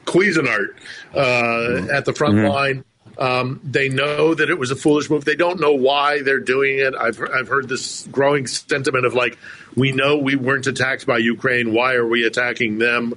Cuisinart 0.06 0.74
uh, 1.14 1.92
at 1.92 2.04
the 2.04 2.12
front 2.12 2.34
mm-hmm. 2.34 2.48
line. 2.48 2.84
Um, 3.16 3.60
they 3.62 3.88
know 3.88 4.34
that 4.34 4.50
it 4.50 4.58
was 4.58 4.70
a 4.70 4.76
foolish 4.76 5.08
move. 5.08 5.24
They 5.24 5.36
don't 5.36 5.60
know 5.60 5.72
why 5.72 6.22
they're 6.22 6.40
doing 6.40 6.78
it. 6.78 6.94
I've 6.94 7.20
I've 7.20 7.48
heard 7.48 7.68
this 7.68 8.06
growing 8.08 8.46
sentiment 8.46 9.06
of 9.06 9.14
like, 9.14 9.38
we 9.76 9.92
know 9.92 10.18
we 10.18 10.36
weren't 10.36 10.66
attacked 10.66 11.06
by 11.06 11.18
Ukraine. 11.18 11.72
Why 11.72 11.94
are 11.94 12.06
we 12.06 12.24
attacking 12.24 12.78
them? 12.78 13.14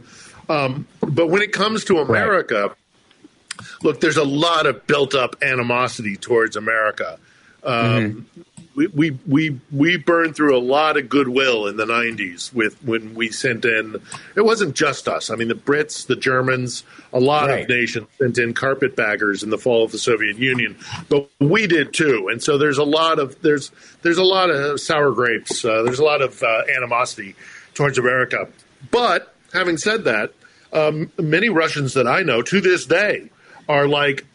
Um, 0.49 0.87
but 1.01 1.27
when 1.27 1.41
it 1.41 1.51
comes 1.51 1.83
to 1.85 1.99
America, 1.99 2.67
right 2.67 2.77
look, 3.81 4.01
there's 4.01 4.17
a 4.17 4.23
lot 4.23 4.65
of 4.65 4.85
built 4.87 5.15
up 5.15 5.35
animosity 5.41 6.15
towards 6.15 6.55
America. 6.55 7.19
Um, 7.63 7.73
mm-hmm. 7.73 8.41
We, 8.77 8.87
we 8.87 9.19
we 9.27 9.59
we 9.71 9.97
burned 9.97 10.35
through 10.35 10.55
a 10.55 10.61
lot 10.61 10.97
of 10.97 11.09
goodwill 11.09 11.65
in 11.65 11.77
the 11.77 11.85
90s 11.85 12.53
with 12.53 12.81
when 12.83 13.15
we 13.15 13.29
sent 13.29 13.65
in 13.65 13.99
it 14.35 14.45
wasn't 14.45 14.75
just 14.75 15.07
us. 15.07 15.31
I 15.31 15.35
mean 15.35 15.47
the 15.47 15.55
brits 15.55 16.05
the 16.05 16.15
germans 16.15 16.83
a 17.11 17.19
lot 17.19 17.49
right. 17.49 17.63
of 17.63 17.69
nations 17.69 18.07
sent 18.19 18.37
in 18.37 18.53
carpetbaggers 18.53 19.41
in 19.41 19.49
the 19.49 19.57
fall 19.57 19.83
of 19.83 19.91
the 19.91 19.97
soviet 19.97 20.37
union 20.37 20.77
but 21.09 21.27
we 21.39 21.65
did 21.65 21.91
too. 21.91 22.29
And 22.31 22.41
so 22.41 22.59
there's 22.59 22.77
a 22.77 22.83
lot 22.83 23.17
of 23.17 23.41
there's 23.41 23.71
there's 24.03 24.19
a 24.19 24.23
lot 24.23 24.51
of 24.51 24.79
sour 24.79 25.11
grapes 25.11 25.65
uh, 25.65 25.81
there's 25.81 25.99
a 25.99 26.05
lot 26.05 26.21
of 26.21 26.41
uh, 26.43 26.61
animosity 26.75 27.35
towards 27.73 27.97
america. 27.97 28.47
But 28.91 29.33
having 29.53 29.77
said 29.77 30.03
that 30.03 30.33
um, 30.71 31.11
many 31.17 31.49
russians 31.49 31.95
that 31.95 32.05
i 32.05 32.21
know 32.21 32.43
to 32.43 32.61
this 32.61 32.85
day 32.85 33.29
are 33.67 33.87
like 33.87 34.25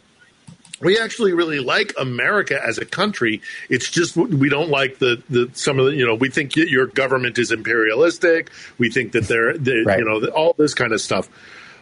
we 0.82 0.98
actually 0.98 1.32
really 1.32 1.60
like 1.60 1.94
America 1.98 2.60
as 2.62 2.78
a 2.78 2.84
country. 2.84 3.40
It's 3.68 3.88
just 3.88 4.16
we 4.16 4.48
don't 4.48 4.68
like 4.68 4.98
the, 4.98 5.22
the 5.30 5.50
some 5.54 5.78
of 5.78 5.86
the 5.86 5.94
you 5.94 6.04
know 6.04 6.14
we 6.14 6.28
think 6.28 6.56
your 6.56 6.86
government 6.86 7.38
is 7.38 7.52
imperialistic. 7.52 8.50
We 8.78 8.90
think 8.90 9.12
that 9.12 9.28
they're, 9.28 9.56
they're 9.56 9.84
right. 9.84 9.98
you 10.00 10.04
know 10.04 10.26
all 10.28 10.54
this 10.54 10.74
kind 10.74 10.92
of 10.92 11.00
stuff. 11.00 11.28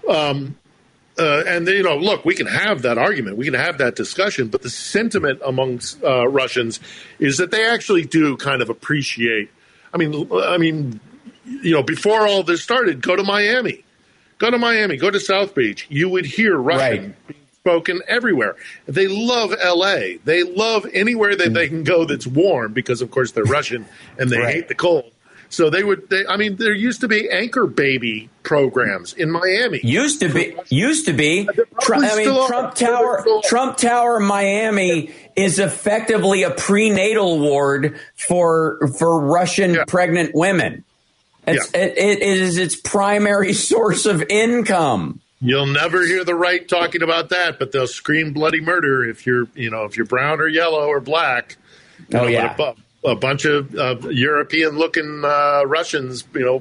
Um, 0.09 0.57
uh, 1.19 1.43
and 1.47 1.67
you 1.67 1.83
know, 1.83 1.97
look, 1.97 2.25
we 2.25 2.35
can 2.35 2.47
have 2.47 2.83
that 2.83 2.99
argument, 2.99 3.37
we 3.37 3.45
can 3.45 3.55
have 3.55 3.79
that 3.79 3.97
discussion, 3.97 4.49
but 4.49 4.63
the 4.63 4.71
sentiment 4.71 5.41
amongst 5.45 6.03
uh, 6.03 6.27
Russians 6.29 6.81
is 7.19 7.39
that 7.39 7.51
they 7.51 7.67
actually 7.67 8.05
do 8.05 8.37
kind 8.37 8.63
of 8.63 8.71
appreciate. 8.71 9.51
I 9.93 9.99
mean, 9.99 10.31
I 10.33 10.57
mean, 10.57 11.01
you 11.45 11.73
know, 11.73 11.83
before 11.83 12.27
all 12.27 12.43
this 12.43 12.63
started, 12.63 13.03
go 13.03 13.17
to 13.17 13.25
Miami, 13.25 13.85
go 14.39 14.51
to 14.51 14.57
Miami, 14.57 14.97
go 14.97 15.11
to 15.11 15.21
South 15.21 15.55
Beach. 15.55 15.87
You 15.91 16.09
would 16.09 16.25
hear 16.25 16.57
Russian 16.57 17.17
right 17.27 17.37
spoken 17.61 18.01
everywhere. 18.09 18.57
They 18.87 19.07
love 19.07 19.55
L.A. 19.61 20.19
They 20.25 20.43
love 20.43 20.87
anywhere 20.93 21.37
that 21.37 21.53
they 21.53 21.69
can 21.69 21.85
go 21.85 22.05
that's 22.05 22.27
warm 22.27 22.73
because, 22.73 23.03
of 23.03 23.11
course, 23.11 23.33
they're 23.33 23.45
Russian 23.45 23.87
and 24.19 24.31
they 24.31 24.39
right. 24.39 24.55
hate 24.55 24.69
the 24.69 24.75
cold. 24.75 25.11
So 25.51 25.69
they 25.69 25.83
would. 25.83 26.09
They, 26.09 26.25
I 26.27 26.37
mean, 26.37 26.57
there 26.57 26.73
used 26.73 27.01
to 27.01 27.09
be 27.09 27.29
anchor 27.29 27.67
baby 27.67 28.31
programs 28.45 29.13
in 29.15 29.33
Miami. 29.33 29.81
Used 29.83 30.21
to 30.21 30.33
be. 30.33 30.55
Used 30.69 31.07
to 31.07 31.13
be. 31.13 31.49
Trump, 31.81 32.05
I 32.05 32.17
mean, 32.17 32.47
Trump 32.47 32.77
Tower. 32.77 33.27
Trump 33.43 33.77
Tower, 33.77 34.21
Miami 34.21 35.13
is 35.35 35.59
effectively 35.59 36.45
a 36.45 36.53
prenatal 36.53 37.41
ward 37.41 37.99
for 38.15 38.87
for 38.97 39.21
Russian 39.21 39.75
yeah. 39.75 39.85
pregnant 39.89 40.37
women. 40.37 40.85
It's, 41.49 41.75
yeah. 41.75 41.81
it, 41.81 41.99
it 41.99 42.23
is 42.23 42.57
its 42.57 42.77
primary 42.77 43.53
source 43.71 44.07
of 44.07 44.23
income. 44.31 45.21
You'll 45.43 45.67
never 45.67 46.05
hear 46.07 46.23
the 46.23 46.35
right 46.35 46.69
talking 46.69 47.03
about 47.03 47.31
that, 47.31 47.59
but 47.59 47.73
they'll 47.73 47.87
scream 47.87 48.35
bloody 48.35 48.61
murder 48.61 49.09
if 49.09 49.27
you're, 49.27 49.49
you 49.55 49.71
know, 49.71 49.85
if 49.85 49.97
you're 49.97 50.07
brown 50.07 50.39
or 50.39 50.49
yellow 50.49 50.87
or 50.87 51.01
black. 51.01 51.57
Oh 52.13 52.19
know, 52.19 52.27
yeah, 52.27 52.55
a, 52.59 53.09
a, 53.09 53.17
bunch 53.17 53.47
of 53.47 53.75
uh, 53.75 53.97
European-looking 54.09 55.23
uh, 55.25 55.63
Russians, 55.65 56.25
you 56.35 56.41
know, 56.45 56.57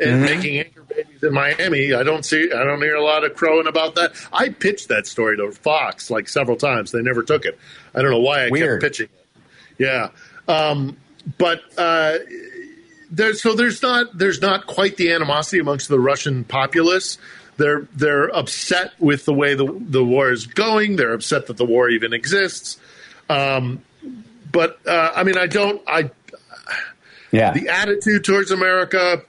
and 0.00 0.10
mm-hmm. 0.10 0.24
making 0.24 0.58
anchor 0.58 0.82
babies 0.82 1.22
in 1.22 1.32
Miami. 1.32 1.92
I 1.92 2.02
don't 2.02 2.24
see, 2.24 2.50
I 2.52 2.64
don't 2.64 2.82
hear 2.82 2.96
a 2.96 3.04
lot 3.04 3.24
of 3.24 3.36
crowing 3.36 3.68
about 3.68 3.94
that. 3.96 4.12
I 4.32 4.48
pitched 4.48 4.88
that 4.88 5.06
story 5.06 5.36
to 5.36 5.52
Fox 5.52 6.10
like 6.10 6.28
several 6.28 6.56
times. 6.56 6.90
They 6.90 7.02
never 7.02 7.22
took 7.22 7.44
it. 7.44 7.56
I 7.94 8.02
don't 8.02 8.10
know 8.10 8.20
why 8.20 8.46
I 8.46 8.48
Weird. 8.50 8.80
kept 8.80 8.92
pitching 8.92 9.08
it. 9.12 9.42
Yeah, 9.78 10.08
um, 10.48 10.96
but. 11.38 11.60
Uh, 11.78 12.18
there, 13.10 13.34
so 13.34 13.54
there's 13.54 13.80
not 13.80 14.16
there's 14.18 14.40
not 14.40 14.66
quite 14.66 14.96
the 14.96 15.12
animosity 15.12 15.60
amongst 15.60 15.88
the 15.88 16.00
Russian 16.00 16.42
populace 16.42 17.18
they're 17.56 17.88
they're 17.94 18.34
upset 18.34 18.92
with 18.98 19.24
the 19.24 19.34
way 19.34 19.54
the 19.54 19.66
the 19.80 20.04
war 20.04 20.30
is 20.30 20.46
going. 20.46 20.96
They're 20.96 21.14
upset 21.14 21.46
that 21.46 21.56
the 21.56 21.64
war 21.64 21.88
even 21.88 22.12
exists. 22.12 22.78
Um, 23.28 23.82
but 24.50 24.78
uh, 24.86 25.12
I 25.14 25.24
mean, 25.24 25.38
I 25.38 25.46
don't. 25.46 25.82
I 25.86 26.10
yeah. 27.34 27.52
The 27.52 27.68
attitude 27.68 28.24
towards 28.24 28.52
America. 28.52 29.22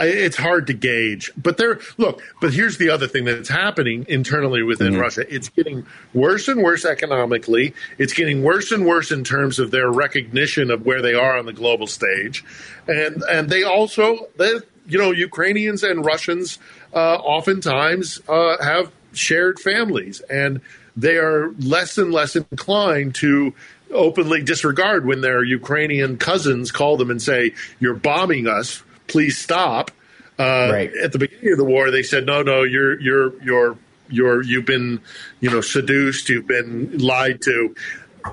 it's 0.00 0.36
hard 0.36 0.66
to 0.66 0.72
gauge. 0.72 1.30
But 1.36 1.56
there, 1.56 1.78
look. 1.96 2.20
But 2.40 2.52
here's 2.52 2.78
the 2.78 2.90
other 2.90 3.06
thing 3.06 3.24
that's 3.24 3.48
happening 3.48 4.04
internally 4.08 4.64
within 4.64 4.94
mm-hmm. 4.94 5.00
Russia. 5.02 5.32
It's 5.32 5.48
getting 5.48 5.86
worse 6.12 6.48
and 6.48 6.60
worse 6.60 6.84
economically. 6.84 7.74
It's 7.98 8.12
getting 8.12 8.42
worse 8.42 8.72
and 8.72 8.84
worse 8.84 9.12
in 9.12 9.22
terms 9.22 9.60
of 9.60 9.70
their 9.70 9.90
recognition 9.90 10.72
of 10.72 10.84
where 10.84 11.00
they 11.00 11.14
are 11.14 11.38
on 11.38 11.46
the 11.46 11.52
global 11.52 11.86
stage, 11.86 12.44
and 12.88 13.22
and 13.30 13.48
they 13.48 13.62
also, 13.62 14.28
they, 14.36 14.54
you 14.88 14.98
know, 14.98 15.12
Ukrainians 15.12 15.84
and 15.84 16.04
Russians 16.04 16.58
oftentimes 16.98 18.20
uh, 18.28 18.62
have 18.62 18.90
shared 19.12 19.60
families, 19.60 20.20
and 20.20 20.60
they 20.96 21.16
are 21.16 21.50
less 21.58 21.98
and 21.98 22.12
less 22.12 22.36
inclined 22.36 23.14
to 23.16 23.54
openly 23.90 24.42
disregard 24.42 25.06
when 25.06 25.20
their 25.20 25.42
Ukrainian 25.44 26.16
cousins 26.16 26.72
call 26.72 26.96
them 26.96 27.10
and 27.10 27.20
say, 27.20 27.54
"You're 27.80 27.94
bombing 27.94 28.46
us." 28.46 28.82
please 29.06 29.38
stop. 29.38 29.90
Uh, 30.38 30.70
right. 30.72 30.90
At 31.02 31.12
the 31.12 31.18
beginning 31.18 31.52
of 31.52 31.58
the 31.58 31.64
war, 31.64 31.90
they 31.90 32.02
said, 32.02 32.26
no, 32.26 32.42
no, 32.42 32.62
you're, 32.62 33.00
you're, 33.00 33.42
you're, 33.42 33.78
you're, 34.08 34.42
you've 34.42 34.66
been, 34.66 35.00
you 35.40 35.50
know, 35.50 35.60
seduced, 35.60 36.28
you've 36.28 36.46
been 36.46 36.98
lied 36.98 37.40
to. 37.42 37.74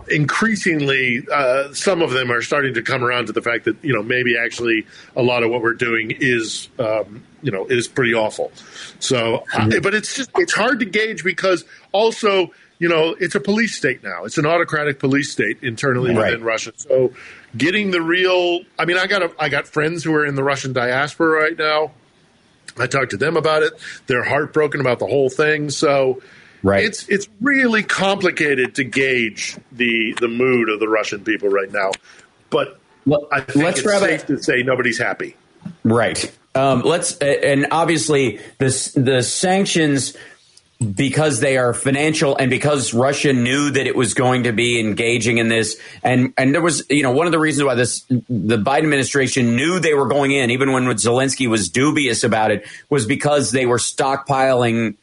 Increasingly, 0.09 1.25
uh, 1.31 1.73
some 1.73 2.01
of 2.01 2.11
them 2.11 2.31
are 2.31 2.41
starting 2.41 2.73
to 2.75 2.81
come 2.81 3.03
around 3.03 3.27
to 3.27 3.33
the 3.33 3.41
fact 3.41 3.65
that 3.65 3.75
you 3.83 3.93
know 3.93 4.01
maybe 4.01 4.37
actually 4.37 4.85
a 5.15 5.21
lot 5.21 5.43
of 5.43 5.49
what 5.49 5.61
we're 5.61 5.73
doing 5.73 6.11
is 6.11 6.69
um, 6.79 7.23
you 7.41 7.51
know 7.51 7.65
is 7.65 7.87
pretty 7.87 8.13
awful. 8.13 8.51
So, 8.99 9.43
mm-hmm. 9.53 9.81
but 9.81 9.93
it's 9.93 10.15
just 10.15 10.31
it's 10.37 10.53
hard 10.53 10.79
to 10.79 10.85
gauge 10.85 11.23
because 11.23 11.65
also 11.91 12.51
you 12.79 12.87
know 12.87 13.15
it's 13.19 13.35
a 13.35 13.39
police 13.39 13.75
state 13.75 14.01
now. 14.03 14.23
It's 14.23 14.37
an 14.37 14.45
autocratic 14.45 14.99
police 14.99 15.31
state 15.31 15.57
internally 15.61 16.15
right. 16.15 16.31
within 16.31 16.43
Russia. 16.43 16.71
So 16.75 17.13
getting 17.57 17.91
the 17.91 18.01
real. 18.01 18.61
I 18.79 18.85
mean, 18.85 18.97
I 18.97 19.07
got 19.07 19.23
a, 19.23 19.31
I 19.39 19.49
got 19.49 19.67
friends 19.67 20.03
who 20.03 20.13
are 20.13 20.25
in 20.25 20.35
the 20.35 20.43
Russian 20.43 20.73
diaspora 20.73 21.41
right 21.41 21.57
now. 21.57 21.91
I 22.77 22.87
talked 22.87 23.11
to 23.11 23.17
them 23.17 23.35
about 23.35 23.63
it. 23.63 23.73
They're 24.07 24.23
heartbroken 24.23 24.79
about 24.79 24.99
the 24.99 25.07
whole 25.07 25.29
thing. 25.29 25.69
So, 25.69 26.21
right, 26.63 26.83
it's 26.83 27.07
it's 27.09 27.27
really 27.39 27.83
complicated 27.83 28.75
to 28.75 28.83
gauge 28.83 29.57
the 29.71 30.15
the 30.19 30.27
mood 30.27 30.69
of 30.69 30.79
the 30.79 30.87
Russian 30.87 31.23
people 31.23 31.49
right 31.49 31.71
now. 31.71 31.91
But 32.49 32.79
well, 33.05 33.27
I 33.31 33.41
think 33.41 33.63
let's 33.63 33.79
it's 33.79 33.99
safe 33.99 34.25
to 34.27 34.41
say 34.41 34.63
nobody's 34.63 34.99
happy. 34.99 35.35
Right. 35.83 36.31
Um, 36.53 36.81
let's 36.81 37.17
and 37.17 37.67
obviously 37.71 38.39
the 38.57 38.91
the 38.95 39.23
sanctions 39.23 40.15
because 40.81 41.39
they 41.39 41.57
are 41.57 41.73
financial 41.73 42.35
and 42.35 42.49
because 42.49 42.93
Russia 42.93 43.33
knew 43.33 43.69
that 43.69 43.85
it 43.85 43.95
was 43.95 44.15
going 44.15 44.43
to 44.43 44.51
be 44.51 44.79
engaging 44.79 45.37
in 45.37 45.47
this. 45.47 45.79
And, 46.03 46.33
and 46.37 46.55
there 46.55 46.61
was, 46.61 46.83
you 46.89 47.03
know, 47.03 47.11
one 47.11 47.27
of 47.27 47.31
the 47.31 47.39
reasons 47.39 47.65
why 47.65 47.75
this, 47.75 48.01
the 48.09 48.57
Biden 48.57 48.83
administration 48.83 49.55
knew 49.55 49.79
they 49.79 49.93
were 49.93 50.07
going 50.07 50.31
in, 50.31 50.49
even 50.49 50.71
when 50.71 50.85
Zelensky 50.85 51.47
was 51.47 51.69
dubious 51.69 52.23
about 52.23 52.49
it, 52.49 52.65
was 52.89 53.05
because 53.05 53.51
they 53.51 53.67
were 53.67 53.77
stockpiling 53.77 54.95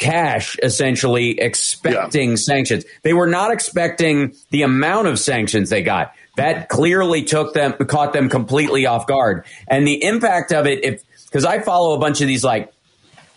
cash, 0.00 0.56
essentially 0.62 1.38
expecting 1.38 2.30
yeah. 2.30 2.36
sanctions. 2.36 2.84
They 3.02 3.12
were 3.12 3.28
not 3.28 3.52
expecting 3.52 4.34
the 4.50 4.62
amount 4.62 5.06
of 5.06 5.20
sanctions 5.20 5.70
they 5.70 5.82
got. 5.82 6.14
That 6.36 6.68
clearly 6.68 7.22
took 7.22 7.54
them, 7.54 7.74
caught 7.86 8.12
them 8.12 8.28
completely 8.28 8.86
off 8.86 9.06
guard. 9.06 9.44
And 9.68 9.86
the 9.86 10.02
impact 10.02 10.52
of 10.52 10.66
it, 10.66 10.84
if, 10.84 11.02
because 11.26 11.44
I 11.44 11.60
follow 11.60 11.94
a 11.94 11.98
bunch 11.98 12.22
of 12.22 12.28
these 12.28 12.42
like 12.42 12.72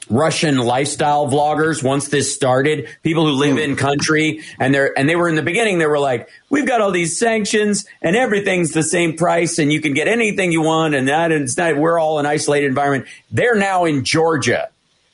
Russian 0.10 0.58
lifestyle 0.58 1.28
vloggers 1.28 1.84
once 1.84 2.08
this 2.08 2.34
started, 2.34 2.88
people 3.04 3.26
who 3.26 3.34
live 3.34 3.54
hmm. 3.54 3.60
in 3.60 3.76
country 3.76 4.42
and 4.60 4.74
they're 4.74 4.98
and 4.98 5.08
they 5.08 5.16
were 5.16 5.28
in 5.28 5.36
the 5.36 5.42
beginning 5.42 5.80
they 5.80 5.86
were 5.86 6.00
like, 6.00 6.30
we've 6.50 6.68
got 6.68 6.82
all 6.82 6.92
these 6.92 7.18
sanctions 7.18 7.86
and 8.02 8.16
everything's 8.16 8.72
the 8.72 8.84
same 8.84 9.18
price 9.18 9.60
and 9.60 9.72
you 9.72 9.82
can 9.82 9.94
get 9.94 10.08
anything 10.08 10.52
you 10.52 10.62
want 10.62 10.96
and 10.96 11.08
that 11.10 11.32
and 11.32 11.44
it's 11.44 11.58
not 11.58 11.78
we're 11.78 12.00
all 12.00 12.20
an 12.20 12.26
isolated 12.26 12.68
environment. 12.68 13.10
They're 13.32 13.56
now 13.56 13.86
in 13.86 14.06
Georgia. 14.06 14.70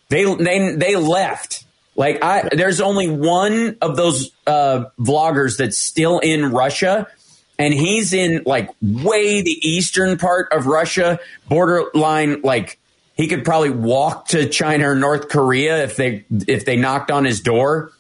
They 0.10 0.26
they 0.36 0.76
they 0.76 0.95
left. 0.95 1.65
Like 1.95 2.23
I 2.23 2.49
there's 2.52 2.81
only 2.81 3.10
one 3.10 3.77
of 3.81 3.95
those 3.95 4.31
uh 4.48 4.86
vloggers 4.99 5.57
that's 5.57 5.77
still 5.77 6.19
in 6.19 6.52
Russia 6.52 7.07
and 7.60 7.73
he's 7.73 8.14
in 8.14 8.44
like 8.45 8.69
way 8.81 9.41
the 9.41 9.60
eastern 9.68 10.18
part 10.18 10.52
of 10.53 10.65
Russia, 10.65 11.19
borderline 11.49 12.41
like 12.41 12.80
he 13.15 13.27
could 13.27 13.44
probably 13.44 13.69
walk 13.69 14.30
to 14.30 14.48
China 14.48 14.91
or 14.91 14.95
North 14.95 15.27
Korea 15.27 15.84
if 15.84 15.98
they 15.98 16.26
if 16.30 16.64
they 16.64 16.77
knocked 16.77 17.11
on 17.11 17.26
his 17.26 17.41
door. 17.41 17.91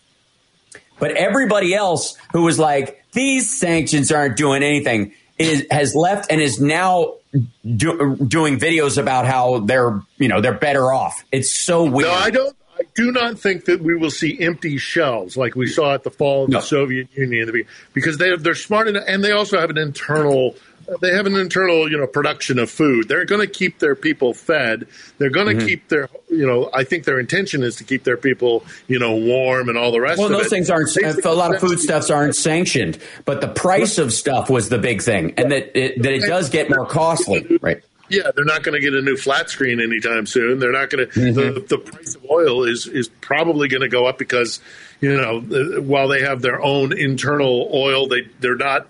But 0.97 1.11
everybody 1.11 1.75
else 1.75 2.17
who 2.31 2.43
was 2.43 2.57
like, 2.57 3.03
these 3.11 3.53
sanctions 3.53 4.11
aren't 4.11 4.37
doing 4.37 4.63
anything, 4.63 5.13
is 5.37 5.67
has 5.69 5.93
left 5.93 6.31
and 6.31 6.41
is 6.41 6.61
now 6.61 7.15
do, 7.31 8.15
doing 8.15 8.59
videos 8.59 8.97
about 8.97 9.25
how 9.25 9.59
they're 9.59 10.01
you 10.17 10.27
know 10.27 10.41
they're 10.41 10.53
better 10.53 10.91
off. 10.91 11.23
It's 11.31 11.51
so 11.51 11.83
weird. 11.83 12.09
No, 12.09 12.13
I 12.13 12.29
don't. 12.29 12.55
I 12.79 12.83
do 12.95 13.11
not 13.11 13.37
think 13.37 13.65
that 13.65 13.81
we 13.81 13.95
will 13.95 14.11
see 14.11 14.39
empty 14.39 14.77
shells 14.77 15.35
like 15.35 15.53
we 15.53 15.67
saw 15.67 15.93
at 15.93 16.03
the 16.03 16.11
fall 16.11 16.45
of 16.45 16.49
no. 16.49 16.59
the 16.59 16.65
Soviet 16.65 17.09
Union 17.13 17.65
because 17.93 18.17
they 18.17 18.35
they're 18.37 18.55
smart 18.55 18.87
enough 18.87 19.03
and 19.05 19.23
they 19.23 19.31
also 19.31 19.59
have 19.59 19.69
an 19.69 19.77
internal 19.77 20.55
they 21.01 21.11
have 21.11 21.25
an 21.25 21.35
internal, 21.35 21.89
you 21.89 21.97
know, 21.97 22.07
production 22.07 22.59
of 22.59 22.69
food. 22.69 23.07
They're 23.07 23.25
going 23.25 23.41
to 23.41 23.51
keep 23.51 23.79
their 23.79 23.95
people 23.95 24.33
fed. 24.33 24.87
They're 25.17 25.29
going 25.29 25.47
to 25.47 25.53
mm-hmm. 25.53 25.67
keep 25.67 25.87
their, 25.89 26.09
you 26.29 26.45
know, 26.45 26.69
I 26.73 26.83
think 26.83 27.05
their 27.05 27.19
intention 27.19 27.63
is 27.63 27.75
to 27.77 27.83
keep 27.83 28.03
their 28.03 28.17
people, 28.17 28.63
you 28.87 28.99
know, 28.99 29.15
warm 29.15 29.69
and 29.69 29.77
all 29.77 29.91
the 29.91 30.01
rest. 30.01 30.19
Well, 30.19 30.29
those 30.29 30.47
it. 30.47 30.49
things 30.49 30.69
aren't. 30.69 30.95
a 30.97 31.31
lot 31.31 31.53
of 31.53 31.61
foodstuffs 31.61 32.09
aren't 32.09 32.35
sanctioned, 32.35 32.97
but 33.25 33.41
the 33.41 33.47
price 33.47 33.97
of 33.97 34.13
stuff 34.13 34.49
was 34.49 34.69
the 34.69 34.79
big 34.79 35.01
thing, 35.01 35.33
and 35.37 35.51
that 35.51 35.77
it, 35.77 36.01
that 36.01 36.13
it 36.13 36.21
does 36.21 36.49
get 36.49 36.69
more 36.69 36.85
costly, 36.85 37.59
right? 37.61 37.81
Yeah, 38.09 38.31
they're 38.35 38.45
not 38.45 38.63
going 38.63 38.73
to 38.73 38.81
get 38.81 38.95
a 38.95 39.01
new 39.01 39.15
flat 39.15 39.49
screen 39.49 39.79
anytime 39.79 40.25
soon. 40.25 40.59
They're 40.59 40.71
not 40.71 40.89
going 40.89 41.07
to. 41.07 41.19
Mm-hmm. 41.19 41.53
The, 41.53 41.59
the 41.61 41.77
price 41.77 42.15
of 42.15 42.25
oil 42.29 42.63
is 42.63 42.87
is 42.87 43.07
probably 43.07 43.67
going 43.67 43.81
to 43.81 43.87
go 43.87 44.07
up 44.07 44.17
because, 44.17 44.59
you 44.99 45.15
know, 45.15 45.41
while 45.81 46.07
they 46.07 46.21
have 46.21 46.41
their 46.41 46.59
own 46.59 46.97
internal 46.97 47.69
oil, 47.71 48.07
they 48.07 48.21
they're 48.39 48.55
not 48.55 48.87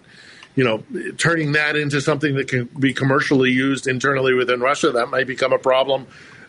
you 0.60 0.66
know, 0.66 0.84
turning 1.14 1.54
that 1.54 1.78
into 1.78 2.02
something 2.02 2.36
that 2.36 2.50
can 2.50 2.66
be 2.66 2.94
commercially 2.94 3.50
used 3.50 3.88
internally 3.88 4.34
within 4.34 4.60
Russia, 4.60 4.92
that 4.92 5.10
might 5.10 5.26
become 5.26 5.54
a 5.54 5.58
problem. 5.58 6.06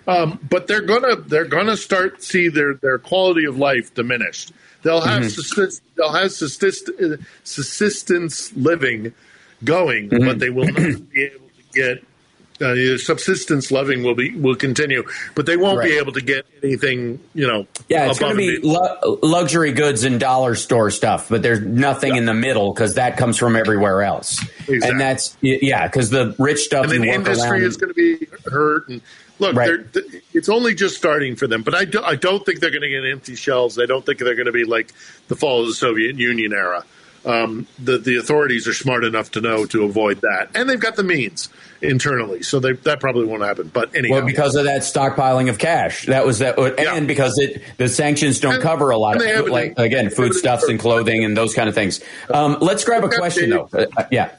Um, 0.08 0.40
but 0.50 0.66
they're 0.66 0.80
gonna 0.80 1.14
they're 1.14 1.44
gonna 1.44 1.76
start 1.76 2.20
see 2.20 2.48
their 2.48 2.74
their 2.74 2.98
quality 2.98 3.44
of 3.44 3.56
life 3.56 3.94
diminished. 3.94 4.50
They'll 4.82 5.00
have 5.00 5.22
mm-hmm. 5.22 5.86
they'll 5.94 6.12
have 6.12 6.32
subsistence 6.32 8.52
living 8.56 9.14
going, 9.62 10.08
mm-hmm. 10.08 10.26
but 10.26 10.40
they 10.40 10.50
will 10.50 10.66
not 10.66 11.08
be 11.10 11.22
able 11.22 11.46
to 11.46 11.62
get 11.72 12.04
uh, 12.60 12.98
subsistence 12.98 13.70
living 13.70 14.02
will 14.02 14.14
be 14.14 14.34
will 14.34 14.54
continue, 14.54 15.04
but 15.34 15.46
they 15.46 15.56
won't 15.56 15.78
right. 15.78 15.88
be 15.88 15.98
able 15.98 16.12
to 16.12 16.20
get 16.20 16.46
anything. 16.62 17.20
You 17.34 17.46
know, 17.46 17.66
yeah, 17.88 18.08
it's 18.08 18.18
going 18.18 18.32
to 18.32 18.36
be 18.36 18.58
lu- 18.58 19.18
luxury 19.22 19.72
goods 19.72 20.04
and 20.04 20.20
dollar 20.20 20.54
store 20.54 20.90
stuff, 20.90 21.28
but 21.28 21.42
there's 21.42 21.60
nothing 21.60 22.14
yeah. 22.14 22.20
in 22.20 22.26
the 22.26 22.34
middle 22.34 22.72
because 22.72 22.94
that 22.94 23.16
comes 23.16 23.38
from 23.38 23.56
everywhere 23.56 24.02
else, 24.02 24.42
exactly. 24.68 24.88
and 24.90 25.00
that's 25.00 25.36
yeah, 25.40 25.86
because 25.86 26.10
the 26.10 26.34
rich 26.38 26.60
stuff 26.60 26.90
and 26.90 27.04
the 27.04 27.10
industry 27.10 27.64
is 27.64 27.76
going 27.76 27.92
to 27.92 27.94
be 27.94 28.26
hurt. 28.50 28.88
And 28.88 29.00
look, 29.38 29.56
right. 29.56 29.80
it's 30.34 30.48
only 30.48 30.74
just 30.74 30.96
starting 30.96 31.36
for 31.36 31.46
them, 31.46 31.62
but 31.62 31.74
I, 31.74 31.84
do, 31.84 32.02
I 32.02 32.16
don't 32.16 32.44
think 32.44 32.60
they're 32.60 32.70
going 32.70 32.82
to 32.82 32.88
get 32.90 33.04
empty 33.04 33.36
shelves. 33.36 33.78
I 33.78 33.86
don't 33.86 34.04
think 34.04 34.18
they're 34.18 34.34
going 34.34 34.46
to 34.46 34.52
be 34.52 34.64
like 34.64 34.92
the 35.28 35.36
fall 35.36 35.62
of 35.62 35.66
the 35.66 35.74
Soviet 35.74 36.16
Union 36.16 36.52
era 36.52 36.84
um, 37.24 37.66
the 37.78 37.98
the 37.98 38.16
authorities 38.16 38.66
are 38.66 38.72
smart 38.72 39.05
enough 39.05 39.32
to 39.32 39.40
know 39.40 39.66
to 39.66 39.84
avoid 39.84 40.20
that, 40.22 40.51
and 40.55 40.68
they've 40.68 40.80
got 40.80 40.97
the 40.97 41.05
means 41.05 41.48
internally, 41.82 42.42
so 42.42 42.60
they, 42.60 42.72
that 42.72 43.01
probably 43.01 43.26
won't 43.26 43.42
happen. 43.42 43.68
But 43.68 43.94
anyway, 43.94 44.18
well, 44.18 44.26
because 44.26 44.56
of 44.56 44.64
that 44.64 44.82
stockpiling 44.82 45.48
of 45.48 45.59
cash, 45.59 46.06
that 46.06 46.24
was 46.24 46.38
that, 46.38 46.59
yeah. 46.59 46.94
and 46.94 47.06
because 47.06 47.38
it 47.38 47.62
the 47.76 47.88
sanctions 47.88 48.40
don't 48.40 48.55
and, 48.55 48.62
cover 48.62 48.90
a 48.90 48.98
lot 48.98 49.16
of 49.16 49.48
like 49.48 49.78
again 49.78 50.10
foodstuffs 50.10 50.64
and 50.64 50.78
clothing 50.78 51.24
and 51.24 51.36
those 51.36 51.55
kind 51.55 51.68
of 51.68 51.74
things. 51.74 52.01
Um, 52.32 52.59
let's 52.60 52.84
grab 52.84 53.05
a 53.05 53.09
question 53.09 53.51
though. 53.51 53.68
Uh, 53.72 53.86
uh 53.97 54.05
yeah. 54.10 54.32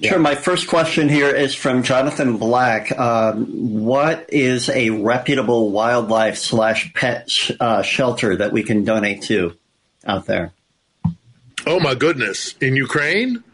Yeah. 0.00 0.10
Sure. 0.10 0.18
My 0.18 0.34
first 0.34 0.68
question 0.68 1.08
here 1.08 1.34
is 1.34 1.54
from 1.54 1.82
Jonathan 1.82 2.36
Black. 2.36 2.96
Um, 2.98 3.84
what 3.84 4.26
is 4.28 4.68
a 4.68 4.90
reputable 4.90 5.70
wildlife 5.70 6.36
slash 6.36 6.92
pet 6.94 7.30
sh- 7.30 7.52
uh, 7.58 7.82
shelter 7.82 8.36
that 8.36 8.52
we 8.52 8.62
can 8.64 8.84
donate 8.84 9.22
to 9.22 9.54
out 10.04 10.26
there? 10.26 10.52
Oh 11.68 11.78
my 11.78 11.94
goodness! 11.94 12.54
In 12.62 12.76
Ukraine, 12.76 13.44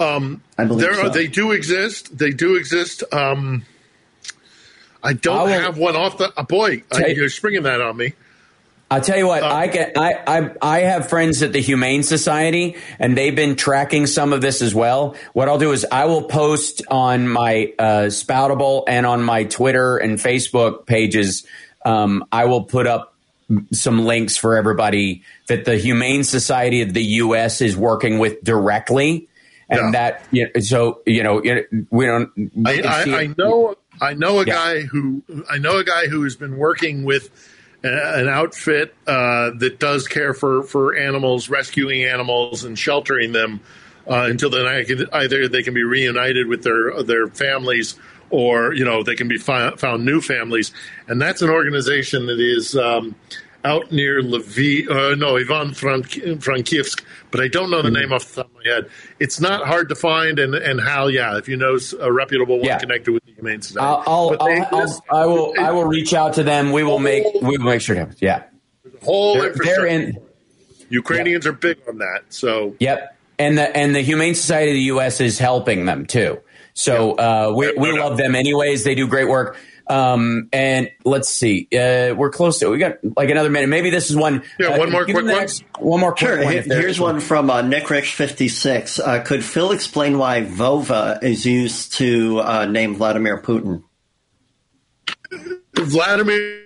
um, 0.00 0.42
I 0.58 0.64
believe 0.64 0.82
there 0.82 0.94
so. 0.94 1.06
are, 1.06 1.10
they 1.10 1.28
do 1.28 1.52
exist. 1.52 2.18
They 2.18 2.30
do 2.30 2.56
exist. 2.56 3.04
Um, 3.12 3.64
I 5.00 5.12
don't 5.12 5.38
I 5.38 5.42
will, 5.42 5.48
have 5.60 5.78
one 5.78 5.94
off 5.94 6.18
the. 6.18 6.32
Uh, 6.36 6.42
boy, 6.42 6.82
I, 6.92 7.06
you're 7.06 7.28
springing 7.28 7.62
that 7.62 7.80
on 7.80 7.96
me. 7.96 8.14
I'll 8.90 9.00
tell 9.00 9.16
you 9.16 9.28
what, 9.28 9.44
uh, 9.44 9.46
I 9.46 9.68
get 9.68 9.96
I, 9.96 10.22
I 10.26 10.50
I 10.60 10.80
have 10.80 11.08
friends 11.08 11.40
at 11.42 11.52
the 11.52 11.60
Humane 11.60 12.02
Society 12.02 12.76
and 12.98 13.16
they've 13.16 13.34
been 13.34 13.54
tracking 13.54 14.06
some 14.06 14.32
of 14.34 14.42
this 14.42 14.60
as 14.60 14.74
well. 14.74 15.14
What 15.32 15.48
I'll 15.48 15.58
do 15.58 15.72
is 15.72 15.86
I 15.90 16.06
will 16.06 16.24
post 16.24 16.82
on 16.90 17.26
my 17.28 17.72
uh, 17.78 17.84
Spoutable 18.08 18.84
and 18.86 19.06
on 19.06 19.22
my 19.22 19.44
Twitter 19.44 19.96
and 19.96 20.18
Facebook 20.18 20.84
pages. 20.84 21.46
Um, 21.86 22.26
I 22.32 22.44
will 22.44 22.64
put 22.64 22.86
up 22.86 23.11
some 23.72 24.04
links 24.04 24.36
for 24.36 24.56
everybody 24.56 25.22
that 25.48 25.64
the 25.64 25.76
Humane 25.76 26.24
Society 26.24 26.82
of 26.82 26.92
the 26.92 27.02
U.S. 27.04 27.60
is 27.60 27.76
working 27.76 28.18
with 28.18 28.42
directly, 28.42 29.28
and 29.68 29.80
yeah. 29.80 29.90
that 29.92 30.24
you 30.30 30.44
know, 30.44 30.60
so 30.60 31.02
you 31.06 31.22
know 31.22 31.40
we 31.90 32.06
don't. 32.06 32.30
I, 32.66 32.80
I, 32.82 33.20
I, 33.20 33.34
know 33.36 33.76
I 34.00 34.14
know 34.14 34.40
a 34.40 34.46
yeah. 34.46 34.54
guy 34.54 34.80
who 34.82 35.22
I 35.50 35.58
know 35.58 35.78
a 35.78 35.84
guy 35.84 36.06
who 36.06 36.24
has 36.24 36.36
been 36.36 36.56
working 36.56 37.04
with 37.04 37.30
an 37.84 38.28
outfit 38.28 38.94
uh, 39.06 39.50
that 39.58 39.78
does 39.78 40.06
care 40.06 40.34
for 40.34 40.62
for 40.62 40.96
animals, 40.96 41.48
rescuing 41.48 42.04
animals 42.04 42.64
and 42.64 42.78
sheltering 42.78 43.32
them 43.32 43.60
uh, 44.08 44.26
until 44.28 44.50
then 44.50 44.66
either 45.12 45.48
they 45.48 45.62
can 45.62 45.74
be 45.74 45.82
reunited 45.82 46.46
with 46.46 46.62
their 46.62 47.02
their 47.02 47.26
families 47.28 47.96
or 48.32 48.72
you 48.72 48.84
know 48.84 49.02
they 49.04 49.14
can 49.14 49.28
be 49.28 49.38
fi- 49.38 49.76
found 49.76 50.04
new 50.04 50.20
families, 50.20 50.72
and 51.06 51.22
that's 51.22 51.42
an 51.42 51.50
organization 51.50 52.26
that 52.26 52.40
is. 52.40 52.76
Um, 52.76 53.14
out 53.64 53.92
near 53.92 54.22
Lviv, 54.22 54.90
uh, 54.90 55.14
no, 55.14 55.36
Ivan 55.36 55.74
Frank, 55.74 56.08
Frankivsk, 56.08 57.02
but 57.30 57.40
I 57.40 57.48
don't 57.48 57.70
know 57.70 57.82
the 57.82 57.88
mm-hmm. 57.88 58.00
name 58.00 58.12
off 58.12 58.26
the 58.28 58.42
top 58.42 58.50
of 58.50 58.56
my 58.56 58.70
head. 58.70 58.90
It's 59.20 59.40
not 59.40 59.66
hard 59.66 59.88
to 59.90 59.94
find, 59.94 60.38
and 60.38 60.54
and 60.54 60.80
Hal, 60.80 61.10
yeah, 61.10 61.38
if 61.38 61.48
you 61.48 61.56
know 61.56 61.78
a 62.00 62.12
reputable 62.12 62.58
one 62.58 62.66
yeah. 62.66 62.78
connected 62.78 63.12
with 63.12 63.24
the 63.24 63.32
Humane 63.32 63.62
Society, 63.62 64.02
I'll, 64.06 64.36
I'll, 64.40 64.46
they, 64.46 64.60
I'll, 64.60 65.04
I 65.10 65.26
will, 65.26 65.54
I 65.58 65.70
will 65.70 65.84
reach 65.84 66.14
out 66.14 66.34
to 66.34 66.42
them. 66.42 66.72
We 66.72 66.82
will 66.82 66.98
make, 66.98 67.24
we 67.40 67.58
will 67.58 67.64
make 67.64 67.80
sure. 67.80 67.94
To, 67.94 68.14
yeah, 68.20 68.44
whole 69.02 69.34
they're, 69.34 69.54
they're 69.54 69.86
in. 69.86 70.18
Ukrainians 70.88 71.46
yeah. 71.46 71.50
are 71.50 71.54
big 71.54 71.78
on 71.88 71.98
that. 71.98 72.24
So 72.28 72.76
yep, 72.78 73.16
and 73.38 73.56
the 73.56 73.76
and 73.76 73.94
the 73.94 74.00
Humane 74.00 74.34
Society 74.34 74.70
of 74.70 74.74
the 74.74 74.82
U.S. 74.82 75.20
is 75.20 75.38
helping 75.38 75.86
them 75.86 76.06
too. 76.06 76.40
So 76.74 77.12
uh, 77.12 77.52
we 77.54 77.72
we 77.74 77.98
love 77.98 78.16
them 78.16 78.34
anyways. 78.34 78.84
They 78.84 78.94
do 78.94 79.06
great 79.06 79.28
work. 79.28 79.56
Um, 79.92 80.48
and 80.52 80.90
let's 81.04 81.28
see, 81.28 81.68
uh, 81.72 82.14
we're 82.14 82.30
close 82.30 82.58
to. 82.60 82.70
We 82.70 82.78
got 82.78 82.96
like 83.16 83.28
another 83.28 83.50
minute. 83.50 83.68
Maybe 83.68 83.90
this 83.90 84.10
is 84.10 84.16
one. 84.16 84.42
Yeah, 84.58 84.68
uh, 84.68 84.78
one 84.78 84.90
more 84.90 85.04
quick 85.04 85.16
one. 85.16 85.48
one 85.78 86.00
more 86.00 86.12
quick 86.12 86.30
sure. 86.30 86.44
one. 86.44 86.54
Here's 86.54 86.98
one 86.98 87.20
from 87.20 87.50
uh, 87.50 87.60
Nick 87.60 87.90
Rich 87.90 88.14
fifty 88.14 88.48
six. 88.48 88.98
Uh, 88.98 89.22
could 89.22 89.44
Phil 89.44 89.72
explain 89.72 90.16
why 90.16 90.42
Vova 90.42 91.22
is 91.22 91.44
used 91.44 91.92
to 91.94 92.40
uh, 92.40 92.64
name 92.64 92.94
Vladimir 92.94 93.42
Putin? 93.42 93.82
Vladimir 95.74 96.62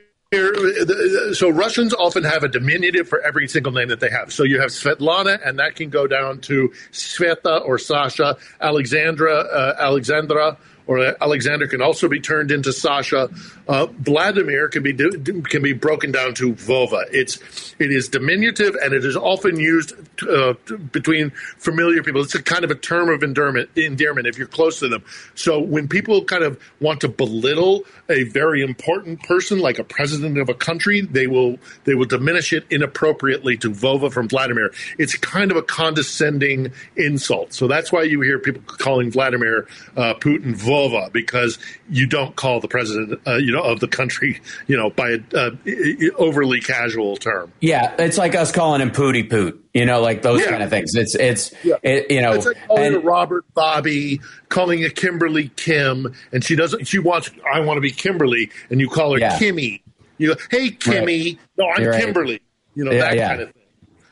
so 1.33 1.49
Russians 1.49 1.95
often 1.95 2.25
have 2.25 2.43
a 2.43 2.49
diminutive 2.49 3.09
for 3.09 3.21
every 3.21 3.47
single 3.49 3.73
name 3.73 3.89
that 3.89 4.01
they 4.01 4.11
have. 4.11 4.33
So 4.33 4.43
you 4.43 4.61
have 4.61 4.71
Svetlana, 4.71 5.39
and 5.45 5.59
that 5.59 5.77
can 5.77 5.89
go 5.89 6.07
down 6.07 6.41
to 6.43 6.73
Sveta 6.91 7.65
or 7.65 7.79
Sasha, 7.79 8.37
Alexandra, 8.61 9.35
uh, 9.35 9.77
Alexandra, 9.79 10.59
or 10.87 11.15
Alexander 11.23 11.67
can 11.67 11.83
also 11.83 12.09
be 12.09 12.21
turned 12.21 12.51
into 12.51 12.73
Sasha. 12.73 13.29
Uh, 13.67 13.87
Vladimir 13.87 14.69
can 14.69 14.83
be 14.83 14.93
can 14.95 15.63
be 15.63 15.73
broken 15.73 16.13
down 16.13 16.35
to 16.35 16.53
Vova. 16.55 17.05
It's 17.11 17.75
it 17.79 17.91
is 17.91 18.09
diminutive 18.09 18.77
and 18.77 18.93
it 18.93 19.05
is 19.05 19.17
often 19.17 19.59
used 19.59 19.95
uh, 20.23 20.55
between 20.93 21.31
familiar 21.59 22.03
people. 22.03 22.21
It's 22.21 22.35
a 22.35 22.43
kind 22.43 22.65
of 22.65 22.71
a 22.71 22.77
term 22.77 23.09
of 23.09 23.23
endearment, 23.23 23.71
endearment 23.77 24.27
if 24.27 24.39
you're 24.39 24.47
close 24.47 24.79
to 24.81 24.89
them. 24.89 25.05
So 25.35 25.61
when 25.61 25.89
people 25.89 26.25
kind 26.25 26.45
of 26.45 26.61
want 26.81 27.01
to 27.01 27.09
belittle 27.09 27.85
a 28.09 28.23
very 28.25 28.63
important 28.63 29.23
person, 29.23 29.59
like 29.59 29.79
a 29.79 29.85
president 29.85 30.39
of 30.39 30.49
a 30.49 30.55
country, 30.55 31.01
they 31.01 31.27
will 31.27 31.59
they 31.85 31.95
will 31.95 32.07
diminish 32.07 32.53
it 32.53 32.65
inappropriately 32.71 33.57
to 33.59 33.71
Vova 33.71 34.13
from 34.13 34.29
Vladimir. 34.29 34.71
It's 34.99 35.17
kind 35.17 35.51
of 35.51 35.57
a 35.57 35.63
condescending 35.63 36.73
insult. 36.97 37.53
So 37.53 37.67
that's 37.67 37.91
why 37.91 38.05
you 38.05 38.21
hear 38.21 38.39
people 38.39 38.63
calling 38.67 39.11
Vladimir 39.11 39.67
uh, 39.97 40.15
Putin 40.15 40.55
Vova 40.55 40.76
because 41.13 41.59
you 41.91 42.07
don't 42.07 42.37
call 42.37 42.61
the 42.61 42.69
president, 42.69 43.21
uh, 43.27 43.37
you 43.37 43.53
know, 43.53 43.63
of 43.63 43.81
the 43.81 43.89
country, 43.89 44.41
you 44.67 44.77
know, 44.77 44.91
by 44.91 45.19
an 45.33 46.11
overly 46.17 46.61
casual 46.61 47.17
term. 47.17 47.53
Yeah, 47.61 47.95
it's 47.99 48.19
like 48.19 48.35
us 48.35 48.53
calling 48.53 48.81
him 48.81 48.91
Pooty 48.91 49.25
Poot, 49.25 49.65
you 49.75 49.87
know, 49.87 50.01
like 50.01 50.23
those 50.23 50.43
yeah. 50.43 50.51
kind 50.51 50.63
of 50.63 50.71
things. 50.71 50.95
It's 50.95 51.15
it's 51.15 51.53
yeah. 51.65 51.77
it, 51.83 52.11
you 52.11 52.21
know, 52.21 52.33
it's 52.33 52.47
like 52.47 52.57
calling 52.67 52.87
and, 52.87 52.97
a 52.97 53.01
Robert 53.01 53.45
Bobby, 53.55 54.21
calling 54.49 54.85
a 54.85 54.91
Kimberly 54.91 55.51
Kim, 55.57 56.15
and 56.33 56.45
she 56.45 56.57
doesn't. 56.57 56.87
She 56.87 56.99
wants. 56.99 57.31
I 57.53 57.61
want 57.61 57.79
to 57.79 57.83
be 57.83 57.91
Kimberly, 57.91 58.51
and 58.71 58.81
you 58.81 58.89
call 58.89 59.13
her 59.13 59.19
yeah. 59.19 59.39
Kimmy. 59.39 59.83
You 60.19 60.35
go, 60.35 60.41
hey 60.51 60.71
Kimmy, 60.71 61.25
right. 61.25 61.39
no, 61.59 61.69
I'm 61.69 62.01
Kimberly. 62.01 62.41
You 62.75 62.85
know 62.85 62.93
that 62.93 63.17
kind 63.17 63.41
of 63.43 63.53
thing. 63.53 63.63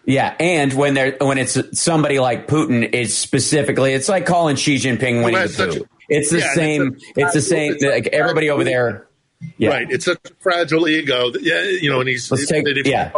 Yeah, 0.07 0.35
and 0.39 0.73
when 0.75 0.95
they're 0.95 1.17
when 1.21 1.39
it's 1.39 1.59
somebody 1.79 2.19
like 2.19 2.47
Putin, 2.47 2.91
it's 2.93 3.15
specifically 3.15 3.93
it's 3.93 4.09
like 4.09 4.27
calling 4.27 4.57
Xi 4.57 4.77
Jinping 4.77 5.25
Winnie 5.25 5.33
well, 5.33 5.49
the 5.49 5.67
Pooh. 5.67 5.87
It's 6.09 6.31
the 6.31 6.41
yeah, 6.41 6.55
same. 6.55 6.95
It's, 6.95 7.05
a, 7.05 7.21
it's 7.21 7.35
the 7.35 7.41
same. 7.41 7.77
Like 7.81 8.09
everybody 8.09 8.51
over 8.51 8.65
there. 8.65 9.09
Yeah. 9.59 9.71
Right. 9.71 9.91
It's 9.91 10.09
a 10.09 10.17
fragile 10.41 10.89
ego. 10.89 11.31
That, 11.31 11.43
yeah. 11.43 11.63
You 11.63 11.91
know, 11.91 12.01
and 12.01 12.09
he's 12.09 12.31
Let's 12.31 12.47
take, 12.47 12.67
yeah. 12.87 13.13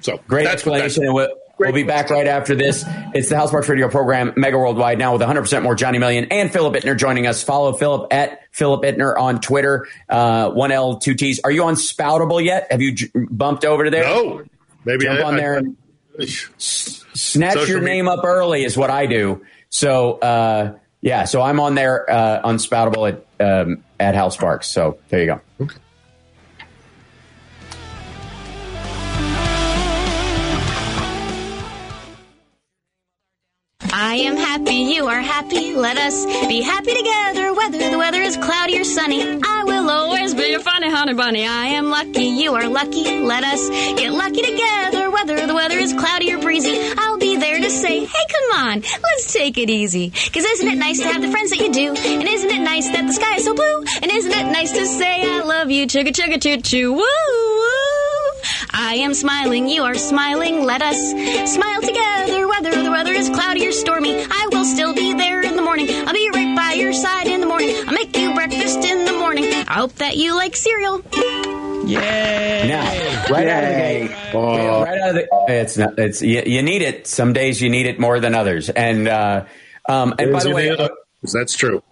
So 0.00 0.20
great 0.28 0.46
explanation. 0.46 1.04
And 1.04 1.14
we'll, 1.14 1.28
we'll, 1.58 1.72
be 1.72 1.82
back 1.82 2.10
right 2.10 2.26
after 2.26 2.54
this. 2.54 2.84
It's 3.14 3.28
the 3.28 3.46
Sparks 3.46 3.68
Radio 3.68 3.88
program, 3.88 4.34
Mega 4.36 4.58
Worldwide, 4.58 4.98
now 4.98 5.12
with 5.12 5.22
100% 5.22 5.62
more 5.62 5.74
Johnny 5.74 5.98
Million 5.98 6.26
and 6.30 6.52
Philip 6.52 6.74
Ittner 6.74 6.96
joining 6.96 7.26
us. 7.26 7.42
Follow 7.42 7.72
Philip 7.72 8.12
at 8.12 8.40
Philip 8.52 8.82
Ittner 8.82 9.16
on 9.18 9.40
Twitter. 9.40 9.88
Uh, 10.08 10.50
one 10.50 10.70
L, 10.70 10.98
two 10.98 11.14
T's. 11.14 11.40
Are 11.44 11.50
you 11.50 11.64
on 11.64 11.74
Spoutable 11.74 12.44
yet? 12.44 12.70
Have 12.70 12.82
you 12.82 12.94
j- 12.94 13.10
bumped 13.14 13.64
over 13.64 13.84
to 13.84 13.90
there? 13.90 14.04
No. 14.04 14.44
Maybe 14.84 15.04
jump 15.04 15.20
I, 15.20 15.22
on 15.22 15.36
there 15.36 15.54
I, 15.54 15.58
and 15.58 15.76
snatch 16.58 17.68
your 17.68 17.80
name 17.80 18.04
media. 18.04 18.18
up 18.18 18.24
early 18.24 18.64
is 18.64 18.76
what 18.76 18.90
I 18.90 19.06
do. 19.06 19.44
So. 19.70 20.18
uh 20.18 20.78
yeah, 21.06 21.22
so 21.22 21.40
I'm 21.40 21.60
on 21.60 21.76
there 21.76 22.10
uh, 22.10 22.40
on 22.42 22.56
Spoutable 22.56 23.08
at 23.08 23.24
um, 23.40 23.84
at 24.00 24.16
Hal 24.16 24.32
Sparks. 24.32 24.66
So 24.66 24.98
there 25.08 25.20
you 25.20 25.26
go. 25.26 25.40
Okay. 25.60 25.76
I 34.06 34.18
am 34.18 34.36
happy, 34.36 34.94
you 34.94 35.08
are 35.08 35.20
happy. 35.20 35.74
Let 35.74 35.98
us 35.98 36.24
be 36.46 36.62
happy 36.62 36.94
together, 36.94 37.52
whether 37.52 37.90
the 37.90 37.98
weather 37.98 38.22
is 38.22 38.36
cloudy 38.36 38.78
or 38.78 38.84
sunny. 38.84 39.20
I 39.42 39.64
will 39.64 39.90
always 39.90 40.32
be 40.32 40.44
your 40.44 40.60
funny 40.60 40.88
honey 40.88 41.14
bunny. 41.14 41.44
I 41.44 41.66
am 41.78 41.90
lucky, 41.90 42.22
you 42.22 42.54
are 42.54 42.68
lucky. 42.68 43.18
Let 43.18 43.42
us 43.42 43.68
get 43.68 44.12
lucky 44.12 44.42
together, 44.42 45.10
whether 45.10 45.44
the 45.44 45.54
weather 45.54 45.76
is 45.76 45.92
cloudy 45.92 46.32
or 46.32 46.38
breezy. 46.38 46.78
I'll 46.96 47.18
be 47.18 47.36
there 47.36 47.58
to 47.58 47.68
say, 47.68 48.04
hey, 48.04 48.26
come 48.30 48.60
on, 48.60 48.80
let's 48.82 49.32
take 49.32 49.58
it 49.58 49.70
easy. 49.70 50.10
Cause 50.10 50.44
isn't 50.44 50.68
it 50.68 50.78
nice 50.78 51.00
to 51.00 51.08
have 51.08 51.20
the 51.20 51.32
friends 51.32 51.50
that 51.50 51.58
you 51.58 51.72
do? 51.72 51.92
And 51.96 52.28
isn't 52.28 52.50
it 52.50 52.60
nice 52.60 52.88
that 52.88 53.08
the 53.08 53.12
sky 53.12 53.34
is 53.34 53.44
so 53.44 53.54
blue? 53.54 53.78
And 54.02 54.12
isn't 54.12 54.32
it 54.32 54.52
nice 54.52 54.70
to 54.70 54.86
say 54.86 55.28
I 55.28 55.40
love 55.40 55.72
you, 55.72 55.84
chugga 55.88 56.12
chugga 56.12 56.40
choo 56.40 56.60
choo, 56.62 56.92
woo 56.92 57.00
woo? 57.00 57.75
I 58.70 58.96
am 58.96 59.14
smiling, 59.14 59.68
you 59.68 59.82
are 59.82 59.94
smiling. 59.94 60.64
Let 60.64 60.82
us 60.82 60.98
smile 61.52 61.80
together, 61.80 62.48
whether 62.48 62.82
the 62.82 62.90
weather 62.90 63.12
is 63.12 63.28
cloudy 63.30 63.66
or 63.66 63.72
stormy. 63.72 64.14
I 64.14 64.48
will 64.52 64.64
still 64.64 64.94
be 64.94 65.14
there 65.14 65.42
in 65.42 65.56
the 65.56 65.62
morning. 65.62 65.88
I'll 65.90 66.12
be 66.12 66.30
right 66.32 66.56
by 66.56 66.72
your 66.74 66.92
side 66.92 67.26
in 67.26 67.40
the 67.40 67.46
morning. 67.46 67.74
I'll 67.86 67.94
make 67.94 68.16
you 68.16 68.34
breakfast 68.34 68.78
in 68.78 69.04
the 69.04 69.12
morning. 69.12 69.44
I 69.52 69.74
hope 69.74 69.94
that 69.96 70.16
you 70.16 70.34
like 70.34 70.56
cereal. 70.56 71.02
Yay! 71.86 72.66
Now, 72.66 72.84
right 73.30 73.46
Yay. 73.46 73.52
out 73.52 73.64
of 73.64 73.70
the 73.70 73.76
gate, 73.76 74.34
oh. 74.34 74.82
right 74.82 75.00
out 75.00 75.08
of 75.10 75.14
the, 75.14 75.28
it's 75.48 75.76
not, 75.78 75.98
it's 75.98 76.20
you, 76.20 76.42
you, 76.44 76.62
need 76.62 76.82
it. 76.82 77.06
Some 77.06 77.32
days 77.32 77.60
you 77.60 77.70
need 77.70 77.86
it 77.86 78.00
more 78.00 78.18
than 78.18 78.34
others, 78.34 78.70
and 78.70 79.06
uh, 79.06 79.44
um, 79.88 80.14
and 80.18 80.32
by 80.32 80.42
the 80.42 80.50
way, 80.50 80.70
uh, 80.70 80.88
that's 81.32 81.56
true. 81.56 81.82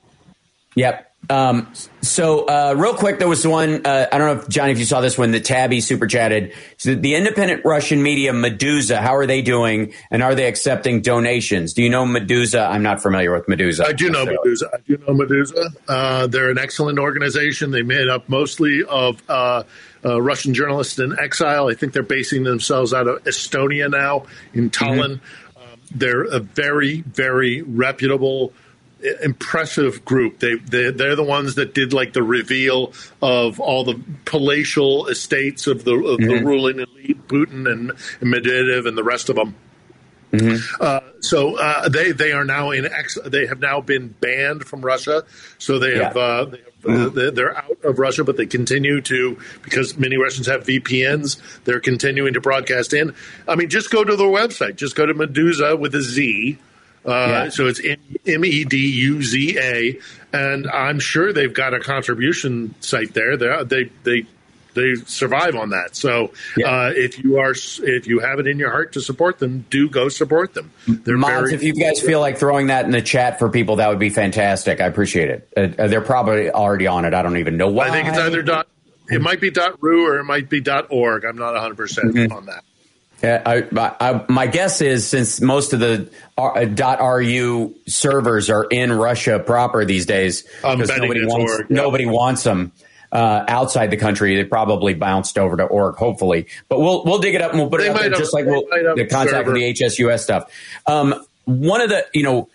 Yep. 0.74 1.13
Um, 1.30 1.72
so, 2.02 2.46
uh, 2.46 2.74
real 2.76 2.94
quick, 2.94 3.18
there 3.18 3.28
was 3.28 3.46
one. 3.46 3.86
Uh, 3.86 4.06
I 4.12 4.18
don't 4.18 4.36
know 4.36 4.42
if 4.42 4.48
Johnny, 4.48 4.72
if 4.72 4.78
you 4.78 4.84
saw 4.84 5.00
this 5.00 5.16
one, 5.16 5.30
the 5.30 5.40
Tabby 5.40 5.80
super 5.80 6.06
chatted. 6.06 6.52
So 6.76 6.94
the 6.94 7.14
independent 7.14 7.64
Russian 7.64 8.02
media 8.02 8.32
Medusa, 8.32 9.00
how 9.00 9.14
are 9.16 9.26
they 9.26 9.40
doing, 9.40 9.94
and 10.10 10.22
are 10.22 10.34
they 10.34 10.46
accepting 10.46 11.00
donations? 11.00 11.72
Do 11.72 11.82
you 11.82 11.88
know 11.88 12.04
Medusa? 12.04 12.60
I'm 12.60 12.82
not 12.82 13.02
familiar 13.02 13.32
with 13.32 13.48
Medusa. 13.48 13.86
I 13.86 13.92
do 13.92 14.10
know 14.10 14.26
Medusa. 14.26 14.70
I 14.72 14.78
do 14.86 14.98
know 14.98 15.14
Meduza. 15.14 15.74
Uh, 15.88 16.26
they're 16.26 16.50
an 16.50 16.58
excellent 16.58 16.98
organization. 16.98 17.70
They 17.70 17.82
made 17.82 18.08
up 18.08 18.28
mostly 18.28 18.82
of 18.84 19.22
uh, 19.28 19.62
uh, 20.04 20.20
Russian 20.20 20.52
journalists 20.52 20.98
in 20.98 21.18
exile. 21.18 21.68
I 21.68 21.74
think 21.74 21.94
they're 21.94 22.02
basing 22.02 22.44
themselves 22.44 22.92
out 22.92 23.06
of 23.06 23.24
Estonia 23.24 23.90
now 23.90 24.26
in 24.52 24.70
Tallinn. 24.70 25.20
Mm-hmm. 25.20 25.72
Um, 25.72 25.80
they're 25.94 26.24
a 26.24 26.40
very, 26.40 27.00
very 27.00 27.62
reputable 27.62 28.52
impressive 29.22 30.04
group. 30.04 30.38
They, 30.38 30.54
they 30.54 30.90
they're 30.90 31.16
the 31.16 31.24
ones 31.24 31.56
that 31.56 31.74
did 31.74 31.92
like 31.92 32.12
the 32.12 32.22
reveal 32.22 32.92
of 33.20 33.60
all 33.60 33.84
the 33.84 34.00
palatial 34.24 35.06
estates 35.06 35.66
of 35.66 35.84
the 35.84 35.94
of 35.94 36.18
mm-hmm. 36.18 36.28
the 36.28 36.44
ruling 36.44 36.80
elite, 36.80 37.28
Putin 37.28 37.70
and, 37.70 37.90
and 37.90 38.34
Medvedev 38.34 38.86
and 38.86 38.96
the 38.96 39.04
rest 39.04 39.28
of 39.28 39.36
them. 39.36 39.54
Mm-hmm. 40.32 40.82
Uh, 40.82 41.00
so 41.20 41.56
uh, 41.58 41.88
they 41.88 42.12
they 42.12 42.32
are 42.32 42.44
now 42.44 42.70
in 42.70 42.86
ex- 42.86 43.18
they 43.24 43.46
have 43.46 43.60
now 43.60 43.80
been 43.80 44.08
banned 44.08 44.64
from 44.64 44.80
Russia. 44.82 45.24
So 45.58 45.78
they 45.78 45.96
have, 45.98 46.16
yeah. 46.16 46.22
uh, 46.22 46.44
they 46.46 46.58
have 46.58 46.82
mm-hmm. 46.82 47.34
they're 47.34 47.56
out 47.56 47.78
of 47.84 47.98
Russia, 47.98 48.24
but 48.24 48.36
they 48.36 48.46
continue 48.46 49.00
to 49.02 49.38
because 49.62 49.96
many 49.96 50.16
Russians 50.16 50.46
have 50.48 50.64
VPNs. 50.64 51.40
They're 51.64 51.80
continuing 51.80 52.34
to 52.34 52.40
broadcast 52.40 52.94
in. 52.94 53.14
I 53.46 53.54
mean, 53.54 53.68
just 53.68 53.90
go 53.90 54.02
to 54.02 54.16
their 54.16 54.26
website. 54.26 54.76
Just 54.76 54.96
go 54.96 55.06
to 55.06 55.14
Medusa 55.14 55.76
with 55.76 55.94
a 55.94 56.02
Z 56.02 56.58
uh, 57.06 57.10
yeah. 57.10 57.48
So 57.50 57.66
it's 57.66 57.80
M 58.26 58.44
E 58.44 58.64
D 58.64 58.76
U 58.76 59.22
Z 59.22 59.58
A, 59.58 59.98
and 60.32 60.68
I'm 60.68 60.98
sure 60.98 61.32
they've 61.32 61.52
got 61.52 61.74
a 61.74 61.80
contribution 61.80 62.74
site 62.80 63.14
there. 63.14 63.36
They 63.36 63.64
they 63.64 63.90
they 64.02 64.26
they 64.74 64.94
survive 65.06 65.54
on 65.54 65.70
that. 65.70 65.96
So 65.96 66.32
yeah. 66.56 66.66
uh, 66.66 66.92
if 66.94 67.22
you 67.22 67.38
are 67.38 67.52
if 67.52 68.06
you 68.06 68.20
have 68.20 68.38
it 68.38 68.46
in 68.46 68.58
your 68.58 68.70
heart 68.70 68.92
to 68.94 69.00
support 69.00 69.38
them, 69.38 69.64
do 69.70 69.88
go 69.88 70.08
support 70.08 70.54
them. 70.54 70.72
They're 70.86 71.16
Mods, 71.16 71.50
very- 71.50 71.54
if 71.54 71.62
you 71.62 71.74
guys 71.74 72.00
feel 72.00 72.20
like 72.20 72.38
throwing 72.38 72.68
that 72.68 72.84
in 72.84 72.90
the 72.90 73.02
chat 73.02 73.38
for 73.38 73.48
people, 73.48 73.76
that 73.76 73.88
would 73.88 73.98
be 73.98 74.10
fantastic. 74.10 74.80
I 74.80 74.86
appreciate 74.86 75.30
it. 75.30 75.48
Uh, 75.56 75.82
uh 75.82 75.88
they're 75.88 76.00
probably 76.00 76.50
already 76.50 76.86
on 76.86 77.04
it. 77.04 77.14
I 77.14 77.22
don't 77.22 77.38
even 77.38 77.56
know 77.56 77.68
why. 77.68 77.88
I 77.88 77.90
think 77.90 78.08
it's 78.08 78.18
either 78.18 78.42
dot. 78.42 78.68
It 79.08 79.20
might 79.20 79.40
be 79.40 79.50
dot 79.50 79.82
.ru 79.82 80.08
or 80.08 80.18
it 80.18 80.24
might 80.24 80.48
be 80.48 80.60
dot 80.60 80.86
.org. 80.90 81.24
I'm 81.24 81.36
not 81.36 81.52
100 81.52 81.76
percent 81.76 82.14
mm-hmm. 82.14 82.32
on 82.32 82.46
that. 82.46 82.64
Yeah, 83.22 83.42
I, 83.46 83.64
I, 84.00 84.24
my 84.28 84.46
guess 84.46 84.80
is 84.82 85.06
since 85.06 85.40
most 85.40 85.72
of 85.72 85.80
the 85.80 86.10
uh, 86.36 86.66
.ru 87.16 87.74
servers 87.86 88.50
are 88.50 88.64
in 88.64 88.92
Russia 88.92 89.38
proper 89.38 89.84
these 89.84 90.04
days, 90.04 90.42
because 90.42 90.90
nobody 90.90 91.24
wants 91.24 91.52
org, 91.52 91.66
yeah. 91.70 91.76
nobody 91.76 92.06
wants 92.06 92.42
them 92.42 92.72
uh, 93.14 93.44
outside 93.48 93.90
the 93.90 93.96
country. 93.96 94.36
They 94.36 94.44
probably 94.44 94.92
bounced 94.92 95.38
over 95.38 95.56
to 95.56 95.64
org, 95.64 95.96
hopefully. 95.96 96.48
But 96.68 96.80
we'll 96.80 97.04
we'll 97.04 97.20
dig 97.20 97.34
it 97.34 97.40
up 97.40 97.52
and 97.52 97.60
we'll 97.60 97.70
put 97.70 97.80
they 97.80 97.86
it 97.86 97.90
up 97.92 98.00
there, 98.00 98.10
just 98.10 98.34
like 98.34 98.44
we'll 98.44 98.66
the 98.96 99.06
contact 99.10 99.46
with 99.46 99.56
the 99.56 99.72
HSUS 99.72 100.20
stuff. 100.20 100.52
Um, 100.86 101.24
one 101.44 101.80
of 101.80 101.88
the 101.88 102.06
you 102.12 102.24
know, 102.24 102.48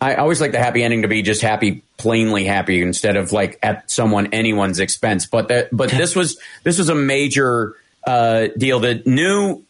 I 0.00 0.14
always 0.14 0.40
like 0.40 0.52
the 0.52 0.58
happy 0.58 0.82
ending 0.82 1.02
to 1.02 1.08
be 1.08 1.22
just 1.22 1.42
happy, 1.42 1.82
plainly 1.98 2.44
happy, 2.44 2.80
instead 2.80 3.16
of 3.16 3.32
like 3.32 3.58
at 3.62 3.90
someone 3.90 4.28
anyone's 4.28 4.78
expense. 4.78 5.26
But 5.26 5.48
that 5.48 5.68
but 5.76 5.90
this 5.90 6.14
was 6.14 6.38
this 6.62 6.78
was 6.78 6.88
a 6.88 6.94
major 6.94 7.74
uh, 8.06 8.48
deal. 8.56 8.78
The 8.78 9.02
new 9.04 9.64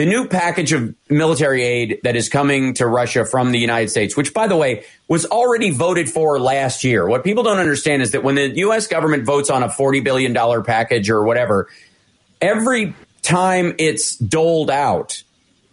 the 0.00 0.06
new 0.06 0.26
package 0.26 0.72
of 0.72 0.94
military 1.10 1.62
aid 1.62 2.00
that 2.04 2.16
is 2.16 2.30
coming 2.30 2.72
to 2.72 2.86
Russia 2.86 3.26
from 3.26 3.52
the 3.52 3.58
United 3.58 3.90
States, 3.90 4.16
which, 4.16 4.32
by 4.32 4.46
the 4.46 4.56
way, 4.56 4.82
was 5.08 5.26
already 5.26 5.68
voted 5.72 6.08
for 6.08 6.40
last 6.40 6.84
year. 6.84 7.06
What 7.06 7.22
people 7.22 7.42
don't 7.42 7.58
understand 7.58 8.00
is 8.00 8.12
that 8.12 8.24
when 8.24 8.34
the 8.34 8.48
U.S. 8.60 8.86
government 8.86 9.24
votes 9.24 9.50
on 9.50 9.62
a 9.62 9.68
$40 9.68 10.02
billion 10.02 10.64
package 10.64 11.10
or 11.10 11.22
whatever, 11.22 11.68
every 12.40 12.94
time 13.20 13.74
it's 13.76 14.16
doled 14.16 14.70
out, 14.70 15.22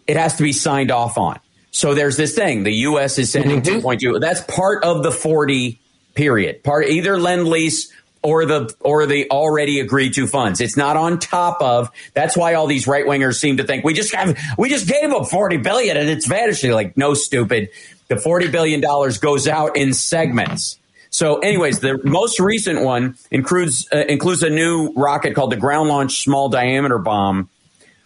it 0.07 0.17
has 0.17 0.35
to 0.35 0.43
be 0.43 0.51
signed 0.51 0.91
off 0.91 1.17
on. 1.17 1.39
So 1.71 1.93
there's 1.93 2.17
this 2.17 2.35
thing 2.35 2.63
the 2.63 2.73
U.S. 2.73 3.17
is 3.19 3.31
sending 3.31 3.61
mm-hmm. 3.61 3.87
2.2. 3.87 4.19
That's 4.19 4.41
part 4.41 4.83
of 4.83 5.03
the 5.03 5.11
40 5.11 5.79
period. 6.15 6.65
Part 6.65 6.89
either 6.89 7.17
lend 7.17 7.47
lease 7.47 7.93
or 8.27 8.45
the 8.45 8.75
or 8.81 9.05
the 9.05 9.29
already 9.31 9.79
agreed 9.79 10.13
to 10.15 10.27
funds. 10.27 10.59
It's 10.59 10.75
not 10.75 10.97
on 10.97 11.17
top 11.17 11.61
of. 11.61 11.89
That's 12.13 12.35
why 12.35 12.55
all 12.55 12.67
these 12.67 12.85
right 12.85 13.05
wingers 13.05 13.39
seem 13.39 13.57
to 13.57 13.63
think 13.63 13.85
we 13.85 13.93
just 13.93 14.13
have 14.13 14.37
we 14.57 14.67
just 14.69 14.85
gave 14.85 15.09
them 15.09 15.23
forty 15.23 15.55
billion 15.55 15.95
and 15.95 16.09
it's 16.09 16.27
vanishing. 16.27 16.71
Like 16.71 16.97
no, 16.97 17.13
stupid. 17.13 17.69
The 18.09 18.17
forty 18.17 18.49
billion 18.49 18.81
dollars 18.81 19.17
goes 19.17 19.47
out 19.47 19.77
in 19.77 19.93
segments. 19.93 20.77
So, 21.09 21.39
anyways, 21.39 21.79
the 21.79 22.01
most 22.03 22.41
recent 22.41 22.81
one 22.81 23.15
includes 23.31 23.87
uh, 23.93 23.99
includes 24.09 24.43
a 24.43 24.49
new 24.49 24.91
rocket 24.93 25.33
called 25.33 25.53
the 25.53 25.57
Ground 25.57 25.87
Launch 25.87 26.21
Small 26.21 26.49
Diameter 26.49 26.97
Bomb. 26.97 27.49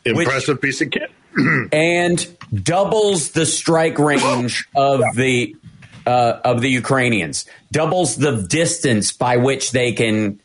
Impressive 0.05 0.57
which, 0.57 0.61
piece 0.61 0.81
of 0.81 0.91
kit. 0.91 1.11
and 1.71 2.37
doubles 2.53 3.31
the 3.31 3.47
strike 3.47 3.97
range 3.97 4.67
of 4.75 5.01
the 5.15 5.55
uh, 6.05 6.39
of 6.43 6.61
the 6.61 6.69
Ukrainians, 6.69 7.45
doubles 7.71 8.15
the 8.15 8.41
distance 8.41 9.11
by 9.11 9.37
which 9.37 9.71
they 9.71 9.93
can 9.93 10.39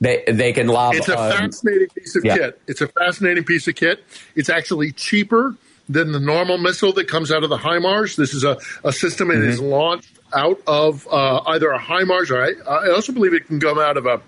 they 0.00 0.24
they 0.26 0.52
can 0.52 0.66
lob. 0.66 0.94
It's 0.94 1.08
a 1.08 1.18
um, 1.18 1.30
fascinating 1.30 1.88
piece 1.88 2.16
of 2.16 2.24
yeah. 2.24 2.36
kit. 2.36 2.60
It's 2.66 2.80
a 2.80 2.88
fascinating 2.88 3.44
piece 3.44 3.68
of 3.68 3.74
kit. 3.74 4.04
It's 4.34 4.48
actually 4.48 4.92
cheaper 4.92 5.54
than 5.88 6.12
the 6.12 6.20
normal 6.20 6.58
missile 6.58 6.92
that 6.94 7.08
comes 7.08 7.30
out 7.30 7.44
of 7.44 7.50
the 7.50 7.56
HIMARS. 7.56 8.16
This 8.16 8.34
is 8.34 8.44
a, 8.44 8.58
a 8.84 8.92
system 8.92 9.28
that 9.28 9.34
mm-hmm. 9.34 9.48
is 9.48 9.60
launched 9.60 10.18
out 10.32 10.60
of 10.66 11.06
uh, 11.10 11.42
either 11.46 11.70
a 11.70 11.78
HIMARS 11.78 12.30
or 12.30 12.42
I, 12.42 12.70
I 12.70 12.90
also 12.90 13.12
believe 13.12 13.34
it 13.34 13.46
can 13.46 13.60
come 13.60 13.78
out 13.78 13.96
of 13.96 14.06
a 14.06 14.20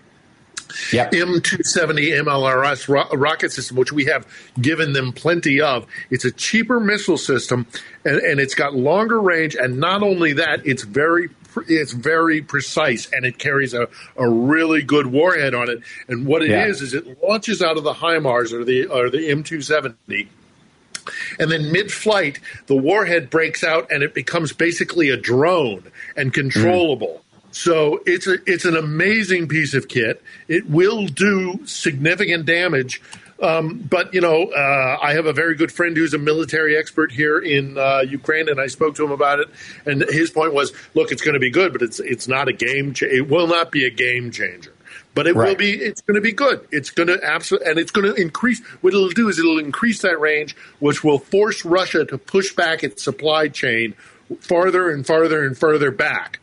Yep. 0.93 1.13
M270 1.13 2.23
MLRS 2.25 2.89
ro- 2.89 3.09
rocket 3.13 3.53
system, 3.53 3.77
which 3.77 3.93
we 3.93 4.07
have 4.07 4.27
given 4.61 4.93
them 4.93 5.13
plenty 5.13 5.61
of. 5.61 5.87
It's 6.11 6.25
a 6.25 6.33
cheaper 6.33 6.81
missile 6.81 7.19
system, 7.19 7.67
and, 8.05 8.17
and 8.17 8.41
it's 8.41 8.55
got 8.55 8.75
longer 8.75 9.21
range. 9.21 9.55
And 9.55 9.79
not 9.79 10.03
only 10.03 10.35
that, 10.35 10.67
it's 10.67 10.83
very 10.83 11.31
it's 11.69 11.93
very 11.93 12.43
precise 12.43 13.09
and 13.13 13.25
it 13.25 13.39
carries 13.39 13.75
a, 13.75 13.89
a 14.17 14.29
really 14.29 14.83
good 14.83 15.07
warhead 15.07 15.55
on 15.55 15.71
it. 15.71 15.81
And 16.09 16.27
what 16.27 16.43
it 16.43 16.51
yeah. 16.51 16.67
is 16.67 16.83
is 16.83 16.95
it 16.95 17.23
launches 17.23 17.63
out 17.63 17.77
of 17.77 17.85
the 17.85 17.93
HIMARS 17.93 18.53
or 18.53 18.65
the 18.65 18.87
or 18.87 19.09
the 19.11 19.19
M270 19.19 20.29
and 21.39 21.51
then 21.51 21.71
mid-flight 21.71 22.41
the 22.67 22.77
warhead 22.77 23.31
breaks 23.31 23.63
out 23.63 23.91
and 23.91 24.03
it 24.03 24.15
becomes 24.15 24.53
basically 24.53 25.11
a 25.11 25.17
drone 25.17 25.85
and 26.17 26.33
controllable. 26.33 27.21
Mm. 27.21 27.24
So 27.55 28.03
it's 28.05 28.27
a 28.27 28.39
it's 28.47 28.65
an 28.65 28.77
amazing 28.77 29.47
piece 29.47 29.75
of 29.75 29.87
kit. 29.87 30.21
It 30.49 30.69
will 30.69 31.07
do 31.07 31.65
significant 31.67 32.47
damage. 32.47 33.01
Um, 33.41 33.79
but 33.79 34.13
you 34.13 34.21
know, 34.21 34.47
uh, 34.47 34.99
I 35.01 35.15
have 35.15 35.27
a 35.27 35.33
very 35.33 35.55
good 35.55 35.71
friend 35.71 35.97
who's 35.97 36.15
a 36.15 36.19
military 36.19 36.77
expert 36.77 37.13
here 37.13 37.39
in 37.39 37.79
uh, 37.79 38.01
Ukraine, 38.01 38.49
and 38.49 38.61
I 38.61 38.67
spoke 38.67 38.97
to 38.97 39.05
him 39.05 39.13
about 39.13 39.39
it. 39.39 39.49
And 39.87 40.03
his 40.03 40.31
point 40.31 40.53
was, 40.53 40.73
look, 40.95 41.13
it's 41.13 41.23
going 41.23 41.35
to 41.35 41.41
be 41.41 41.51
good, 41.51 41.73
but 41.73 41.83
it's 41.83 42.01
it's 42.01 42.27
not 42.27 42.49
a 42.49 42.53
game. 42.53 42.93
Cha- 42.93 43.07
it 43.07 43.29
will 43.29 43.47
not 43.47 43.71
be 43.71 43.85
a 43.85 43.91
game 43.91 44.33
changer 44.33 44.73
but 45.15 45.29
it 45.29 45.35
right. 45.35 45.51
will 45.51 45.55
be 45.55 45.73
it's 45.73 46.01
going 46.01 46.17
to 46.17 46.21
be 46.21 46.33
good 46.33 46.67
it's 46.71 46.91
going 46.91 47.07
to 47.07 47.19
absolutely 47.23 47.71
and 47.71 47.79
it's 47.79 47.91
going 47.91 48.07
to 48.07 48.21
increase 48.21 48.65
what 48.81 48.93
it'll 48.93 49.09
do 49.11 49.29
is 49.29 49.39
it'll 49.39 49.59
increase 49.59 50.03
that 50.03 50.19
range 50.21 50.57
which 50.81 51.03
will 51.05 51.19
force 51.19 51.65
russia 51.65 52.05
to 52.05 52.19
push 52.19 52.53
back 52.55 52.83
its 52.83 53.03
supply 53.03 53.49
chain 53.49 53.95
farther 54.41 54.91
and 54.91 55.07
farther 55.07 55.45
and 55.45 55.57
further 55.57 55.91
back 55.91 56.41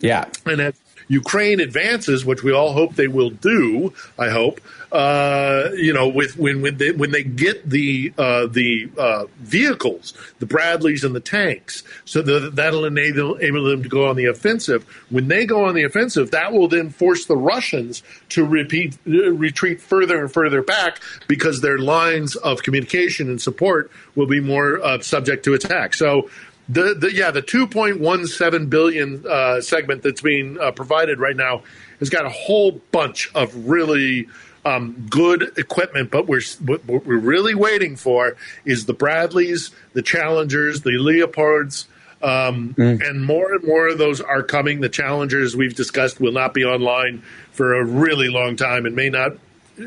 yeah. 0.00 0.26
And 0.46 0.60
as 0.60 0.74
Ukraine 1.08 1.60
advances, 1.60 2.24
which 2.24 2.42
we 2.42 2.52
all 2.52 2.72
hope 2.72 2.94
they 2.94 3.08
will 3.08 3.30
do, 3.30 3.94
I 4.18 4.28
hope, 4.28 4.60
uh, 4.92 5.70
you 5.74 5.92
know, 5.92 6.08
with 6.08 6.38
when 6.38 6.62
when 6.62 6.76
they, 6.76 6.92
when 6.92 7.10
they 7.10 7.22
get 7.22 7.68
the 7.68 8.12
uh, 8.16 8.46
the 8.46 8.90
uh, 8.96 9.24
vehicles, 9.38 10.14
the 10.38 10.46
Bradleys 10.46 11.04
and 11.04 11.14
the 11.14 11.20
tanks, 11.20 11.82
so 12.04 12.22
that 12.22 12.56
that'll 12.56 12.84
enable, 12.84 13.36
enable 13.36 13.64
them 13.64 13.82
to 13.82 13.88
go 13.88 14.06
on 14.06 14.16
the 14.16 14.26
offensive. 14.26 14.84
When 15.08 15.28
they 15.28 15.46
go 15.46 15.64
on 15.64 15.74
the 15.74 15.84
offensive, 15.84 16.30
that 16.30 16.52
will 16.52 16.68
then 16.68 16.90
force 16.90 17.24
the 17.24 17.36
Russians 17.36 18.02
to 18.30 18.44
repeat 18.44 18.98
retreat 19.04 19.80
further 19.80 20.20
and 20.20 20.32
further 20.32 20.62
back 20.62 21.00
because 21.26 21.60
their 21.60 21.78
lines 21.78 22.36
of 22.36 22.62
communication 22.62 23.28
and 23.28 23.40
support 23.40 23.90
will 24.14 24.26
be 24.26 24.40
more 24.40 24.82
uh, 24.82 25.00
subject 25.00 25.44
to 25.44 25.54
attack. 25.54 25.94
So 25.94 26.30
the, 26.68 26.94
the 26.94 27.12
yeah 27.14 27.30
the 27.30 27.42
2.17 27.42 28.70
billion 28.70 29.24
uh, 29.26 29.60
segment 29.60 30.02
that's 30.02 30.20
being 30.20 30.58
uh, 30.58 30.70
provided 30.70 31.18
right 31.18 31.36
now 31.36 31.62
has 31.98 32.10
got 32.10 32.26
a 32.26 32.30
whole 32.30 32.72
bunch 32.92 33.30
of 33.34 33.68
really 33.68 34.28
um, 34.64 35.06
good 35.08 35.52
equipment, 35.56 36.10
but 36.10 36.26
we're 36.26 36.42
what 36.60 36.84
we're 36.84 37.18
really 37.18 37.54
waiting 37.54 37.96
for 37.96 38.36
is 38.64 38.86
the 38.86 38.94
Bradleys, 38.94 39.70
the 39.94 40.02
Challengers, 40.02 40.82
the 40.82 40.98
Leopards. 40.98 41.86
Um, 42.20 42.74
mm. 42.76 43.08
And 43.08 43.24
more 43.24 43.54
and 43.54 43.64
more 43.64 43.88
of 43.88 43.98
those 43.98 44.20
are 44.20 44.42
coming. 44.42 44.80
The 44.80 44.88
challengers 44.88 45.54
we've 45.54 45.76
discussed 45.76 46.20
will 46.20 46.32
not 46.32 46.52
be 46.52 46.64
online 46.64 47.22
for 47.52 47.76
a 47.76 47.84
really 47.84 48.28
long 48.28 48.56
time 48.56 48.86
and 48.86 48.96
may 48.96 49.08
not, 49.08 49.38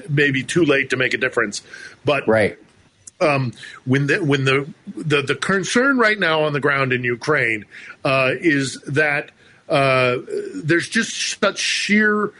maybe 0.07 0.41
too 0.41 0.63
late 0.63 0.91
to 0.91 0.97
make 0.97 1.13
a 1.13 1.17
difference. 1.17 1.61
But 2.05 2.25
right 2.29 2.57
um, 3.21 3.53
when 3.85 4.07
the 4.07 4.23
when 4.23 4.45
the, 4.45 4.71
the, 4.95 5.21
the 5.21 5.35
concern 5.35 5.97
right 5.97 6.19
now 6.19 6.43
on 6.43 6.53
the 6.53 6.59
ground 6.59 6.91
in 6.91 7.03
Ukraine 7.03 7.65
uh, 8.03 8.31
is 8.39 8.81
that 8.87 9.31
uh, 9.69 10.17
there's 10.55 10.89
just 10.89 11.39
such 11.39 11.59
sheer 11.59 12.33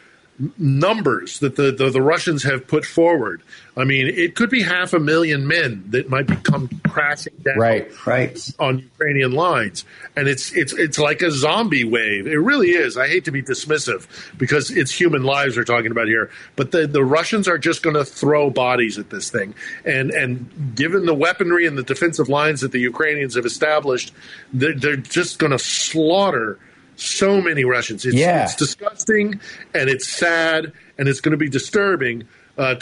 numbers 0.58 1.40
that 1.40 1.56
the, 1.56 1.72
the, 1.72 1.90
the, 1.90 2.02
Russians 2.02 2.44
have 2.44 2.68
put 2.68 2.86
forward. 2.86 3.42
I 3.78 3.84
mean, 3.84 4.08
it 4.08 4.36
could 4.36 4.50
be 4.50 4.62
half 4.62 4.94
a 4.94 5.00
million 5.00 5.48
men 5.48 5.84
that 5.90 6.10
might 6.10 6.26
become 6.26 6.68
crashing 6.88 7.34
down 7.44 7.58
right, 7.58 8.08
right. 8.08 8.50
on 8.60 8.80
Ukrainian 8.80 9.34
lines, 9.34 9.86
and 10.16 10.28
it's 10.28 10.52
it's 10.54 10.74
it's 10.74 10.98
like 10.98 11.22
a 11.22 11.32
zombie 11.32 11.84
wave. 11.84 12.28
It 12.28 12.38
really 12.38 12.72
is. 12.72 12.98
I 12.98 13.08
hate 13.08 13.26
to 13.26 13.32
be 13.32 13.42
dismissive 13.42 14.08
because 14.38 14.72
it's 14.72 14.92
human 14.92 15.24
lives 15.24 15.58
we're 15.58 15.64
talking 15.64 15.92
about 15.92 16.08
here, 16.08 16.32
but 16.56 16.72
the 16.72 16.88
the 16.88 17.04
Russians 17.04 17.48
are 17.48 17.58
just 17.58 17.84
going 17.84 17.96
to 17.96 18.04
throw 18.04 18.50
bodies 18.50 18.98
at 18.98 19.10
this 19.10 19.30
thing, 19.30 19.54
and 19.86 20.12
and 20.12 20.76
given 20.76 21.06
the 21.06 21.16
weaponry 21.16 21.66
and 21.66 21.78
the 21.78 21.84
defensive 21.84 22.30
lines 22.30 22.62
that 22.62 22.72
the 22.72 22.80
Ukrainians 22.80 23.36
have 23.36 23.46
established, 23.46 24.14
they're, 24.52 24.74
they're 24.74 24.98
just 24.98 25.40
going 25.40 25.52
to 25.52 25.60
slaughter 25.60 26.60
so 27.02 27.42
many 27.42 27.66
Russians. 27.66 28.06
It's, 28.06 28.16
yeah. 28.16 28.44
it's 28.44 28.56
disgusting 28.56 29.40
and 29.74 29.90
it's 29.90 30.08
sad 30.08 30.72
and 30.98 31.08
it's 31.08 31.22
going 31.22 31.32
to 31.32 31.38
be 31.38 31.50
disturbing 31.50 32.28
uh, 32.58 32.76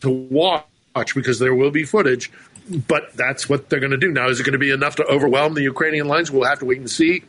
to 0.00 0.10
watch 0.10 1.14
because 1.14 1.38
there 1.38 1.54
will 1.54 1.70
be 1.70 1.84
footage. 1.84 2.30
But 2.88 3.14
that's 3.14 3.48
what 3.48 3.68
they're 3.68 3.80
going 3.80 3.92
to 3.92 3.98
do 3.98 4.10
now. 4.10 4.28
Is 4.28 4.40
it 4.40 4.44
going 4.44 4.52
to 4.54 4.58
be 4.58 4.70
enough 4.70 4.96
to 4.96 5.04
overwhelm 5.04 5.54
the 5.54 5.62
Ukrainian 5.62 6.08
lines? 6.08 6.30
We'll 6.30 6.48
have 6.48 6.60
to 6.60 6.64
wait 6.64 6.78
and 6.78 6.90
see. 6.90 7.22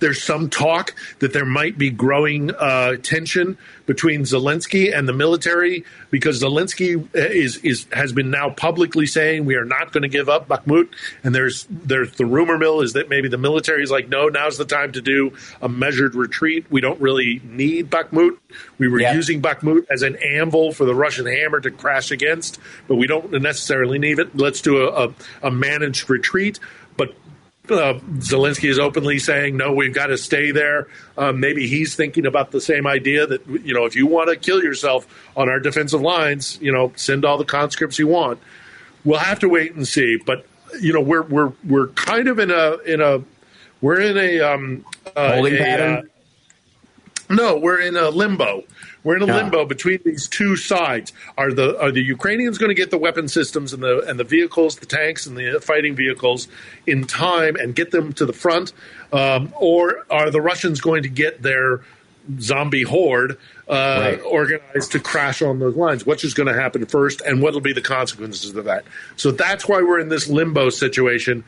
There's 0.00 0.22
some 0.22 0.50
talk 0.50 0.94
that 1.20 1.32
there 1.32 1.44
might 1.44 1.78
be 1.78 1.90
growing 1.90 2.50
uh, 2.54 2.96
tension 3.02 3.58
between 3.86 4.22
Zelensky 4.22 4.96
and 4.96 5.08
the 5.08 5.12
military 5.12 5.84
because 6.10 6.42
Zelensky 6.42 7.06
is 7.14 7.58
is 7.58 7.86
has 7.92 8.12
been 8.12 8.30
now 8.30 8.50
publicly 8.50 9.06
saying 9.06 9.44
we 9.44 9.54
are 9.54 9.64
not 9.64 9.92
going 9.92 10.02
to 10.02 10.08
give 10.08 10.28
up 10.28 10.48
Bakhmut, 10.48 10.88
and 11.22 11.34
there's 11.34 11.66
there's 11.70 12.12
the 12.16 12.26
rumor 12.26 12.58
mill 12.58 12.80
is 12.80 12.94
that 12.94 13.08
maybe 13.08 13.28
the 13.28 13.38
military 13.38 13.82
is 13.82 13.90
like, 13.90 14.08
no, 14.08 14.28
now's 14.28 14.58
the 14.58 14.64
time 14.64 14.92
to 14.92 15.00
do 15.00 15.32
a 15.62 15.68
measured 15.68 16.14
retreat. 16.14 16.66
We 16.70 16.80
don't 16.80 17.00
really 17.00 17.40
need 17.44 17.90
Bakhmut. 17.90 18.38
We 18.78 18.88
were 18.88 19.00
Yeah. 19.00 19.14
using 19.14 19.40
Bakhmut 19.40 19.86
as 19.90 20.02
an 20.02 20.16
anvil 20.16 20.72
for 20.72 20.84
the 20.84 20.94
Russian 20.94 21.26
hammer 21.26 21.60
to 21.60 21.70
crash 21.70 22.10
against, 22.10 22.58
but 22.88 22.96
we 22.96 23.06
don't 23.06 23.30
necessarily 23.30 23.98
need 23.98 24.18
it. 24.18 24.36
Let's 24.36 24.60
do 24.60 24.88
a, 24.88 25.06
a, 25.08 25.14
a 25.44 25.50
managed 25.50 26.10
retreat. 26.10 26.58
But 26.96 27.14
uh, 27.70 27.98
Zelensky 28.18 28.68
is 28.68 28.78
openly 28.78 29.18
saying, 29.18 29.56
no, 29.56 29.72
we've 29.72 29.94
got 29.94 30.06
to 30.06 30.18
stay 30.18 30.50
there. 30.50 30.88
Um, 31.16 31.40
maybe 31.40 31.66
he's 31.66 31.94
thinking 31.94 32.26
about 32.26 32.50
the 32.50 32.60
same 32.60 32.86
idea 32.86 33.26
that, 33.26 33.46
you 33.46 33.74
know, 33.74 33.84
if 33.84 33.96
you 33.96 34.06
want 34.06 34.30
to 34.30 34.36
kill 34.36 34.62
yourself 34.62 35.06
on 35.36 35.48
our 35.48 35.60
defensive 35.60 36.00
lines, 36.00 36.58
you 36.60 36.72
know, 36.72 36.92
send 36.96 37.24
all 37.24 37.38
the 37.38 37.44
conscripts 37.44 37.98
you 37.98 38.06
want. 38.06 38.38
We'll 39.04 39.18
have 39.18 39.38
to 39.40 39.48
wait 39.48 39.74
and 39.74 39.86
see. 39.86 40.16
But, 40.16 40.46
you 40.80 40.92
know, 40.92 41.00
we're, 41.00 41.22
we're, 41.22 41.52
we're 41.64 41.88
kind 41.88 42.28
of 42.28 42.38
in 42.38 42.50
a, 42.50 42.78
in 42.84 43.00
a, 43.00 43.22
we're 43.80 44.00
in 44.00 44.16
a, 44.16 44.40
um, 44.40 44.84
uh, 45.14 45.34
Holding 45.34 45.54
a, 45.54 45.58
pattern? 45.58 45.96
uh, 45.96 47.34
no, 47.34 47.56
we're 47.56 47.80
in 47.80 47.96
a 47.96 48.10
limbo. 48.10 48.64
We're 49.06 49.16
in 49.18 49.22
a 49.22 49.32
Ah. 49.32 49.36
limbo 49.36 49.64
between 49.64 50.00
these 50.04 50.26
two 50.26 50.56
sides. 50.56 51.12
Are 51.38 51.52
the 51.52 51.78
are 51.80 51.92
the 51.92 52.02
Ukrainians 52.02 52.58
going 52.58 52.70
to 52.70 52.74
get 52.74 52.90
the 52.90 52.98
weapon 52.98 53.28
systems 53.28 53.72
and 53.72 53.80
the 53.82 54.00
and 54.00 54.18
the 54.18 54.24
vehicles, 54.24 54.76
the 54.76 54.86
tanks 54.86 55.26
and 55.26 55.36
the 55.38 55.60
fighting 55.62 55.94
vehicles 55.94 56.48
in 56.88 57.04
time 57.04 57.54
and 57.54 57.72
get 57.74 57.92
them 57.92 58.12
to 58.14 58.26
the 58.26 58.32
front, 58.32 58.72
um, 59.12 59.52
or 59.60 60.04
are 60.10 60.30
the 60.32 60.40
Russians 60.40 60.80
going 60.80 61.04
to 61.04 61.08
get 61.08 61.40
their 61.40 61.82
zombie 62.40 62.82
horde 62.82 63.38
uh, 63.68 63.98
Right. 64.00 64.20
organized 64.24 64.90
to 64.92 64.98
crash 64.98 65.40
on 65.40 65.60
those 65.60 65.76
lines? 65.76 66.04
Which 66.04 66.24
is 66.24 66.34
going 66.34 66.48
to 66.52 66.60
happen 66.60 66.84
first, 66.86 67.20
and 67.20 67.40
what 67.40 67.52
will 67.54 67.60
be 67.60 67.72
the 67.72 67.80
consequences 67.80 68.56
of 68.56 68.64
that? 68.64 68.82
So 69.14 69.30
that's 69.30 69.68
why 69.68 69.82
we're 69.82 70.00
in 70.00 70.08
this 70.08 70.26
limbo 70.28 70.70
situation 70.70 71.44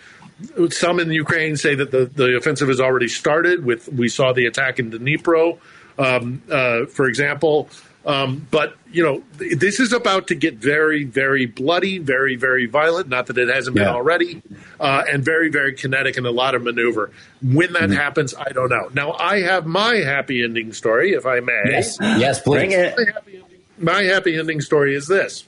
some 0.70 1.00
in 1.00 1.10
Ukraine 1.10 1.56
say 1.56 1.74
that 1.74 1.90
the, 1.90 2.06
the 2.06 2.36
offensive 2.36 2.68
has 2.68 2.80
already 2.80 3.08
started. 3.08 3.64
With 3.64 3.92
we 3.92 4.08
saw 4.08 4.32
the 4.32 4.46
attack 4.46 4.78
in 4.78 4.92
Dnipro, 4.92 5.58
um, 5.98 6.42
uh, 6.50 6.86
for 6.86 7.06
example. 7.08 7.68
Um, 8.06 8.46
but 8.50 8.74
you 8.90 9.02
know, 9.02 9.22
th- 9.38 9.58
this 9.58 9.80
is 9.80 9.92
about 9.92 10.28
to 10.28 10.34
get 10.34 10.54
very, 10.54 11.04
very 11.04 11.44
bloody, 11.44 11.98
very, 11.98 12.36
very 12.36 12.64
violent. 12.64 13.08
Not 13.08 13.26
that 13.26 13.36
it 13.36 13.48
hasn't 13.48 13.76
been 13.76 13.84
Yeah. 13.84 13.92
already, 13.92 14.40
uh, 14.80 15.04
and 15.10 15.22
very, 15.22 15.50
very 15.50 15.74
kinetic 15.74 16.16
and 16.16 16.26
a 16.26 16.30
lot 16.30 16.54
of 16.54 16.62
maneuver. 16.62 17.10
When 17.42 17.74
that 17.74 17.90
happens, 17.90 18.34
I 18.34 18.50
don't 18.52 18.70
know. 18.70 18.88
Now, 18.94 19.12
I 19.12 19.40
have 19.40 19.66
my 19.66 19.96
happy 19.96 20.42
ending 20.42 20.72
story, 20.72 21.12
if 21.12 21.26
I 21.26 21.40
may. 21.40 21.60
Yes, 21.66 21.98
yes, 22.00 22.40
please. 22.40 22.68
Bring 22.68 22.70
it. 22.70 22.94
My 22.96 23.04
happy 23.12 23.32
ending, 23.36 23.58
my 23.78 24.02
happy 24.04 24.38
ending 24.38 24.60
story 24.62 24.94
is 24.94 25.06
this. 25.06 25.44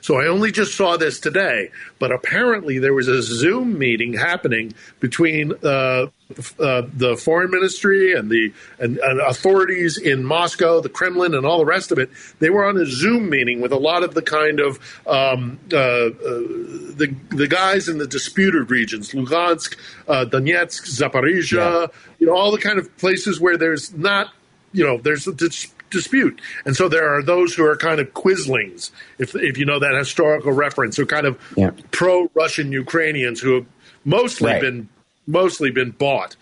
So 0.00 0.20
I 0.20 0.26
only 0.26 0.52
just 0.52 0.76
saw 0.76 0.96
this 0.96 1.20
today, 1.20 1.70
but 1.98 2.12
apparently 2.12 2.78
there 2.78 2.94
was 2.94 3.08
a 3.08 3.22
Zoom 3.22 3.78
meeting 3.78 4.14
happening 4.14 4.74
between 5.00 5.52
uh, 5.62 6.06
uh, 6.60 6.82
the 6.92 7.16
foreign 7.16 7.50
ministry 7.50 8.12
and 8.12 8.30
the 8.30 8.52
and, 8.78 8.98
and 8.98 9.20
authorities 9.20 9.96
in 9.96 10.24
Moscow, 10.24 10.80
the 10.80 10.88
Kremlin, 10.88 11.34
and 11.34 11.46
all 11.46 11.58
the 11.58 11.64
rest 11.64 11.90
of 11.90 11.98
it. 11.98 12.10
They 12.38 12.50
were 12.50 12.66
on 12.66 12.76
a 12.76 12.86
Zoom 12.86 13.30
meeting 13.30 13.60
with 13.60 13.72
a 13.72 13.78
lot 13.78 14.02
of 14.02 14.14
the 14.14 14.22
kind 14.22 14.60
of 14.60 14.78
um, 15.06 15.58
uh, 15.72 15.76
uh, 15.76 16.10
the 16.10 17.14
the 17.30 17.48
guys 17.48 17.88
in 17.88 17.98
the 17.98 18.06
disputed 18.06 18.70
regions, 18.70 19.12
Lugansk, 19.12 19.76
uh, 20.06 20.26
Donetsk, 20.26 20.86
Zaporizhia, 20.86 21.90
you 22.18 22.26
know, 22.26 22.36
all 22.36 22.52
the 22.52 22.58
kind 22.58 22.78
of 22.78 22.94
places 22.98 23.40
where 23.40 23.56
there's 23.56 23.94
not 23.94 24.32
you 24.72 24.84
know, 24.84 24.98
there's 24.98 25.26
a 25.26 25.32
dis- 25.32 25.72
dispute. 25.90 26.40
And 26.64 26.76
so 26.76 26.88
there 26.88 27.08
are 27.14 27.22
those 27.22 27.54
who 27.54 27.64
are 27.64 27.76
kind 27.76 28.00
of 28.00 28.12
quislings, 28.14 28.90
if, 29.18 29.34
if 29.34 29.58
you 29.58 29.64
know 29.64 29.78
that 29.78 29.94
historical 29.94 30.52
reference, 30.52 30.96
who 30.96 31.02
are 31.04 31.06
kind 31.06 31.26
of 31.26 31.38
Yeah. 31.56 31.70
pro-Russian 31.90 32.72
Ukrainians 32.72 33.40
who 33.40 33.54
have 33.54 33.66
mostly 34.04 34.52
Right. 34.52 34.60
been 34.60 34.88
mostly 35.26 35.70
been 35.70 35.90
bought 35.90 36.36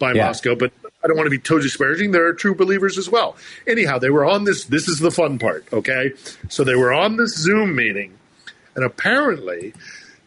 by 0.00 0.12
Yeah. 0.12 0.26
Moscow, 0.26 0.54
but 0.56 0.72
I 1.04 1.06
don't 1.06 1.16
want 1.16 1.26
to 1.26 1.30
be 1.30 1.38
too 1.38 1.60
disparaging. 1.60 2.10
There 2.10 2.26
are 2.26 2.32
true 2.32 2.54
believers 2.54 2.98
as 2.98 3.08
well. 3.08 3.36
Anyhow, 3.66 3.98
they 3.98 4.10
were 4.10 4.24
on 4.24 4.42
this. 4.44 4.64
This 4.64 4.88
is 4.88 4.98
the 4.98 5.10
fun 5.12 5.38
part, 5.38 5.64
okay? 5.72 6.12
So 6.48 6.64
they 6.64 6.74
were 6.74 6.92
on 6.92 7.16
this 7.16 7.36
Zoom 7.36 7.76
meeting, 7.76 8.14
and 8.74 8.84
apparently, 8.84 9.72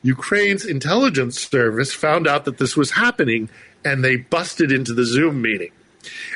Ukraine's 0.04 0.66
intelligence 0.66 1.40
service 1.40 1.92
found 1.94 2.28
out 2.28 2.46
that 2.46 2.60
this 2.60 2.78
was 2.78 2.92
happening, 2.92 3.50
and 3.84 4.06
they 4.06 4.16
busted 4.16 4.72
into 4.72 4.94
the 4.94 5.04
Zoom 5.04 5.42
meeting, 5.42 5.72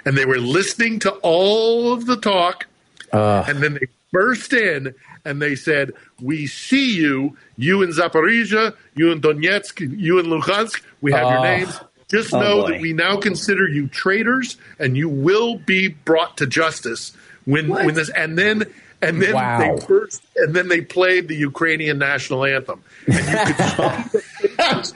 and 0.06 0.18
they 0.18 0.26
were 0.26 0.40
listening 0.40 1.00
to 1.00 1.12
all 1.22 1.94
of 1.94 2.06
the 2.06 2.18
talk, 2.18 2.66
Uh, 3.14 3.44
and 3.48 3.62
then 3.62 3.74
they 3.76 3.88
burst 4.12 4.54
in 4.54 4.94
and 5.26 5.42
they 5.42 5.56
said, 5.56 5.92
"We 6.22 6.48
see 6.48 6.96
you, 6.96 7.38
you 7.58 7.82
in 7.84 7.92
Zaporizhia, 7.92 8.74
you 8.96 9.12
in 9.12 9.22
Donetsk, 9.22 9.80
you 10.00 10.18
in 10.20 10.26
Luhansk. 10.28 10.82
We 11.02 11.12
have 11.12 11.30
your 11.30 11.40
Oh. 11.40 11.44
names. 11.44 11.80
Just 12.10 12.34
Oh, 12.34 12.40
know 12.40 12.62
boy. 12.64 12.72
that 12.72 12.82
we 12.82 12.92
now 12.94 13.18
consider 13.18 13.68
you 13.68 13.88
traitors, 13.88 14.58
and 14.80 14.98
you 14.98 15.08
will 15.08 15.58
be 15.58 15.88
brought 15.90 16.38
to 16.38 16.46
justice 16.48 17.14
when 17.46 17.68
when 17.70 17.94
this." 17.96 18.10
And 18.10 18.38
then 18.38 18.66
and 19.04 19.22
then 19.22 19.34
Wow. 19.34 19.60
they 19.60 19.86
burst, 19.88 20.22
and 20.36 20.54
then 20.56 20.68
they 20.68 20.82
played 20.82 21.28
the 21.28 21.36
Ukrainian 21.36 21.98
national 21.98 22.46
anthem, 22.46 22.82
and 23.08 23.18
you 23.26 23.48
could 23.48 23.58
see 23.60 23.76
the 24.46 24.58
faces- 24.58 24.94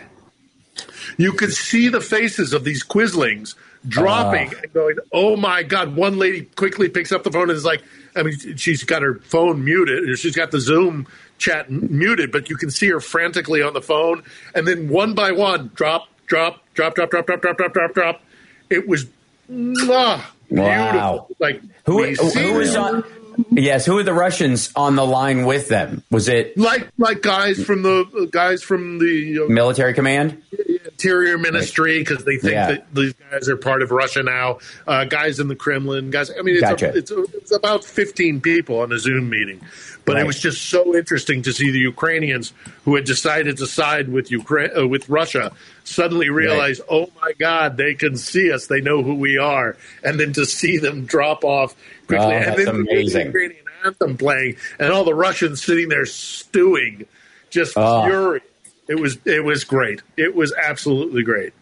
you 1.17 1.31
could 1.33 1.53
see 1.53 1.87
the 1.89 2.01
faces 2.01 2.53
of 2.53 2.63
these 2.63 2.83
quislings 2.83 3.55
dropping 3.87 4.51
ah. 4.55 4.59
and 4.63 4.73
going, 4.73 4.97
"Oh 5.11 5.35
my 5.35 5.63
god!" 5.63 5.95
One 5.95 6.17
lady 6.17 6.43
quickly 6.55 6.89
picks 6.89 7.11
up 7.11 7.23
the 7.23 7.31
phone 7.31 7.49
and 7.49 7.57
is 7.57 7.65
like, 7.65 7.83
"I 8.15 8.23
mean, 8.23 8.57
she's 8.57 8.83
got 8.83 9.01
her 9.01 9.15
phone 9.23 9.63
muted, 9.63 10.17
she's 10.17 10.35
got 10.35 10.51
the 10.51 10.59
Zoom 10.59 11.07
chat 11.37 11.69
muted, 11.69 12.31
but 12.31 12.49
you 12.49 12.55
can 12.55 12.71
see 12.71 12.87
her 12.87 12.99
frantically 12.99 13.61
on 13.61 13.73
the 13.73 13.81
phone." 13.81 14.23
And 14.53 14.67
then 14.67 14.89
one 14.89 15.13
by 15.13 15.31
one, 15.31 15.71
drop, 15.75 16.07
drop, 16.27 16.61
drop, 16.73 16.95
drop, 16.95 17.09
drop, 17.09 17.25
drop, 17.25 17.41
drop, 17.41 17.57
drop, 17.57 17.73
drop, 17.73 17.93
drop. 17.93 18.21
It 18.69 18.87
was 18.87 19.05
mwah, 19.49 20.21
beautiful. 20.49 20.65
Wow. 20.65 21.27
Like 21.39 21.61
who, 21.85 22.03
who 22.03 22.53
was 22.53 22.75
on? 22.75 23.03
Yes, 23.51 23.85
who 23.85 23.97
are 23.97 24.03
the 24.03 24.13
Russians 24.13 24.71
on 24.75 24.95
the 24.95 25.05
line 25.05 25.45
with 25.45 25.67
them? 25.69 26.03
Was 26.11 26.27
it 26.27 26.57
Like 26.57 26.89
like 26.97 27.21
guys 27.21 27.63
from 27.63 27.81
the 27.83 28.29
guys 28.31 28.63
from 28.63 28.99
the 28.99 29.45
uh, 29.45 29.49
military 29.49 29.93
command? 29.93 30.41
Interior 30.85 31.37
Ministry 31.37 31.99
because 31.99 32.23
they 32.23 32.37
think 32.37 32.53
Yeah. 32.53 32.67
that 32.71 32.93
these 32.93 33.13
guys 33.31 33.49
are 33.49 33.57
part 33.57 33.81
of 33.81 33.91
Russia 33.91 34.23
now. 34.23 34.59
Uh, 34.87 35.03
guys 35.03 35.39
in 35.39 35.47
the 35.49 35.55
Kremlin, 35.55 36.09
guys. 36.09 36.31
I 36.31 36.41
mean, 36.41 36.55
it's, 36.55 36.61
Gotcha. 36.61 36.91
a, 36.93 36.97
it's, 36.97 37.11
a, 37.11 37.23
it's 37.33 37.51
about 37.55 37.83
fifteen 37.83 38.39
people 38.39 38.79
on 38.79 38.91
a 38.93 38.99
Zoom 38.99 39.29
meeting, 39.29 39.59
but 40.05 40.13
Right. 40.13 40.23
it 40.23 40.27
was 40.27 40.39
just 40.39 40.69
so 40.69 40.95
interesting 40.95 41.41
to 41.43 41.51
see 41.51 41.71
the 41.71 41.79
Ukrainians 41.79 42.53
who 42.85 42.95
had 42.95 43.03
decided 43.03 43.57
to 43.57 43.67
side 43.67 44.07
with 44.09 44.31
Ukraine 44.31 44.69
uh, 44.77 44.87
with 44.87 45.09
Russia 45.09 45.51
suddenly 45.83 46.29
realize, 46.29 46.81
oh 46.89 47.09
my 47.21 47.31
God, 47.37 47.77
they 47.77 47.93
can 47.93 48.17
see 48.17 48.51
us. 48.51 48.67
They 48.67 48.81
know 48.81 49.03
who 49.03 49.15
we 49.15 49.37
are, 49.37 49.75
and 50.03 50.19
then 50.19 50.33
to 50.33 50.45
see 50.45 50.77
them 50.77 51.05
drop 51.05 51.43
off 51.43 51.75
quickly, 52.07 52.25
Oh, 52.25 52.29
and 52.31 52.45
that's 52.45 52.65
then 52.65 52.83
the 52.83 52.91
amazing. 52.91 53.25
Ukrainian 53.27 53.65
anthem 53.85 54.17
playing, 54.17 54.57
and 54.79 54.91
all 54.91 55.03
the 55.03 55.13
Russians 55.13 55.61
sitting 55.63 55.89
there 55.89 56.05
stewing, 56.05 57.05
just 57.49 57.73
Oh. 57.75 58.05
furious. 58.05 58.43
It 58.87 58.99
was 58.99 59.17
it 59.25 59.43
was 59.43 59.63
great. 59.63 60.01
It 60.15 60.35
was 60.35 60.53
absolutely 60.53 61.23
great. 61.23 61.53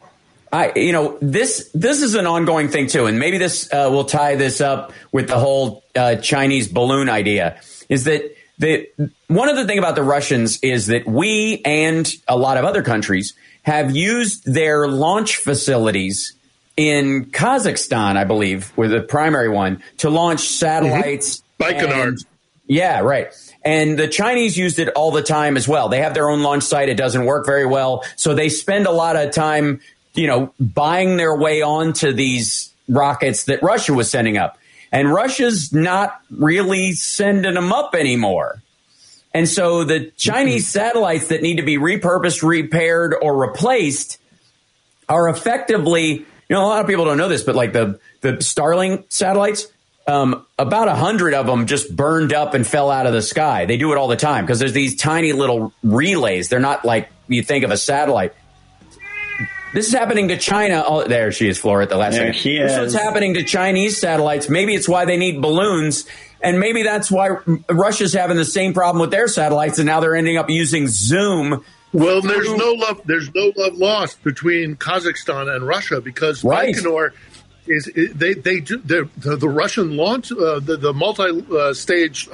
I, 0.52 0.72
you 0.76 0.92
know, 0.92 1.18
this 1.22 1.70
this 1.74 2.02
is 2.02 2.16
an 2.16 2.28
ongoing 2.28 2.68
thing 2.68 2.88
too, 2.88 3.06
and 3.06 3.18
maybe 3.18 3.38
this 3.38 3.72
uh, 3.74 3.88
will 3.92 4.04
tie 4.06 4.36
this 4.36 4.62
up 4.62 4.92
with 5.12 5.28
the 5.28 5.40
whole 5.40 5.84
uh, 5.96 6.18
Chinese 6.18 6.68
balloon 6.68 7.10
idea. 7.10 7.60
Is 7.90 8.04
that 8.04 8.36
the 8.60 8.88
one 9.28 9.50
of 9.50 9.56
the 9.56 9.66
thing 9.66 9.80
about 9.80 9.96
the 9.96 10.04
Russians 10.04 10.60
is 10.62 10.88
that 10.88 11.08
we 11.08 11.62
and 11.66 12.12
a 12.28 12.38
lot 12.38 12.58
of 12.58 12.66
other 12.66 12.84
countries 12.84 13.34
have 13.64 13.96
used 13.96 14.44
their 14.46 14.88
launch 14.88 15.38
facilities 15.38 16.34
in 16.76 17.26
Kazakhstan, 17.26 18.18
I 18.18 18.24
believe, 18.24 18.76
were 18.78 18.88
the 18.88 19.02
primary 19.02 19.50
one 19.50 19.84
to 19.98 20.10
launch 20.10 20.42
satellites. 20.42 21.44
Mm-hmm. 21.60 21.64
Baikonur. 21.64 22.08
and- 22.08 22.26
yeah, 22.66 23.02
right. 23.02 23.28
And 23.64 24.00
the 24.00 24.08
Chinese 24.08 24.58
used 24.58 24.80
it 24.80 24.90
all 24.90 25.12
the 25.12 25.22
time 25.22 25.58
as 25.58 25.68
well. 25.68 25.90
They 25.90 26.00
have 26.00 26.14
their 26.14 26.30
own 26.30 26.42
launch 26.42 26.64
site. 26.64 26.90
It 26.90 26.98
doesn't 26.98 27.26
work 27.26 27.46
very 27.46 27.66
well. 27.66 28.04
So 28.16 28.34
they 28.34 28.50
spend 28.50 28.88
a 28.88 28.92
lot 28.92 29.16
of 29.16 29.32
time, 29.32 29.82
you 30.14 30.28
know, 30.28 30.54
buying 30.60 31.18
their 31.18 31.36
way 31.36 31.62
onto 31.62 32.14
these 32.14 32.74
rockets 32.88 33.46
that 33.46 33.62
Russia 33.62 33.94
was 33.94 34.10
sending 34.10 34.38
up. 34.38 34.58
And 34.92 35.12
Russia's 35.12 35.74
not 35.74 36.22
really 36.30 36.94
sending 36.94 37.54
them 37.54 37.74
up 37.74 37.96
anymore. 37.96 38.62
And 39.34 39.50
so 39.50 39.84
the 39.84 40.12
Chinese 40.18 40.64
mm-hmm. 40.64 40.80
satellites 40.80 41.28
that 41.28 41.42
need 41.42 41.58
to 41.58 41.64
be 41.64 41.78
repurposed, 41.78 42.48
repaired, 42.48 43.16
or 43.20 43.36
replaced 43.36 44.20
are 45.10 45.28
effectively, 45.28 46.26
you 46.54 46.60
know, 46.60 46.66
a 46.66 46.70
lot 46.70 46.82
of 46.82 46.88
people 46.88 47.04
don't 47.06 47.18
know 47.18 47.30
this, 47.30 47.42
but 47.42 47.56
like 47.56 47.74
the, 47.74 48.00
the 48.22 48.34
Starlink 48.34 49.06
satellites, 49.12 49.66
um, 50.06 50.46
about 50.60 50.88
a 50.88 50.94
hundred 50.94 51.34
of 51.34 51.48
them 51.48 51.66
just 51.66 51.96
burned 51.96 52.32
up 52.32 52.54
and 52.54 52.68
fell 52.68 52.92
out 52.92 53.08
of 53.08 53.14
the 53.14 53.24
sky. 53.24 53.66
They 53.66 53.78
do 53.78 53.92
it 53.92 53.98
all 53.98 54.08
the 54.08 54.16
time 54.16 54.46
because 54.46 54.60
there's 54.60 54.72
these 54.74 54.96
tiny 54.96 55.34
little 55.34 55.74
relays. 55.82 56.50
They're 56.50 56.60
not 56.60 56.86
like 56.86 57.10
you 57.28 57.42
think 57.42 57.64
of 57.64 57.72
a 57.72 57.78
satellite. 57.78 58.36
This 59.74 59.88
is 59.88 59.94
happening 59.94 60.28
to 60.28 60.38
China. 60.38 60.84
Oh, 60.86 61.08
there 61.08 61.32
she 61.32 61.48
is, 61.48 61.58
Flora, 61.58 61.86
at 61.86 61.90
the 61.90 61.98
last 61.98 62.12
There 62.14 62.28
second. 62.28 62.40
she 62.40 62.60
This 62.60 62.72
is 62.74 62.78
is. 62.78 62.94
what's 62.94 63.04
happening 63.04 63.34
to 63.34 63.44
Chinese 63.44 63.98
satellites. 64.00 64.48
Maybe 64.48 64.76
it's 64.76 64.88
why 64.88 65.06
they 65.06 65.18
need 65.18 65.42
balloons. 65.42 66.06
And 66.40 66.60
maybe 66.60 66.84
that's 66.84 67.10
why 67.10 67.30
Russia's 67.68 68.14
having 68.14 68.38
the 68.38 68.46
same 68.46 68.76
problem 68.76 69.02
with 69.02 69.10
their 69.10 69.28
satellites, 69.28 69.80
and 69.80 69.88
now 69.88 70.02
they're 70.02 70.16
ending 70.16 70.38
up 70.38 70.52
using 70.52 70.88
Zoom. 70.88 71.66
Well, 71.94 72.22
there's 72.22 72.52
no 72.52 72.72
love. 72.74 73.02
There's 73.06 73.34
no 73.34 73.54
love 73.56 73.76
lost 73.76 74.24
between 74.24 74.76
Kazakhstan 74.76 75.56
and 75.56 75.66
Russia 75.66 76.02
because 76.02 76.44
Right. 76.44 76.76
Baikonur 76.76 77.12
is 77.68 77.90
they 77.96 78.34
they 78.34 78.60
do 78.60 78.78
the 78.80 79.08
the 79.16 79.48
Russian 79.48 79.96
launch 79.96 80.32
uh, 80.32 80.60
the 80.60 80.76
the 80.76 80.94
multi 80.94 81.46
uh, 81.56 81.74
stage 81.74 82.28